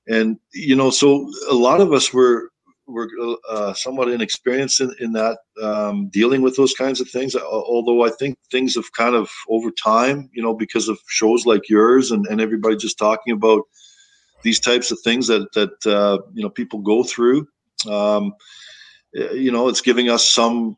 and 0.07 0.37
you 0.53 0.75
know 0.75 0.89
so 0.89 1.29
a 1.49 1.53
lot 1.53 1.81
of 1.81 1.93
us 1.93 2.13
were 2.13 2.51
were 2.87 3.07
uh, 3.47 3.71
somewhat 3.73 4.09
inexperienced 4.09 4.81
in, 4.81 4.91
in 4.99 5.13
that 5.13 5.37
um, 5.61 6.09
dealing 6.09 6.41
with 6.41 6.57
those 6.57 6.73
kinds 6.73 6.99
of 6.99 7.07
things 7.07 7.35
although 7.35 8.03
i 8.03 8.09
think 8.09 8.37
things 8.51 8.75
have 8.75 8.91
kind 8.93 9.15
of 9.15 9.29
over 9.47 9.69
time 9.71 10.29
you 10.33 10.41
know 10.41 10.55
because 10.55 10.89
of 10.89 10.99
shows 11.07 11.45
like 11.45 11.69
yours 11.69 12.11
and, 12.11 12.25
and 12.27 12.41
everybody 12.41 12.75
just 12.75 12.97
talking 12.97 13.33
about 13.33 13.61
these 14.41 14.59
types 14.59 14.91
of 14.91 14.99
things 15.03 15.27
that 15.27 15.47
that 15.53 15.85
uh, 15.85 16.17
you 16.33 16.41
know 16.41 16.49
people 16.49 16.79
go 16.79 17.03
through 17.03 17.47
um, 17.87 18.33
you 19.13 19.51
know 19.51 19.69
it's 19.69 19.81
giving 19.81 20.09
us 20.09 20.27
some 20.27 20.75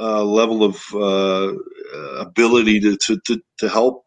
uh, 0.00 0.24
level 0.24 0.64
of 0.64 0.82
uh, 0.94 1.52
ability 2.20 2.80
to, 2.80 2.96
to, 2.96 3.20
to, 3.26 3.42
to, 3.58 3.68
help 3.68 4.04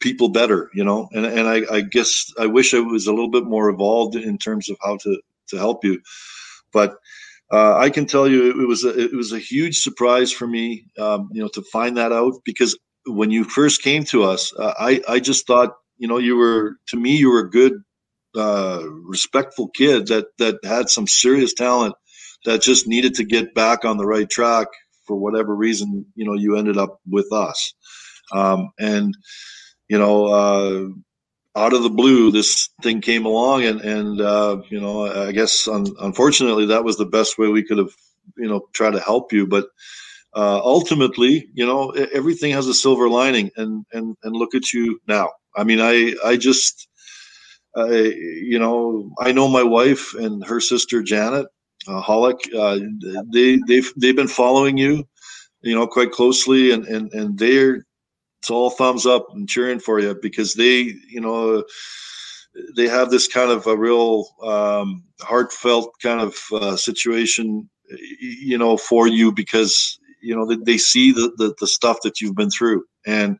people 0.00 0.28
better, 0.28 0.70
you 0.74 0.84
know, 0.84 1.08
and, 1.12 1.26
and 1.26 1.48
I, 1.48 1.62
I, 1.70 1.80
guess 1.80 2.26
I 2.38 2.46
wish 2.46 2.74
I 2.74 2.80
was 2.80 3.06
a 3.06 3.12
little 3.12 3.30
bit 3.30 3.44
more 3.44 3.68
evolved 3.68 4.16
in 4.16 4.38
terms 4.38 4.70
of 4.70 4.76
how 4.82 4.96
to, 4.98 5.20
to 5.48 5.56
help 5.56 5.84
you. 5.84 6.00
But 6.72 6.96
uh, 7.50 7.76
I 7.76 7.90
can 7.90 8.06
tell 8.06 8.28
you 8.28 8.60
it 8.62 8.68
was 8.68 8.84
a, 8.84 8.98
it 8.98 9.14
was 9.14 9.32
a 9.32 9.38
huge 9.38 9.80
surprise 9.80 10.30
for 10.30 10.46
me, 10.46 10.86
um, 10.98 11.30
you 11.32 11.42
know, 11.42 11.48
to 11.54 11.62
find 11.62 11.96
that 11.96 12.12
out 12.12 12.34
because 12.44 12.78
when 13.06 13.30
you 13.30 13.44
first 13.44 13.82
came 13.82 14.04
to 14.04 14.24
us, 14.24 14.52
uh, 14.56 14.74
I, 14.78 15.02
I 15.08 15.20
just 15.20 15.46
thought, 15.46 15.74
you 15.96 16.08
know, 16.08 16.18
you 16.18 16.36
were, 16.36 16.76
to 16.88 16.96
me, 16.96 17.16
you 17.16 17.30
were 17.30 17.40
a 17.40 17.50
good, 17.50 17.82
uh, 18.36 18.82
respectful 18.86 19.68
kid 19.68 20.08
that, 20.08 20.26
that 20.38 20.58
had 20.62 20.90
some 20.90 21.06
serious 21.06 21.54
talent 21.54 21.94
that 22.44 22.60
just 22.60 22.86
needed 22.86 23.14
to 23.14 23.24
get 23.24 23.54
back 23.54 23.84
on 23.84 23.96
the 23.96 24.06
right 24.06 24.28
track 24.28 24.68
for 25.08 25.16
whatever 25.16 25.56
reason, 25.56 26.06
you 26.14 26.26
know, 26.26 26.34
you 26.34 26.56
ended 26.56 26.76
up 26.76 27.00
with 27.10 27.32
us. 27.32 27.74
Um, 28.32 28.70
and, 28.78 29.16
you 29.88 29.98
know, 29.98 30.26
uh, 30.26 30.88
out 31.58 31.72
of 31.74 31.82
the 31.82 31.90
blue, 31.90 32.30
this 32.30 32.68
thing 32.82 33.00
came 33.00 33.26
along, 33.26 33.64
and 33.64 33.80
and 33.80 34.20
uh, 34.20 34.60
you 34.70 34.80
know, 34.80 35.06
I 35.06 35.32
guess 35.32 35.66
un- 35.66 35.94
unfortunately, 36.00 36.66
that 36.66 36.84
was 36.84 36.96
the 36.96 37.06
best 37.06 37.38
way 37.38 37.48
we 37.48 37.64
could 37.64 37.78
have, 37.78 37.92
you 38.36 38.48
know, 38.48 38.68
try 38.74 38.90
to 38.90 39.00
help 39.00 39.32
you. 39.32 39.46
But 39.46 39.66
uh, 40.36 40.60
ultimately, 40.62 41.48
you 41.54 41.66
know, 41.66 41.90
everything 41.90 42.52
has 42.52 42.68
a 42.68 42.74
silver 42.74 43.08
lining, 43.08 43.50
and 43.56 43.84
and 43.92 44.16
and 44.22 44.36
look 44.36 44.54
at 44.54 44.72
you 44.72 45.00
now. 45.08 45.30
I 45.56 45.64
mean, 45.64 45.80
I 45.80 46.14
I 46.24 46.36
just, 46.36 46.88
I, 47.74 47.88
you 47.88 48.58
know, 48.58 49.10
I 49.18 49.32
know 49.32 49.48
my 49.48 49.64
wife 49.64 50.14
and 50.14 50.44
her 50.44 50.60
sister 50.60 51.02
Janet 51.02 51.46
uh, 51.86 52.00
Holick. 52.00 52.40
Uh, 52.54 52.78
they 53.32 53.58
they've 53.66 53.92
they've 53.96 54.16
been 54.16 54.28
following 54.28 54.76
you, 54.76 55.06
you 55.62 55.74
know, 55.74 55.86
quite 55.86 56.12
closely, 56.12 56.72
and 56.72 56.86
and 56.86 57.12
and 57.12 57.38
they're 57.38 57.86
it's 58.40 58.50
all 58.50 58.70
thumbs 58.70 59.06
up 59.06 59.26
and 59.32 59.48
cheering 59.48 59.80
for 59.80 59.98
you 60.00 60.16
because 60.20 60.54
they 60.54 60.94
you 61.08 61.20
know 61.20 61.64
they 62.76 62.88
have 62.88 63.10
this 63.10 63.28
kind 63.28 63.50
of 63.50 63.66
a 63.66 63.76
real 63.76 64.26
um, 64.42 65.04
heartfelt 65.20 65.92
kind 66.02 66.20
of 66.20 66.36
uh, 66.52 66.76
situation, 66.76 67.68
you 68.20 68.58
know, 68.58 68.76
for 68.76 69.06
you 69.06 69.32
because 69.32 69.98
you 70.22 70.34
know 70.34 70.46
they, 70.46 70.56
they 70.56 70.78
see 70.78 71.12
the, 71.12 71.32
the, 71.36 71.54
the 71.60 71.66
stuff 71.66 71.98
that 72.02 72.20
you've 72.20 72.36
been 72.36 72.50
through 72.50 72.84
and 73.06 73.38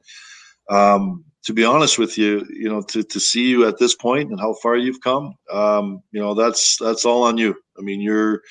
um, 0.70 1.24
to 1.44 1.52
be 1.54 1.64
honest 1.64 1.98
with 1.98 2.18
you, 2.18 2.46
you 2.50 2.68
know, 2.68 2.82
to, 2.82 3.02
to 3.02 3.18
see 3.18 3.48
you 3.48 3.66
at 3.66 3.78
this 3.78 3.94
point 3.94 4.30
and 4.30 4.38
how 4.38 4.54
far 4.62 4.76
you've 4.76 5.00
come, 5.00 5.34
um, 5.50 6.02
you 6.12 6.20
know, 6.20 6.34
that's 6.34 6.76
that's 6.76 7.04
all 7.04 7.22
on 7.22 7.38
you. 7.38 7.56
I 7.78 7.82
mean, 7.82 8.00
you're, 8.00 8.42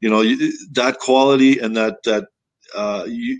you 0.00 0.10
know, 0.10 0.20
you, 0.20 0.52
that 0.72 0.98
quality 0.98 1.58
and 1.58 1.76
that 1.76 2.02
that 2.04 2.28
uh, 2.74 3.04
you 3.06 3.38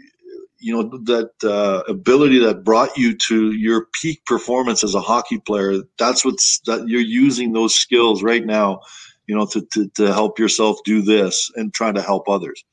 you 0.59 0.73
know 0.73 0.99
that 1.05 1.31
uh, 1.45 1.83
ability 1.91 2.39
that 2.39 2.65
brought 2.65 2.97
you 2.97 3.17
to 3.29 3.53
your 3.53 3.89
peak 4.01 4.25
performance 4.25 4.83
as 4.83 4.95
a 4.95 5.01
hockey 5.01 5.39
player. 5.39 5.83
That's 5.99 6.25
what's 6.25 6.61
that 6.61 6.89
you're 6.89 7.01
using 7.01 7.53
those 7.53 7.75
skills 7.75 8.23
right 8.23 8.45
now, 8.45 8.81
you 9.27 9.37
know, 9.37 9.47
to 9.47 9.67
to, 9.75 9.89
to 9.97 10.13
help 10.13 10.39
yourself 10.39 10.79
do 10.85 11.03
this 11.03 11.51
and 11.57 11.73
trying 11.75 11.95
to 11.95 12.03
help 12.03 12.29
others. 12.29 12.65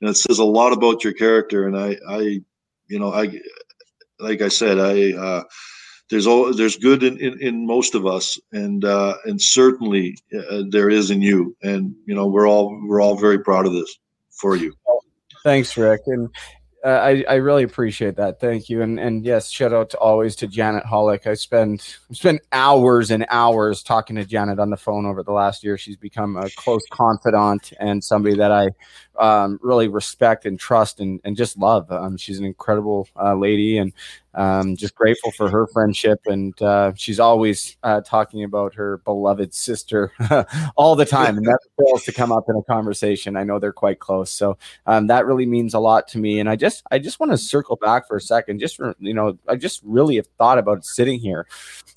And 0.00 0.10
it 0.10 0.16
says 0.16 0.38
a 0.38 0.44
lot 0.44 0.72
about 0.72 1.04
your 1.04 1.12
character. 1.12 1.66
And 1.66 1.78
I, 1.78 1.96
I, 2.08 2.40
you 2.88 2.98
know, 2.98 3.12
I 3.12 3.40
like 4.18 4.42
I 4.42 4.48
said, 4.48 4.78
I 4.78 5.12
uh, 5.12 5.42
there's 6.10 6.26
all 6.26 6.52
there's 6.54 6.76
good 6.76 7.02
in, 7.02 7.18
in, 7.18 7.40
in 7.40 7.66
most 7.66 7.94
of 7.94 8.06
us, 8.06 8.38
and 8.52 8.84
uh, 8.84 9.16
and 9.24 9.40
certainly 9.40 10.16
uh, 10.36 10.62
there 10.70 10.88
is 10.88 11.10
in 11.10 11.22
you, 11.22 11.56
and 11.62 11.94
you 12.06 12.14
know 12.14 12.26
we're 12.26 12.48
all 12.48 12.78
we're 12.86 13.00
all 13.00 13.16
very 13.16 13.38
proud 13.38 13.66
of 13.66 13.72
this 13.72 13.98
for 14.30 14.56
you. 14.56 14.72
Thanks, 15.42 15.76
Rick, 15.76 16.02
and 16.06 16.28
uh, 16.84 16.88
I, 16.88 17.24
I 17.28 17.34
really 17.36 17.64
appreciate 17.64 18.14
that. 18.16 18.38
Thank 18.38 18.68
you. 18.68 18.82
And 18.82 19.00
and 19.00 19.24
yes, 19.24 19.50
shout 19.50 19.72
out 19.72 19.90
to 19.90 19.98
always 19.98 20.36
to 20.36 20.46
Janet 20.46 20.84
Holick. 20.84 21.26
I 21.26 21.34
spend 21.34 21.82
spent 22.12 22.42
hours 22.52 23.10
and 23.10 23.26
hours 23.28 23.82
talking 23.82 24.14
to 24.16 24.24
Janet 24.24 24.60
on 24.60 24.70
the 24.70 24.76
phone 24.76 25.06
over 25.06 25.24
the 25.24 25.32
last 25.32 25.64
year. 25.64 25.76
She's 25.76 25.96
become 25.96 26.36
a 26.36 26.48
close 26.50 26.84
confidant 26.92 27.72
and 27.80 28.04
somebody 28.04 28.36
that 28.36 28.52
I 28.52 28.68
um, 29.18 29.58
really 29.62 29.88
respect 29.88 30.46
and 30.46 30.58
trust 30.58 31.00
and, 31.00 31.20
and 31.24 31.36
just 31.36 31.58
love. 31.58 31.90
Um, 31.90 32.16
she's 32.16 32.38
an 32.38 32.44
incredible 32.44 33.08
uh, 33.20 33.34
lady 33.34 33.78
and 33.78 33.92
um, 34.34 34.76
just 34.76 34.94
grateful 34.94 35.32
for 35.32 35.50
her 35.50 35.66
friendship. 35.66 36.20
And 36.26 36.60
uh, 36.60 36.92
she's 36.94 37.18
always 37.18 37.76
uh, 37.82 38.02
talking 38.02 38.44
about 38.44 38.74
her 38.74 38.98
beloved 38.98 39.54
sister 39.54 40.12
all 40.76 40.94
the 40.94 41.04
time. 41.04 41.38
And 41.38 41.46
that 41.46 41.58
fails 41.78 42.04
to 42.04 42.12
come 42.12 42.32
up 42.32 42.44
in 42.48 42.56
a 42.56 42.62
conversation. 42.62 43.36
I 43.36 43.44
know 43.44 43.58
they're 43.58 43.72
quite 43.72 43.98
close. 43.98 44.30
So 44.30 44.58
um, 44.86 45.06
that 45.06 45.26
really 45.26 45.46
means 45.46 45.74
a 45.74 45.78
lot 45.78 46.08
to 46.08 46.18
me. 46.18 46.38
And 46.38 46.48
I 46.48 46.56
just, 46.56 46.82
I 46.90 46.98
just 46.98 47.18
want 47.18 47.32
to 47.32 47.38
circle 47.38 47.76
back 47.76 48.06
for 48.06 48.16
a 48.16 48.20
second. 48.20 48.60
Just, 48.60 48.76
for, 48.76 48.94
you 48.98 49.14
know, 49.14 49.38
I 49.48 49.56
just 49.56 49.80
really 49.84 50.16
have 50.16 50.28
thought 50.38 50.58
about 50.58 50.84
sitting 50.84 51.18
here, 51.18 51.46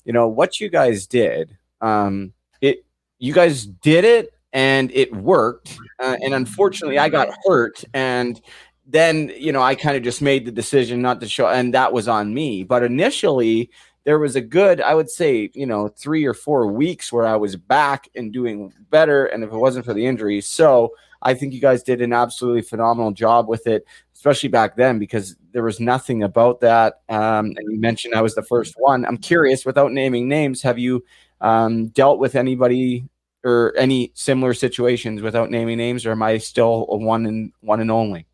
you 0.04 0.12
know, 0.12 0.28
what 0.28 0.60
you 0.60 0.68
guys 0.68 1.06
did. 1.06 1.56
Um, 1.80 2.32
it, 2.60 2.84
you 3.18 3.34
guys 3.34 3.66
did 3.66 4.04
it 4.04 4.34
and 4.52 4.90
it 4.92 5.14
worked. 5.14 5.78
Uh, 5.98 6.16
and 6.22 6.34
unfortunately, 6.34 6.98
I 6.98 7.08
got 7.08 7.28
hurt, 7.46 7.84
and 7.94 8.40
then 8.86 9.32
you 9.36 9.52
know 9.52 9.62
I 9.62 9.74
kind 9.74 9.96
of 9.96 10.02
just 10.02 10.22
made 10.22 10.44
the 10.44 10.52
decision 10.52 11.02
not 11.02 11.20
to 11.20 11.28
show, 11.28 11.48
and 11.48 11.74
that 11.74 11.92
was 11.92 12.08
on 12.08 12.34
me. 12.34 12.64
But 12.64 12.82
initially, 12.82 13.70
there 14.04 14.18
was 14.18 14.36
a 14.36 14.40
good, 14.40 14.80
I 14.80 14.94
would 14.94 15.10
say, 15.10 15.50
you 15.54 15.66
know, 15.66 15.88
three 15.88 16.24
or 16.24 16.34
four 16.34 16.66
weeks 16.66 17.12
where 17.12 17.26
I 17.26 17.36
was 17.36 17.56
back 17.56 18.08
and 18.14 18.32
doing 18.32 18.72
better. 18.90 19.26
And 19.26 19.44
if 19.44 19.52
it 19.52 19.56
wasn't 19.56 19.84
for 19.84 19.94
the 19.94 20.06
injury, 20.06 20.40
so 20.40 20.94
I 21.22 21.34
think 21.34 21.52
you 21.52 21.60
guys 21.60 21.82
did 21.82 22.00
an 22.00 22.12
absolutely 22.12 22.62
phenomenal 22.62 23.12
job 23.12 23.46
with 23.46 23.66
it, 23.66 23.84
especially 24.14 24.48
back 24.48 24.76
then 24.76 24.98
because 24.98 25.36
there 25.52 25.62
was 25.62 25.80
nothing 25.80 26.22
about 26.22 26.60
that. 26.60 27.02
Um, 27.08 27.52
and 27.56 27.70
you 27.70 27.78
mentioned 27.78 28.14
I 28.14 28.22
was 28.22 28.34
the 28.34 28.42
first 28.42 28.74
one. 28.78 29.04
I'm 29.04 29.18
curious, 29.18 29.66
without 29.66 29.92
naming 29.92 30.28
names, 30.28 30.62
have 30.62 30.78
you 30.78 31.04
um, 31.42 31.88
dealt 31.88 32.18
with 32.18 32.34
anybody 32.34 33.04
or 33.44 33.74
any 33.76 34.12
similar 34.14 34.54
situations 34.54 35.22
without 35.22 35.50
naming 35.50 35.78
names, 35.78 36.04
or 36.04 36.12
am 36.12 36.22
I 36.22 36.38
still 36.38 36.86
a 36.90 36.96
one 36.96 37.26
and 37.26 37.52
one 37.60 37.80
and 37.80 37.90
only? 37.90 38.26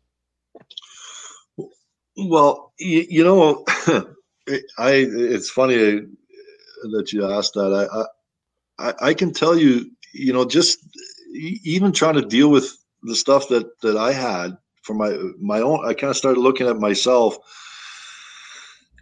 Well, 2.17 2.73
you, 2.79 3.05
you 3.09 3.23
know, 3.23 3.63
I 4.77 5.05
it's 5.09 5.49
funny 5.49 6.01
that 6.91 7.13
you 7.13 7.29
asked 7.29 7.53
that. 7.53 8.07
I, 8.79 8.87
I 8.89 8.93
I 9.01 9.13
can 9.13 9.33
tell 9.33 9.57
you, 9.57 9.91
you 10.13 10.33
know, 10.33 10.45
just 10.45 10.79
even 11.33 11.91
trying 11.91 12.15
to 12.15 12.25
deal 12.25 12.49
with 12.49 12.77
the 13.03 13.15
stuff 13.15 13.47
that 13.49 13.79
that 13.81 13.97
I 13.97 14.11
had 14.11 14.57
for 14.81 14.93
my 14.93 15.17
my 15.39 15.61
own. 15.61 15.85
I 15.85 15.93
kind 15.93 16.09
of 16.09 16.17
started 16.17 16.41
looking 16.41 16.67
at 16.67 16.77
myself 16.77 17.37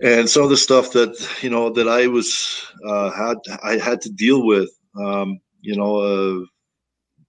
and 0.02 0.30
some 0.30 0.44
of 0.44 0.50
the 0.50 0.58
stuff 0.58 0.92
that 0.92 1.16
you 1.42 1.50
know 1.50 1.70
that 1.70 1.88
I 1.88 2.08
was 2.08 2.66
uh, 2.86 3.12
had 3.12 3.38
I 3.64 3.78
had 3.78 4.02
to 4.02 4.10
deal 4.10 4.46
with. 4.46 4.70
Um, 4.98 5.40
you 5.66 5.76
know, 5.76 5.96
uh, 5.98 6.46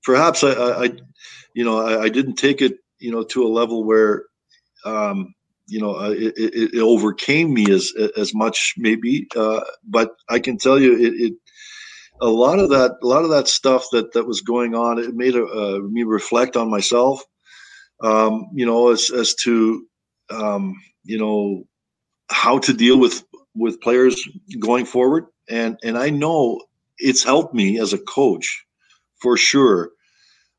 perhaps 0.04 0.44
I, 0.44 0.52
I, 0.52 0.90
you 1.54 1.64
know, 1.64 1.80
I, 1.80 2.02
I, 2.02 2.08
didn't 2.10 2.36
take 2.36 2.60
it, 2.60 2.74
you 2.98 3.10
know, 3.10 3.22
to 3.24 3.46
a 3.46 3.48
level 3.48 3.82
where, 3.82 4.24
um, 4.84 5.34
you 5.66 5.80
know, 5.80 5.96
uh, 5.96 6.10
it, 6.10 6.34
it, 6.36 6.74
it, 6.74 6.80
overcame 6.80 7.52
me 7.52 7.70
as 7.72 7.92
as 8.16 8.34
much 8.34 8.74
maybe. 8.76 9.26
Uh, 9.34 9.60
but 9.84 10.10
I 10.28 10.38
can 10.38 10.58
tell 10.58 10.78
you, 10.78 10.92
it, 10.94 11.14
it, 11.14 11.32
a 12.20 12.28
lot 12.28 12.58
of 12.58 12.68
that, 12.70 12.92
a 13.02 13.06
lot 13.06 13.24
of 13.24 13.30
that 13.30 13.48
stuff 13.48 13.86
that 13.92 14.12
that 14.12 14.26
was 14.26 14.42
going 14.42 14.74
on, 14.74 14.98
it 14.98 15.14
made 15.14 15.34
a, 15.34 15.80
me 15.80 16.02
reflect 16.04 16.56
on 16.56 16.70
myself. 16.70 17.22
Um, 18.02 18.50
you 18.54 18.66
know, 18.66 18.90
as 18.90 19.10
as 19.10 19.34
to, 19.36 19.86
um, 20.30 20.74
you 21.04 21.18
know, 21.18 21.64
how 22.30 22.58
to 22.58 22.74
deal 22.74 23.00
with 23.00 23.24
with 23.54 23.80
players 23.80 24.22
going 24.60 24.84
forward, 24.84 25.24
and 25.48 25.78
and 25.82 25.96
I 25.96 26.10
know 26.10 26.60
it's 26.98 27.24
helped 27.24 27.55
me 27.55 27.78
as 27.81 27.93
a 27.93 27.98
coach 27.98 28.64
for 29.20 29.36
sure. 29.36 29.90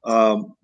Um, 0.04 0.56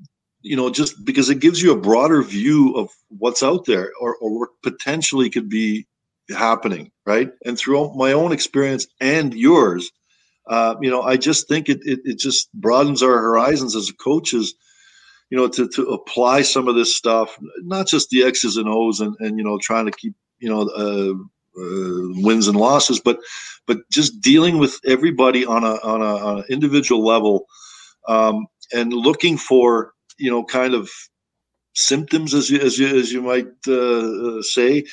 you 0.42 0.56
know, 0.56 0.70
just 0.70 1.06
because 1.06 1.30
it 1.30 1.40
gives 1.40 1.62
you 1.62 1.72
a 1.72 1.80
broader 1.80 2.22
view 2.22 2.74
of 2.76 2.90
what's 3.10 3.44
out 3.44 3.66
there 3.66 3.92
or, 4.00 4.18
or 4.18 4.40
what 4.40 4.50
potentially 4.62 5.30
could 5.30 5.50
be 5.50 5.88
happening, 6.30 6.92
right? 7.06 7.32
And 7.46 7.58
through 7.58 7.94
my 7.96 8.12
own 8.12 8.32
experience 8.32 8.88
and 9.00 9.34
yours, 9.34 9.90
uh, 10.48 10.76
you 10.82 10.92
know, 10.92 11.02
I 11.02 11.16
just 11.16 11.48
think 11.48 11.70
it, 11.70 11.80
it, 11.84 12.00
it 12.04 12.20
just 12.20 12.52
broadens 12.54 13.02
our 13.02 13.20
horizons 13.20 13.76
as 13.76 13.90
coaches, 13.92 14.54
you 15.30 15.38
know, 15.38 15.48
to, 15.48 15.68
to 15.70 15.84
apply 15.84 16.42
some 16.42 16.68
of 16.68 16.76
this 16.76 16.96
stuff, 16.96 17.38
not 17.62 17.88
just 17.88 18.10
the 18.10 18.24
X's 18.24 18.58
and 18.58 18.68
O's 18.68 19.00
and, 19.00 19.16
and 19.20 19.38
you 19.38 19.44
know, 19.44 19.58
trying 19.62 19.86
to 19.86 19.92
keep, 19.92 20.14
you 20.40 20.50
know, 20.50 20.64
uh, 20.64 21.14
uh, 21.58 22.22
wins 22.22 22.48
and 22.48 22.58
losses, 22.58 23.00
but 23.00 23.20
but 23.68 23.78
just 23.92 24.22
dealing 24.22 24.58
with 24.58 24.80
everybody 24.86 25.46
on 25.46 25.64
a 25.64 25.76
on 25.84 26.02
a, 26.02 26.16
on 26.16 26.38
an 26.40 26.46
individual 26.50 27.06
level, 27.06 27.46
um, 28.08 28.48
and 28.74 28.94
looking 28.94 29.38
for 29.38 29.94
you 30.18 30.30
know 30.30 30.44
kind 30.44 30.74
of 30.74 30.90
symptoms 31.76 32.34
as 32.34 32.50
you 32.50 32.60
as 32.60 32.78
you 32.78 32.88
as 32.88 33.12
you 33.12 33.22
might 33.22 33.48
uh, 33.68 34.42
say, 34.42 34.84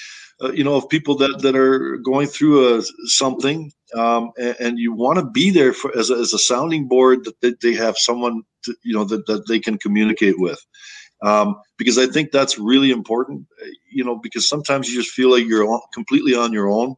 uh, 0.43 0.53
you 0.53 0.65
know, 0.65 0.77
of 0.77 0.89
people 0.89 1.15
that 1.17 1.41
that 1.43 1.57
are 1.57 1.97
going 1.99 2.27
through 2.27 2.79
a 2.79 2.83
something, 3.05 3.73
um, 3.95 4.31
and, 4.39 4.57
and, 4.61 4.79
you 4.79 4.93
want 4.93 5.19
to 5.19 5.25
be 5.25 5.51
there 5.51 5.73
for 5.73 5.97
as 5.99 6.11
a, 6.11 6.15
as 6.15 6.33
a 6.33 6.39
sounding 6.39 6.89
board 6.89 7.29
that 7.43 7.61
they 7.61 7.75
have 7.75 7.99
someone 7.99 8.43
to, 8.65 8.75
you 8.83 8.95
know 8.95 9.05
that 9.05 9.27
that 9.27 9.47
they 9.49 9.59
can 9.59 9.79
communicate 9.79 10.39
with 10.39 10.65
um, 11.23 11.57
because 11.77 11.99
I 11.99 12.07
think 12.07 12.31
that's 12.31 12.59
really 12.59 12.91
important. 12.91 13.47
You 13.91 14.05
know, 14.05 14.17
because 14.17 14.49
sometimes 14.49 14.89
you 14.89 15.01
just 15.01 15.15
feel 15.15 15.31
like 15.31 15.47
you're 15.47 15.81
completely 15.93 16.35
on 16.35 16.53
your 16.53 16.69
own. 16.69 16.97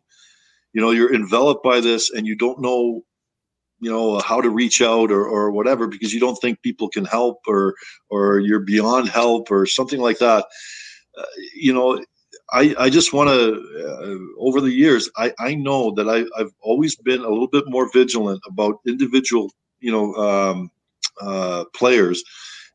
You 0.72 0.80
know, 0.80 0.90
you're 0.90 1.14
enveloped 1.14 1.62
by 1.62 1.80
this, 1.80 2.10
and 2.10 2.26
you 2.26 2.36
don't 2.36 2.60
know, 2.60 3.02
you 3.80 3.90
know, 3.90 4.20
how 4.20 4.40
to 4.40 4.50
reach 4.50 4.80
out 4.80 5.10
or 5.10 5.26
or 5.26 5.50
whatever 5.50 5.86
because 5.86 6.14
you 6.14 6.20
don't 6.20 6.36
think 6.36 6.62
people 6.62 6.88
can 6.88 7.04
help 7.04 7.40
or 7.46 7.74
or 8.10 8.40
you're 8.40 8.60
beyond 8.60 9.08
help 9.08 9.50
or 9.50 9.66
something 9.66 10.00
like 10.00 10.18
that. 10.18 10.46
Uh, 11.16 11.22
you 11.54 11.72
know, 11.72 12.02
I, 12.52 12.74
I 12.78 12.90
just 12.90 13.12
want 13.12 13.28
to, 13.30 13.54
uh, 13.86 14.40
over 14.40 14.60
the 14.60 14.70
years, 14.70 15.10
I, 15.16 15.32
I 15.38 15.54
know 15.54 15.90
that 15.92 16.08
I, 16.08 16.24
I've 16.40 16.52
always 16.60 16.96
been 16.96 17.20
a 17.20 17.28
little 17.28 17.48
bit 17.48 17.64
more 17.66 17.90
vigilant 17.92 18.40
about 18.46 18.80
individual, 18.86 19.50
you 19.80 19.92
know, 19.92 20.14
um, 20.14 20.70
uh, 21.20 21.64
players 21.74 22.22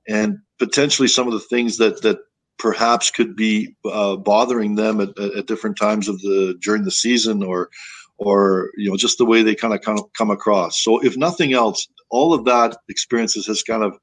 and 0.07 0.37
potentially 0.59 1.07
some 1.07 1.27
of 1.27 1.33
the 1.33 1.39
things 1.39 1.77
that 1.77 2.01
that 2.01 2.19
perhaps 2.57 3.11
could 3.11 3.35
be 3.35 3.75
uh, 3.85 4.15
bothering 4.15 4.75
them 4.75 4.99
at, 4.99 5.17
at, 5.19 5.47
different 5.47 5.77
times 5.77 6.07
of 6.07 6.19
the 6.21 6.57
during 6.61 6.83
the 6.83 6.91
season 6.91 7.43
or 7.43 7.69
or 8.17 8.71
you 8.77 8.89
know 8.89 8.97
just 8.97 9.17
the 9.17 9.25
way 9.25 9.43
they 9.43 9.55
kind 9.55 9.73
of 9.73 9.81
come, 9.81 9.99
come 10.17 10.31
across 10.31 10.81
so 10.83 10.99
if 11.03 11.15
nothing 11.17 11.53
else 11.53 11.87
all 12.09 12.33
of 12.33 12.45
that 12.45 12.77
experiences 12.89 13.45
has 13.45 13.63
kind 13.63 13.83
of 13.83 13.97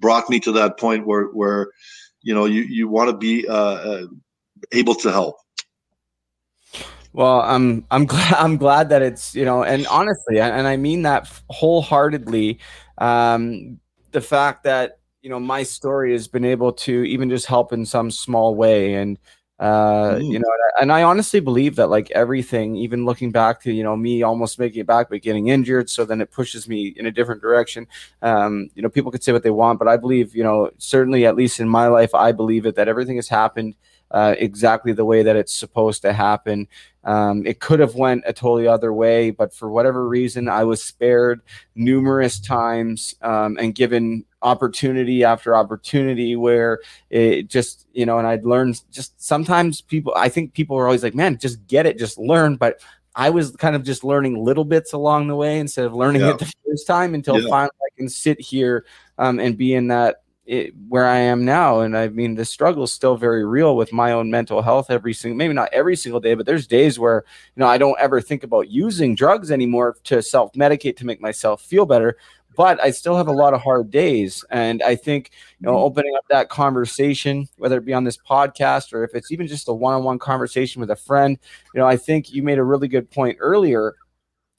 brought 0.00 0.28
me 0.28 0.40
to 0.40 0.52
that 0.52 0.78
point 0.78 1.06
where 1.06 1.26
where 1.26 1.70
you 2.22 2.34
know 2.34 2.44
you 2.44 2.62
you 2.62 2.88
want 2.88 3.10
to 3.10 3.16
be 3.16 3.46
uh, 3.48 3.54
uh, 3.54 4.06
able 4.72 4.94
to 4.94 5.10
help 5.10 5.36
well, 7.14 7.42
I'm 7.42 7.86
I'm 7.92 8.04
glad 8.12 8.34
I'm 8.34 8.56
glad 8.58 8.90
that 8.90 9.00
it's 9.00 9.34
you 9.34 9.44
know, 9.44 9.62
and 9.62 9.86
honestly, 9.86 10.40
and 10.40 10.66
I 10.66 10.76
mean 10.76 11.02
that 11.02 11.30
wholeheartedly. 11.48 12.58
Um, 12.98 13.80
the 14.10 14.20
fact 14.20 14.64
that 14.64 14.98
you 15.24 15.30
know 15.30 15.40
my 15.40 15.62
story 15.62 16.12
has 16.12 16.28
been 16.28 16.44
able 16.44 16.70
to 16.70 17.02
even 17.04 17.30
just 17.30 17.46
help 17.46 17.72
in 17.72 17.86
some 17.86 18.10
small 18.10 18.54
way 18.54 18.94
and 18.94 19.18
uh 19.58 20.16
mm. 20.16 20.32
you 20.32 20.38
know 20.38 20.50
and 20.80 20.92
I 20.92 21.04
honestly 21.04 21.40
believe 21.40 21.76
that 21.76 21.86
like 21.86 22.10
everything 22.10 22.76
even 22.76 23.06
looking 23.06 23.30
back 23.30 23.62
to 23.62 23.72
you 23.72 23.82
know 23.82 23.96
me 23.96 24.22
almost 24.22 24.58
making 24.58 24.80
it 24.80 24.86
back 24.86 25.08
but 25.08 25.22
getting 25.22 25.48
injured 25.48 25.88
so 25.88 26.04
then 26.04 26.20
it 26.20 26.30
pushes 26.30 26.68
me 26.68 26.92
in 26.96 27.06
a 27.06 27.10
different 27.10 27.40
direction 27.40 27.86
um 28.20 28.68
you 28.74 28.82
know 28.82 28.90
people 28.90 29.10
could 29.10 29.22
say 29.24 29.32
what 29.32 29.42
they 29.42 29.50
want 29.50 29.78
but 29.78 29.88
I 29.88 29.96
believe 29.96 30.34
you 30.36 30.44
know 30.44 30.70
certainly 30.76 31.24
at 31.24 31.36
least 31.36 31.58
in 31.58 31.68
my 31.68 31.86
life 31.86 32.14
I 32.14 32.32
believe 32.32 32.66
it 32.66 32.74
that 32.74 32.88
everything 32.88 33.16
has 33.16 33.28
happened 33.28 33.76
uh, 34.10 34.34
exactly 34.38 34.92
the 34.92 35.04
way 35.04 35.24
that 35.24 35.34
it's 35.34 35.52
supposed 35.52 36.02
to 36.02 36.12
happen. 36.12 36.68
Um, 37.02 37.44
it 37.46 37.58
could 37.58 37.80
have 37.80 37.96
went 37.96 38.22
a 38.26 38.32
totally 38.32 38.68
other 38.68 38.92
way, 38.92 39.30
but 39.30 39.52
for 39.52 39.68
whatever 39.68 40.06
reason, 40.06 40.48
I 40.48 40.62
was 40.62 40.82
spared 40.82 41.40
numerous 41.74 42.38
times 42.38 43.16
um, 43.22 43.58
and 43.58 43.74
given 43.74 44.24
opportunity 44.44 45.24
after 45.24 45.56
opportunity 45.56 46.36
where 46.36 46.78
it 47.10 47.48
just 47.48 47.86
you 47.92 48.06
know 48.06 48.18
and 48.18 48.26
i'd 48.26 48.44
learned 48.44 48.82
just 48.92 49.20
sometimes 49.20 49.80
people 49.80 50.12
i 50.16 50.28
think 50.28 50.52
people 50.52 50.76
are 50.76 50.84
always 50.84 51.02
like 51.02 51.14
man 51.14 51.36
just 51.38 51.66
get 51.66 51.86
it 51.86 51.98
just 51.98 52.18
learn 52.18 52.54
but 52.54 52.78
i 53.16 53.30
was 53.30 53.50
kind 53.56 53.74
of 53.74 53.82
just 53.82 54.04
learning 54.04 54.44
little 54.44 54.64
bits 54.64 54.92
along 54.92 55.26
the 55.26 55.34
way 55.34 55.58
instead 55.58 55.86
of 55.86 55.94
learning 55.94 56.20
yeah. 56.20 56.30
it 56.30 56.38
the 56.38 56.52
first 56.68 56.86
time 56.86 57.14
until 57.14 57.40
yeah. 57.40 57.48
finally 57.48 57.70
i 57.82 57.96
can 57.96 58.08
sit 58.08 58.40
here 58.40 58.84
um, 59.18 59.40
and 59.40 59.56
be 59.56 59.74
in 59.74 59.88
that 59.88 60.24
it, 60.46 60.74
where 60.88 61.06
I 61.06 61.18
am 61.18 61.44
now. 61.44 61.80
And 61.80 61.96
I 61.96 62.08
mean, 62.08 62.34
the 62.34 62.44
struggle 62.44 62.84
is 62.84 62.92
still 62.92 63.16
very 63.16 63.44
real 63.44 63.76
with 63.76 63.92
my 63.92 64.12
own 64.12 64.30
mental 64.30 64.60
health 64.60 64.90
every 64.90 65.14
single, 65.14 65.36
maybe 65.36 65.54
not 65.54 65.72
every 65.72 65.96
single 65.96 66.20
day, 66.20 66.34
but 66.34 66.44
there's 66.44 66.66
days 66.66 66.98
where, 66.98 67.24
you 67.56 67.60
know, 67.60 67.66
I 67.66 67.78
don't 67.78 67.98
ever 67.98 68.20
think 68.20 68.44
about 68.44 68.68
using 68.68 69.14
drugs 69.14 69.50
anymore 69.50 69.96
to 70.04 70.22
self 70.22 70.52
medicate 70.52 70.96
to 70.98 71.06
make 71.06 71.20
myself 71.20 71.62
feel 71.62 71.86
better 71.86 72.16
but 72.56 72.82
I 72.82 72.90
still 72.90 73.16
have 73.16 73.28
a 73.28 73.32
lot 73.32 73.54
of 73.54 73.60
hard 73.60 73.90
days. 73.90 74.44
And 74.50 74.82
I 74.82 74.96
think, 74.96 75.30
you 75.60 75.66
know, 75.66 75.74
mm-hmm. 75.74 75.84
opening 75.84 76.14
up 76.16 76.24
that 76.30 76.48
conversation, 76.48 77.48
whether 77.56 77.78
it 77.78 77.84
be 77.84 77.94
on 77.94 78.04
this 78.04 78.18
podcast 78.18 78.92
or 78.92 79.04
if 79.04 79.14
it's 79.14 79.32
even 79.32 79.46
just 79.46 79.68
a 79.68 79.72
one 79.72 79.94
on 79.94 80.04
one 80.04 80.18
conversation 80.18 80.80
with 80.80 80.90
a 80.90 80.96
friend, 80.96 81.38
you 81.74 81.80
know, 81.80 81.86
I 81.86 81.96
think 81.96 82.32
you 82.32 82.42
made 82.42 82.58
a 82.58 82.64
really 82.64 82.88
good 82.88 83.10
point 83.10 83.36
earlier. 83.40 83.94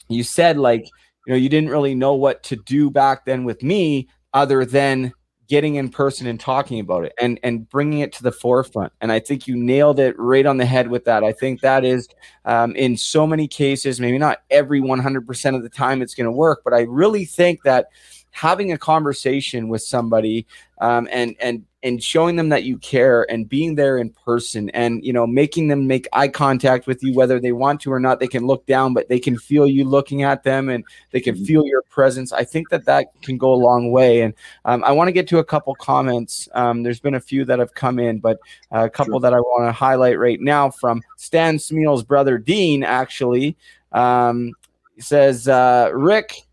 You 0.10 0.24
said, 0.24 0.58
like, 0.58 0.86
you 1.26 1.34
know, 1.34 1.38
you 1.38 1.50
didn't 1.50 1.70
really 1.70 1.96
know 1.96 2.14
what 2.14 2.44
to 2.44 2.56
do 2.56 2.90
back 2.90 3.26
then 3.26 3.44
with 3.44 3.64
me 3.64 4.08
other 4.34 4.66
than 4.66 5.14
getting 5.48 5.76
in 5.76 5.90
person 5.90 6.28
and 6.28 6.40
talking 6.40 6.80
about 6.80 7.06
it 7.06 7.14
and 7.20 7.40
and 7.44 7.70
bringing 7.70 8.00
it 8.00 8.12
to 8.14 8.24
the 8.24 8.32
forefront. 8.32 8.92
And 9.02 9.12
i 9.12 9.20
think 9.20 9.48
you 9.48 9.56
nailed 9.56 10.00
it 10.00 10.18
right 10.18 10.46
on 10.46 10.58
the 10.58 10.66
head 10.66 10.90
with 10.90 11.06
that. 11.06 11.24
I 11.24 11.32
think 11.32 11.62
that 11.62 11.86
is 11.86 12.08
um, 12.46 12.76
in 12.76 12.98
so 12.98 13.26
many 13.28 13.48
cases 13.48 14.00
maybe 14.00 14.18
not 14.18 14.42
every 14.50 14.82
100% 14.82 15.56
of 15.56 15.64
the 15.64 15.70
time 15.70 16.02
it's 16.02 16.16
going 16.16 16.26
to 16.26 16.32
work 16.32 16.62
but 16.64 16.74
i 16.74 16.82
really 16.82 17.26
think 17.26 17.64
that 17.64 17.88
having 18.36 18.74
a 18.74 18.78
conversation 18.78 19.70
with 19.70 19.82
somebody 19.82 20.46
um, 20.82 21.08
and 21.12 21.36
and 21.40 21.64
and 21.86 22.04
showing 22.04 22.36
them 22.36 22.50
that 22.50 22.64
you 22.64 22.78
care 22.80 23.30
and 23.32 23.48
being 23.48 23.76
there 23.76 23.98
in 23.98 24.10
person 24.10 24.70
and 24.72 25.06
you 25.06 25.14
know 25.14 25.26
making 25.26 25.68
them 25.68 25.88
make 25.88 26.08
eye 26.12 26.28
contact 26.28 26.88
with 26.88 27.02
you 27.04 27.14
whether 27.14 27.40
they 27.40 27.52
want 27.52 27.80
to 27.80 27.94
or 27.94 28.00
not 28.00 28.20
they 28.20 28.28
can 28.28 28.46
look 28.46 28.66
down 28.66 28.94
but 28.94 29.08
they 29.08 29.20
can 29.20 29.38
feel 29.38 29.68
you 29.68 29.86
looking 29.86 30.24
at 30.24 30.44
them 30.44 30.68
and 30.68 30.84
they 31.12 31.22
can 31.22 31.36
mm-hmm. 31.36 31.46
feel 31.46 31.66
your 31.66 31.84
presence 31.84 32.34
i 32.34 32.44
think 32.44 32.70
that 32.70 32.86
that 32.86 33.08
can 33.22 33.38
go 33.38 33.54
a 33.54 33.56
long 33.56 33.92
way 33.92 34.22
and 34.22 34.34
um, 34.66 34.84
i 34.84 34.92
want 34.92 35.08
to 35.08 35.14
get 35.14 35.28
to 35.28 35.38
a 35.38 35.46
couple 35.46 35.74
comments 35.76 36.50
um, 36.56 36.84
there's 36.84 37.00
been 37.00 37.16
a 37.16 37.20
few 37.20 37.46
that 37.46 37.60
have 37.60 37.74
come 37.76 38.00
in 38.00 38.20
but 38.20 38.40
a 38.72 38.90
couple 38.90 39.14
sure. 39.14 39.20
that 39.22 39.34
i 39.34 39.40
want 39.40 39.68
to 39.68 39.72
highlight 39.72 40.18
right 40.18 40.42
now 40.42 40.70
from 40.70 41.02
stan 41.18 41.58
smeal's 41.58 42.04
brother 42.04 42.38
dean 42.38 42.84
actually 42.84 43.56
Um, 43.92 44.52
he 44.96 45.02
says, 45.02 45.48
uh, 45.48 45.90
Rick, 45.94 46.46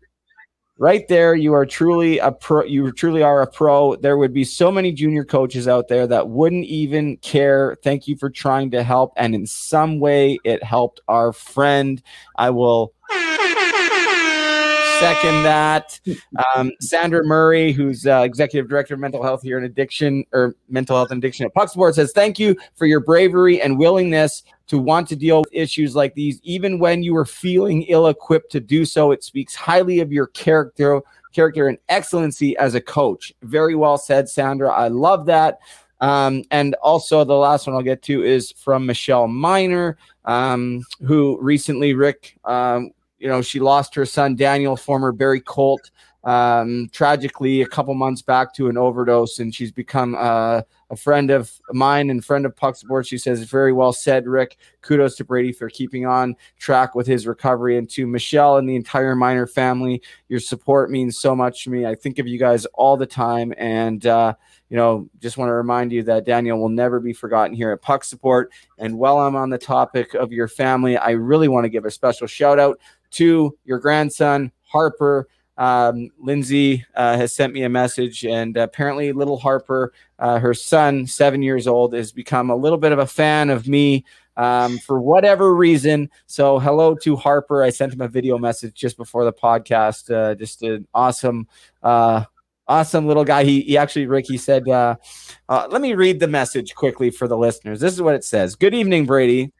right 0.77 1.07
there, 1.07 1.35
you 1.35 1.53
are 1.53 1.65
truly 1.65 2.19
a 2.19 2.31
pro. 2.31 2.63
You 2.63 2.91
truly 2.91 3.21
are 3.21 3.41
a 3.41 3.47
pro. 3.47 3.95
There 3.95 4.17
would 4.17 4.33
be 4.33 4.43
so 4.43 4.71
many 4.71 4.91
junior 4.91 5.23
coaches 5.23 5.67
out 5.67 5.87
there 5.87 6.07
that 6.07 6.29
wouldn't 6.29 6.65
even 6.65 7.17
care. 7.17 7.77
Thank 7.83 8.07
you 8.07 8.17
for 8.17 8.29
trying 8.29 8.71
to 8.71 8.83
help, 8.83 9.13
and 9.15 9.35
in 9.35 9.45
some 9.45 9.99
way, 9.99 10.37
it 10.43 10.63
helped 10.63 11.01
our 11.07 11.33
friend. 11.33 12.01
I 12.37 12.49
will 12.49 12.93
second 14.99 15.43
that. 15.43 15.99
Um, 16.55 16.71
Sandra 16.79 17.23
Murray, 17.23 17.71
who's 17.71 18.05
uh, 18.05 18.21
executive 18.21 18.69
director 18.69 18.93
of 18.93 18.99
mental 18.99 19.23
health 19.23 19.41
here 19.41 19.57
in 19.57 19.63
addiction 19.63 20.25
or 20.31 20.55
mental 20.69 20.95
health 20.95 21.11
and 21.11 21.17
addiction 21.17 21.45
at 21.45 21.53
Puck 21.53 21.69
Support, 21.69 21.95
says, 21.95 22.11
Thank 22.13 22.39
you 22.39 22.55
for 22.75 22.85
your 22.85 22.99
bravery 22.99 23.61
and 23.61 23.77
willingness 23.77 24.43
to 24.67 24.77
want 24.77 25.07
to 25.09 25.15
deal 25.15 25.39
with 25.39 25.49
issues 25.51 25.95
like 25.95 26.13
these, 26.15 26.39
even 26.43 26.79
when 26.79 27.03
you 27.03 27.13
were 27.13 27.25
feeling 27.25 27.83
ill 27.83 28.07
equipped 28.07 28.51
to 28.53 28.59
do 28.59 28.85
so. 28.85 29.11
It 29.11 29.23
speaks 29.23 29.55
highly 29.55 29.99
of 29.99 30.11
your 30.11 30.27
character. 30.27 31.01
Character 31.33 31.67
and 31.67 31.79
excellency 31.89 32.55
as 32.57 32.75
a 32.75 32.81
coach. 32.81 33.33
Very 33.41 33.73
well 33.73 33.97
said, 33.97 34.29
Sandra. 34.29 34.69
I 34.69 34.89
love 34.89 35.25
that. 35.25 35.57
Um, 35.99 36.43
and 36.51 36.75
also, 36.75 37.23
the 37.23 37.33
last 37.33 37.65
one 37.65 37.75
I'll 37.75 37.81
get 37.81 38.01
to 38.03 38.23
is 38.23 38.51
from 38.51 38.85
Michelle 38.85 39.27
Miner, 39.27 39.97
um, 40.25 40.83
who 41.05 41.39
recently, 41.41 41.93
Rick, 41.93 42.37
um, 42.45 42.91
you 43.23 43.29
know, 43.29 43.41
she 43.41 43.61
lost 43.61 43.95
her 43.95 44.05
son 44.05 44.35
Daniel, 44.35 44.75
former 44.75 45.13
Barrie 45.13 45.39
Colt, 45.39 45.91
um, 46.25 46.89
tragically 46.91 47.61
a 47.61 47.65
couple 47.65 47.93
months 47.93 48.21
back 48.21 48.53
to 48.55 48.67
an 48.67 48.77
overdose, 48.77 49.39
and 49.39 49.55
she's 49.55 49.71
become 49.71 50.13
uh, 50.19 50.61
a 50.89 50.95
friend 50.97 51.31
of 51.31 51.49
mine 51.71 52.09
and 52.09 52.23
friend 52.23 52.45
of 52.45 52.53
Puck 52.53 52.75
Support. 52.75 53.07
She 53.07 53.17
says, 53.17 53.43
"Very 53.43 53.71
well 53.71 53.93
said, 53.93 54.27
Rick. 54.27 54.57
Kudos 54.81 55.15
to 55.15 55.23
Brady 55.23 55.53
for 55.53 55.69
keeping 55.69 56.05
on 56.05 56.35
track 56.59 56.95
with 56.95 57.07
his 57.07 57.25
recovery, 57.25 57.77
and 57.77 57.89
to 57.91 58.05
Michelle 58.05 58.57
and 58.57 58.67
the 58.67 58.75
entire 58.75 59.15
Miner 59.15 59.47
family. 59.47 60.01
Your 60.27 60.41
support 60.41 60.91
means 60.91 61.17
so 61.17 61.33
much 61.33 61.63
to 61.63 61.69
me. 61.69 61.85
I 61.85 61.95
think 61.95 62.19
of 62.19 62.27
you 62.27 62.37
guys 62.37 62.65
all 62.73 62.97
the 62.97 63.07
time, 63.07 63.53
and." 63.57 64.05
Uh, 64.05 64.33
you 64.69 64.77
know, 64.77 65.07
just 65.19 65.37
want 65.37 65.49
to 65.49 65.53
remind 65.53 65.91
you 65.91 66.01
that 66.01 66.25
Daniel 66.25 66.57
will 66.57 66.67
never 66.67 66.99
be 66.99 67.13
forgotten 67.13 67.55
here 67.55 67.71
at 67.71 67.83
Puck 67.83 68.03
Support. 68.03 68.51
And 68.79 68.97
while 68.97 69.19
I'm 69.19 69.35
on 69.35 69.51
the 69.51 69.57
topic 69.59 70.15
of 70.15 70.31
your 70.31 70.47
family, 70.47 70.97
I 70.97 71.11
really 71.11 71.47
want 71.47 71.65
to 71.65 71.69
give 71.69 71.85
a 71.85 71.91
special 71.91 72.25
shout 72.25 72.57
out 72.57 72.79
to 73.13 73.57
your 73.65 73.79
grandson, 73.79 74.51
Harper. 74.63 75.27
Um, 75.57 76.09
Lindsay 76.19 76.85
uh, 76.95 77.15
has 77.15 77.33
sent 77.33 77.53
me 77.53 77.63
a 77.63 77.69
message, 77.69 78.25
and 78.25 78.57
apparently, 78.57 79.11
little 79.11 79.37
Harper, 79.37 79.93
uh, 80.19 80.39
her 80.39 80.53
son, 80.53 81.05
seven 81.05 81.43
years 81.43 81.67
old, 81.67 81.93
has 81.93 82.11
become 82.11 82.49
a 82.49 82.55
little 82.55 82.77
bit 82.77 82.91
of 82.91 82.99
a 82.99 83.05
fan 83.05 83.49
of 83.49 83.67
me 83.67 84.03
um, 84.35 84.79
for 84.79 84.99
whatever 84.99 85.55
reason. 85.55 86.09
So, 86.25 86.57
hello 86.57 86.95
to 86.95 87.15
Harper. 87.15 87.63
I 87.63 87.69
sent 87.69 87.93
him 87.93 88.01
a 88.01 88.07
video 88.07 88.37
message 88.37 88.73
just 88.73 88.97
before 88.97 89.25
the 89.25 89.33
podcast. 89.33 90.13
Uh, 90.13 90.33
just 90.35 90.63
an 90.63 90.87
awesome, 90.93 91.47
uh, 91.83 92.23
awesome 92.67 93.05
little 93.05 93.25
guy. 93.25 93.43
He, 93.43 93.61
he 93.61 93.77
actually, 93.77 94.07
Rick, 94.07 94.25
he 94.27 94.37
said, 94.37 94.67
uh, 94.67 94.95
uh, 95.49 95.67
let 95.69 95.81
me 95.81 95.93
read 95.93 96.19
the 96.19 96.27
message 96.27 96.73
quickly 96.73 97.11
for 97.11 97.27
the 97.27 97.37
listeners. 97.37 97.79
This 97.79 97.93
is 97.93 98.01
what 98.01 98.15
it 98.15 98.23
says 98.23 98.55
Good 98.55 98.73
evening, 98.73 99.05
Brady. 99.05 99.51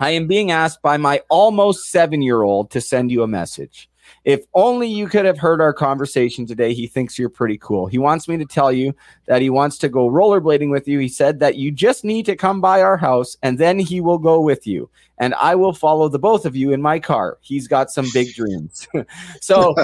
I 0.00 0.10
am 0.10 0.26
being 0.26 0.50
asked 0.50 0.80
by 0.80 0.96
my 0.96 1.20
almost 1.28 1.90
seven 1.90 2.22
year 2.22 2.42
old 2.42 2.70
to 2.70 2.80
send 2.80 3.10
you 3.10 3.22
a 3.22 3.28
message. 3.28 3.88
If 4.24 4.44
only 4.54 4.88
you 4.88 5.08
could 5.08 5.24
have 5.24 5.38
heard 5.38 5.60
our 5.60 5.72
conversation 5.72 6.46
today. 6.46 6.74
He 6.74 6.86
thinks 6.86 7.18
you're 7.18 7.28
pretty 7.28 7.58
cool. 7.58 7.86
He 7.86 7.98
wants 7.98 8.26
me 8.26 8.36
to 8.38 8.44
tell 8.44 8.72
you 8.72 8.94
that 9.26 9.42
he 9.42 9.50
wants 9.50 9.78
to 9.78 9.88
go 9.88 10.08
rollerblading 10.10 10.70
with 10.70 10.88
you. 10.88 10.98
He 10.98 11.08
said 11.08 11.38
that 11.40 11.56
you 11.56 11.70
just 11.70 12.02
need 12.02 12.26
to 12.26 12.34
come 12.34 12.60
by 12.60 12.82
our 12.82 12.96
house 12.96 13.36
and 13.42 13.58
then 13.58 13.78
he 13.78 14.00
will 14.00 14.18
go 14.18 14.40
with 14.40 14.66
you. 14.66 14.90
And 15.18 15.34
I 15.34 15.54
will 15.54 15.74
follow 15.74 16.08
the 16.08 16.18
both 16.18 16.44
of 16.44 16.56
you 16.56 16.72
in 16.72 16.82
my 16.82 16.98
car. 16.98 17.38
He's 17.42 17.68
got 17.68 17.90
some 17.90 18.06
big 18.12 18.34
dreams. 18.34 18.88
so 19.40 19.74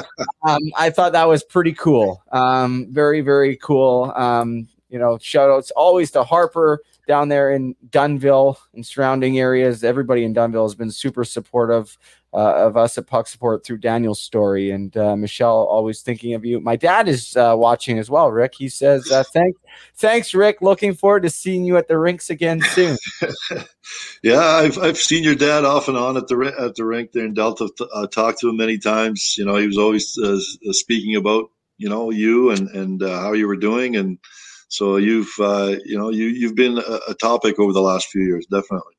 um, 0.43 0.63
I 0.77 0.91
thought 0.91 1.13
that 1.13 1.29
was 1.29 1.45
pretty 1.45 1.75
cool. 1.75 2.23
Um, 2.33 2.89
very, 2.91 3.21
very 3.21 3.57
cool. 3.57 4.13
Um, 4.17 4.67
you 4.89 4.99
know, 4.99 5.19
shout 5.19 5.51
outs 5.51 5.71
always 5.73 6.11
to 6.13 6.25
Harper 6.25 6.81
down 7.07 7.29
there 7.29 7.51
in 7.53 7.75
Dunnville 7.89 8.57
and 8.75 8.85
surrounding 8.85 9.39
areas. 9.39 9.85
Everybody 9.85 10.25
in 10.25 10.35
Dunnville 10.35 10.65
has 10.65 10.75
been 10.75 10.91
super 10.91 11.25
supportive 11.25 11.97
uh, 12.35 12.67
of 12.67 12.77
us 12.77 12.99
at 12.99 13.07
Puck 13.07 13.27
Support 13.29 13.65
through 13.65 13.79
Daniel's 13.79 14.21
story. 14.21 14.71
And 14.71 14.95
uh, 14.97 15.17
Michelle, 15.17 15.65
always 15.65 16.03
thinking 16.03 16.35
of 16.35 16.45
you. 16.45 16.61
My 16.61 16.77
dad 16.77 17.09
is 17.09 17.37
uh, 17.37 17.55
watching 17.57 17.99
as 17.99 18.11
well, 18.11 18.31
Rick. 18.31 18.55
He 18.59 18.69
says, 18.69 19.11
uh, 19.11 19.25
"Thanks, 19.33 19.59
thanks, 19.97 20.35
Rick. 20.35 20.61
Looking 20.61 20.95
forward 20.95 21.23
to 21.23 21.31
seeing 21.31 21.65
you 21.65 21.77
at 21.77 21.89
the 21.89 21.99
rinks 21.99 22.29
again 22.29 22.61
soon." 22.61 22.99
yeah, 24.23 24.41
I've 24.41 24.79
I've 24.79 24.99
seen 24.99 25.25
your 25.25 25.35
dad 25.37 25.65
off 25.65 25.89
and 25.89 25.97
on 25.97 26.17
at 26.17 26.29
the 26.29 26.55
at 26.59 26.75
the 26.75 26.85
rink 26.85 27.13
there 27.13 27.25
in 27.25 27.35
Delta. 27.35 27.71
Uh, 27.95 28.07
talked 28.07 28.41
to 28.41 28.51
him 28.51 28.57
many 28.57 28.79
times. 28.79 29.37
You 29.39 29.45
know, 29.45 29.57
he 29.57 29.67
was 29.67 29.79
always 29.79 30.19
uh, 30.23 30.39
speaking 30.73 31.17
about 31.17 31.51
you 31.79 31.89
know 31.89 32.11
you 32.11 32.51
and 32.51 32.69
and 32.71 33.03
how 33.03 33.33
you 33.33 33.47
were 33.47 33.57
doing 33.57 33.97
and 33.97 34.19
so 34.69 34.97
you've 34.97 35.33
uh, 35.41 35.77
you 35.85 35.99
know 35.99 36.11
you 36.11 36.27
you've 36.27 36.57
been 36.57 36.79
a, 36.79 37.15
topic 37.15 37.59
over 37.59 37.73
the 37.73 37.83
last 37.83 38.09
few 38.09 38.23
years, 38.23 38.47
definitely 38.47 38.96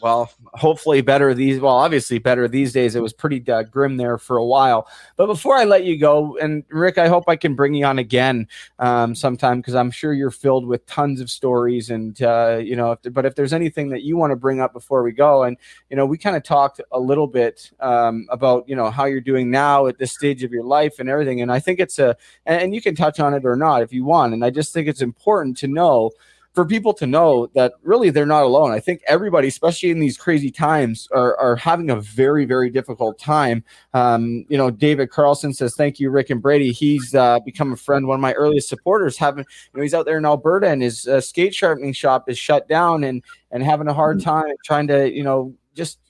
well, 0.00 0.30
hopefully 0.54 1.00
better 1.00 1.34
these. 1.34 1.60
Well, 1.60 1.74
obviously 1.74 2.18
better 2.18 2.48
these 2.48 2.72
days. 2.72 2.94
It 2.94 3.02
was 3.02 3.12
pretty 3.12 3.46
uh, 3.50 3.62
grim 3.64 3.96
there 3.96 4.18
for 4.18 4.36
a 4.36 4.44
while. 4.44 4.88
But 5.16 5.26
before 5.26 5.56
I 5.56 5.64
let 5.64 5.84
you 5.84 5.98
go, 5.98 6.36
and 6.38 6.64
Rick, 6.70 6.98
I 6.98 7.08
hope 7.08 7.24
I 7.28 7.36
can 7.36 7.54
bring 7.54 7.74
you 7.74 7.84
on 7.84 7.98
again 7.98 8.48
um, 8.78 9.14
sometime 9.14 9.60
because 9.60 9.74
I'm 9.74 9.90
sure 9.90 10.12
you're 10.12 10.30
filled 10.30 10.66
with 10.66 10.86
tons 10.86 11.20
of 11.20 11.30
stories. 11.30 11.90
And 11.90 12.20
uh, 12.22 12.60
you 12.62 12.76
know, 12.76 12.92
if, 12.92 13.12
but 13.12 13.26
if 13.26 13.34
there's 13.34 13.52
anything 13.52 13.90
that 13.90 14.02
you 14.02 14.16
want 14.16 14.30
to 14.30 14.36
bring 14.36 14.60
up 14.60 14.72
before 14.72 15.02
we 15.02 15.12
go, 15.12 15.42
and 15.42 15.56
you 15.90 15.96
know, 15.96 16.06
we 16.06 16.16
kind 16.18 16.36
of 16.36 16.42
talked 16.42 16.80
a 16.92 16.98
little 16.98 17.26
bit 17.26 17.70
um, 17.80 18.26
about 18.30 18.68
you 18.68 18.76
know 18.76 18.90
how 18.90 19.04
you're 19.04 19.20
doing 19.20 19.50
now 19.50 19.86
at 19.86 19.98
this 19.98 20.12
stage 20.12 20.42
of 20.42 20.52
your 20.52 20.64
life 20.64 20.98
and 20.98 21.08
everything. 21.08 21.40
And 21.40 21.52
I 21.52 21.60
think 21.60 21.80
it's 21.80 21.98
a, 21.98 22.16
and 22.46 22.74
you 22.74 22.80
can 22.80 22.94
touch 22.94 23.20
on 23.20 23.34
it 23.34 23.44
or 23.44 23.56
not 23.56 23.82
if 23.82 23.92
you 23.92 24.04
want. 24.04 24.34
And 24.34 24.44
I 24.44 24.50
just 24.50 24.72
think 24.72 24.88
it's 24.88 25.02
important 25.02 25.56
to 25.58 25.68
know 25.68 26.10
for 26.52 26.64
people 26.64 26.92
to 26.92 27.06
know 27.06 27.46
that 27.54 27.72
really 27.82 28.10
they're 28.10 28.26
not 28.26 28.42
alone. 28.42 28.72
I 28.72 28.80
think 28.80 29.02
everybody, 29.06 29.46
especially 29.46 29.90
in 29.90 30.00
these 30.00 30.16
crazy 30.16 30.50
times, 30.50 31.08
are, 31.12 31.36
are 31.36 31.56
having 31.56 31.90
a 31.90 32.00
very, 32.00 32.44
very 32.44 32.70
difficult 32.70 33.18
time. 33.18 33.62
Um, 33.94 34.44
you 34.48 34.58
know, 34.58 34.70
David 34.70 35.10
Carlson 35.10 35.54
says, 35.54 35.74
Thank 35.76 36.00
you, 36.00 36.10
Rick 36.10 36.30
and 36.30 36.42
Brady. 36.42 36.72
He's 36.72 37.14
uh, 37.14 37.38
become 37.40 37.72
a 37.72 37.76
friend, 37.76 38.06
one 38.06 38.16
of 38.16 38.20
my 38.20 38.32
earliest 38.32 38.68
supporters. 38.68 39.16
Having, 39.16 39.44
you 39.72 39.78
know, 39.78 39.82
he's 39.82 39.94
out 39.94 40.06
there 40.06 40.18
in 40.18 40.24
Alberta 40.26 40.68
and 40.68 40.82
his 40.82 41.06
uh, 41.06 41.20
skate 41.20 41.54
sharpening 41.54 41.92
shop 41.92 42.28
is 42.28 42.36
shut 42.36 42.68
down 42.68 43.04
and, 43.04 43.22
and 43.52 43.62
having 43.62 43.86
a 43.86 43.94
hard 43.94 44.20
time 44.20 44.46
trying 44.64 44.88
to, 44.88 45.10
you 45.10 45.22
know, 45.22 45.54
just 45.74 46.00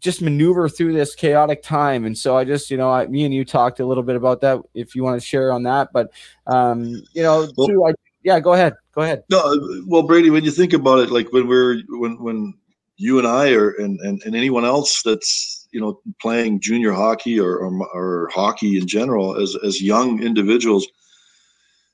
just 0.00 0.20
maneuver 0.20 0.68
through 0.68 0.92
this 0.92 1.14
chaotic 1.14 1.62
time. 1.62 2.04
And 2.04 2.18
so 2.18 2.36
I 2.36 2.44
just, 2.44 2.72
you 2.72 2.76
know, 2.76 2.90
I, 2.90 3.06
me 3.06 3.24
and 3.24 3.32
you 3.32 3.44
talked 3.44 3.78
a 3.78 3.86
little 3.86 4.02
bit 4.02 4.16
about 4.16 4.40
that 4.40 4.58
if 4.74 4.96
you 4.96 5.04
want 5.04 5.20
to 5.20 5.24
share 5.26 5.52
on 5.52 5.62
that. 5.62 5.90
But, 5.92 6.10
um, 6.48 7.02
you 7.14 7.22
know, 7.22 7.48
well, 7.56 7.68
too, 7.68 7.86
I, 7.86 7.92
yeah, 8.24 8.40
go 8.40 8.52
ahead. 8.52 8.74
Go 8.94 9.02
ahead. 9.02 9.24
No, 9.30 9.82
well, 9.86 10.02
Brady, 10.02 10.30
when 10.30 10.44
you 10.44 10.50
think 10.50 10.72
about 10.72 10.98
it, 10.98 11.10
like 11.10 11.32
when 11.32 11.48
we're 11.48 11.80
when 11.88 12.22
when 12.22 12.54
you 12.96 13.18
and 13.18 13.26
I 13.26 13.52
are 13.52 13.70
and 13.70 13.98
and, 14.00 14.22
and 14.24 14.36
anyone 14.36 14.64
else 14.64 15.02
that's 15.02 15.66
you 15.72 15.80
know 15.80 16.00
playing 16.20 16.60
junior 16.60 16.92
hockey 16.92 17.40
or, 17.40 17.56
or, 17.56 17.88
or 17.94 18.30
hockey 18.32 18.76
in 18.78 18.86
general 18.86 19.40
as 19.40 19.56
as 19.64 19.80
young 19.80 20.22
individuals, 20.22 20.86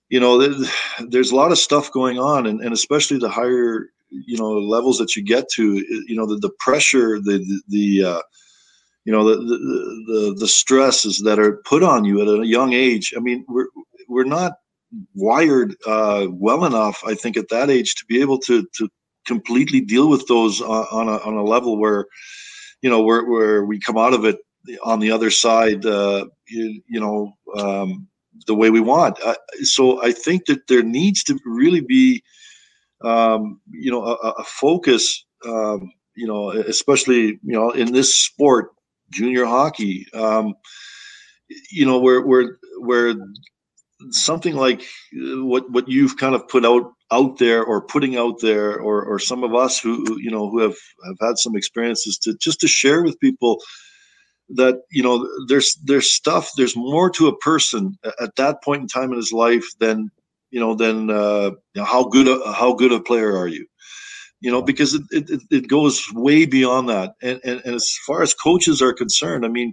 you 0.09 0.21
know, 0.21 0.39
there's, 1.09 1.31
a 1.31 1.37
lot 1.37 1.53
of 1.53 1.59
stuff 1.59 1.93
going 1.93 2.19
on, 2.19 2.47
and, 2.47 2.61
and 2.61 2.73
especially 2.73 3.19
the 3.19 3.29
higher 3.29 3.91
you 4.11 4.39
know 4.39 4.53
levels 4.53 4.99
that 4.99 5.15
you 5.15 5.23
get 5.23 5.49
to, 5.51 5.77
you 6.07 6.17
know, 6.17 6.27
the 6.27 6.37
the 6.37 6.51
pressure, 6.59 7.21
the 7.21 7.39
the, 7.39 7.63
the 7.69 8.05
uh, 8.05 8.23
you 9.05 9.13
know 9.13 9.25
the, 9.25 9.37
the 9.37 9.59
the 10.07 10.37
the 10.41 10.49
stresses 10.49 11.21
that 11.21 11.39
are 11.39 11.63
put 11.65 11.83
on 11.83 12.05
you 12.05 12.21
at 12.21 12.41
a 12.41 12.47
young 12.47 12.73
age. 12.73 13.15
I 13.17 13.21
mean, 13.21 13.45
we're 13.49 13.69
we're 14.09 14.25
not 14.25 14.55
wired 15.15 15.75
uh, 15.87 16.27
well 16.31 16.65
enough, 16.65 17.03
I 17.07 17.15
think, 17.15 17.37
at 17.37 17.49
that 17.51 17.71
age 17.71 17.95
to 17.97 18.05
be 18.07 18.21
able 18.21 18.39
to 18.41 18.67
to 18.77 18.89
completely 19.27 19.81
deal 19.81 20.09
with 20.09 20.27
those 20.27 20.61
on 20.61 21.09
a 21.09 21.19
on 21.19 21.35
a 21.35 21.45
level 21.45 21.79
where, 21.79 22.07
you 22.83 22.91
know, 22.91 23.03
where 23.03 23.25
where 23.25 23.65
we 23.65 23.79
come 23.79 23.99
out 23.99 24.15
of 24.15 24.25
it 24.25 24.39
on 24.85 25.01
the 25.01 25.11
other 25.11 25.31
side, 25.31 25.85
uh, 25.87 26.27
you, 26.49 26.83
you 26.89 27.01
know, 27.01 27.33
um, 27.57 28.07
the 28.47 28.55
way 28.55 28.71
we 28.71 28.81
want. 28.81 29.19
Uh, 29.25 29.35
so 29.63 30.03
I 30.03 30.13
think 30.13 30.47
that 30.47 30.67
there 30.69 30.83
needs 30.83 31.23
to 31.25 31.39
really 31.45 31.81
be, 31.81 32.23
um, 33.03 33.61
you 33.71 33.91
know, 33.91 34.05
a, 34.05 34.15
a 34.15 34.45
focus. 34.45 35.25
Um, 35.47 35.93
you 36.17 36.27
know, 36.27 36.51
especially 36.51 37.39
you 37.45 37.55
know 37.57 37.71
in 37.71 37.93
this 37.93 38.13
sport, 38.13 38.71
junior 39.11 39.47
hockey. 39.47 40.05
Um, 40.13 40.55
you 41.71 41.87
know, 41.87 41.99
where 42.01 42.23
where 42.23 42.59
where 42.81 43.15
something 44.11 44.55
like 44.55 44.81
uh, 44.81 45.45
what 45.45 45.71
what 45.71 45.89
you've 45.89 46.17
kind 46.17 46.35
of 46.35 46.47
put 46.49 46.65
out 46.65 46.93
out 47.11 47.39
there 47.39 47.65
or 47.65 47.87
putting 47.87 48.17
out 48.17 48.41
there 48.41 48.79
or 48.79 49.03
or 49.03 49.19
some 49.19 49.43
of 49.45 49.55
us 49.55 49.81
who, 49.81 50.19
you 50.21 50.31
know 50.31 50.49
who 50.51 50.61
have 50.61 50.77
have 51.07 51.17
had 51.21 51.39
some 51.39 51.57
experiences 51.57 52.19
to 52.19 52.35
just 52.35 52.61
to 52.61 52.69
share 52.69 53.03
with 53.03 53.21
people 53.21 53.61
that 54.51 54.83
you 54.91 55.03
know 55.03 55.27
there's 55.49 55.75
there's 55.85 56.11
stuff 56.11 56.51
there's 56.57 56.77
more 56.77 57.11
to 57.11 57.29
a 57.29 57.37
person 57.39 57.99
at 58.21 58.35
that 58.37 58.63
point 58.63 58.83
in 58.83 58.89
time 58.89 59.11
in 59.11 59.17
his 59.17 59.33
life 59.33 59.67
than 59.79 60.11
you 60.51 60.61
know 60.61 60.75
than 60.75 61.11
uh, 61.11 61.51
you 61.75 61.81
know, 61.83 61.85
how 61.85 62.05
good 62.05 62.29
a 62.29 62.53
how 62.53 62.73
good 62.73 62.93
a 62.93 63.01
player 63.01 63.37
are 63.37 63.49
you 63.49 63.67
you 64.41 64.51
know, 64.51 64.63
because 64.63 64.95
it, 64.95 65.03
it, 65.11 65.43
it 65.51 65.69
goes 65.69 66.03
way 66.13 66.47
beyond 66.47 66.89
that. 66.89 67.15
And, 67.23 67.41
and, 67.45 67.61
and 67.65 67.75
as 67.75 67.97
far 68.07 68.23
as 68.23 68.35
coaches 68.35 68.81
are 68.81 68.93
concerned, 68.93 69.45
I 69.45 69.49
mean, 69.49 69.73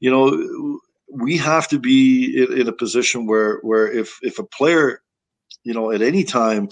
you 0.00 0.10
know, 0.10 0.80
we 1.12 1.36
have 1.36 1.68
to 1.68 1.78
be 1.78 2.42
in, 2.42 2.60
in 2.60 2.68
a 2.68 2.72
position 2.72 3.26
where, 3.26 3.58
where 3.58 3.90
if, 3.90 4.18
if 4.22 4.38
a 4.38 4.44
player, 4.44 5.02
you 5.64 5.74
know, 5.74 5.90
at 5.90 6.02
any 6.02 6.24
time, 6.24 6.68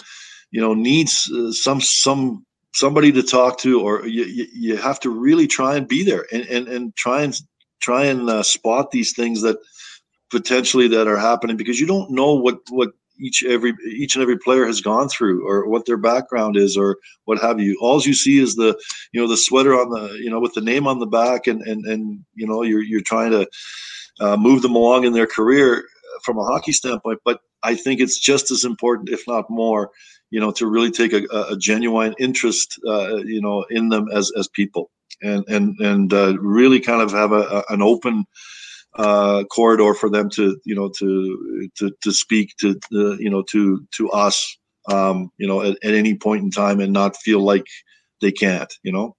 you 0.51 0.61
know, 0.61 0.75
needs 0.75 1.31
uh, 1.31 1.53
some, 1.53 1.81
some, 1.81 2.45
somebody 2.75 3.11
to 3.13 3.23
talk 3.23 3.59
to, 3.59 3.81
or 3.81 4.07
you, 4.07 4.47
you, 4.53 4.77
have 4.77 5.01
to 5.01 5.11
really 5.11 5.47
try 5.47 5.77
and 5.77 5.89
be 5.89 6.05
there 6.05 6.27
and, 6.33 6.43
and, 6.47 6.69
and 6.69 6.95
try 6.97 7.23
and 7.23 7.41
try 7.81 8.05
and 8.05 8.29
uh, 8.29 8.43
spot 8.43 8.91
these 8.91 9.15
things 9.15 9.43
that 9.43 9.57
potentially 10.31 10.89
that 10.89 11.09
are 11.09 11.17
happening 11.17 11.57
because 11.57 11.81
you 11.81 11.87
don't 11.87 12.11
know 12.11 12.35
what, 12.35 12.59
what 12.71 12.91
each 13.19 13.43
every 13.45 13.73
each 13.87 14.15
and 14.15 14.23
every 14.23 14.39
player 14.39 14.67
has 14.67 14.81
gone 14.81 15.09
through 15.09 15.47
or 15.47 15.69
what 15.69 15.87
their 15.87 15.97
background 15.97 16.57
is 16.57 16.77
or 16.77 16.99
what 17.25 17.41
have 17.41 17.61
you. 17.61 17.79
All 17.81 18.01
you 18.03 18.15
see 18.15 18.39
is 18.39 18.57
the 18.57 18.79
you 19.13 19.21
know 19.21 19.29
the 19.29 19.37
sweater 19.37 19.75
on 19.75 19.91
the 19.91 20.19
you 20.21 20.31
know 20.31 20.41
with 20.41 20.55
the 20.55 20.61
name 20.61 20.87
on 20.87 20.99
the 20.99 21.07
back 21.07 21.47
and 21.47 21.63
and 21.63 21.85
and 21.87 22.25
you 22.35 22.47
know 22.47 22.63
you're 22.63 22.83
you're 22.83 23.01
trying 23.01 23.31
to 23.31 23.49
uh, 24.21 24.37
move 24.37 24.63
them 24.63 24.75
along 24.75 25.05
in 25.05 25.13
their 25.13 25.27
career 25.27 25.85
from 26.23 26.39
a 26.39 26.45
hockey 26.45 26.73
standpoint 26.73 27.19
but 27.25 27.41
i 27.63 27.75
think 27.75 28.01
it's 28.01 28.19
just 28.19 28.51
as 28.51 28.65
important 28.65 29.09
if 29.09 29.23
not 29.27 29.49
more 29.51 29.91
you 30.31 30.41
know 30.41 30.51
to 30.51 30.67
really 30.67 30.91
take 30.91 31.13
a, 31.13 31.23
a 31.51 31.57
genuine 31.57 32.15
interest 32.19 32.79
uh, 32.87 33.17
you 33.17 33.41
know 33.41 33.65
in 33.71 33.89
them 33.89 34.09
as 34.13 34.33
as 34.39 34.49
people. 34.49 34.91
And 35.23 35.45
and 35.49 35.75
and 35.81 36.13
uh, 36.13 36.37
really 36.39 36.79
kind 36.79 37.01
of 37.01 37.11
have 37.13 37.33
a, 37.33 37.41
a 37.41 37.65
an 37.71 37.81
open 37.81 38.27
uh, 38.97 39.45
corridor 39.45 39.95
for 39.95 40.11
them 40.11 40.29
to 40.31 40.61
you 40.65 40.75
know 40.75 40.91
to 40.99 41.71
to 41.79 41.91
to 42.03 42.13
speak 42.13 42.55
to 42.61 42.79
the 42.91 43.17
you 43.19 43.31
know 43.31 43.43
to 43.45 43.87
to 43.93 44.11
us 44.11 44.59
um, 44.91 45.31
you 45.39 45.49
know 45.49 45.63
at, 45.63 45.79
at 45.83 45.95
any 45.95 46.17
point 46.17 46.43
in 46.43 46.51
time 46.51 46.81
and 46.81 46.93
not 46.93 47.17
feel 47.17 47.41
like 47.41 47.65
they 48.21 48.31
can't 48.31 48.75
you 48.83 48.93
know 48.93 49.17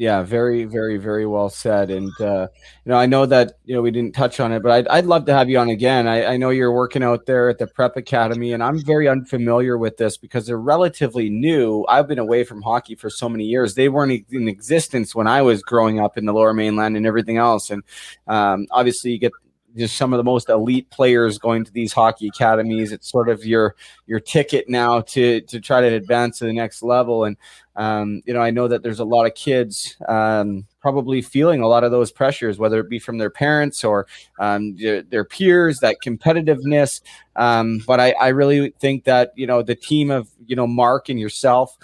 Yeah, 0.00 0.22
very, 0.22 0.64
very, 0.64 0.96
very 0.96 1.26
well 1.26 1.50
said. 1.50 1.90
And 1.90 2.10
uh, 2.22 2.48
you 2.86 2.90
know, 2.90 2.96
I 2.96 3.04
know 3.04 3.26
that 3.26 3.58
you 3.66 3.74
know 3.74 3.82
we 3.82 3.90
didn't 3.90 4.14
touch 4.14 4.40
on 4.40 4.50
it, 4.50 4.62
but 4.62 4.72
I'd, 4.72 4.88
I'd 4.88 5.04
love 5.04 5.26
to 5.26 5.34
have 5.34 5.50
you 5.50 5.58
on 5.58 5.68
again. 5.68 6.08
I, 6.08 6.24
I 6.24 6.36
know 6.38 6.48
you're 6.48 6.72
working 6.72 7.02
out 7.02 7.26
there 7.26 7.50
at 7.50 7.58
the 7.58 7.66
Prep 7.66 7.98
Academy, 7.98 8.54
and 8.54 8.62
I'm 8.62 8.82
very 8.82 9.08
unfamiliar 9.08 9.76
with 9.76 9.98
this 9.98 10.16
because 10.16 10.46
they're 10.46 10.56
relatively 10.56 11.28
new. 11.28 11.84
I've 11.86 12.08
been 12.08 12.18
away 12.18 12.44
from 12.44 12.62
hockey 12.62 12.94
for 12.94 13.10
so 13.10 13.28
many 13.28 13.44
years; 13.44 13.74
they 13.74 13.90
weren't 13.90 14.24
in 14.30 14.48
existence 14.48 15.14
when 15.14 15.26
I 15.26 15.42
was 15.42 15.62
growing 15.62 16.00
up 16.00 16.16
in 16.16 16.24
the 16.24 16.32
Lower 16.32 16.54
Mainland 16.54 16.96
and 16.96 17.04
everything 17.04 17.36
else. 17.36 17.68
And 17.68 17.82
um, 18.26 18.68
obviously, 18.70 19.10
you 19.10 19.18
get 19.18 19.32
just 19.76 19.96
some 19.96 20.12
of 20.12 20.16
the 20.16 20.24
most 20.24 20.48
elite 20.48 20.90
players 20.90 21.38
going 21.38 21.64
to 21.64 21.72
these 21.72 21.92
hockey 21.92 22.28
academies. 22.28 22.92
It's 22.92 23.10
sort 23.10 23.28
of 23.28 23.44
your 23.44 23.76
your 24.06 24.20
ticket 24.20 24.68
now 24.68 25.00
to 25.02 25.40
to 25.42 25.60
try 25.60 25.80
to 25.80 25.94
advance 25.94 26.38
to 26.38 26.44
the 26.44 26.52
next 26.52 26.82
level. 26.82 27.24
And 27.24 27.36
um, 27.76 28.22
you 28.26 28.34
know, 28.34 28.40
I 28.40 28.50
know 28.50 28.68
that 28.68 28.82
there's 28.82 29.00
a 29.00 29.04
lot 29.04 29.26
of 29.26 29.34
kids 29.34 29.96
um, 30.08 30.66
probably 30.80 31.22
feeling 31.22 31.60
a 31.60 31.68
lot 31.68 31.84
of 31.84 31.90
those 31.90 32.10
pressures, 32.10 32.58
whether 32.58 32.80
it 32.80 32.90
be 32.90 32.98
from 32.98 33.18
their 33.18 33.30
parents 33.30 33.84
or 33.84 34.06
um, 34.38 34.76
their, 34.76 35.02
their 35.02 35.24
peers, 35.24 35.78
that 35.80 35.96
competitiveness. 36.04 37.00
Um, 37.36 37.80
but 37.86 38.00
I, 38.00 38.12
I 38.12 38.28
really 38.28 38.70
think 38.80 39.04
that 39.04 39.32
you 39.36 39.46
know 39.46 39.62
the 39.62 39.76
team 39.76 40.10
of 40.10 40.28
you 40.46 40.56
know 40.56 40.66
Mark 40.66 41.08
and 41.08 41.20
yourself, 41.20 41.76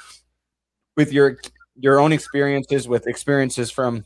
with 0.97 1.13
your 1.13 1.39
your 1.79 2.01
own 2.01 2.13
experiences, 2.13 2.89
with 2.89 3.07
experiences 3.07 3.71
from 3.71 4.05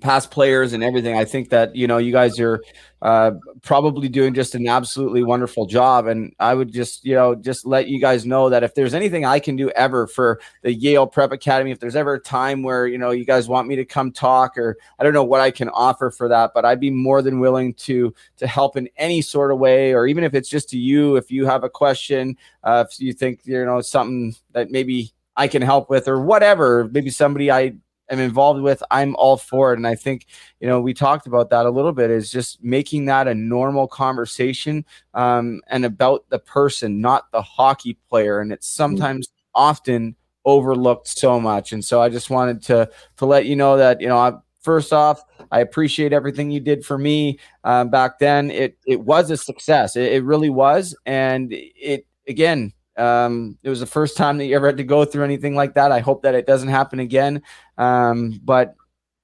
past 0.00 0.30
players 0.30 0.72
and 0.74 0.84
everything. 0.84 1.16
I 1.16 1.24
think 1.24 1.48
that 1.50 1.74
you 1.74 1.86
know 1.86 1.98
you 1.98 2.12
guys 2.12 2.38
are 2.38 2.62
uh, 3.00 3.32
probably 3.62 4.08
doing 4.08 4.34
just 4.34 4.54
an 4.54 4.68
absolutely 4.68 5.22
wonderful 5.22 5.66
job, 5.66 6.06
and 6.06 6.34
I 6.38 6.54
would 6.54 6.72
just 6.72 7.04
you 7.04 7.14
know 7.14 7.34
just 7.34 7.66
let 7.66 7.88
you 7.88 8.00
guys 8.00 8.26
know 8.26 8.50
that 8.50 8.62
if 8.62 8.74
there's 8.74 8.94
anything 8.94 9.24
I 9.24 9.38
can 9.38 9.56
do 9.56 9.70
ever 9.70 10.06
for 10.06 10.40
the 10.62 10.74
Yale 10.74 11.06
Prep 11.06 11.32
Academy, 11.32 11.70
if 11.70 11.80
there's 11.80 11.96
ever 11.96 12.14
a 12.14 12.20
time 12.20 12.62
where 12.62 12.86
you 12.86 12.98
know 12.98 13.10
you 13.10 13.24
guys 13.24 13.48
want 13.48 13.66
me 13.66 13.76
to 13.76 13.84
come 13.84 14.12
talk, 14.12 14.58
or 14.58 14.76
I 14.98 15.04
don't 15.04 15.14
know 15.14 15.24
what 15.24 15.40
I 15.40 15.50
can 15.50 15.70
offer 15.70 16.10
for 16.10 16.28
that, 16.28 16.52
but 16.54 16.64
I'd 16.64 16.80
be 16.80 16.90
more 16.90 17.22
than 17.22 17.40
willing 17.40 17.74
to 17.74 18.14
to 18.36 18.46
help 18.46 18.76
in 18.76 18.88
any 18.96 19.22
sort 19.22 19.50
of 19.50 19.58
way, 19.58 19.94
or 19.94 20.06
even 20.06 20.22
if 20.22 20.34
it's 20.34 20.48
just 20.48 20.68
to 20.70 20.78
you, 20.78 21.16
if 21.16 21.30
you 21.30 21.46
have 21.46 21.64
a 21.64 21.70
question, 21.70 22.36
uh, 22.62 22.84
if 22.88 23.00
you 23.00 23.12
think 23.12 23.40
you 23.44 23.64
know 23.64 23.80
something 23.80 24.34
that 24.52 24.70
maybe 24.70 25.12
I 25.36 25.48
can 25.48 25.62
help 25.62 25.88
with, 25.88 26.08
or 26.08 26.20
whatever, 26.20 26.88
maybe 26.92 27.10
somebody 27.10 27.50
I 27.50 27.74
am 28.10 28.18
involved 28.18 28.60
with, 28.60 28.82
I'm 28.90 29.14
all 29.16 29.36
for 29.36 29.72
it. 29.72 29.76
And 29.76 29.86
I 29.86 29.94
think, 29.94 30.26
you 30.60 30.68
know, 30.68 30.80
we 30.80 30.94
talked 30.94 31.26
about 31.26 31.50
that 31.50 31.66
a 31.66 31.70
little 31.70 31.92
bit 31.92 32.10
is 32.10 32.30
just 32.30 32.62
making 32.62 33.06
that 33.06 33.28
a 33.28 33.34
normal 33.34 33.86
conversation 33.86 34.84
um, 35.14 35.60
and 35.68 35.84
about 35.84 36.24
the 36.30 36.38
person, 36.38 37.00
not 37.00 37.30
the 37.32 37.42
hockey 37.42 37.98
player. 38.08 38.40
And 38.40 38.52
it's 38.52 38.66
sometimes 38.66 39.28
often 39.54 40.16
overlooked 40.44 41.08
so 41.08 41.38
much. 41.40 41.72
And 41.72 41.84
so 41.84 42.00
I 42.00 42.08
just 42.08 42.30
wanted 42.30 42.62
to 42.64 42.88
to 43.18 43.26
let 43.26 43.46
you 43.46 43.56
know 43.56 43.76
that, 43.76 44.00
you 44.00 44.08
know, 44.08 44.16
I, 44.16 44.32
first 44.62 44.92
off, 44.92 45.22
I 45.50 45.60
appreciate 45.60 46.12
everything 46.12 46.50
you 46.50 46.60
did 46.60 46.84
for 46.84 46.98
me 46.98 47.38
um, 47.64 47.90
back 47.90 48.18
then. 48.18 48.50
It 48.50 48.78
it 48.86 49.00
was 49.00 49.30
a 49.30 49.36
success. 49.36 49.96
It, 49.96 50.12
it 50.12 50.24
really 50.24 50.50
was. 50.50 50.96
And 51.06 51.48
it 51.52 52.06
again, 52.26 52.72
um, 52.98 53.58
it 53.62 53.70
was 53.70 53.80
the 53.80 53.86
first 53.86 54.16
time 54.16 54.38
that 54.38 54.46
you 54.46 54.56
ever 54.56 54.66
had 54.66 54.76
to 54.78 54.84
go 54.84 55.04
through 55.04 55.24
anything 55.24 55.54
like 55.54 55.74
that. 55.74 55.92
I 55.92 56.00
hope 56.00 56.22
that 56.22 56.34
it 56.34 56.46
doesn't 56.46 56.68
happen 56.68 56.98
again. 56.98 57.42
Um, 57.76 58.40
but 58.42 58.74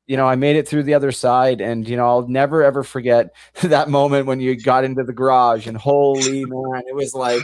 you 0.06 0.16
know, 0.16 0.26
I 0.26 0.34
made 0.34 0.56
it 0.56 0.68
through 0.68 0.82
the 0.82 0.94
other 0.94 1.12
side, 1.12 1.60
and 1.60 1.88
you 1.88 1.96
know, 1.96 2.06
I'll 2.06 2.28
never 2.28 2.62
ever 2.62 2.84
forget 2.84 3.34
that 3.62 3.88
moment 3.88 4.26
when 4.26 4.40
you 4.40 4.60
got 4.60 4.84
into 4.84 5.02
the 5.02 5.12
garage, 5.12 5.66
and 5.66 5.76
holy 5.76 6.44
man, 6.44 6.82
it 6.86 6.94
was 6.94 7.14
like, 7.14 7.42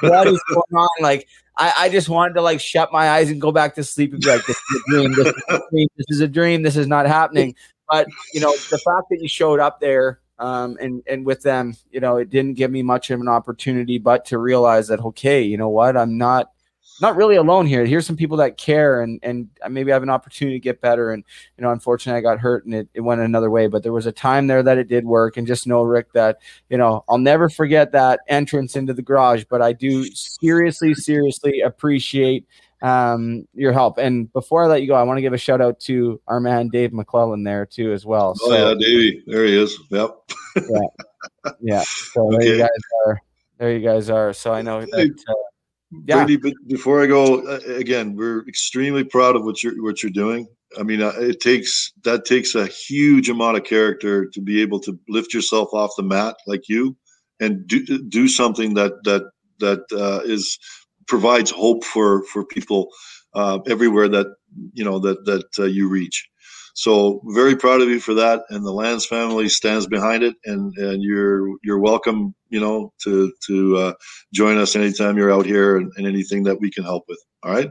what 0.00 0.26
is 0.26 0.42
going 0.48 0.62
on? 0.74 0.88
Like, 1.00 1.28
I, 1.56 1.72
I 1.76 1.88
just 1.88 2.08
wanted 2.08 2.34
to 2.34 2.42
like 2.42 2.60
shut 2.60 2.92
my 2.92 3.10
eyes 3.10 3.30
and 3.30 3.40
go 3.40 3.52
back 3.52 3.74
to 3.74 3.84
sleep 3.84 4.12
and 4.12 4.22
be 4.22 4.28
like, 4.28 4.46
this 4.46 4.56
is 4.56 4.82
a 4.86 4.90
dream, 4.90 5.12
this 5.12 5.26
is 5.26 5.40
a 5.50 5.58
dream, 5.70 5.88
this 5.96 6.06
is 6.08 6.20
a 6.20 6.28
dream, 6.28 6.62
this 6.62 6.76
is 6.76 6.86
not 6.86 7.06
happening. 7.06 7.54
But 7.88 8.06
you 8.32 8.40
know, 8.40 8.52
the 8.52 8.78
fact 8.78 9.08
that 9.10 9.18
you 9.20 9.28
showed 9.28 9.60
up 9.60 9.80
there 9.80 10.20
um, 10.38 10.76
and 10.80 11.02
and 11.06 11.26
with 11.26 11.42
them, 11.42 11.76
you 11.90 12.00
know, 12.00 12.16
it 12.16 12.30
didn't 12.30 12.54
give 12.54 12.70
me 12.70 12.82
much 12.82 13.10
of 13.10 13.20
an 13.20 13.28
opportunity, 13.28 13.98
but 13.98 14.24
to 14.26 14.38
realize 14.38 14.88
that 14.88 15.00
okay, 15.00 15.42
you 15.42 15.56
know 15.56 15.68
what, 15.68 15.96
I'm 15.96 16.16
not 16.16 16.52
not 17.00 17.16
really 17.16 17.36
alone 17.36 17.66
here. 17.66 17.84
Here's 17.84 18.06
some 18.06 18.16
people 18.16 18.36
that 18.38 18.56
care, 18.56 19.02
and 19.02 19.20
and 19.22 19.48
maybe 19.68 19.92
I 19.92 19.94
have 19.94 20.02
an 20.02 20.10
opportunity 20.10 20.58
to 20.58 20.62
get 20.62 20.80
better. 20.80 21.12
And 21.12 21.24
you 21.56 21.62
know, 21.62 21.70
unfortunately, 21.70 22.18
I 22.18 22.22
got 22.22 22.40
hurt, 22.40 22.64
and 22.64 22.74
it, 22.74 22.88
it 22.94 23.00
went 23.00 23.20
another 23.20 23.50
way. 23.50 23.66
But 23.66 23.82
there 23.82 23.92
was 23.92 24.06
a 24.06 24.12
time 24.12 24.46
there 24.46 24.62
that 24.62 24.78
it 24.78 24.88
did 24.88 25.04
work, 25.04 25.36
and 25.36 25.46
just 25.46 25.66
know, 25.66 25.82
Rick, 25.82 26.12
that 26.12 26.38
you 26.68 26.78
know, 26.78 27.04
I'll 27.08 27.18
never 27.18 27.48
forget 27.48 27.92
that 27.92 28.20
entrance 28.28 28.76
into 28.76 28.94
the 28.94 29.02
garage. 29.02 29.44
But 29.48 29.62
I 29.62 29.72
do 29.72 30.04
seriously, 30.14 30.94
seriously 30.94 31.60
appreciate 31.60 32.46
um, 32.82 33.46
your 33.54 33.72
help. 33.72 33.98
And 33.98 34.32
before 34.32 34.64
I 34.64 34.66
let 34.66 34.82
you 34.82 34.88
go, 34.88 34.94
I 34.94 35.02
want 35.02 35.18
to 35.18 35.22
give 35.22 35.32
a 35.32 35.38
shout 35.38 35.60
out 35.60 35.80
to 35.80 36.20
our 36.26 36.40
man 36.40 36.68
Dave 36.68 36.92
McClellan 36.92 37.44
there 37.44 37.66
too 37.66 37.92
as 37.92 38.06
well. 38.06 38.34
Oh 38.42 38.52
yeah, 38.52 38.74
Davey, 38.78 39.22
there 39.26 39.44
he 39.44 39.56
is. 39.56 39.78
Yep. 39.90 40.10
yeah, 40.56 40.62
yeah. 41.60 41.82
So 41.86 42.30
there 42.30 42.42
you 42.42 42.58
guys 42.58 42.68
are. 43.06 43.20
There 43.58 43.72
you 43.72 43.86
guys 43.86 44.10
are. 44.10 44.32
So 44.32 44.52
I 44.52 44.62
know 44.62 44.80
that. 44.80 45.24
Uh, 45.28 45.34
yeah. 46.06 46.16
Brady, 46.16 46.36
but 46.36 46.52
before 46.66 47.02
I 47.02 47.06
go, 47.06 47.46
uh, 47.46 47.60
again, 47.66 48.14
we're 48.14 48.46
extremely 48.46 49.04
proud 49.04 49.36
of 49.36 49.44
what 49.44 49.62
you're 49.62 49.82
what 49.82 50.02
you're 50.02 50.12
doing. 50.12 50.46
I 50.78 50.82
mean, 50.82 51.00
uh, 51.00 51.12
it 51.16 51.40
takes 51.40 51.92
that 52.04 52.26
takes 52.26 52.54
a 52.54 52.66
huge 52.66 53.30
amount 53.30 53.56
of 53.56 53.64
character 53.64 54.26
to 54.26 54.40
be 54.40 54.60
able 54.60 54.80
to 54.80 54.98
lift 55.08 55.32
yourself 55.32 55.70
off 55.72 55.92
the 55.96 56.02
mat 56.02 56.36
like 56.46 56.68
you, 56.68 56.94
and 57.40 57.66
do 57.66 58.02
do 58.04 58.28
something 58.28 58.74
that 58.74 59.02
that 59.04 59.30
that 59.60 59.80
uh, 59.92 60.20
is 60.24 60.58
provides 61.08 61.50
hope 61.50 61.84
for 61.84 62.24
for 62.24 62.44
people 62.44 62.88
uh, 63.34 63.58
everywhere 63.66 64.08
that 64.08 64.26
you 64.72 64.84
know 64.84 64.98
that 64.98 65.24
that 65.24 65.46
uh, 65.58 65.64
you 65.64 65.88
reach. 65.88 66.28
So 66.74 67.20
very 67.34 67.56
proud 67.56 67.80
of 67.80 67.88
you 67.88 67.98
for 67.98 68.14
that, 68.14 68.42
and 68.50 68.64
the 68.64 68.72
Lanz 68.72 69.04
family 69.04 69.48
stands 69.48 69.86
behind 69.88 70.22
it, 70.22 70.36
and 70.44 70.72
and 70.76 71.02
you're 71.02 71.48
you're 71.64 71.80
welcome, 71.80 72.34
you 72.50 72.60
know, 72.60 72.92
to 73.02 73.32
to 73.46 73.76
uh, 73.76 73.92
join 74.32 74.58
us 74.58 74.76
anytime 74.76 75.16
you're 75.16 75.32
out 75.32 75.46
here 75.46 75.76
and, 75.76 75.90
and 75.96 76.06
anything 76.06 76.44
that 76.44 76.60
we 76.60 76.70
can 76.70 76.84
help 76.84 77.04
with. 77.08 77.18
All 77.42 77.52
right. 77.52 77.70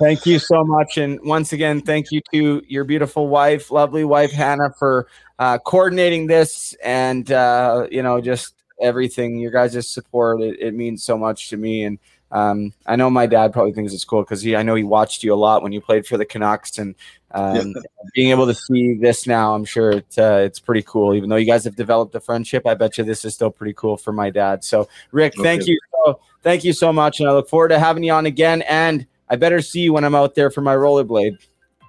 Thank 0.00 0.26
you 0.26 0.38
so 0.40 0.64
much. 0.64 0.98
And 0.98 1.20
once 1.22 1.52
again, 1.52 1.80
thank 1.80 2.10
you 2.10 2.20
to 2.32 2.62
your 2.66 2.82
beautiful 2.82 3.28
wife, 3.28 3.70
lovely 3.70 4.04
wife, 4.04 4.32
Hannah, 4.32 4.72
for 4.76 5.06
uh, 5.38 5.58
coordinating 5.58 6.26
this 6.26 6.74
and, 6.82 7.30
uh, 7.30 7.86
you 7.88 8.02
know, 8.02 8.20
just 8.20 8.54
everything. 8.80 9.38
Your 9.38 9.52
guys' 9.52 9.88
support, 9.88 10.40
it, 10.40 10.58
it 10.60 10.74
means 10.74 11.04
so 11.04 11.16
much 11.16 11.50
to 11.50 11.56
me. 11.56 11.84
And 11.84 12.00
um, 12.32 12.72
I 12.86 12.96
know 12.96 13.10
my 13.10 13.26
dad 13.26 13.52
probably 13.52 13.72
thinks 13.72 13.92
it's 13.92 14.06
cool 14.06 14.22
because 14.22 14.40
he, 14.40 14.56
I 14.56 14.62
know 14.62 14.74
he 14.74 14.82
watched 14.82 15.22
you 15.22 15.34
a 15.34 15.36
lot 15.36 15.62
when 15.62 15.70
you 15.70 15.82
played 15.82 16.06
for 16.06 16.16
the 16.16 16.24
Canucks. 16.24 16.78
And 16.78 16.94
um, 17.30 17.74
being 18.14 18.30
able 18.30 18.46
to 18.46 18.54
see 18.54 18.94
this 18.94 19.26
now, 19.26 19.54
I'm 19.54 19.66
sure 19.66 19.92
it, 19.92 20.18
uh, 20.18 20.40
it's 20.42 20.58
pretty 20.58 20.82
cool. 20.82 21.14
Even 21.14 21.28
though 21.28 21.36
you 21.36 21.46
guys 21.46 21.64
have 21.64 21.76
developed 21.76 22.14
a 22.14 22.20
friendship, 22.20 22.66
I 22.66 22.74
bet 22.74 22.96
you 22.96 23.04
this 23.04 23.26
is 23.26 23.34
still 23.34 23.50
pretty 23.50 23.74
cool 23.74 23.98
for 23.98 24.12
my 24.12 24.30
dad. 24.30 24.64
So, 24.64 24.88
Rick, 25.12 25.34
thank 25.36 25.66
you. 25.66 25.78
So, 25.92 26.20
thank 26.42 26.64
you 26.64 26.72
so 26.72 26.90
much. 26.90 27.20
And 27.20 27.28
I 27.28 27.32
look 27.32 27.50
forward 27.50 27.68
to 27.68 27.78
having 27.78 28.02
you 28.02 28.12
on 28.12 28.24
again. 28.24 28.62
And 28.62 29.06
I 29.28 29.36
better 29.36 29.60
see 29.60 29.80
you 29.80 29.92
when 29.92 30.04
I'm 30.04 30.14
out 30.14 30.34
there 30.34 30.50
for 30.50 30.62
my 30.62 30.74
rollerblade. 30.74 31.36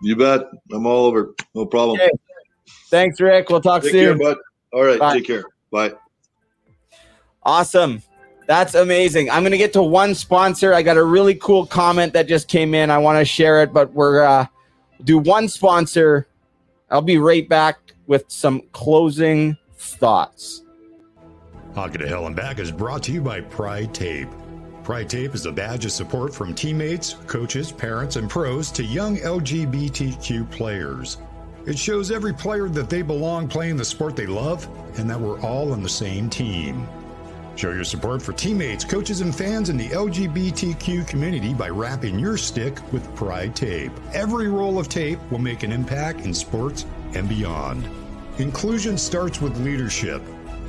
You 0.01 0.17
bet. 0.17 0.41
I'm 0.73 0.85
all 0.85 1.05
over. 1.05 1.33
No 1.55 1.65
problem. 1.65 2.01
Okay. 2.01 2.11
Thanks, 2.89 3.21
Rick. 3.21 3.49
We'll 3.49 3.61
talk 3.61 3.83
Take 3.83 3.93
soon. 3.93 4.19
care, 4.19 4.33
bud. 4.33 4.37
All 4.73 4.83
right. 4.83 4.99
Bye. 4.99 5.13
Take 5.15 5.27
care. 5.27 5.45
Bye. 5.71 5.93
Awesome. 7.43 8.03
That's 8.45 8.75
amazing. 8.75 9.29
I'm 9.29 9.43
going 9.43 9.51
to 9.51 9.57
get 9.57 9.73
to 9.73 9.83
one 9.83 10.15
sponsor. 10.15 10.73
I 10.73 10.81
got 10.81 10.97
a 10.97 11.03
really 11.03 11.35
cool 11.35 11.65
comment 11.65 12.13
that 12.13 12.27
just 12.27 12.47
came 12.47 12.73
in. 12.73 12.89
I 12.89 12.97
want 12.97 13.19
to 13.19 13.25
share 13.25 13.63
it, 13.63 13.71
but 13.71 13.91
we're 13.93 14.21
uh, 14.21 14.45
do 15.03 15.17
one 15.17 15.47
sponsor. 15.47 16.27
I'll 16.89 17.01
be 17.01 17.17
right 17.17 17.47
back 17.47 17.79
with 18.07 18.25
some 18.27 18.61
closing 18.73 19.57
thoughts. 19.75 20.63
Hockey 21.73 21.97
to 21.99 22.07
Hell 22.07 22.27
and 22.27 22.35
Back 22.35 22.59
is 22.59 22.71
brought 22.71 23.01
to 23.03 23.11
you 23.11 23.21
by 23.21 23.41
Pride 23.41 23.93
Tape. 23.93 24.27
Pride 24.83 25.09
Tape 25.09 25.33
is 25.33 25.45
a 25.45 25.51
badge 25.51 25.85
of 25.85 25.91
support 25.91 26.35
from 26.35 26.53
teammates, 26.53 27.15
coaches, 27.25 27.71
parents, 27.71 28.17
and 28.17 28.29
pros 28.29 28.69
to 28.71 28.83
young 28.83 29.17
LGBTQ 29.17 30.51
players. 30.51 31.17
It 31.65 31.79
shows 31.79 32.11
every 32.11 32.33
player 32.33 32.67
that 32.69 32.89
they 32.89 33.01
belong 33.01 33.47
playing 33.47 33.77
the 33.77 33.85
sport 33.85 34.17
they 34.17 34.25
love 34.25 34.67
and 34.99 35.09
that 35.09 35.19
we're 35.19 35.39
all 35.39 35.71
on 35.71 35.81
the 35.81 35.89
same 35.89 36.29
team. 36.29 36.85
Show 37.55 37.71
your 37.71 37.83
support 37.83 38.21
for 38.21 38.33
teammates, 38.33 38.83
coaches, 38.83 39.21
and 39.21 39.35
fans 39.35 39.69
in 39.69 39.77
the 39.77 39.89
LGBTQ 39.89 41.07
community 41.07 41.53
by 41.53 41.69
wrapping 41.69 42.17
your 42.17 42.37
stick 42.37 42.79
with 42.91 43.15
Pride 43.15 43.55
Tape. 43.55 43.91
Every 44.13 44.47
roll 44.47 44.79
of 44.79 44.89
tape 44.89 45.19
will 45.29 45.39
make 45.39 45.63
an 45.63 45.71
impact 45.71 46.21
in 46.21 46.33
sports 46.33 46.85
and 47.13 47.29
beyond. 47.29 47.87
Inclusion 48.39 48.97
starts 48.97 49.39
with 49.39 49.55
leadership. 49.59 50.23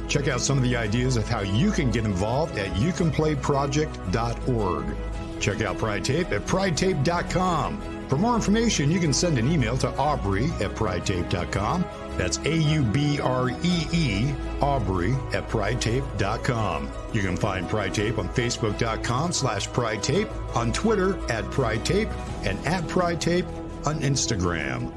Check 0.09 0.29
out 0.29 0.43
some 0.43 0.59
of 0.59 0.65
the 0.65 0.77
ideas 0.77 1.17
of 1.17 1.27
how 1.27 1.41
you 1.41 1.71
can 1.71 1.91
get 1.91 2.05
involved 2.05 2.59
at 2.59 2.71
youcanplayproject.org. 2.75 4.97
Check 5.41 5.63
out 5.63 5.79
Pride 5.79 6.05
Tape 6.05 6.31
at 6.33 6.45
pridetape.com. 6.47 8.09
For 8.09 8.19
more 8.19 8.35
information, 8.35 8.91
you 8.91 9.01
can 9.01 9.15
send 9.15 9.39
an 9.39 9.51
email 9.51 9.79
to 9.79 9.91
Aubree 9.93 10.51
at 10.61 10.75
pridetape.com. 10.75 11.85
That's 12.17 12.39
A 12.39 12.57
U 12.57 12.83
B 12.83 13.21
R 13.21 13.51
E 13.51 13.87
E, 13.93 14.35
Aubree 14.61 15.15
at 15.35 15.49
pridetape.com. 15.49 16.91
You 17.13 17.23
can 17.23 17.37
find 17.37 17.69
Pride 17.69 17.95
Tape 17.95 18.19
on 18.19 18.29
Facebook.com 18.29 19.33
slash 19.33 19.73
Pride 19.73 20.03
Tape, 20.03 20.29
on 20.57 20.73
Twitter 20.73 21.19
at 21.31 21.45
Pride 21.51 21.85
Tape, 21.85 22.09
and 22.45 22.59
at 22.67 22.87
Pride 22.89 23.21
Tape 23.21 23.47
on 23.85 24.01
Instagram. 24.01 24.93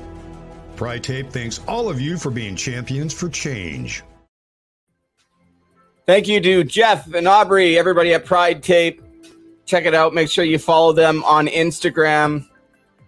Pride 0.76 1.04
Tape 1.04 1.32
thanks 1.32 1.60
all 1.68 1.90
of 1.90 2.00
you 2.00 2.18
for 2.18 2.30
being 2.30 2.56
champions 2.56 3.14
for 3.14 3.30
change. 3.30 4.04
Thank 6.06 6.28
you 6.30 6.40
to 6.40 6.64
Jeff 6.64 7.14
and 7.14 7.28
Aubree, 7.28 7.76
everybody 7.76 8.14
at 8.14 8.24
Pride 8.24 8.64
Tape. 8.64 9.02
Check 9.66 9.86
it 9.86 9.94
out. 9.94 10.14
Make 10.14 10.30
sure 10.30 10.46
you 10.46 10.58
follow 10.58 10.94
them 10.94 11.22
on 11.26 11.48
Instagram. 11.48 12.48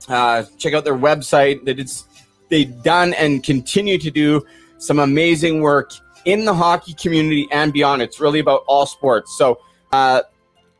Uh, 0.10 0.44
check 0.58 0.74
out 0.74 0.84
their 0.84 0.98
website. 0.98 1.64
That 1.64 1.80
it's 1.80 2.09
they've 2.50 2.82
done 2.84 3.14
and 3.14 3.44
continue 3.44 3.98
to 3.98 4.12
do 4.12 4.46
some 4.78 5.00
amazing 5.00 5.62
work 5.62 5.92
in 6.26 6.46
the 6.46 6.54
hockey 6.54 6.94
community 6.94 7.48
and 7.52 7.72
beyond. 7.74 8.02
It's 8.02 8.20
really 8.20 8.40
about 8.40 8.64
all 8.68 8.86
sports. 8.86 9.38
So, 9.38 9.60
uh, 9.92 10.22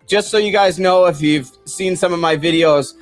just 0.08 0.30
so 0.30 0.38
you 0.38 0.52
guys 0.52 0.80
know, 0.80 1.06
if 1.06 1.22
you've 1.22 1.52
seen 1.66 1.96
some 1.96 2.14
of 2.14 2.20
my 2.20 2.36
videos, 2.36 2.94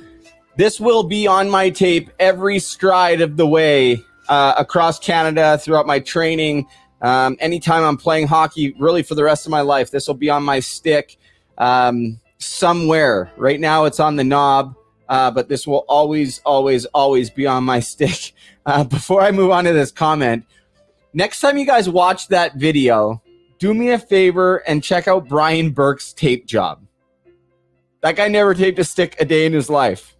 this 0.56 0.78
will 0.78 1.02
be 1.02 1.26
on 1.26 1.48
my 1.48 1.70
tape 1.70 2.10
every 2.18 2.58
stride 2.58 3.20
of 3.20 3.36
the 3.36 3.46
way 3.46 4.02
uh, 4.28 4.54
across 4.58 4.98
Canada 4.98 5.56
throughout 5.58 5.86
my 5.86 6.00
training. 6.00 6.66
Um, 7.00 7.36
anytime 7.40 7.84
I'm 7.84 7.96
playing 7.96 8.26
hockey, 8.26 8.74
really 8.78 9.02
for 9.02 9.14
the 9.14 9.24
rest 9.24 9.46
of 9.46 9.50
my 9.50 9.60
life, 9.60 9.90
this 9.90 10.06
will 10.06 10.14
be 10.14 10.30
on 10.30 10.42
my 10.42 10.60
stick 10.60 11.16
um, 11.58 12.20
somewhere. 12.38 13.30
Right 13.36 13.60
now, 13.60 13.84
it's 13.84 14.00
on 14.00 14.16
the 14.16 14.24
knob, 14.24 14.74
uh, 15.08 15.30
but 15.30 15.48
this 15.48 15.66
will 15.66 15.84
always, 15.88 16.40
always, 16.40 16.84
always 16.86 17.30
be 17.30 17.46
on 17.46 17.64
my 17.64 17.80
stick. 17.80 18.32
Uh, 18.66 18.84
before 18.84 19.22
I 19.22 19.30
move 19.30 19.50
on 19.50 19.64
to 19.64 19.72
this 19.72 19.90
comment, 19.90 20.44
next 21.12 21.40
time 21.40 21.58
you 21.58 21.66
guys 21.66 21.88
watch 21.88 22.28
that 22.28 22.56
video, 22.56 23.22
do 23.58 23.74
me 23.74 23.90
a 23.90 23.98
favor 23.98 24.58
and 24.58 24.82
check 24.82 25.08
out 25.08 25.28
Brian 25.28 25.70
Burke's 25.70 26.12
tape 26.12 26.46
job. 26.46 26.84
That 28.02 28.16
guy 28.16 28.28
never 28.28 28.54
taped 28.54 28.78
a 28.78 28.84
stick 28.84 29.16
a 29.18 29.24
day 29.24 29.46
in 29.46 29.52
his 29.52 29.68
life. 29.68 30.16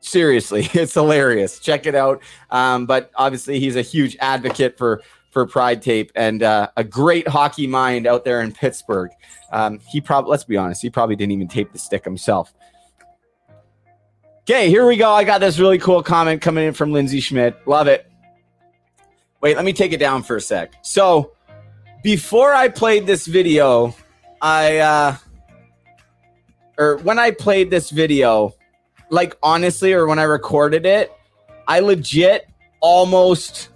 Seriously, 0.00 0.68
it's 0.74 0.94
hilarious. 0.94 1.58
Check 1.58 1.86
it 1.86 1.94
out. 1.94 2.22
Um, 2.50 2.86
but 2.86 3.10
obviously, 3.16 3.58
he's 3.58 3.76
a 3.76 3.82
huge 3.82 4.16
advocate 4.20 4.78
for 4.78 5.02
for 5.32 5.46
Pride 5.46 5.80
Tape 5.80 6.12
and 6.14 6.42
uh, 6.42 6.68
a 6.76 6.84
great 6.84 7.26
hockey 7.26 7.66
mind 7.66 8.06
out 8.06 8.24
there 8.24 8.42
in 8.42 8.52
Pittsburgh. 8.52 9.10
Um, 9.50 9.80
he 9.88 10.00
probably, 10.00 10.30
let's 10.30 10.44
be 10.44 10.58
honest, 10.58 10.82
he 10.82 10.90
probably 10.90 11.16
didn't 11.16 11.32
even 11.32 11.48
tape 11.48 11.72
the 11.72 11.78
stick 11.78 12.04
himself. 12.04 12.52
Okay, 14.48 14.68
here 14.70 14.84
we 14.84 14.96
go. 14.96 15.08
I 15.12 15.22
got 15.22 15.38
this 15.38 15.60
really 15.60 15.78
cool 15.78 16.02
comment 16.02 16.42
coming 16.42 16.66
in 16.66 16.74
from 16.74 16.90
Lindsay 16.90 17.20
Schmidt. 17.20 17.56
Love 17.64 17.86
it. 17.86 18.10
Wait, 19.40 19.54
let 19.54 19.64
me 19.64 19.72
take 19.72 19.92
it 19.92 19.98
down 19.98 20.24
for 20.24 20.36
a 20.36 20.40
sec. 20.40 20.72
So, 20.82 21.32
before 22.02 22.52
I 22.52 22.66
played 22.66 23.06
this 23.06 23.24
video, 23.24 23.94
I 24.40 24.78
uh 24.78 25.16
or 26.76 26.96
when 26.98 27.20
I 27.20 27.30
played 27.30 27.70
this 27.70 27.90
video, 27.90 28.56
like 29.10 29.36
honestly, 29.44 29.92
or 29.92 30.08
when 30.08 30.18
I 30.18 30.24
recorded 30.24 30.86
it, 30.86 31.12
I 31.68 31.78
legit 31.78 32.48
almost 32.80 33.68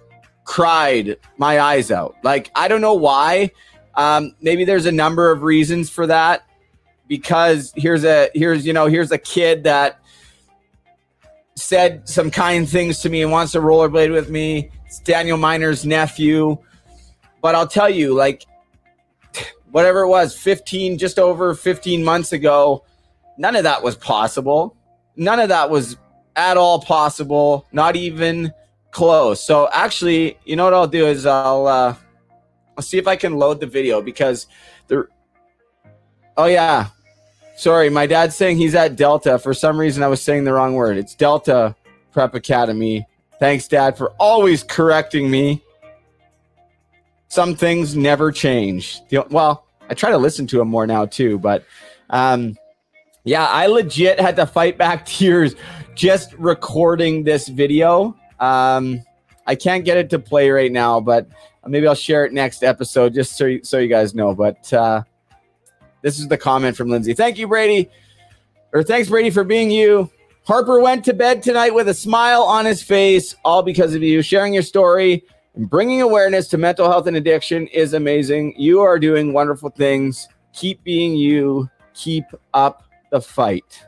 cried 0.43 1.15
my 1.37 1.61
eyes 1.61 1.91
out. 1.91 2.17
Like 2.23 2.51
I 2.55 2.67
don't 2.67 2.81
know 2.81 2.95
why. 2.95 3.51
Um, 3.95 4.35
maybe 4.41 4.65
there's 4.65 4.85
a 4.85 4.91
number 4.91 5.31
of 5.31 5.43
reasons 5.43 5.89
for 5.89 6.07
that. 6.07 6.43
Because 7.07 7.71
here's 7.77 8.03
a 8.03 8.29
here's 8.33 8.65
you 8.65 8.73
know 8.73 8.87
here's 8.87 9.13
a 9.13 9.17
kid 9.17 9.63
that 9.63 10.01
said 11.57 12.07
some 12.07 12.29
kind 12.29 12.69
things 12.69 12.99
to 12.99 13.09
me 13.09 13.23
and 13.23 13.31
wants 13.31 13.53
to 13.53 13.59
rollerblade 13.59 14.11
with 14.11 14.29
me. 14.29 14.69
It's 14.85 14.99
Daniel 14.99 15.37
Miner's 15.37 15.85
nephew. 15.85 16.57
But 17.41 17.55
I'll 17.55 17.67
tell 17.67 17.89
you, 17.89 18.13
like 18.13 18.45
whatever 19.71 20.01
it 20.01 20.07
was, 20.07 20.37
15, 20.37 20.97
just 20.97 21.17
over 21.17 21.55
15 21.55 22.03
months 22.03 22.31
ago, 22.31 22.85
none 23.37 23.55
of 23.55 23.63
that 23.63 23.81
was 23.81 23.95
possible. 23.95 24.77
None 25.15 25.39
of 25.39 25.49
that 25.49 25.69
was 25.69 25.97
at 26.35 26.57
all 26.57 26.79
possible, 26.79 27.65
not 27.71 27.95
even 27.95 28.53
close. 28.91 29.43
So 29.43 29.67
actually, 29.73 30.37
you 30.45 30.55
know 30.55 30.63
what 30.65 30.73
I'll 30.75 30.87
do 30.87 31.07
is 31.07 31.25
I'll 31.25 31.67
uh 31.67 31.95
I'll 32.77 32.83
see 32.83 32.99
if 32.99 33.07
I 33.07 33.15
can 33.15 33.33
load 33.33 33.59
the 33.59 33.65
video 33.65 34.01
because 34.01 34.45
there 34.87 35.09
Oh 36.37 36.45
yeah. 36.45 36.89
Sorry, 37.57 37.89
my 37.89 38.05
dad's 38.05 38.35
saying 38.35 38.57
he's 38.57 38.75
at 38.75 38.95
Delta. 38.95 39.39
For 39.39 39.51
some 39.51 39.79
reason 39.79 40.03
I 40.03 40.07
was 40.07 40.21
saying 40.21 40.43
the 40.43 40.53
wrong 40.53 40.75
word. 40.75 40.95
It's 40.95 41.15
Delta 41.15 41.75
Prep 42.11 42.35
Academy. 42.35 43.07
Thanks 43.39 43.67
dad 43.67 43.97
for 43.97 44.11
always 44.19 44.63
correcting 44.63 45.31
me. 45.31 45.63
Some 47.29 47.55
things 47.55 47.95
never 47.95 48.31
change. 48.31 49.01
Well, 49.31 49.65
I 49.89 49.95
try 49.95 50.11
to 50.11 50.19
listen 50.19 50.45
to 50.47 50.61
him 50.61 50.67
more 50.67 50.85
now 50.85 51.07
too, 51.07 51.39
but 51.39 51.65
um 52.11 52.55
yeah, 53.23 53.47
I 53.47 53.65
legit 53.65 54.19
had 54.19 54.35
to 54.35 54.45
fight 54.45 54.77
back 54.77 55.05
tears 55.07 55.55
just 55.95 56.33
recording 56.33 57.23
this 57.23 57.47
video. 57.47 58.15
Um, 58.39 59.01
I 59.47 59.55
can't 59.55 59.83
get 59.83 59.97
it 59.97 60.11
to 60.11 60.19
play 60.19 60.51
right 60.51 60.71
now, 60.71 60.99
but 60.99 61.27
maybe 61.65 61.87
I'll 61.87 61.95
share 61.95 62.23
it 62.23 62.33
next 62.33 62.63
episode 62.63 63.15
just 63.15 63.35
so 63.35 63.45
you, 63.45 63.63
so 63.63 63.79
you 63.79 63.87
guys 63.87 64.13
know. 64.13 64.35
But 64.35 64.71
uh, 64.71 65.03
this 66.01 66.19
is 66.19 66.27
the 66.27 66.37
comment 66.37 66.77
from 66.77 66.89
Lindsay. 66.89 67.13
Thank 67.13 67.37
you, 67.37 67.47
Brady, 67.47 67.89
or 68.73 68.83
thanks, 68.83 69.09
Brady, 69.09 69.29
for 69.29 69.43
being 69.43 69.71
you. 69.71 70.09
Harper 70.45 70.79
went 70.79 71.03
to 71.05 71.13
bed 71.13 71.43
tonight 71.43 71.73
with 71.73 71.89
a 71.89 71.93
smile 71.93 72.43
on 72.43 72.65
his 72.65 72.81
face, 72.81 73.35
all 73.43 73.63
because 73.63 73.93
of 73.93 74.01
you. 74.01 74.21
Sharing 74.21 74.53
your 74.53 74.63
story 74.63 75.25
and 75.55 75.69
bringing 75.69 76.01
awareness 76.01 76.47
to 76.49 76.57
mental 76.57 76.89
health 76.89 77.07
and 77.07 77.17
addiction 77.17 77.67
is 77.67 77.93
amazing. 77.93 78.53
You 78.57 78.81
are 78.81 78.97
doing 78.97 79.33
wonderful 79.33 79.69
things. 79.69 80.27
Keep 80.53 80.83
being 80.83 81.15
you. 81.15 81.69
Keep 81.93 82.25
up 82.53 82.83
the 83.11 83.19
fight. 83.19 83.85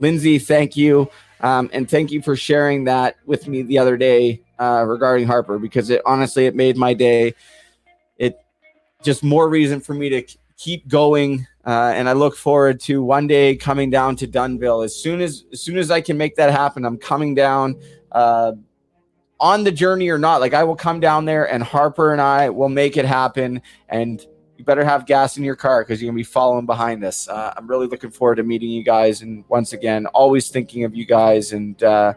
Lindsay, 0.00 0.38
thank 0.38 0.76
you. 0.76 1.08
Um, 1.40 1.70
and 1.72 1.88
thank 1.88 2.10
you 2.10 2.20
for 2.22 2.36
sharing 2.36 2.84
that 2.84 3.16
with 3.24 3.48
me 3.48 3.62
the 3.62 3.78
other 3.78 3.96
day 3.96 4.42
uh, 4.58 4.84
regarding 4.86 5.26
Harper 5.26 5.58
because 5.58 5.90
it 5.90 6.02
honestly 6.04 6.46
it 6.46 6.54
made 6.54 6.76
my 6.76 6.94
day. 6.94 7.34
It 8.18 8.38
just 9.02 9.24
more 9.24 9.48
reason 9.48 9.80
for 9.80 9.94
me 9.94 10.08
to 10.10 10.22
keep 10.56 10.86
going, 10.88 11.46
uh, 11.64 11.92
and 11.94 12.08
I 12.08 12.12
look 12.12 12.36
forward 12.36 12.80
to 12.80 13.02
one 13.02 13.26
day 13.26 13.54
coming 13.54 13.88
down 13.90 14.16
to 14.16 14.26
Dunnville 14.26 14.84
as 14.84 14.96
soon 14.96 15.20
as 15.20 15.44
as 15.52 15.60
soon 15.60 15.78
as 15.78 15.90
I 15.90 16.00
can 16.00 16.16
make 16.16 16.34
that 16.36 16.50
happen. 16.50 16.84
I'm 16.84 16.98
coming 16.98 17.34
down 17.34 17.80
uh, 18.10 18.52
on 19.38 19.62
the 19.62 19.70
journey 19.70 20.08
or 20.08 20.18
not. 20.18 20.40
Like 20.40 20.54
I 20.54 20.64
will 20.64 20.76
come 20.76 20.98
down 20.98 21.24
there, 21.24 21.50
and 21.52 21.62
Harper 21.62 22.12
and 22.12 22.20
I 22.20 22.50
will 22.50 22.68
make 22.68 22.96
it 22.96 23.04
happen. 23.04 23.62
And 23.88 24.24
you 24.56 24.64
better 24.64 24.84
have 24.84 25.06
gas 25.06 25.36
in 25.36 25.44
your 25.44 25.56
car 25.56 25.82
because 25.82 26.02
you're 26.02 26.10
gonna 26.10 26.16
be 26.16 26.24
following 26.24 26.66
behind 26.66 27.04
us. 27.04 27.28
Uh, 27.28 27.54
I'm 27.56 27.68
really 27.68 27.86
looking 27.86 28.10
forward 28.10 28.36
to 28.36 28.42
meeting 28.42 28.70
you 28.70 28.82
guys, 28.82 29.22
and 29.22 29.44
once 29.48 29.72
again, 29.72 30.06
always 30.06 30.48
thinking 30.48 30.82
of 30.82 30.96
you 30.96 31.06
guys. 31.06 31.52
And 31.52 31.80
uh, 31.82 32.14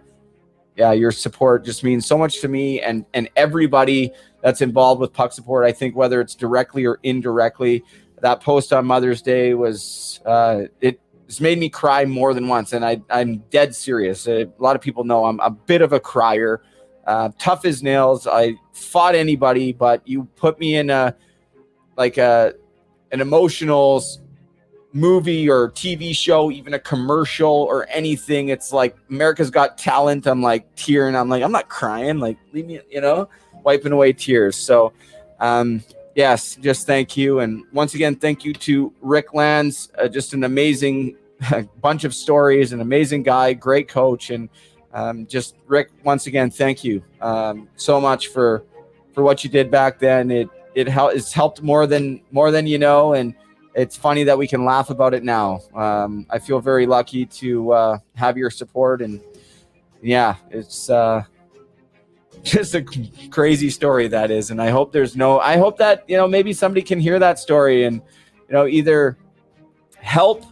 yeah, 0.76 0.92
your 0.92 1.12
support 1.12 1.64
just 1.64 1.84
means 1.84 2.08
so 2.08 2.18
much 2.18 2.42
to 2.42 2.48
me 2.48 2.82
and 2.82 3.06
and 3.14 3.30
everybody 3.36 4.12
that's 4.42 4.62
involved 4.62 5.02
with 5.02 5.14
puck 5.14 5.34
support. 5.34 5.66
I 5.66 5.72
think 5.72 5.96
whether 5.96 6.20
it's 6.20 6.36
directly 6.36 6.86
or 6.86 7.00
indirectly, 7.04 7.84
that 8.26 8.42
post 8.42 8.74
on 8.74 8.88
Mother's 8.88 9.22
Day 9.22 9.54
was 9.54 10.20
uh, 10.26 10.64
it. 10.82 11.00
It's 11.28 11.40
made 11.40 11.60
me 11.60 11.70
cry 11.70 12.06
more 12.06 12.34
than 12.34 12.48
once, 12.48 12.74
and 12.74 12.84
I, 12.84 13.02
I'm 13.10 13.38
dead 13.52 13.76
serious. 13.76 14.28
A 14.28 14.48
lot 14.58 14.76
of 14.76 14.82
people 14.82 15.04
know 15.04 15.26
I'm 15.26 15.40
a 15.40 15.50
bit 15.50 15.82
of 15.82 15.94
a 15.94 16.00
crier, 16.00 16.62
uh, 17.06 17.30
tough 17.40 17.66
as 17.66 17.84
nails. 17.84 18.28
I 18.28 18.56
fought 18.74 19.14
anybody, 19.16 19.74
but 19.74 20.08
you 20.08 20.26
put 20.36 20.60
me 20.60 20.76
in 20.76 20.90
a 20.90 21.16
like 21.98 22.18
a 22.18 22.54
an 23.12 23.22
emotional 23.22 24.04
movie 24.94 25.48
or 25.48 25.70
TV 25.72 26.16
show, 26.16 26.50
even 26.50 26.74
a 26.74 26.80
commercial 26.80 27.52
or 27.52 27.88
anything. 27.90 28.50
It's 28.50 28.74
like 28.74 28.96
America's 29.10 29.52
Got 29.52 29.78
Talent. 29.78 30.26
I'm 30.26 30.42
like 30.42 30.66
tearing. 30.76 31.16
I'm 31.16 31.30
like, 31.30 31.44
I'm 31.44 31.52
not 31.52 31.70
crying. 31.70 32.20
Like, 32.20 32.38
leave 32.54 32.66
me, 32.66 32.80
you 32.90 33.02
know, 33.02 33.30
wiping 33.64 33.92
away 33.92 34.14
tears. 34.14 34.56
So, 34.56 34.94
um, 35.40 35.84
yes, 36.16 36.56
just 36.56 36.88
thank 36.88 37.16
you. 37.16 37.40
And 37.42 37.64
once 37.72 37.94
again, 37.94 38.16
thank 38.16 38.44
you 38.44 38.54
to 38.54 38.92
Rick 39.02 39.34
Lanz. 39.34 39.90
Uh, 39.98 40.08
just 40.08 40.34
an 40.34 40.44
amazing 40.46 41.18
bunch 41.82 42.04
of 42.04 42.16
stories, 42.16 42.74
an 42.74 42.82
amazing 42.82 43.24
guy, 43.24 43.54
great 43.54 43.88
coach. 43.88 44.32
And 44.32 44.50
um, 44.94 45.28
just 45.28 45.56
Rick, 45.68 45.92
once 46.04 46.26
again, 46.26 46.50
thank 46.50 46.84
you 46.84 47.04
um, 47.22 47.68
so 47.76 48.02
much 48.02 48.30
for 48.30 48.64
for 49.14 49.24
what 49.24 49.44
you 49.44 49.50
did 49.50 49.70
back 49.70 50.00
then. 50.00 50.32
It 50.32 50.50
it 50.74 50.88
hel- 50.88 51.10
it's 51.10 51.34
helped 51.34 51.62
more 51.62 51.86
than 51.86 52.22
more 52.32 52.50
than 52.50 52.66
you 52.66 52.80
know, 52.80 53.14
and 53.14 53.36
it's 53.74 53.98
funny 53.98 54.24
that 54.24 54.38
we 54.38 54.48
can 54.48 54.64
laugh 54.64 54.90
about 54.90 55.14
it 55.14 55.24
now. 55.24 55.60
Um, 55.74 56.26
I 56.30 56.40
feel 56.40 56.60
very 56.62 56.86
lucky 56.86 57.26
to 57.26 57.72
uh, 57.74 57.98
have 58.16 58.38
your 58.38 58.50
support, 58.50 59.02
and 59.02 59.22
yeah, 60.02 60.36
it's 60.50 60.90
uh, 60.90 61.24
just 62.54 62.76
a 62.76 62.86
crazy 63.32 63.72
story 63.72 64.08
that 64.08 64.30
is. 64.30 64.52
And 64.52 64.62
I 64.62 64.70
hope 64.70 64.92
there's 64.92 65.16
no. 65.16 65.40
I 65.40 65.58
hope 65.58 65.78
that 65.78 66.06
you 66.08 66.16
know 66.16 66.28
maybe 66.28 66.54
somebody 66.54 66.84
can 66.84 67.00
hear 67.00 67.18
that 67.18 67.40
story 67.40 67.86
and 67.86 67.96
you 68.48 68.54
know 68.54 68.68
either 68.68 69.18
help, 69.96 70.46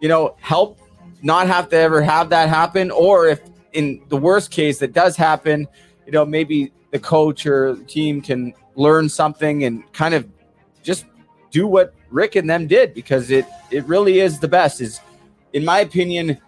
you 0.00 0.08
know, 0.08 0.36
help 0.40 0.78
not 1.22 1.46
have 1.46 1.70
to 1.70 1.76
ever 1.76 2.02
have 2.02 2.28
that 2.28 2.50
happen, 2.50 2.90
or 2.90 3.26
if 3.26 3.40
in 3.72 4.02
the 4.08 4.16
worst 4.16 4.50
case 4.50 4.78
that 4.80 4.92
does 4.92 5.16
happen, 5.16 5.66
you 6.04 6.12
know, 6.12 6.26
maybe 6.26 6.72
the 6.90 6.98
coach 6.98 7.46
or 7.46 7.76
team 7.86 8.20
can 8.20 8.52
learn 8.76 9.08
something 9.08 9.64
and 9.64 9.90
kind 9.94 10.14
of 10.14 10.28
just 10.82 11.06
do 11.50 11.66
what 11.66 11.94
Rick 12.10 12.36
and 12.36 12.48
them 12.48 12.66
did 12.66 12.92
because 12.92 13.30
it 13.30 13.46
it 13.70 13.84
really 13.86 14.20
is 14.20 14.38
the 14.38 14.48
best. 14.48 14.82
Is 14.82 15.00
in 15.54 15.64
my 15.64 15.80
opinion, 15.80 16.38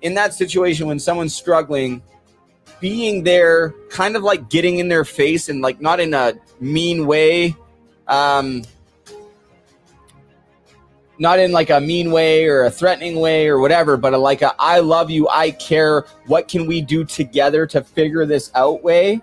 in 0.00 0.14
that 0.14 0.32
situation 0.32 0.86
when 0.86 0.98
someone's 0.98 1.34
struggling, 1.34 2.02
being 2.80 3.22
there, 3.22 3.74
kind 3.90 4.16
of 4.16 4.22
like 4.22 4.48
getting 4.48 4.78
in 4.78 4.88
their 4.88 5.04
face 5.04 5.48
and 5.48 5.60
like 5.60 5.80
not 5.80 6.00
in 6.00 6.14
a 6.14 6.34
mean 6.60 7.06
way, 7.06 7.54
um, 8.08 8.62
not 11.18 11.38
in 11.38 11.52
like 11.52 11.68
a 11.68 11.80
mean 11.80 12.10
way 12.10 12.46
or 12.46 12.64
a 12.64 12.70
threatening 12.70 13.20
way 13.20 13.46
or 13.46 13.60
whatever, 13.60 13.96
but 13.96 14.14
a, 14.14 14.18
like 14.18 14.42
a 14.42 14.54
I 14.58 14.80
love 14.80 15.10
you, 15.10 15.28
I 15.28 15.50
care. 15.50 16.06
What 16.26 16.48
can 16.48 16.66
we 16.66 16.80
do 16.80 17.04
together 17.04 17.66
to 17.68 17.84
figure 17.84 18.24
this 18.24 18.50
out 18.54 18.82
way? 18.82 19.20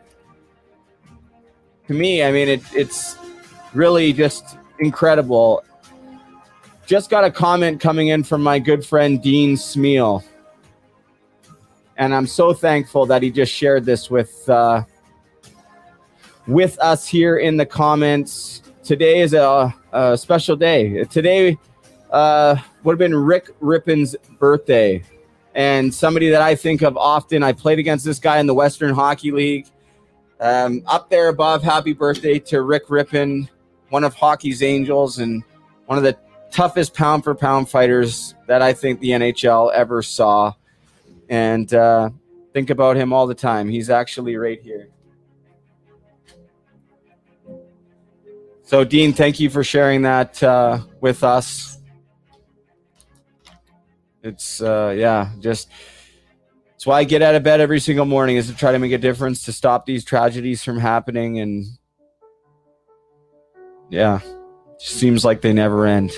To 1.88 1.93
me, 1.93 2.21
I 2.21 2.31
mean, 2.31 2.47
it, 2.47 2.61
it's 2.73 3.17
really 3.73 4.13
just 4.13 4.57
incredible. 4.79 5.63
Just 6.85 7.09
got 7.09 7.23
a 7.23 7.31
comment 7.31 7.81
coming 7.81 8.09
in 8.09 8.23
from 8.23 8.43
my 8.43 8.59
good 8.59 8.85
friend 8.85 9.21
Dean 9.21 9.55
Smeal. 9.55 10.23
And 11.98 12.14
I'm 12.14 12.28
so 12.28 12.53
thankful 12.53 13.06
that 13.07 13.24
he 13.24 13.32
just 13.32 13.52
shared 13.52 13.86
this 13.86 14.10
with 14.10 14.48
uh, 14.49 14.84
with 16.48 16.80
us 16.80 17.07
here 17.07 17.38
in 17.38 17.57
the 17.57 17.65
comments. 17.65 18.61
Today 18.84 19.22
is 19.22 19.34
a, 19.34 19.74
a 19.91 20.18
special 20.18 20.56
day. 20.56 21.03
Today 21.06 21.57
uh, 22.11 22.56
would 22.84 22.94
have 22.94 22.99
been 22.99 23.15
Rick 23.15 23.49
Rypien's 23.60 24.15
birthday. 24.40 25.03
And 25.56 25.94
somebody 25.94 26.30
that 26.30 26.41
I 26.41 26.56
think 26.56 26.84
of 26.84 26.95
often, 26.98 27.41
I 27.41 27.52
played 27.52 27.80
against 27.80 28.06
this 28.06 28.19
guy 28.19 28.40
in 28.40 28.45
the 28.45 28.53
Western 28.53 28.94
Hockey 28.94 29.32
League. 29.32 29.68
Um, 30.40 30.84
up 30.86 31.10
there 31.10 31.30
above, 31.30 31.64
happy 31.64 31.94
birthday 31.94 32.38
to 32.40 32.61
Rick 32.61 32.90
Rippon, 32.90 33.49
one 33.90 34.03
of 34.03 34.14
hockey's 34.14 34.61
angels 34.61 35.18
and 35.18 35.44
one 35.88 35.98
of 35.98 36.03
the 36.03 36.15
toughest 36.52 36.94
pound 36.94 37.24
for 37.24 37.34
pound 37.34 37.69
fighters 37.69 38.36
that 38.45 38.61
I 38.61 38.72
think 38.72 38.99
the 38.99 39.10
NHL 39.10 39.74
ever 39.74 40.03
saw. 40.03 40.53
And 41.29 41.73
uh, 41.73 42.09
think 42.53 42.69
about 42.69 42.95
him 42.95 43.13
all 43.13 43.27
the 43.27 43.35
time. 43.35 43.69
He's 43.69 43.89
actually 43.89 44.35
right 44.35 44.61
here. 44.61 44.89
So, 48.63 48.83
Dean, 48.83 49.13
thank 49.13 49.39
you 49.39 49.49
for 49.49 49.63
sharing 49.63 50.01
that 50.01 50.41
uh, 50.43 50.79
with 50.99 51.23
us. 51.23 51.77
It's, 54.23 54.61
uh, 54.61 54.93
yeah, 54.97 55.29
just. 55.39 55.69
It's 56.75 56.85
why 56.85 56.99
I 56.99 57.05
get 57.05 57.23
out 57.23 57.33
of 57.33 57.41
bed 57.41 57.59
every 57.59 57.79
single 57.79 58.05
morning 58.05 58.35
is 58.35 58.47
to 58.51 58.55
try 58.55 58.71
to 58.71 58.77
make 58.77 58.91
a 58.91 58.99
difference 58.99 59.45
to 59.45 59.51
stop 59.51 59.87
these 59.87 60.05
tragedies 60.05 60.63
from 60.63 60.77
happening. 60.77 61.39
And 61.39 61.65
yeah, 63.89 64.19
seems 64.77 65.25
like 65.25 65.41
they 65.41 65.53
never 65.53 65.87
end. 65.87 66.11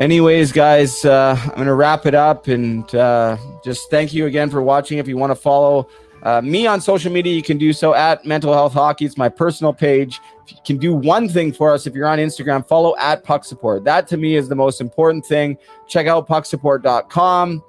Anyways, 0.00 0.52
guys, 0.52 1.04
uh, 1.04 1.36
I'm 1.56 1.64
to 1.64 1.74
wrap 1.74 2.06
it 2.06 2.14
up 2.14 2.46
and 2.46 2.92
uh, 2.94 3.36
just 3.64 3.90
thank 3.90 4.14
you 4.14 4.26
again 4.26 4.48
for 4.48 4.62
watching. 4.62 4.98
If 4.98 5.08
you 5.08 5.16
want 5.16 5.32
to 5.32 5.34
follow 5.34 5.88
uh, 6.22 6.40
me 6.40 6.68
on 6.68 6.80
social 6.80 7.10
media, 7.10 7.34
you 7.34 7.42
can 7.42 7.58
do 7.58 7.72
so 7.72 7.94
at 7.94 8.24
Mental 8.24 8.52
Health 8.52 8.74
Hockey. 8.74 9.06
It's 9.06 9.16
my 9.16 9.28
personal 9.28 9.72
page. 9.72 10.20
If 10.46 10.52
you 10.52 10.58
can 10.64 10.76
do 10.78 10.94
one 10.94 11.28
thing 11.28 11.52
for 11.52 11.72
us, 11.72 11.86
if 11.88 11.94
you're 11.94 12.06
on 12.06 12.18
Instagram, 12.18 12.66
follow 12.66 12.96
at 12.96 13.24
Puck 13.24 13.44
Support. 13.44 13.82
That 13.84 14.06
to 14.08 14.16
me 14.16 14.36
is 14.36 14.48
the 14.48 14.54
most 14.54 14.80
important 14.80 15.26
thing. 15.26 15.58
Check 15.88 16.06
out 16.06 16.28
pucksupport.com. 16.28 17.64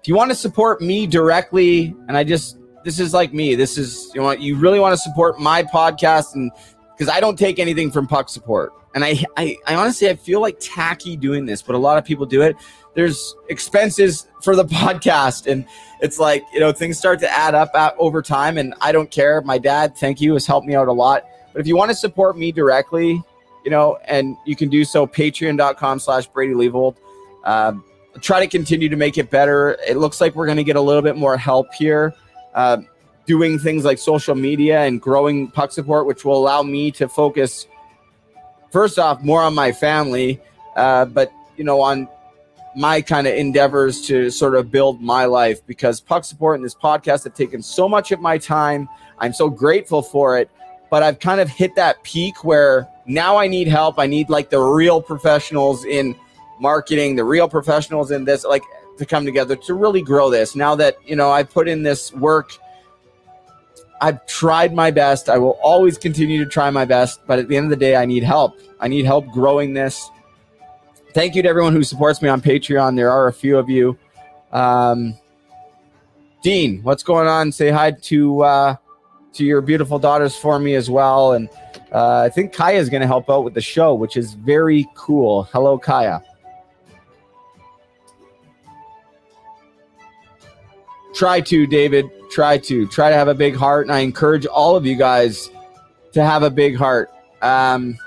If 0.00 0.08
you 0.08 0.14
want 0.14 0.30
to 0.30 0.34
support 0.36 0.80
me 0.80 1.08
directly, 1.08 1.94
and 2.06 2.16
I 2.16 2.22
just 2.22 2.58
this 2.84 3.00
is 3.00 3.12
like 3.12 3.32
me. 3.32 3.56
This 3.56 3.78
is 3.78 4.12
you 4.14 4.22
want 4.22 4.40
you 4.40 4.56
really 4.56 4.78
want 4.78 4.92
to 4.92 4.96
support 4.96 5.38
my 5.40 5.62
podcast, 5.62 6.34
and 6.34 6.50
because 6.96 7.08
I 7.08 7.20
don't 7.20 7.38
take 7.38 7.58
anything 7.58 7.90
from 7.90 8.06
Puck 8.06 8.28
Support, 8.28 8.72
and 8.94 9.04
I, 9.04 9.24
I 9.36 9.56
I 9.66 9.74
honestly 9.74 10.08
I 10.08 10.16
feel 10.16 10.40
like 10.40 10.58
tacky 10.60 11.16
doing 11.16 11.46
this, 11.46 11.62
but 11.62 11.74
a 11.74 11.78
lot 11.78 11.98
of 11.98 12.04
people 12.04 12.26
do 12.26 12.42
it. 12.42 12.56
There's 12.94 13.34
expenses 13.48 14.26
for 14.42 14.54
the 14.54 14.64
podcast, 14.66 15.50
and 15.50 15.64
it's 16.00 16.18
like 16.18 16.44
you 16.52 16.60
know 16.60 16.72
things 16.72 16.98
start 16.98 17.20
to 17.20 17.30
add 17.30 17.54
up 17.54 17.70
at, 17.74 17.94
over 17.98 18.22
time, 18.22 18.58
and 18.58 18.74
I 18.80 18.92
don't 18.92 19.10
care. 19.10 19.40
My 19.42 19.58
dad, 19.58 19.96
thank 19.96 20.20
you, 20.20 20.34
has 20.34 20.46
helped 20.46 20.66
me 20.66 20.74
out 20.74 20.88
a 20.88 20.92
lot. 20.92 21.24
But 21.52 21.60
if 21.60 21.66
you 21.66 21.76
want 21.76 21.90
to 21.90 21.94
support 21.94 22.36
me 22.36 22.52
directly, 22.52 23.22
you 23.64 23.70
know, 23.70 23.98
and 24.04 24.36
you 24.44 24.56
can 24.56 24.68
do 24.68 24.84
so, 24.84 25.06
Patreon.com/slash 25.06 26.26
Brady 26.28 26.54
Leavold. 26.54 26.96
Um, 27.44 27.84
try 28.20 28.40
to 28.40 28.46
continue 28.46 28.88
to 28.88 28.96
make 28.96 29.16
it 29.16 29.30
better. 29.30 29.78
It 29.86 29.96
looks 29.96 30.20
like 30.20 30.34
we're 30.34 30.46
going 30.46 30.58
to 30.58 30.64
get 30.64 30.76
a 30.76 30.80
little 30.80 31.02
bit 31.02 31.16
more 31.16 31.36
help 31.36 31.72
here, 31.74 32.14
uh, 32.54 32.78
doing 33.26 33.58
things 33.58 33.84
like 33.84 33.98
social 33.98 34.34
media 34.34 34.80
and 34.80 35.00
growing 35.00 35.50
puck 35.50 35.72
support, 35.72 36.06
which 36.06 36.24
will 36.24 36.36
allow 36.36 36.62
me 36.62 36.90
to 36.92 37.08
focus 37.08 37.66
first 38.72 38.98
off 38.98 39.22
more 39.22 39.42
on 39.42 39.54
my 39.54 39.70
family, 39.70 40.40
uh, 40.76 41.04
but 41.04 41.32
you 41.56 41.64
know 41.64 41.80
on 41.80 42.08
my 42.74 43.02
kind 43.02 43.26
of 43.26 43.34
endeavors 43.34 44.00
to 44.06 44.30
sort 44.30 44.54
of 44.54 44.70
build 44.70 45.00
my 45.00 45.26
life 45.26 45.64
because 45.66 46.00
puck 46.00 46.24
support 46.24 46.56
and 46.56 46.64
this 46.64 46.74
podcast 46.74 47.24
have 47.24 47.34
taken 47.34 47.62
so 47.62 47.88
much 47.88 48.12
of 48.12 48.20
my 48.20 48.38
time. 48.38 48.88
I'm 49.18 49.34
so 49.34 49.50
grateful 49.50 50.02
for 50.02 50.38
it, 50.38 50.50
but 50.90 51.02
I've 51.02 51.18
kind 51.18 51.40
of 51.40 51.48
hit 51.48 51.74
that 51.76 52.02
peak 52.02 52.44
where 52.44 52.88
now 53.06 53.36
I 53.36 53.46
need 53.46 53.68
help. 53.68 53.98
I 53.98 54.06
need 54.06 54.30
like 54.30 54.50
the 54.50 54.60
real 54.60 55.02
professionals 55.02 55.84
in 55.84 56.16
marketing, 56.60 57.16
the 57.16 57.24
real 57.24 57.48
professionals 57.48 58.10
in 58.10 58.24
this, 58.24 58.44
like 58.44 58.62
to 58.98 59.04
come 59.04 59.24
together 59.24 59.56
to 59.56 59.74
really 59.74 60.02
grow 60.02 60.30
this. 60.30 60.56
Now 60.56 60.74
that, 60.76 60.96
you 61.06 61.16
know, 61.16 61.30
I 61.30 61.42
put 61.42 61.68
in 61.68 61.82
this 61.82 62.12
work, 62.14 62.52
I've 64.02 64.26
tried 64.26 64.74
my 64.74 64.90
best. 64.90 65.28
I 65.28 65.38
will 65.38 65.58
always 65.62 65.96
continue 65.96 66.44
to 66.44 66.50
try 66.50 66.68
my 66.70 66.84
best, 66.84 67.20
but 67.28 67.38
at 67.38 67.46
the 67.46 67.56
end 67.56 67.66
of 67.66 67.70
the 67.70 67.76
day, 67.76 67.94
I 67.94 68.04
need 68.04 68.24
help. 68.24 68.58
I 68.80 68.88
need 68.88 69.04
help 69.04 69.28
growing 69.28 69.74
this. 69.74 70.10
Thank 71.14 71.36
you 71.36 71.42
to 71.42 71.48
everyone 71.48 71.72
who 71.72 71.84
supports 71.84 72.20
me 72.20 72.28
on 72.28 72.40
Patreon. 72.40 72.96
There 72.96 73.12
are 73.12 73.28
a 73.28 73.32
few 73.32 73.56
of 73.58 73.70
you. 73.70 73.96
Um, 74.50 75.16
Dean, 76.42 76.82
what's 76.82 77.04
going 77.04 77.28
on? 77.28 77.52
Say 77.52 77.70
hi 77.70 77.92
to 77.92 78.42
uh, 78.42 78.76
to 79.34 79.44
your 79.44 79.60
beautiful 79.60 80.00
daughters 80.00 80.34
for 80.34 80.58
me 80.58 80.74
as 80.74 80.90
well. 80.90 81.34
And 81.34 81.48
uh, 81.92 82.22
I 82.22 82.28
think 82.28 82.52
Kaya 82.52 82.80
is 82.80 82.90
going 82.90 83.02
to 83.02 83.06
help 83.06 83.30
out 83.30 83.44
with 83.44 83.54
the 83.54 83.60
show, 83.60 83.94
which 83.94 84.16
is 84.16 84.34
very 84.34 84.84
cool. 84.96 85.44
Hello, 85.44 85.78
Kaya. 85.78 86.22
Try 91.14 91.40
to, 91.42 91.66
David. 91.66 92.06
Try 92.30 92.58
to. 92.58 92.86
Try 92.88 93.10
to 93.10 93.16
have 93.16 93.28
a 93.28 93.34
big 93.34 93.54
heart. 93.54 93.86
And 93.86 93.94
I 93.94 94.00
encourage 94.00 94.46
all 94.46 94.76
of 94.76 94.86
you 94.86 94.96
guys 94.96 95.50
to 96.12 96.24
have 96.24 96.42
a 96.42 96.50
big 96.50 96.76
heart. 96.76 97.10
Um, 97.42 97.98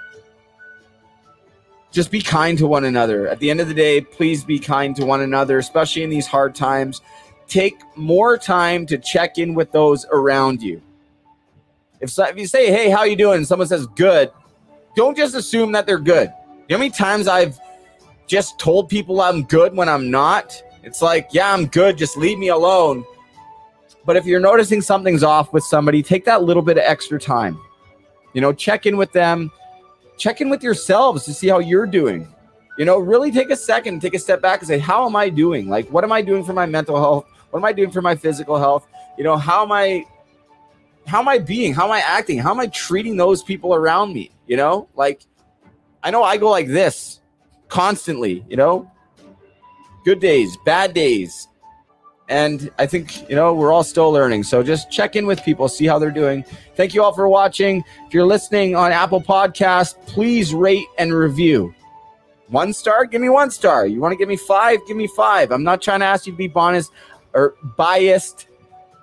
just 1.91 2.11
be 2.11 2.21
kind 2.21 2.57
to 2.57 2.67
one 2.67 2.85
another. 2.85 3.27
At 3.27 3.39
the 3.39 3.49
end 3.49 3.61
of 3.61 3.67
the 3.67 3.73
day, 3.73 4.01
please 4.01 4.43
be 4.43 4.59
kind 4.59 4.95
to 4.97 5.05
one 5.05 5.21
another, 5.21 5.59
especially 5.59 6.03
in 6.03 6.09
these 6.09 6.27
hard 6.27 6.53
times. 6.53 7.01
Take 7.47 7.75
more 7.95 8.37
time 8.37 8.85
to 8.87 8.97
check 8.97 9.37
in 9.37 9.53
with 9.53 9.71
those 9.71 10.05
around 10.11 10.61
you. 10.61 10.81
If, 12.01 12.09
so, 12.09 12.25
if 12.25 12.37
you 12.37 12.47
say, 12.47 12.71
"Hey, 12.71 12.89
how 12.89 13.03
you 13.03 13.15
doing?" 13.15 13.45
someone 13.45 13.67
says, 13.67 13.87
"Good," 13.95 14.31
don't 14.95 15.15
just 15.15 15.35
assume 15.35 15.71
that 15.71 15.85
they're 15.85 15.99
good. 15.99 16.33
You 16.67 16.73
know 16.73 16.77
how 16.77 16.79
many 16.79 16.89
times 16.89 17.27
I've 17.27 17.59
just 18.27 18.59
told 18.59 18.89
people 18.89 19.21
I'm 19.21 19.43
good 19.43 19.75
when 19.75 19.87
I'm 19.87 20.11
not? 20.11 20.61
It's 20.85 21.01
like, 21.01 21.29
yeah, 21.31 21.51
I'm 21.51 21.65
good. 21.65 21.97
Just 21.97 22.15
leave 22.15 22.37
me 22.37 22.49
alone. 22.49 23.03
But 24.05 24.15
if 24.15 24.25
you're 24.25 24.39
noticing 24.39 24.81
something's 24.81 25.23
off 25.23 25.51
with 25.51 25.63
somebody, 25.63 26.03
take 26.03 26.25
that 26.25 26.43
little 26.43 26.61
bit 26.61 26.77
of 26.77 26.83
extra 26.83 27.19
time. 27.19 27.59
You 28.33 28.41
know, 28.41 28.53
check 28.53 28.85
in 28.85 28.95
with 28.95 29.11
them, 29.11 29.51
check 30.17 30.41
in 30.41 30.49
with 30.49 30.61
yourselves 30.61 31.25
to 31.25 31.33
see 31.33 31.47
how 31.47 31.57
you're 31.57 31.87
doing. 31.87 32.27
You 32.77 32.85
know, 32.85 32.99
really 32.99 33.31
take 33.31 33.49
a 33.49 33.55
second, 33.55 34.01
take 34.01 34.13
a 34.13 34.19
step 34.19 34.41
back 34.41 34.59
and 34.59 34.67
say, 34.67 34.77
how 34.77 35.07
am 35.07 35.15
I 35.15 35.29
doing? 35.29 35.69
Like, 35.69 35.89
what 35.89 36.03
am 36.03 36.11
I 36.11 36.21
doing 36.21 36.43
for 36.43 36.53
my 36.53 36.67
mental 36.67 36.97
health? 36.97 37.25
What 37.49 37.59
am 37.59 37.65
I 37.65 37.73
doing 37.73 37.89
for 37.89 38.01
my 38.01 38.15
physical 38.15 38.57
health? 38.59 38.87
You 39.17 39.23
know, 39.23 39.37
how 39.37 39.63
am 39.63 39.71
I 39.71 40.05
how 41.07 41.19
am 41.19 41.27
I 41.27 41.37
being? 41.37 41.73
How 41.73 41.85
am 41.85 41.91
I 41.91 41.99
acting? 41.99 42.39
How 42.39 42.51
am 42.51 42.59
I 42.59 42.67
treating 42.67 43.15
those 43.15 43.43
people 43.43 43.73
around 43.73 44.13
me? 44.13 44.31
You 44.47 44.57
know, 44.57 44.87
like 44.95 45.21
I 46.03 46.11
know 46.11 46.21
I 46.21 46.37
go 46.37 46.49
like 46.49 46.67
this 46.67 47.21
constantly, 47.69 48.45
you 48.49 48.57
know, 48.57 48.91
good 50.05 50.19
days, 50.19 50.55
bad 50.63 50.93
days. 50.93 51.49
And 52.29 52.71
I 52.79 52.85
think, 52.85 53.29
you 53.29 53.35
know, 53.35 53.53
we're 53.53 53.71
all 53.71 53.83
still 53.83 54.11
learning. 54.11 54.43
So 54.43 54.63
just 54.63 54.89
check 54.89 55.15
in 55.15 55.25
with 55.25 55.43
people, 55.43 55.67
see 55.67 55.85
how 55.85 55.99
they're 55.99 56.09
doing. 56.09 56.43
Thank 56.75 56.93
you 56.93 57.03
all 57.03 57.13
for 57.13 57.27
watching. 57.27 57.83
If 58.07 58.13
you're 58.13 58.25
listening 58.25 58.75
on 58.75 58.91
Apple 58.91 59.21
Podcast, 59.21 59.95
please 60.07 60.53
rate 60.53 60.87
and 60.97 61.13
review. 61.13 61.75
One 62.47 62.73
star, 62.73 63.05
give 63.05 63.21
me 63.21 63.29
one 63.29 63.51
star. 63.51 63.85
You 63.85 63.99
want 63.99 64.11
to 64.13 64.17
give 64.17 64.29
me 64.29 64.37
five, 64.37 64.79
give 64.87 64.97
me 64.97 65.07
five. 65.07 65.51
I'm 65.51 65.63
not 65.63 65.81
trying 65.81 65.99
to 65.99 66.05
ask 66.05 66.25
you 66.25 66.33
to 66.33 66.37
be 66.37 66.51
honest 66.55 66.91
or 67.33 67.55
biased. 67.77 68.47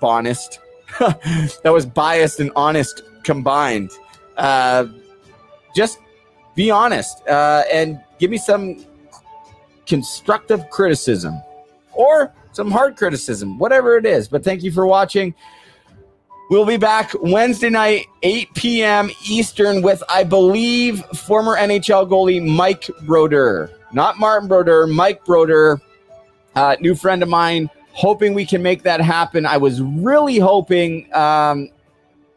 Honest. 0.01 0.59
that 0.99 1.73
was 1.73 1.87
biased 1.87 2.41
and 2.41 2.51
honest 2.57 3.03
combined. 3.23 3.91
Uh, 4.37 4.87
just 5.77 5.99
be 6.55 6.71
honest 6.71 7.27
uh, 7.29 7.63
and 7.73 8.01
give 8.19 8.31
me 8.31 8.37
some 8.37 8.85
constructive 9.93 10.71
criticism 10.71 11.39
or 11.93 12.33
some 12.53 12.71
hard 12.71 12.97
criticism, 12.97 13.59
whatever 13.59 13.99
it 13.99 14.07
is. 14.07 14.27
But 14.27 14.43
thank 14.43 14.63
you 14.63 14.73
for 14.73 14.87
watching. 14.87 15.35
We'll 16.49 16.65
be 16.65 16.79
back 16.79 17.13
Wednesday 17.21 17.69
night, 17.69 18.07
8 18.23 18.55
p.m. 18.55 19.11
Eastern, 19.29 19.83
with, 19.83 20.03
I 20.09 20.25
believe, 20.25 21.05
former 21.15 21.57
NHL 21.57 22.09
goalie 22.09 22.43
Mike 22.43 22.89
Brodeur. 23.03 23.71
Not 23.93 24.19
Martin 24.19 24.49
Brodeur, 24.49 24.87
Mike 24.87 25.27
Brodeur, 25.27 25.79
uh, 26.55 26.77
new 26.81 26.95
friend 26.95 27.23
of 27.23 27.29
mine. 27.29 27.69
Hoping 27.93 28.33
we 28.33 28.47
can 28.47 28.63
make 28.63 28.85
that 28.85 29.03
happen. 29.03 29.45
I 29.45 29.59
was 29.59 29.83
really 29.83 30.39
hoping, 30.39 31.15
um, 31.15 31.69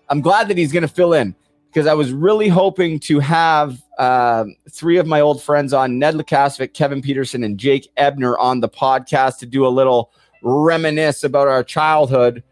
I'm 0.09 0.19
glad 0.19 0.49
that 0.49 0.57
he's 0.57 0.73
going 0.73 0.81
to 0.83 0.93
fill 0.93 1.13
in 1.13 1.33
because 1.67 1.87
I 1.87 1.93
was 1.93 2.11
really 2.11 2.49
hoping 2.49 2.99
to 2.99 3.19
have 3.19 3.81
uh, 3.97 4.45
three 4.69 4.97
of 4.97 5.07
my 5.07 5.21
old 5.21 5.41
friends 5.41 5.73
on 5.73 5.99
Ned 5.99 6.15
Lukasvik, 6.15 6.73
Kevin 6.73 7.01
Peterson, 7.01 7.43
and 7.43 7.57
Jake 7.57 7.89
Ebner 7.97 8.37
on 8.37 8.59
the 8.59 8.69
podcast 8.69 9.37
to 9.39 9.45
do 9.45 9.65
a 9.65 9.69
little 9.69 10.11
reminisce 10.41 11.23
about 11.23 11.47
our 11.47 11.63
childhood. 11.63 12.43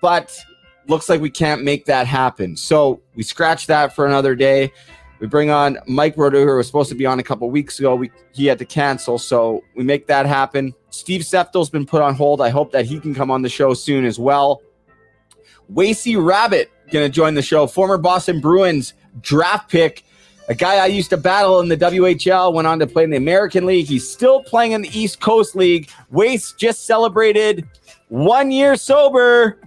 But 0.00 0.36
looks 0.86 1.08
like 1.08 1.20
we 1.20 1.30
can't 1.30 1.62
make 1.62 1.86
that 1.86 2.06
happen. 2.06 2.56
So 2.56 3.00
we 3.14 3.22
scratch 3.22 3.66
that 3.66 3.94
for 3.94 4.06
another 4.06 4.34
day. 4.34 4.72
We 5.20 5.26
bring 5.26 5.50
on 5.50 5.78
Mike 5.86 6.16
Brodeur, 6.16 6.46
who 6.46 6.56
was 6.56 6.66
supposed 6.66 6.88
to 6.88 6.94
be 6.94 7.04
on 7.04 7.18
a 7.18 7.22
couple 7.22 7.50
weeks 7.50 7.78
ago. 7.78 7.94
We 7.94 8.10
he 8.32 8.46
had 8.46 8.58
to 8.58 8.64
cancel, 8.64 9.18
so 9.18 9.62
we 9.76 9.84
make 9.84 10.06
that 10.06 10.24
happen. 10.24 10.74
Steve 10.88 11.20
Seftel's 11.20 11.68
been 11.68 11.84
put 11.84 12.00
on 12.00 12.14
hold. 12.14 12.40
I 12.40 12.48
hope 12.48 12.72
that 12.72 12.86
he 12.86 12.98
can 12.98 13.14
come 13.14 13.30
on 13.30 13.42
the 13.42 13.48
show 13.48 13.74
soon 13.74 14.06
as 14.06 14.18
well. 14.18 14.62
Wacey 15.68 16.16
Rabbit 16.16 16.70
to 16.90 17.08
join 17.08 17.34
the 17.34 17.42
show. 17.42 17.66
Former 17.66 17.98
Boston 17.98 18.40
Bruins 18.40 18.94
draft 19.20 19.70
pick, 19.70 20.04
a 20.50 20.54
guy 20.54 20.76
I 20.78 20.86
used 20.86 21.10
to 21.10 21.16
battle 21.16 21.60
in 21.60 21.68
the 21.68 21.76
WHL, 21.76 22.52
went 22.52 22.66
on 22.66 22.80
to 22.80 22.86
play 22.88 23.04
in 23.04 23.10
the 23.10 23.16
American 23.16 23.66
League. 23.66 23.86
He's 23.86 24.10
still 24.10 24.42
playing 24.42 24.72
in 24.72 24.82
the 24.82 24.90
East 24.98 25.20
Coast 25.20 25.54
League. 25.54 25.88
Wace 26.10 26.50
just 26.50 26.86
celebrated 26.86 27.68
one 28.08 28.50
year 28.50 28.74
sober. 28.74 29.60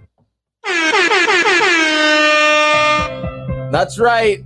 That's 3.72 3.98
right. 3.98 4.44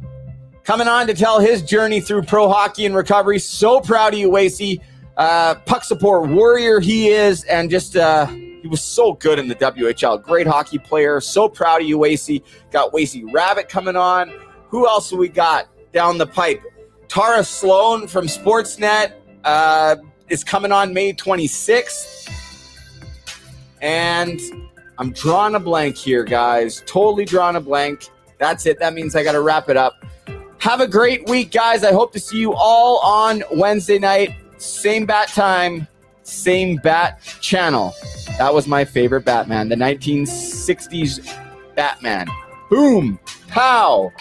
Coming 0.62 0.86
on 0.86 1.08
to 1.08 1.14
tell 1.14 1.40
his 1.40 1.60
journey 1.60 2.00
through 2.00 2.22
pro 2.22 2.48
hockey 2.48 2.86
and 2.86 2.94
recovery. 2.94 3.40
So 3.40 3.80
proud 3.80 4.12
of 4.12 4.20
you, 4.20 4.30
Wacey. 4.30 4.80
Uh, 5.16 5.56
puck 5.56 5.82
support 5.82 6.28
warrior 6.28 6.78
he 6.78 7.08
is, 7.08 7.42
and 7.44 7.68
just 7.68 7.96
uh, 7.96 8.26
he 8.26 8.68
was 8.68 8.80
so 8.80 9.14
good 9.14 9.40
in 9.40 9.48
the 9.48 9.56
WHL. 9.56 10.22
Great 10.22 10.46
hockey 10.46 10.78
player. 10.78 11.20
So 11.20 11.48
proud 11.48 11.80
of 11.80 11.88
you, 11.88 11.98
Wacey. 11.98 12.44
Got 12.70 12.92
Wacey 12.92 13.24
Rabbit 13.24 13.68
coming 13.68 13.96
on. 13.96 14.32
Who 14.68 14.86
else 14.86 15.10
we 15.10 15.28
got 15.28 15.66
down 15.92 16.18
the 16.18 16.26
pipe? 16.26 16.62
Tara 17.08 17.42
Slone 17.44 18.06
from 18.06 18.26
Sportsnet 18.26 19.12
uh, 19.44 19.96
is 20.28 20.44
coming 20.44 20.72
on 20.72 20.92
May 20.92 21.12
26th. 21.12 22.30
And 23.80 24.40
I'm 24.98 25.12
drawing 25.12 25.54
a 25.54 25.60
blank 25.60 25.96
here, 25.96 26.24
guys. 26.24 26.82
Totally 26.86 27.24
drawing 27.24 27.56
a 27.56 27.60
blank. 27.60 28.10
That's 28.38 28.66
it. 28.66 28.78
That 28.80 28.94
means 28.94 29.16
I 29.16 29.22
got 29.22 29.32
to 29.32 29.40
wrap 29.40 29.68
it 29.68 29.76
up. 29.76 30.04
Have 30.58 30.80
a 30.80 30.88
great 30.88 31.28
week, 31.28 31.52
guys. 31.52 31.84
I 31.84 31.92
hope 31.92 32.12
to 32.12 32.20
see 32.20 32.38
you 32.38 32.52
all 32.52 32.98
on 32.98 33.42
Wednesday 33.52 33.98
night. 33.98 34.34
Same 34.58 35.06
bat 35.06 35.28
time, 35.28 35.86
same 36.24 36.76
bat 36.76 37.20
channel. 37.40 37.94
That 38.38 38.52
was 38.52 38.66
my 38.66 38.84
favorite 38.84 39.24
Batman, 39.24 39.68
the 39.68 39.76
1960s 39.76 41.74
Batman. 41.76 42.26
Boom, 42.68 43.20
pow. 43.46 44.12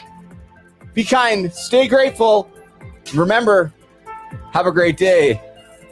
Be 0.97 1.03
kind, 1.03 1.53
stay 1.53 1.87
grateful. 1.87 2.49
Remember, 3.13 3.71
have 4.51 4.65
a 4.65 4.71
great 4.71 4.97
day 4.97 5.39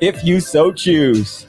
if 0.02 0.23
you 0.23 0.40
so 0.40 0.72
choose. 0.72 1.45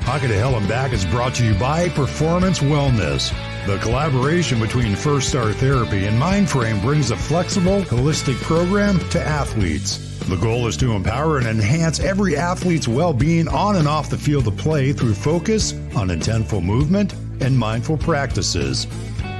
Hockey 0.00 0.26
to 0.26 0.34
Hell 0.34 0.56
and 0.56 0.66
Back 0.66 0.92
is 0.92 1.06
brought 1.06 1.36
to 1.36 1.44
you 1.44 1.54
by 1.54 1.88
Performance 1.90 2.58
Wellness. 2.58 3.32
The 3.68 3.78
collaboration 3.78 4.58
between 4.58 4.96
First 4.96 5.28
Star 5.28 5.52
Therapy 5.52 6.06
and 6.06 6.20
Mindframe 6.20 6.82
brings 6.82 7.12
a 7.12 7.16
flexible, 7.16 7.82
holistic 7.82 8.34
program 8.42 8.98
to 9.10 9.22
athletes. 9.22 10.05
The 10.28 10.36
goal 10.36 10.66
is 10.66 10.76
to 10.78 10.92
empower 10.92 11.38
and 11.38 11.46
enhance 11.46 12.00
every 12.00 12.36
athlete's 12.36 12.88
well 12.88 13.12
being 13.12 13.46
on 13.46 13.76
and 13.76 13.86
off 13.86 14.10
the 14.10 14.18
field 14.18 14.48
of 14.48 14.56
play 14.56 14.92
through 14.92 15.14
focus 15.14 15.72
on 15.94 16.08
intentful 16.08 16.64
movement 16.64 17.14
and 17.40 17.56
mindful 17.56 17.96
practices. 17.96 18.88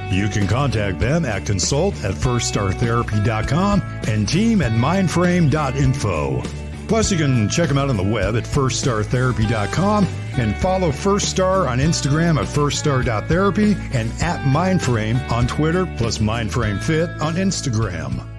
You 0.09 0.29
can 0.29 0.47
contact 0.47 0.99
them 0.99 1.25
at 1.25 1.45
consult 1.45 1.93
at 2.05 2.13
firststartherapy.com 2.13 3.81
and 4.07 4.29
team 4.29 4.61
at 4.61 4.71
mindframe.info. 4.71 6.43
Plus, 6.87 7.11
you 7.11 7.17
can 7.17 7.49
check 7.49 7.67
them 7.67 7.77
out 7.77 7.89
on 7.89 7.97
the 7.97 8.03
web 8.03 8.37
at 8.37 8.45
firststartherapy.com 8.45 10.07
and 10.37 10.55
follow 10.55 10.93
First 10.93 11.29
Star 11.29 11.67
on 11.67 11.79
Instagram 11.79 12.39
at 12.39 12.47
firststar.therapy 12.47 13.75
and 13.91 14.09
at 14.21 14.39
Mindframe 14.45 15.29
on 15.29 15.47
Twitter, 15.47 15.85
plus 15.97 16.19
Mindframe 16.19 16.81
Fit 16.81 17.09
on 17.21 17.33
Instagram. 17.35 18.36